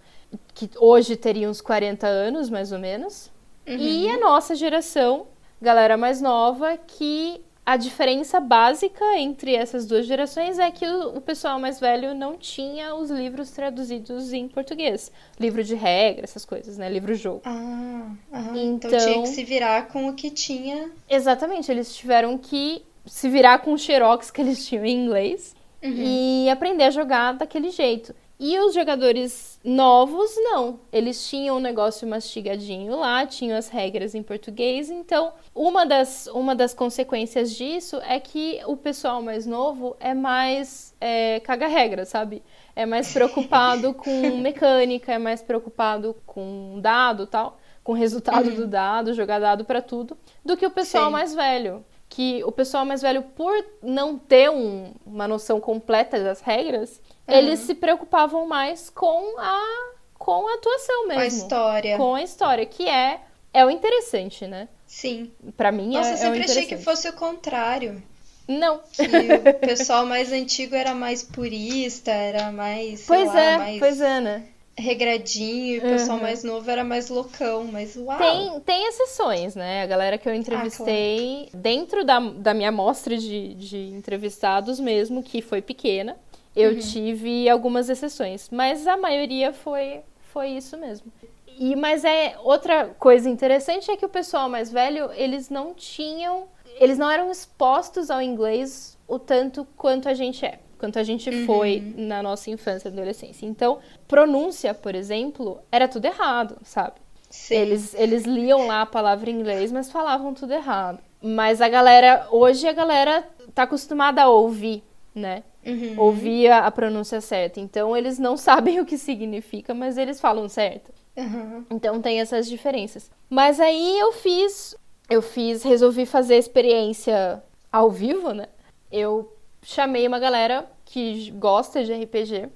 que 0.55 0.71
hoje 0.79 1.17
teria 1.17 1.49
uns 1.49 1.61
40 1.61 2.07
anos, 2.07 2.51
mais 2.51 2.73
ou 2.73 2.79
menos, 2.79 3.31
uhum. 3.67 3.77
e 3.77 4.09
a 4.09 4.19
nossa 4.19 4.55
geração, 4.55 5.27
galera 5.61 5.97
mais 5.97 6.21
nova, 6.21 6.77
que 6.77 7.41
a 7.67 7.77
diferença 7.77 8.41
básica 8.41 9.05
entre 9.17 9.55
essas 9.55 9.87
duas 9.87 10.07
gerações 10.07 10.59
é 10.59 10.71
que 10.71 10.87
o, 10.87 11.21
pessoal 11.21 11.59
mais 11.59 11.81
velho 11.81 12.15
não 12.15 12.37
tinha 12.37 12.95
os 12.95 13.11
livros 13.11 13.51
traduzidos 13.51 14.33
em 14.33 14.49
português. 14.49 15.11
Livro 15.41 15.65
de 15.65 15.75
regra, 15.75 16.25
essas 16.25 16.45
coisas, 16.45 16.77
né? 16.77 16.91
Livro-jogo. 16.91 17.41
Ah, 17.45 18.11
então... 18.55 18.91
então 18.91 18.91
tinha 18.91 19.23
que 19.23 19.29
se 19.29 19.45
virar 19.45 19.89
com 19.89 20.09
o 20.09 20.15
que 20.15 20.31
tinha. 20.31 20.91
Exatamente, 21.09 21.71
eles 21.71 21.95
tiveram 21.97 22.37
que 22.37 22.83
se 23.07 23.29
virar 23.29 23.59
com 23.59 23.73
o 23.73 23.79
xerox 23.79 24.31
que 24.31 24.43
eles 24.43 24.67
tinham 24.67 24.85
em 24.85 25.05
inglês 25.05 25.57
uhum. 25.83 25.95
e 25.97 26.51
aprender 26.51 26.85
a 26.85 26.91
jogar 26.91 27.33
daquele 27.33 27.71
jeito. 27.71 28.15
E 28.39 28.59
os 28.59 28.75
jogadores 28.75 29.61
novos, 29.63 30.35
não. 30.37 30.81
Eles 30.93 31.29
tinham 31.29 31.55
o 31.55 31.59
um 31.59 31.63
negócio 31.63 32.07
mastigadinho 32.07 32.97
lá, 32.97 33.25
tinham 33.25 33.57
as 33.57 33.69
regras 33.69 34.15
em 34.15 34.23
português. 34.23 34.91
Então, 34.91 35.33
uma 35.55 35.87
das, 35.87 36.27
uma 36.27 36.55
das 36.55 36.75
consequências 36.75 37.55
disso 37.55 38.01
é 38.07 38.19
que 38.19 38.61
o 38.67 38.77
pessoal 38.77 39.23
mais 39.23 39.47
novo 39.47 39.97
é 40.01 40.15
mais 40.15 40.95
é, 41.01 41.39
caga-regra, 41.41 42.05
sabe? 42.05 42.43
É 42.75 42.85
mais 42.85 43.13
preocupado 43.13 43.95
com 43.95 44.37
mecânica, 44.39 45.13
é 45.13 45.19
mais 45.19 45.41
preocupado 45.41 46.17
com 46.27 46.81
dado 46.81 47.29
tal, 47.29 47.59
com 47.85 47.93
resultado 47.93 48.49
uhum. 48.51 48.57
do 48.57 48.67
dado, 48.67 49.15
jogar 49.15 49.39
dado 49.39 49.65
para 49.65 49.81
tudo, 49.81 50.19
do 50.45 50.57
que 50.57 50.67
o 50.67 50.71
pessoal 50.71 51.07
Sim. 51.07 51.13
mais 51.13 51.35
velho 51.35 51.85
que 52.15 52.45
o 52.45 52.53
pessoal 52.53 52.85
mais 52.85 53.03
velho, 53.03 53.23
por 53.23 53.53
não 53.83 54.17
ter 54.17 54.49
um, 54.49 54.93
uma 55.05 55.27
noção 55.27 55.61
completa 55.61 56.23
das 56.23 56.41
regras, 56.41 57.03
uhum. 57.29 57.35
eles 57.35 57.61
se 57.61 57.75
preocupavam 57.75 58.47
mais 58.47 58.91
com 58.91 59.39
a 59.39 59.95
com 60.19 60.49
a 60.49 60.55
atuação 60.55 61.09
mesmo. 61.09 61.15
Com 61.15 61.21
a 61.21 61.27
história. 61.27 61.97
Com 61.97 62.15
a 62.15 62.23
história, 62.23 62.67
que 62.67 62.89
é 62.89 63.21
é 63.53 63.65
o 63.65 63.71
interessante, 63.71 64.47
né? 64.47 64.69
Sim. 64.87 65.31
Para 65.57 65.71
mim 65.71 65.93
Nossa, 65.93 66.11
é, 66.11 66.13
eu 66.13 66.19
sempre 66.19 66.41
é 66.41 66.45
achei 66.45 66.67
que 66.67 66.77
fosse 66.77 67.09
o 67.09 67.13
contrário. 67.13 68.03
Não. 68.49 68.81
Que 68.93 69.03
o 69.03 69.55
pessoal 69.67 70.05
mais 70.05 70.33
antigo 70.33 70.75
era 70.75 70.95
mais 70.95 71.23
purista, 71.23 72.11
era 72.11 72.51
mais. 72.51 73.07
Pois 73.07 73.27
lá, 73.27 73.41
é, 73.41 73.59
mais... 73.59 73.79
pois 73.79 74.01
é, 74.01 74.21
né? 74.21 74.49
regradinho, 74.77 75.77
e 75.77 75.79
o 75.79 75.83
pessoal 75.83 76.17
uhum. 76.17 76.23
mais 76.23 76.43
novo 76.43 76.69
era 76.69 76.83
mais 76.83 77.09
loucão, 77.09 77.65
mas 77.65 77.97
uau! 77.97 78.19
Tem, 78.19 78.61
tem 78.61 78.89
exceções, 78.89 79.55
né? 79.55 79.83
A 79.83 79.87
galera 79.87 80.19
que 80.19 80.29
eu 80.29 80.35
entrevistei, 80.35 81.45
ah, 81.47 81.51
claro. 81.51 81.63
dentro 81.63 82.05
da, 82.05 82.19
da 82.19 82.53
minha 82.53 82.71
amostra 82.71 83.17
de, 83.17 83.55
de 83.55 83.77
entrevistados 83.77 84.81
mesmo, 84.81 85.23
que 85.23 85.41
foi 85.41 85.63
pequena, 85.63 86.17
eu 86.55 86.73
uhum. 86.73 86.79
tive 86.79 87.49
algumas 87.49 87.89
exceções, 87.89 88.49
mas 88.51 88.87
a 88.87 88.97
maioria 88.97 89.53
foi, 89.53 90.01
foi 90.33 90.49
isso 90.51 90.77
mesmo. 90.77 91.13
E, 91.59 91.77
mas 91.77 92.05
é 92.05 92.37
outra 92.43 92.87
coisa 92.99 93.29
interessante 93.29 93.91
é 93.91 93.97
que 93.97 94.05
o 94.05 94.09
pessoal 94.09 94.49
mais 94.49 94.73
velho, 94.73 95.11
eles 95.13 95.49
não 95.49 95.73
tinham, 95.73 96.49
eles 96.81 96.99
não 96.99 97.11
eram 97.11 97.31
expostos 97.31 98.11
ao 98.11 98.21
inglês 98.21 98.99
o 99.07 99.19
tanto 99.19 99.67
quanto 99.77 100.09
a 100.09 100.15
gente 100.15 100.45
é 100.45 100.59
quanto 100.85 100.99
a 100.99 101.03
gente 101.03 101.31
uhum. 101.31 101.47
foi 101.47 101.95
na 101.97 102.23
nossa 102.23 102.51
infância 102.51 102.89
e 102.89 102.93
adolescência. 102.93 103.47
Então, 103.47 103.79
pronúncia, 104.07 104.75
por 104.75 104.95
exemplo, 104.95 105.59
era 105.73 105.89
tudo 105.89 106.05
errado, 106.05 106.59
sabe? 106.63 106.97
Sim. 107.31 107.55
Eles, 107.55 107.95
eles 107.95 108.25
liam 108.25 108.67
lá 108.67 108.83
a 108.83 108.87
palavra 108.87 109.31
em 109.31 109.35
inglês, 109.35 109.73
mas 109.73 109.91
falavam 109.91 110.35
tudo 110.35 110.53
errado. 110.53 110.99
Mas 111.23 111.63
a 111.63 111.71
galera, 111.71 112.29
hoje 112.31 112.69
a 112.69 112.73
galera 112.73 113.27
tá 113.55 113.63
acostumada 113.63 114.23
a 114.23 114.29
ouvir, 114.29 114.85
né? 115.15 115.43
Uhum. 115.67 115.95
Ouvir 115.99 116.49
a, 116.49 116.67
a, 116.67 116.71
pronúncia 116.71 117.21
certa. 117.21 117.61
Então 117.61 117.97
eles 117.97 118.19
não 118.19 118.37
sabem 118.39 118.81
o 118.81 118.87
que 118.87 118.99
significa, 118.99 119.75
mas 119.75 119.97
eles 119.97 120.21
falam 120.21 120.49
certo. 120.49 120.93
Uhum. 121.17 121.65
Então 121.71 122.01
tem 122.01 122.21
essas 122.21 122.49
diferenças. 122.49 123.11
Mas 123.31 123.61
aí 123.61 123.99
eu 123.99 124.13
fiz, 124.13 124.77
eu 125.09 125.23
fiz, 125.23 125.63
resolvi 125.63 126.07
fazer 126.07 126.35
a 126.35 126.39
experiência 126.39 127.43
ao 127.73 127.91
vivo, 127.91 128.33
né? 128.33 128.49
Eu 128.91 129.33
chamei 129.63 130.07
uma 130.07 130.19
galera 130.19 130.69
que 130.85 131.31
gosta 131.33 131.83
de 131.83 131.93
RPG, 131.93 132.49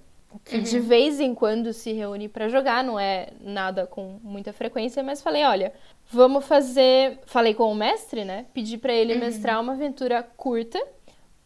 que 0.44 0.56
uhum. 0.56 0.62
de 0.62 0.78
vez 0.78 1.20
em 1.20 1.34
quando 1.34 1.72
se 1.72 1.92
reúne 1.92 2.28
para 2.28 2.48
jogar, 2.48 2.84
não 2.84 3.00
é 3.00 3.28
nada 3.40 3.86
com 3.86 4.18
muita 4.22 4.52
frequência, 4.52 5.02
mas 5.02 5.22
falei, 5.22 5.44
olha, 5.44 5.72
vamos 6.10 6.44
fazer, 6.44 7.18
falei 7.26 7.54
com 7.54 7.70
o 7.70 7.74
mestre, 7.74 8.24
né? 8.24 8.46
Pedi 8.52 8.76
para 8.76 8.92
ele 8.92 9.14
uhum. 9.14 9.20
mestrar 9.20 9.60
uma 9.60 9.72
aventura 9.72 10.22
curta 10.22 10.78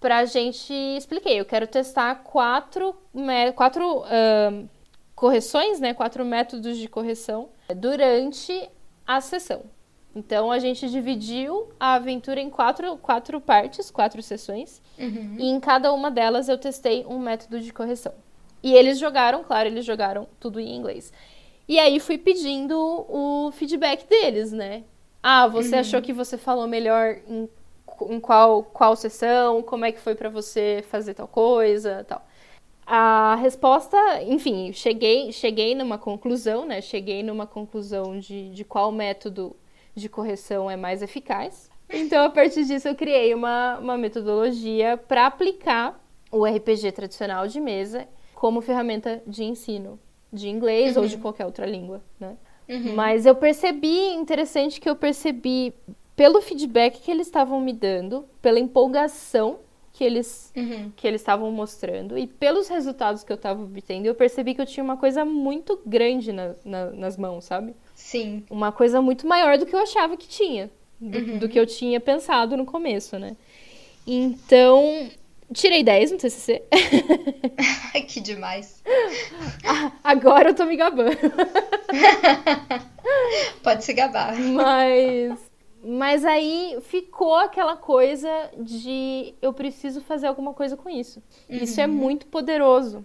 pra 0.02 0.24
gente, 0.24 0.74
expliquei, 0.98 1.38
eu 1.40 1.44
quero 1.44 1.66
testar 1.66 2.16
quatro, 2.16 2.94
quatro 3.54 4.00
uh, 4.00 4.68
correções, 5.14 5.78
né? 5.78 5.94
Quatro 5.94 6.24
métodos 6.24 6.76
de 6.76 6.88
correção 6.88 7.48
durante 7.76 8.68
a 9.06 9.20
sessão. 9.20 9.62
Então 10.14 10.50
a 10.50 10.58
gente 10.58 10.90
dividiu 10.90 11.68
a 11.78 11.94
aventura 11.94 12.40
em 12.40 12.50
quatro, 12.50 12.96
quatro 12.98 13.40
partes, 13.40 13.90
quatro 13.92 14.20
sessões. 14.20 14.82
Uhum. 14.98 15.36
E 15.38 15.48
em 15.48 15.60
cada 15.60 15.92
uma 15.92 16.10
delas 16.10 16.48
eu 16.48 16.58
testei 16.58 17.06
um 17.06 17.20
método 17.20 17.60
de 17.60 17.72
correção. 17.72 18.12
E 18.60 18.74
eles 18.74 18.98
jogaram, 18.98 19.44
claro, 19.44 19.68
eles 19.68 19.84
jogaram 19.84 20.28
tudo 20.40 20.58
em 20.58 20.74
inglês. 20.76 21.12
E 21.68 21.78
aí 21.78 22.00
fui 22.00 22.18
pedindo 22.18 22.76
o 23.08 23.52
feedback 23.52 24.06
deles, 24.08 24.50
né? 24.50 24.82
Ah, 25.22 25.46
você 25.46 25.76
uhum. 25.76 25.80
achou 25.80 26.02
que 26.02 26.12
você 26.12 26.36
falou 26.36 26.66
melhor 26.66 27.18
em, 27.28 27.48
em 28.08 28.20
qual, 28.20 28.62
qual 28.62 28.96
sessão? 28.96 29.62
Como 29.62 29.84
é 29.84 29.92
que 29.92 30.00
foi 30.00 30.14
para 30.14 30.28
você 30.28 30.84
fazer 30.88 31.14
tal 31.14 31.28
coisa, 31.28 32.04
tal. 32.08 32.26
A 32.86 33.36
resposta, 33.36 33.96
enfim, 34.22 34.72
cheguei, 34.72 35.32
cheguei 35.32 35.74
numa 35.74 35.98
conclusão, 35.98 36.66
né? 36.66 36.80
Cheguei 36.80 37.22
numa 37.22 37.46
conclusão 37.46 38.18
de, 38.18 38.50
de 38.50 38.64
qual 38.64 38.90
método 38.90 39.56
de 39.94 40.08
correção 40.08 40.70
é 40.70 40.76
mais 40.76 41.02
eficaz. 41.02 41.70
Então, 41.88 42.24
a 42.24 42.30
partir 42.30 42.64
disso, 42.64 42.88
eu 42.88 42.94
criei 42.94 43.34
uma, 43.34 43.78
uma 43.78 43.98
metodologia 43.98 44.96
para 44.96 45.26
aplicar 45.26 46.00
o 46.30 46.44
RPG 46.44 46.92
tradicional 46.92 47.46
de 47.46 47.60
mesa 47.60 48.08
como 48.34 48.60
ferramenta 48.60 49.22
de 49.26 49.44
ensino 49.44 49.98
de 50.32 50.48
inglês 50.48 50.96
uhum. 50.96 51.02
ou 51.02 51.08
de 51.08 51.18
qualquer 51.18 51.44
outra 51.44 51.66
língua, 51.66 52.02
né? 52.18 52.36
Uhum. 52.68 52.94
Mas 52.94 53.26
eu 53.26 53.34
percebi, 53.34 54.14
interessante 54.14 54.80
que 54.80 54.88
eu 54.88 54.96
percebi 54.96 55.74
pelo 56.16 56.40
feedback 56.40 57.00
que 57.00 57.10
eles 57.10 57.26
estavam 57.26 57.60
me 57.60 57.72
dando, 57.72 58.24
pela 58.40 58.58
empolgação 58.58 59.58
que 59.92 60.02
eles 60.02 60.50
uhum. 60.56 60.90
que 60.96 61.06
eles 61.06 61.20
estavam 61.20 61.50
mostrando 61.52 62.18
e 62.18 62.26
pelos 62.26 62.68
resultados 62.68 63.22
que 63.22 63.30
eu 63.30 63.36
estava 63.36 63.62
obtendo, 63.62 64.06
eu 64.06 64.14
percebi 64.14 64.54
que 64.54 64.60
eu 64.60 64.66
tinha 64.66 64.82
uma 64.82 64.96
coisa 64.96 65.24
muito 65.24 65.80
grande 65.84 66.32
na, 66.32 66.54
na, 66.64 66.90
nas 66.90 67.16
mãos, 67.16 67.44
sabe? 67.44 67.74
Sim. 67.94 68.42
Uma 68.50 68.72
coisa 68.72 69.02
muito 69.02 69.26
maior 69.26 69.58
do 69.58 69.66
que 69.66 69.74
eu 69.74 69.80
achava 69.80 70.16
que 70.16 70.26
tinha, 70.26 70.70
do, 70.98 71.18
uhum. 71.18 71.38
do 71.38 71.48
que 71.48 71.60
eu 71.60 71.66
tinha 71.66 72.00
pensado 72.00 72.56
no 72.56 72.64
começo, 72.64 73.18
né? 73.18 73.36
Então, 74.06 75.10
tirei 75.52 75.84
10 75.84 76.12
no 76.12 76.18
TCC. 76.18 76.62
que 78.08 78.20
demais. 78.20 78.82
Ah, 79.64 79.92
agora 80.02 80.50
eu 80.50 80.54
tô 80.54 80.64
me 80.64 80.76
gabando. 80.76 81.12
Pode 83.62 83.84
se 83.84 83.92
gabar. 83.92 84.36
Mas 84.40 85.38
mas 85.84 86.24
aí 86.24 86.78
ficou 86.82 87.34
aquela 87.34 87.76
coisa 87.76 88.50
de 88.56 89.34
eu 89.42 89.52
preciso 89.52 90.00
fazer 90.00 90.28
alguma 90.28 90.54
coisa 90.54 90.76
com 90.76 90.88
isso. 90.88 91.22
Uhum. 91.48 91.56
Isso 91.56 91.80
é 91.80 91.86
muito 91.86 92.26
poderoso. 92.26 93.04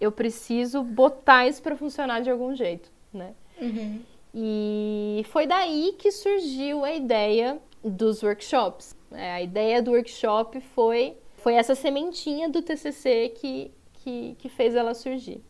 Eu 0.00 0.12
preciso 0.12 0.82
botar 0.82 1.46
isso 1.46 1.62
para 1.62 1.76
funcionar 1.76 2.20
de 2.20 2.30
algum 2.30 2.54
jeito, 2.54 2.90
né? 3.12 3.34
Uhum. 3.60 4.00
E 4.34 5.24
foi 5.30 5.46
daí 5.46 5.94
que 5.98 6.10
surgiu 6.12 6.84
a 6.84 6.92
ideia 6.92 7.58
dos 7.82 8.22
workshops. 8.22 8.96
É, 9.12 9.32
a 9.32 9.42
ideia 9.42 9.82
do 9.82 9.92
workshop 9.92 10.60
foi 10.60 11.16
foi 11.38 11.54
essa 11.54 11.74
sementinha 11.74 12.50
do 12.50 12.60
TCC 12.60 13.32
que, 13.34 13.70
que, 13.94 14.36
que 14.38 14.48
fez 14.48 14.74
ela 14.74 14.92
surgir. 14.92 15.40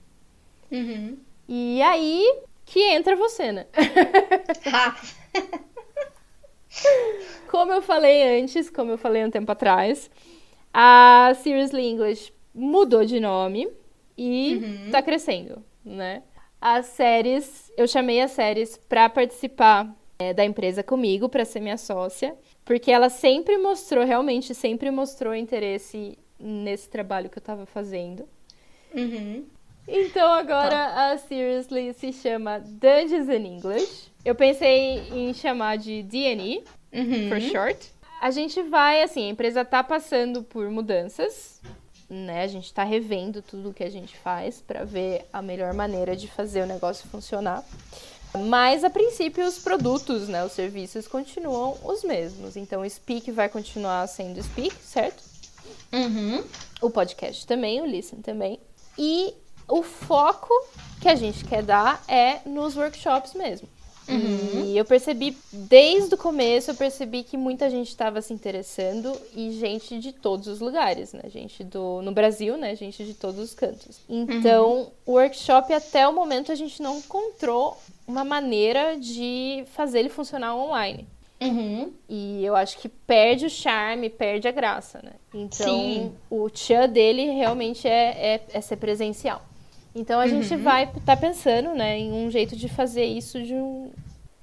Uhum. 0.71 1.19
E 1.49 1.83
aí 1.83 2.43
que 2.65 2.81
entra 2.81 3.17
você, 3.17 3.51
né? 3.51 3.67
como 7.49 7.73
eu 7.73 7.83
falei 7.83 8.41
antes, 8.41 8.71
como 8.71 8.93
eu 8.93 8.99
falei 8.99 9.25
um 9.25 9.31
tempo 9.31 9.51
atrás, 9.51 10.11
a 10.73 11.33
Seriously 11.43 11.87
English 11.87 12.33
mudou 12.55 13.05
de 13.05 13.21
nome 13.21 13.69
e 14.17 14.57
uhum. 14.57 14.91
tá 14.91 15.03
crescendo, 15.03 15.65
né? 15.85 16.23
As 16.61 16.87
séries, 16.87 17.73
eu 17.77 17.89
chamei 17.89 18.21
as 18.21 18.33
séries 18.33 18.77
para 18.77 19.09
participar 19.09 19.95
é, 20.19 20.35
da 20.35 20.45
empresa 20.45 20.83
comigo, 20.83 21.29
para 21.29 21.45
ser 21.45 21.61
minha 21.61 21.79
sócia, 21.79 22.37
porque 22.65 22.91
ela 22.91 23.09
sempre 23.09 23.57
mostrou, 23.57 24.05
realmente 24.05 24.55
sempre 24.55 24.91
mostrou 24.91 25.35
interesse 25.35 26.19
nesse 26.39 26.89
trabalho 26.89 27.31
que 27.31 27.39
eu 27.39 27.43
tava 27.43 27.65
fazendo. 27.65 28.29
Uhum. 28.95 29.47
Então 29.89 30.33
agora 30.33 30.71
tá. 30.71 31.11
a 31.11 31.19
Seriously 31.19 31.93
se 31.95 32.13
chama 32.13 32.59
Dungeons 32.59 33.29
in 33.29 33.47
English. 33.47 34.10
Eu 34.25 34.35
pensei 34.35 34.99
em 35.13 35.33
chamar 35.33 35.79
de 35.79 36.03
DNE, 36.03 36.65
uhum. 36.93 37.29
for 37.29 37.41
short. 37.41 37.91
A 38.21 38.31
gente 38.31 38.63
vai, 38.63 39.03
assim, 39.03 39.27
a 39.27 39.31
empresa 39.31 39.65
tá 39.65 39.83
passando 39.83 40.43
por 40.43 40.69
mudanças, 40.69 41.61
né? 42.09 42.43
A 42.43 42.47
gente 42.47 42.73
tá 42.73 42.85
revendo 42.85 43.41
tudo 43.41 43.71
o 43.71 43.75
que 43.75 43.83
a 43.83 43.91
gente 43.91 44.17
faz 44.19 44.61
para 44.61 44.85
ver 44.85 45.25
a 45.33 45.41
melhor 45.41 45.73
maneira 45.73 46.15
de 46.15 46.29
fazer 46.29 46.63
o 46.63 46.67
negócio 46.67 47.09
funcionar. 47.09 47.65
Mas 48.47 48.85
a 48.85 48.91
princípio 48.91 49.45
os 49.45 49.59
produtos, 49.59 50.29
né, 50.29 50.45
os 50.45 50.53
serviços 50.53 51.09
continuam 51.09 51.77
os 51.83 52.05
mesmos. 52.05 52.57
Então 52.57 52.83
o 52.83 52.89
Speak 52.89 53.31
vai 53.33 53.49
continuar 53.49 54.07
sendo 54.07 54.43
Speak, 54.43 54.75
certo? 54.83 55.23
Uhum. 55.93 56.45
O 56.81 56.91
podcast 56.91 57.47
também, 57.47 57.81
o 57.81 57.87
Listen 57.87 58.21
também. 58.21 58.61
E 58.99 59.35
o 59.67 59.83
foco 59.83 60.53
que 61.01 61.09
a 61.09 61.15
gente 61.15 61.45
quer 61.45 61.63
dar 61.63 62.05
é 62.07 62.41
nos 62.47 62.77
workshops 62.77 63.35
mesmo. 63.35 63.69
Uhum. 64.11 64.65
E 64.67 64.77
eu 64.79 64.85
percebi, 64.85 65.37
desde 65.53 66.15
o 66.15 66.19
começo, 66.19 66.71
eu 66.71 66.75
percebi 66.75 67.23
que 67.23 67.37
muita 67.37 67.71
gente 67.71 67.89
estava 67.89 68.21
se 68.21 68.33
interessando 68.33 69.17
e 69.35 69.53
gente 69.53 69.99
de 69.99 70.13
todos 70.13 70.49
os 70.49 70.61
lugares, 70.61 71.13
né? 71.13 71.23
Gente 71.27 71.63
do, 71.63 72.03
no 72.03 72.13
Brasil, 72.13 72.57
né? 72.57 72.75
Gente 72.75 73.05
de 73.05 73.15
todos 73.15 73.41
os 73.41 73.55
cantos. 73.55 74.01
Então, 74.09 74.73
uhum. 74.73 74.87
o 75.07 75.13
workshop, 75.13 75.73
até 75.73 76.07
o 76.07 76.13
momento, 76.13 76.51
a 76.51 76.55
gente 76.55 76.83
não 76.83 76.99
encontrou 76.99 77.77
uma 78.07 78.25
maneira 78.25 78.97
de 78.99 79.65
fazer 79.73 80.01
ele 80.01 80.09
funcionar 80.09 80.57
online. 80.57 81.07
Uhum. 81.41 81.91
E 82.09 82.45
eu 82.45 82.55
acho 82.55 82.79
que 82.79 82.89
perde 82.89 83.47
o 83.47 83.51
charme, 83.51 84.11
perde 84.11 84.47
a 84.47 84.51
graça, 84.51 85.01
né? 85.03 85.13
Então, 85.33 85.67
Sim. 85.67 86.13
o 86.29 86.51
tchan 86.51 86.89
dele 86.89 87.31
realmente 87.31 87.89
é, 87.89 88.35
é, 88.35 88.41
é 88.53 88.61
ser 88.61 88.77
presencial. 88.77 89.43
Então 89.95 90.21
a 90.21 90.25
uhum. 90.25 90.29
gente 90.29 90.57
vai 90.57 90.85
estar 90.85 91.01
tá 91.01 91.17
pensando, 91.17 91.75
né, 91.75 91.99
em 91.99 92.13
um 92.13 92.31
jeito 92.31 92.57
de 92.57 92.69
fazer 92.69 93.05
isso 93.05 93.43
de 93.43 93.55
um 93.55 93.91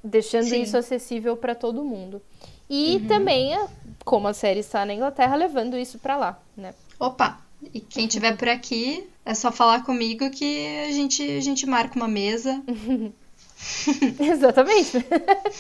deixando 0.04 0.50
Sim. 0.50 0.62
isso 0.62 0.78
acessível 0.78 1.36
para 1.36 1.56
todo 1.56 1.84
mundo. 1.84 2.22
E 2.70 2.96
uhum. 2.96 3.08
também, 3.08 3.58
como 4.04 4.28
a 4.28 4.34
série 4.34 4.60
está 4.60 4.86
na 4.86 4.94
Inglaterra, 4.94 5.36
levando 5.36 5.78
isso 5.78 6.00
para 6.00 6.18
lá, 6.18 6.40
né? 6.56 6.74
Opa, 7.00 7.40
e 7.74 7.80
quem 7.80 8.08
tiver 8.08 8.36
por 8.36 8.50
aqui, 8.50 9.08
é 9.26 9.34
só 9.34 9.52
falar 9.52 9.84
comigo 9.84 10.30
que 10.30 10.68
a 10.88 10.92
gente 10.92 11.24
a 11.24 11.42
gente 11.42 11.66
marca 11.66 11.96
uma 11.96 12.08
mesa. 12.08 12.62
Exatamente. 14.20 14.98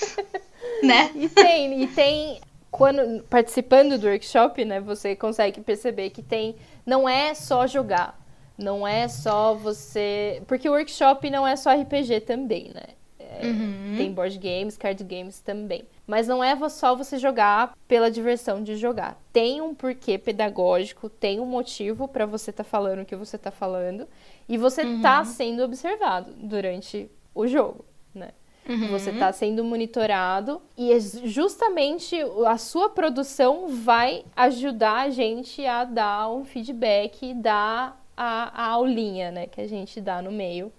né? 0.84 1.12
E 1.16 1.30
tem, 1.30 1.84
e 1.84 1.88
tem 1.88 2.42
quando 2.70 3.24
participando 3.24 3.98
do 3.98 4.08
workshop, 4.08 4.64
né, 4.66 4.80
você 4.80 5.16
consegue 5.16 5.62
perceber 5.62 6.10
que 6.12 6.22
tem 6.22 6.56
não 6.86 7.08
é 7.08 7.34
só 7.34 7.66
jogar 7.66 8.20
não 8.58 8.88
é 8.88 9.08
só 9.08 9.54
você. 9.54 10.42
Porque 10.48 10.68
o 10.68 10.74
workshop 10.74 11.30
não 11.30 11.46
é 11.46 11.56
só 11.56 11.72
RPG 11.72 12.22
também, 12.22 12.72
né? 12.74 12.98
É, 13.20 13.46
uhum. 13.46 13.94
Tem 13.98 14.12
board 14.12 14.38
games, 14.38 14.78
card 14.78 15.04
games 15.04 15.40
também. 15.40 15.86
Mas 16.06 16.28
não 16.28 16.44
é 16.44 16.58
só 16.70 16.96
você 16.96 17.18
jogar 17.18 17.76
pela 17.88 18.10
diversão 18.10 18.64
de 18.64 18.76
jogar. 18.78 19.22
Tem 19.32 19.62
um 19.62 19.76
porquê 19.76 20.18
pedagógico, 20.18 21.10
tem 21.10 21.40
um 21.40 21.46
motivo 21.46 22.08
para 22.08 22.26
você 22.26 22.50
estar 22.50 22.64
tá 22.64 22.70
falando 22.70 23.02
o 23.02 23.06
que 23.06 23.16
você 23.16 23.36
está 23.36 23.52
falando. 23.52 24.08
E 24.48 24.58
você 24.58 24.82
está 24.84 25.20
uhum. 25.20 25.26
sendo 25.26 25.64
observado 25.64 26.32
durante 26.38 27.12
o 27.36 27.46
jogo, 27.46 27.86
né? 28.16 28.32
Uhum. 28.68 28.88
Você 28.90 29.12
está 29.12 29.32
sendo 29.32 29.64
monitorado 29.64 30.62
e 30.76 30.92
é 30.92 31.00
justamente 31.00 32.18
a 32.46 32.58
sua 32.58 32.90
produção 32.90 33.68
vai 33.70 34.26
ajudar 34.36 35.04
a 35.04 35.10
gente 35.10 35.66
a 35.66 35.86
dar 35.86 36.30
um 36.30 36.44
feedback, 36.44 37.34
dar 37.34 37.98
a, 38.18 38.64
a 38.64 38.68
aulinha, 38.72 39.32
né, 39.32 39.46
que 39.46 39.62
a 39.62 39.68
gente 39.68 40.02
dá 40.02 40.22
no 40.22 40.32
meio 40.32 40.74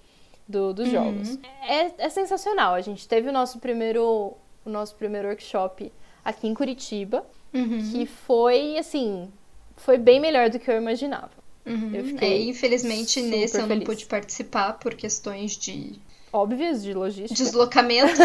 do, 0.48 0.74
dos 0.74 0.89
uhum. 0.89 0.93
jogos. 0.93 1.39
É, 1.62 2.06
é 2.06 2.09
sensacional. 2.09 2.74
A 2.74 2.81
gente 2.81 3.06
teve 3.06 3.28
o 3.28 3.32
nosso 3.32 3.60
primeiro, 3.60 4.35
o 4.65 4.70
nosso 4.70 4.97
primeiro 4.97 5.28
workshop 5.28 5.93
aqui 6.24 6.48
em 6.48 6.55
Curitiba, 6.55 7.24
uhum. 7.55 7.90
que 7.93 8.05
foi, 8.05 8.77
assim, 8.77 9.31
foi 9.77 9.97
bem 9.97 10.19
melhor 10.19 10.51
do 10.51 10.59
que 10.59 10.70
eu 10.70 10.77
imaginava. 10.77 11.31
Uhum. 11.65 11.94
Eu 11.94 12.05
fiquei 12.05 12.32
é, 12.32 12.43
infelizmente 12.44 13.20
nesse 13.20 13.60
eu 13.60 13.66
não 13.66 13.81
pude 13.81 14.06
participar 14.06 14.74
por 14.74 14.94
questões 14.94 15.56
de 15.56 15.98
óbvias 16.32 16.82
de 16.82 16.94
logística. 16.94 17.35
Deslocamento. 17.35 18.20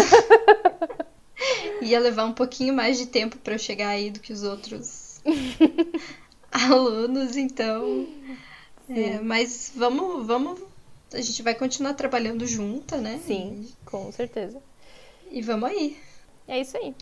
Ia 1.81 1.99
levar 1.99 2.25
um 2.25 2.31
pouquinho 2.31 2.73
mais 2.73 2.97
de 2.97 3.05
tempo 3.07 3.37
para 3.37 3.55
eu 3.55 3.59
chegar 3.59 3.89
aí 3.89 4.09
do 4.09 4.21
que 4.21 4.31
os 4.31 4.43
outros 4.43 5.21
alunos, 6.51 7.35
então 7.35 8.07
é, 8.95 9.19
mas 9.21 9.71
vamos, 9.75 10.25
vamos. 10.25 10.61
A 11.13 11.21
gente 11.21 11.41
vai 11.41 11.53
continuar 11.53 11.93
trabalhando 11.93 12.45
junta, 12.45 12.97
né? 12.97 13.19
Sim, 13.25 13.67
e... 13.67 13.85
com 13.85 14.11
certeza. 14.11 14.61
E 15.31 15.41
vamos 15.41 15.69
aí. 15.69 15.97
É 16.47 16.59
isso 16.59 16.77
aí. 16.77 16.95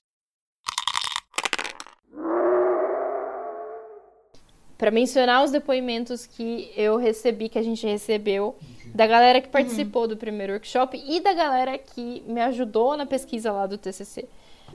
Para 4.78 4.90
mencionar 4.90 5.44
os 5.44 5.52
depoimentos 5.52 6.26
que 6.26 6.72
eu 6.76 6.98
recebi, 6.98 7.50
que 7.50 7.60
a 7.60 7.62
gente 7.62 7.86
recebeu, 7.86 8.56
da 8.94 9.06
galera 9.06 9.40
que 9.40 9.48
participou 9.48 10.04
uhum. 10.04 10.08
do 10.10 10.18
primeiro 10.18 10.54
workshop 10.54 11.02
e 11.06 11.20
da 11.20 11.34
galera 11.34 11.78
que 11.78 12.24
me 12.26 12.42
ajudou 12.42 12.98
na 12.98 13.06
pesquisa 13.06 13.52
lá 13.52 13.68
do 13.68 13.78
TCC. 13.78 14.28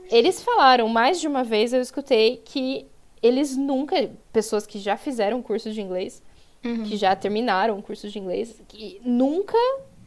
Eles 0.09 0.41
falaram 0.41 0.87
mais 0.87 1.19
de 1.19 1.27
uma 1.27 1.43
vez, 1.43 1.73
eu 1.73 1.81
escutei 1.81 2.41
que 2.43 2.85
eles 3.21 3.57
nunca, 3.57 4.09
pessoas 4.31 4.65
que 4.65 4.79
já 4.79 4.95
fizeram 4.95 5.41
curso 5.41 5.71
de 5.71 5.81
inglês, 5.81 6.21
uhum. 6.67 6.83
que 6.83 6.97
já 6.97 7.15
terminaram 7.15 7.77
o 7.77 7.83
curso 7.83 8.09
de 8.09 8.19
inglês, 8.19 8.61
que 8.67 8.99
nunca 9.03 9.57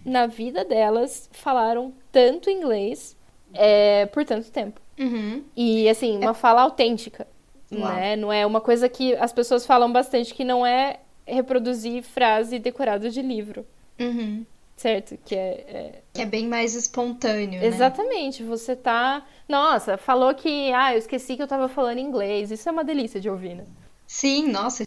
na 0.04 0.26
vida 0.26 0.64
delas 0.64 1.28
falaram 1.32 1.92
tanto 2.10 2.50
inglês 2.50 3.16
é, 3.52 4.06
por 4.06 4.24
tanto 4.24 4.50
tempo. 4.50 4.80
Uhum. 4.98 5.42
E, 5.56 5.88
assim, 5.88 6.18
uma 6.18 6.32
é... 6.32 6.34
fala 6.34 6.62
autêntica, 6.62 7.26
né? 7.70 8.16
Não 8.16 8.32
é 8.32 8.44
uma 8.44 8.60
coisa 8.60 8.88
que 8.88 9.14
as 9.16 9.32
pessoas 9.32 9.64
falam 9.64 9.90
bastante, 9.90 10.34
que 10.34 10.44
não 10.44 10.66
é 10.66 11.00
reproduzir 11.26 12.02
frase 12.02 12.58
decorada 12.58 13.08
de 13.08 13.22
livro. 13.22 13.64
Uhum. 13.98 14.44
Certo? 14.76 15.18
Que 15.24 15.34
é, 15.36 15.48
é... 15.68 16.02
Que 16.12 16.22
é 16.22 16.26
bem 16.26 16.48
mais 16.48 16.74
espontâneo, 16.74 17.60
né? 17.60 17.66
Exatamente. 17.66 18.42
Né? 18.42 18.48
Você 18.48 18.74
tá... 18.74 19.24
Nossa, 19.46 19.98
falou 19.98 20.34
que... 20.34 20.72
Ah, 20.72 20.94
eu 20.94 20.98
esqueci 20.98 21.36
que 21.36 21.42
eu 21.42 21.46
tava 21.46 21.68
falando 21.68 21.98
inglês. 21.98 22.50
Isso 22.50 22.68
é 22.68 22.72
uma 22.72 22.82
delícia 22.82 23.20
de 23.20 23.28
ouvir, 23.28 23.54
né? 23.56 23.66
Sim, 24.06 24.48
nossa 24.48 24.84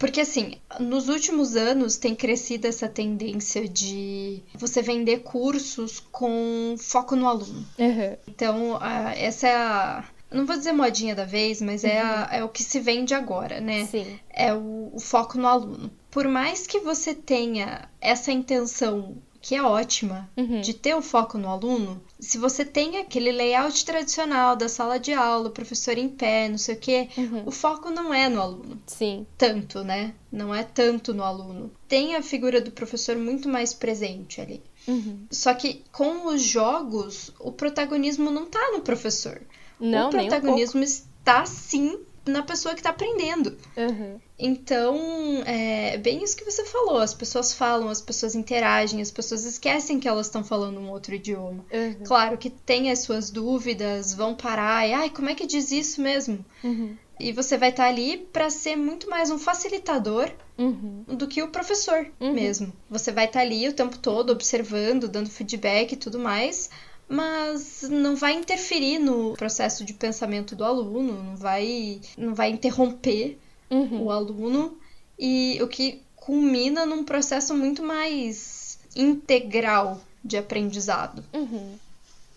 Porque 0.00 0.22
assim, 0.22 0.54
nos 0.80 1.10
últimos 1.10 1.56
anos 1.56 1.98
tem 1.98 2.14
crescido 2.14 2.66
essa 2.66 2.88
tendência 2.88 3.68
de 3.68 4.42
você 4.54 4.80
vender 4.80 5.18
cursos 5.18 6.00
com 6.10 6.74
foco 6.78 7.14
no 7.14 7.28
aluno. 7.28 7.66
Uhum. 7.78 8.16
Então, 8.26 8.78
essa 9.14 9.46
é 9.46 9.54
a. 9.54 10.04
Não 10.30 10.46
vou 10.46 10.56
dizer 10.56 10.72
modinha 10.72 11.14
da 11.14 11.26
vez, 11.26 11.60
mas 11.60 11.84
é, 11.84 12.00
a, 12.00 12.28
é 12.32 12.42
o 12.42 12.48
que 12.48 12.62
se 12.62 12.80
vende 12.80 13.12
agora, 13.12 13.60
né? 13.60 13.84
Sim. 13.84 14.18
É 14.30 14.54
o, 14.54 14.90
o 14.94 14.98
foco 14.98 15.36
no 15.36 15.46
aluno. 15.46 15.90
Por 16.10 16.26
mais 16.26 16.66
que 16.66 16.80
você 16.80 17.14
tenha 17.14 17.86
essa 18.00 18.32
intenção 18.32 19.16
que 19.42 19.54
é 19.54 19.62
ótima, 19.62 20.28
Uhum. 20.36 20.60
de 20.60 20.74
ter 20.74 20.94
o 20.94 21.00
foco 21.02 21.38
no 21.38 21.48
aluno, 21.48 22.02
se 22.18 22.36
você 22.36 22.64
tem 22.64 22.98
aquele 22.98 23.32
layout 23.32 23.84
tradicional 23.84 24.54
da 24.54 24.68
sala 24.68 24.98
de 24.98 25.12
aula, 25.12 25.48
o 25.48 25.52
professor 25.52 25.96
em 25.96 26.08
pé, 26.08 26.48
não 26.48 26.58
sei 26.58 26.74
o 26.74 26.78
quê, 26.78 27.08
Uhum. 27.16 27.44
o 27.46 27.50
foco 27.50 27.90
não 27.90 28.12
é 28.12 28.28
no 28.28 28.40
aluno. 28.40 28.78
Sim. 28.86 29.26
Tanto, 29.38 29.82
né? 29.82 30.14
Não 30.30 30.54
é 30.54 30.62
tanto 30.62 31.14
no 31.14 31.22
aluno. 31.24 31.70
Tem 31.88 32.16
a 32.16 32.22
figura 32.22 32.60
do 32.60 32.70
professor 32.70 33.16
muito 33.16 33.48
mais 33.48 33.72
presente 33.72 34.40
ali. 34.40 34.62
Uhum. 34.86 35.26
Só 35.30 35.54
que 35.54 35.82
com 35.90 36.26
os 36.26 36.42
jogos, 36.42 37.32
o 37.40 37.50
protagonismo 37.50 38.30
não 38.30 38.46
tá 38.46 38.70
no 38.72 38.80
professor. 38.80 39.40
Não, 39.78 40.10
o 40.10 40.12
nem 40.12 40.26
um 40.26 40.28
protagonismo 40.28 40.82
está 40.82 41.46
sim 41.46 41.98
na 42.30 42.42
pessoa 42.42 42.74
que 42.74 42.82
tá 42.82 42.90
aprendendo. 42.90 43.56
Uhum. 43.76 44.18
Então, 44.38 44.98
é 45.44 45.98
bem 45.98 46.22
isso 46.24 46.36
que 46.36 46.44
você 46.44 46.64
falou. 46.64 46.98
As 46.98 47.12
pessoas 47.12 47.52
falam, 47.52 47.88
as 47.88 48.00
pessoas 48.00 48.34
interagem, 48.34 49.00
as 49.02 49.10
pessoas 49.10 49.44
esquecem 49.44 50.00
que 50.00 50.08
elas 50.08 50.26
estão 50.26 50.42
falando 50.42 50.80
um 50.80 50.90
outro 50.90 51.14
idioma. 51.14 51.64
Uhum. 51.72 52.04
Claro 52.04 52.38
que 52.38 52.48
tem 52.50 52.90
as 52.90 53.00
suas 53.00 53.30
dúvidas, 53.30 54.14
vão 54.14 54.34
parar 54.34 54.88
e, 54.88 54.92
ai, 54.92 55.10
como 55.10 55.28
é 55.28 55.34
que 55.34 55.46
diz 55.46 55.70
isso 55.70 56.00
mesmo? 56.00 56.44
Uhum. 56.64 56.96
E 57.18 57.32
você 57.32 57.58
vai 57.58 57.68
estar 57.68 57.84
ali 57.86 58.16
para 58.16 58.48
ser 58.48 58.76
muito 58.76 59.08
mais 59.10 59.30
um 59.30 59.38
facilitador 59.38 60.30
Uhum. 60.56 61.04
do 61.06 61.26
que 61.26 61.42
o 61.42 61.48
professor 61.48 62.06
Uhum. 62.18 62.32
mesmo. 62.32 62.72
Você 62.88 63.12
vai 63.12 63.26
estar 63.26 63.40
ali 63.40 63.68
o 63.68 63.72
tempo 63.74 63.98
todo 63.98 64.30
observando, 64.30 65.06
dando 65.08 65.28
feedback 65.30 65.92
e 65.92 65.96
tudo 65.96 66.18
mais, 66.18 66.70
mas 67.10 67.82
não 67.90 68.14
vai 68.14 68.34
interferir 68.34 68.98
no 69.00 69.34
processo 69.34 69.84
de 69.84 69.92
pensamento 69.92 70.54
do 70.54 70.64
aluno, 70.64 71.22
não 71.22 71.36
vai, 71.36 72.00
não 72.16 72.34
vai 72.34 72.50
interromper 72.50 73.38
Uhum. 73.68 74.02
o 74.04 74.10
aluno 74.10 74.76
e 75.18 75.58
o 75.62 75.68
que 75.68 76.02
culmina 76.16 76.84
num 76.84 77.04
processo 77.04 77.54
muito 77.54 77.82
mais 77.84 78.78
integral 78.96 80.00
de 80.24 80.36
aprendizado. 80.36 81.24
Uhum. 81.32 81.76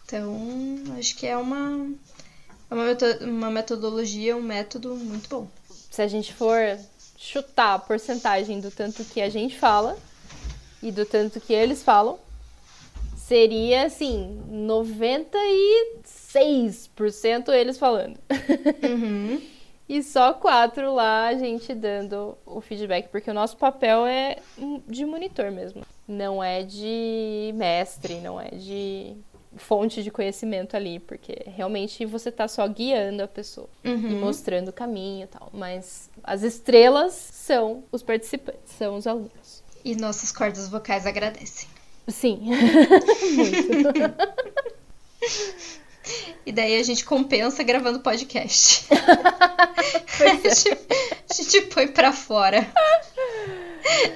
Então, 0.05 0.37
acho 0.99 1.15
que 1.15 1.25
é 1.25 1.35
uma 1.37 1.89
é 2.69 2.73
uma, 2.73 2.85
meto- 2.85 3.23
uma 3.25 3.49
metodologia, 3.51 4.35
um 4.37 4.41
método 4.43 4.95
muito 4.95 5.27
bom. 5.29 5.47
Se 5.89 6.01
a 6.03 6.07
gente 6.07 6.33
for 6.33 6.59
chutar 7.17 7.73
a 7.75 7.79
porcentagem 7.79 8.59
do 8.59 8.69
tanto 8.69 9.03
que 9.05 9.19
a 9.21 9.29
gente 9.29 9.57
fala 9.57 9.97
e 10.83 10.91
do 10.91 11.03
tanto 11.05 11.39
que 11.39 11.53
eles 11.53 11.81
falam, 11.81 12.19
seria 13.34 13.85
assim, 13.88 14.39
96% 14.51 17.49
eles 17.49 17.80
falando. 17.80 18.19
Uhum. 18.84 19.41
E 19.89 20.01
só 20.01 20.31
quatro 20.34 20.93
lá 20.95 21.27
a 21.27 21.35
gente 21.35 21.73
dando 21.76 22.38
o 22.45 22.61
feedback, 22.61 23.10
porque 23.10 23.30
o 23.30 23.34
nosso 23.34 23.57
papel 23.57 24.05
é 24.07 24.38
de 24.88 25.05
monitor 25.05 25.51
mesmo. 25.51 25.84
Não 26.07 26.41
é 26.41 26.64
de 26.64 27.51
mestre, 27.53 28.15
não 28.22 28.39
é 28.39 28.47
de 28.47 29.14
fonte 29.57 30.01
de 30.01 30.10
conhecimento 30.10 30.77
ali, 30.77 30.99
porque 30.99 31.35
realmente 31.47 32.05
você 32.05 32.31
tá 32.31 32.47
só 32.47 32.65
guiando 32.65 33.23
a 33.23 33.27
pessoa 33.27 33.68
e 33.84 33.89
Uhum. 33.89 34.22
mostrando 34.22 34.69
o 34.69 34.73
caminho 34.73 35.26
e 35.26 35.27
tal. 35.27 35.49
Mas 35.51 36.10
as 36.23 36.43
estrelas 36.43 37.11
são 37.14 37.84
os 37.91 38.01
participantes, 38.01 38.72
são 38.77 38.95
os 38.95 39.05
alunos. 39.05 39.61
E 39.84 39.97
nossas 39.97 40.31
cordas 40.31 40.69
vocais 40.69 41.05
agradecem. 41.05 41.68
Sim. 42.07 42.39
Muito. 43.35 43.93
E 46.45 46.51
daí 46.51 46.77
a 46.77 46.84
gente 46.84 47.05
compensa 47.05 47.63
gravando 47.63 48.01
podcast. 48.01 48.85
É. 50.19 50.30
a, 50.30 50.53
gente, 50.53 50.77
a 51.30 51.34
gente 51.34 51.61
põe 51.63 51.88
pra 51.88 52.11
fora 52.13 52.65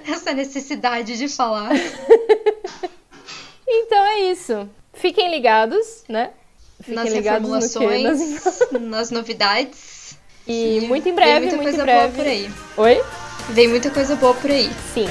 essa 0.07 0.33
necessidade 0.33 1.17
de 1.17 1.27
falar. 1.27 1.71
Então 3.67 4.05
é 4.05 4.19
isso. 4.31 4.69
Fiquem 4.93 5.29
ligados, 5.29 6.03
né? 6.07 6.31
Fiquem 6.79 6.95
nas 6.95 7.11
ligados 7.11 7.49
no 7.49 7.59
que? 7.79 8.03
Nas 8.03 8.19
reformulações, 8.19 8.81
nas 8.81 9.11
novidades. 9.11 10.17
E 10.47 10.81
muito 10.81 11.09
em 11.09 11.13
Vem 11.13 11.15
breve, 11.15 11.39
muita 11.47 11.55
muito 11.57 11.67
coisa 11.69 11.81
em 11.81 11.85
breve. 11.85 12.01
boa 12.07 12.13
por 12.15 12.27
aí. 12.27 12.51
Oi? 12.77 13.03
Vem 13.49 13.67
muita 13.67 13.89
coisa 13.91 14.15
boa 14.15 14.33
por 14.35 14.51
aí. 14.51 14.69
Sim, 14.93 15.07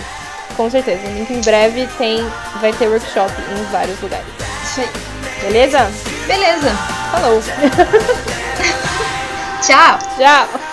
com 0.57 0.71
certeza. 0.71 1.07
Muito 1.09 1.33
em 1.33 1.41
breve 1.41 1.89
tem, 1.99 2.25
vai 2.61 2.73
ter 2.73 2.89
workshop 2.89 3.33
em 3.53 3.65
vários 3.71 4.01
lugares. 4.01 4.27
Isso 4.65 4.81
aí. 4.81 4.89
Beleza? 5.43 5.91
Beleza. 6.27 6.71
Falou! 7.13 7.41
Tchau. 9.63 9.99
Tchau! 10.17 10.66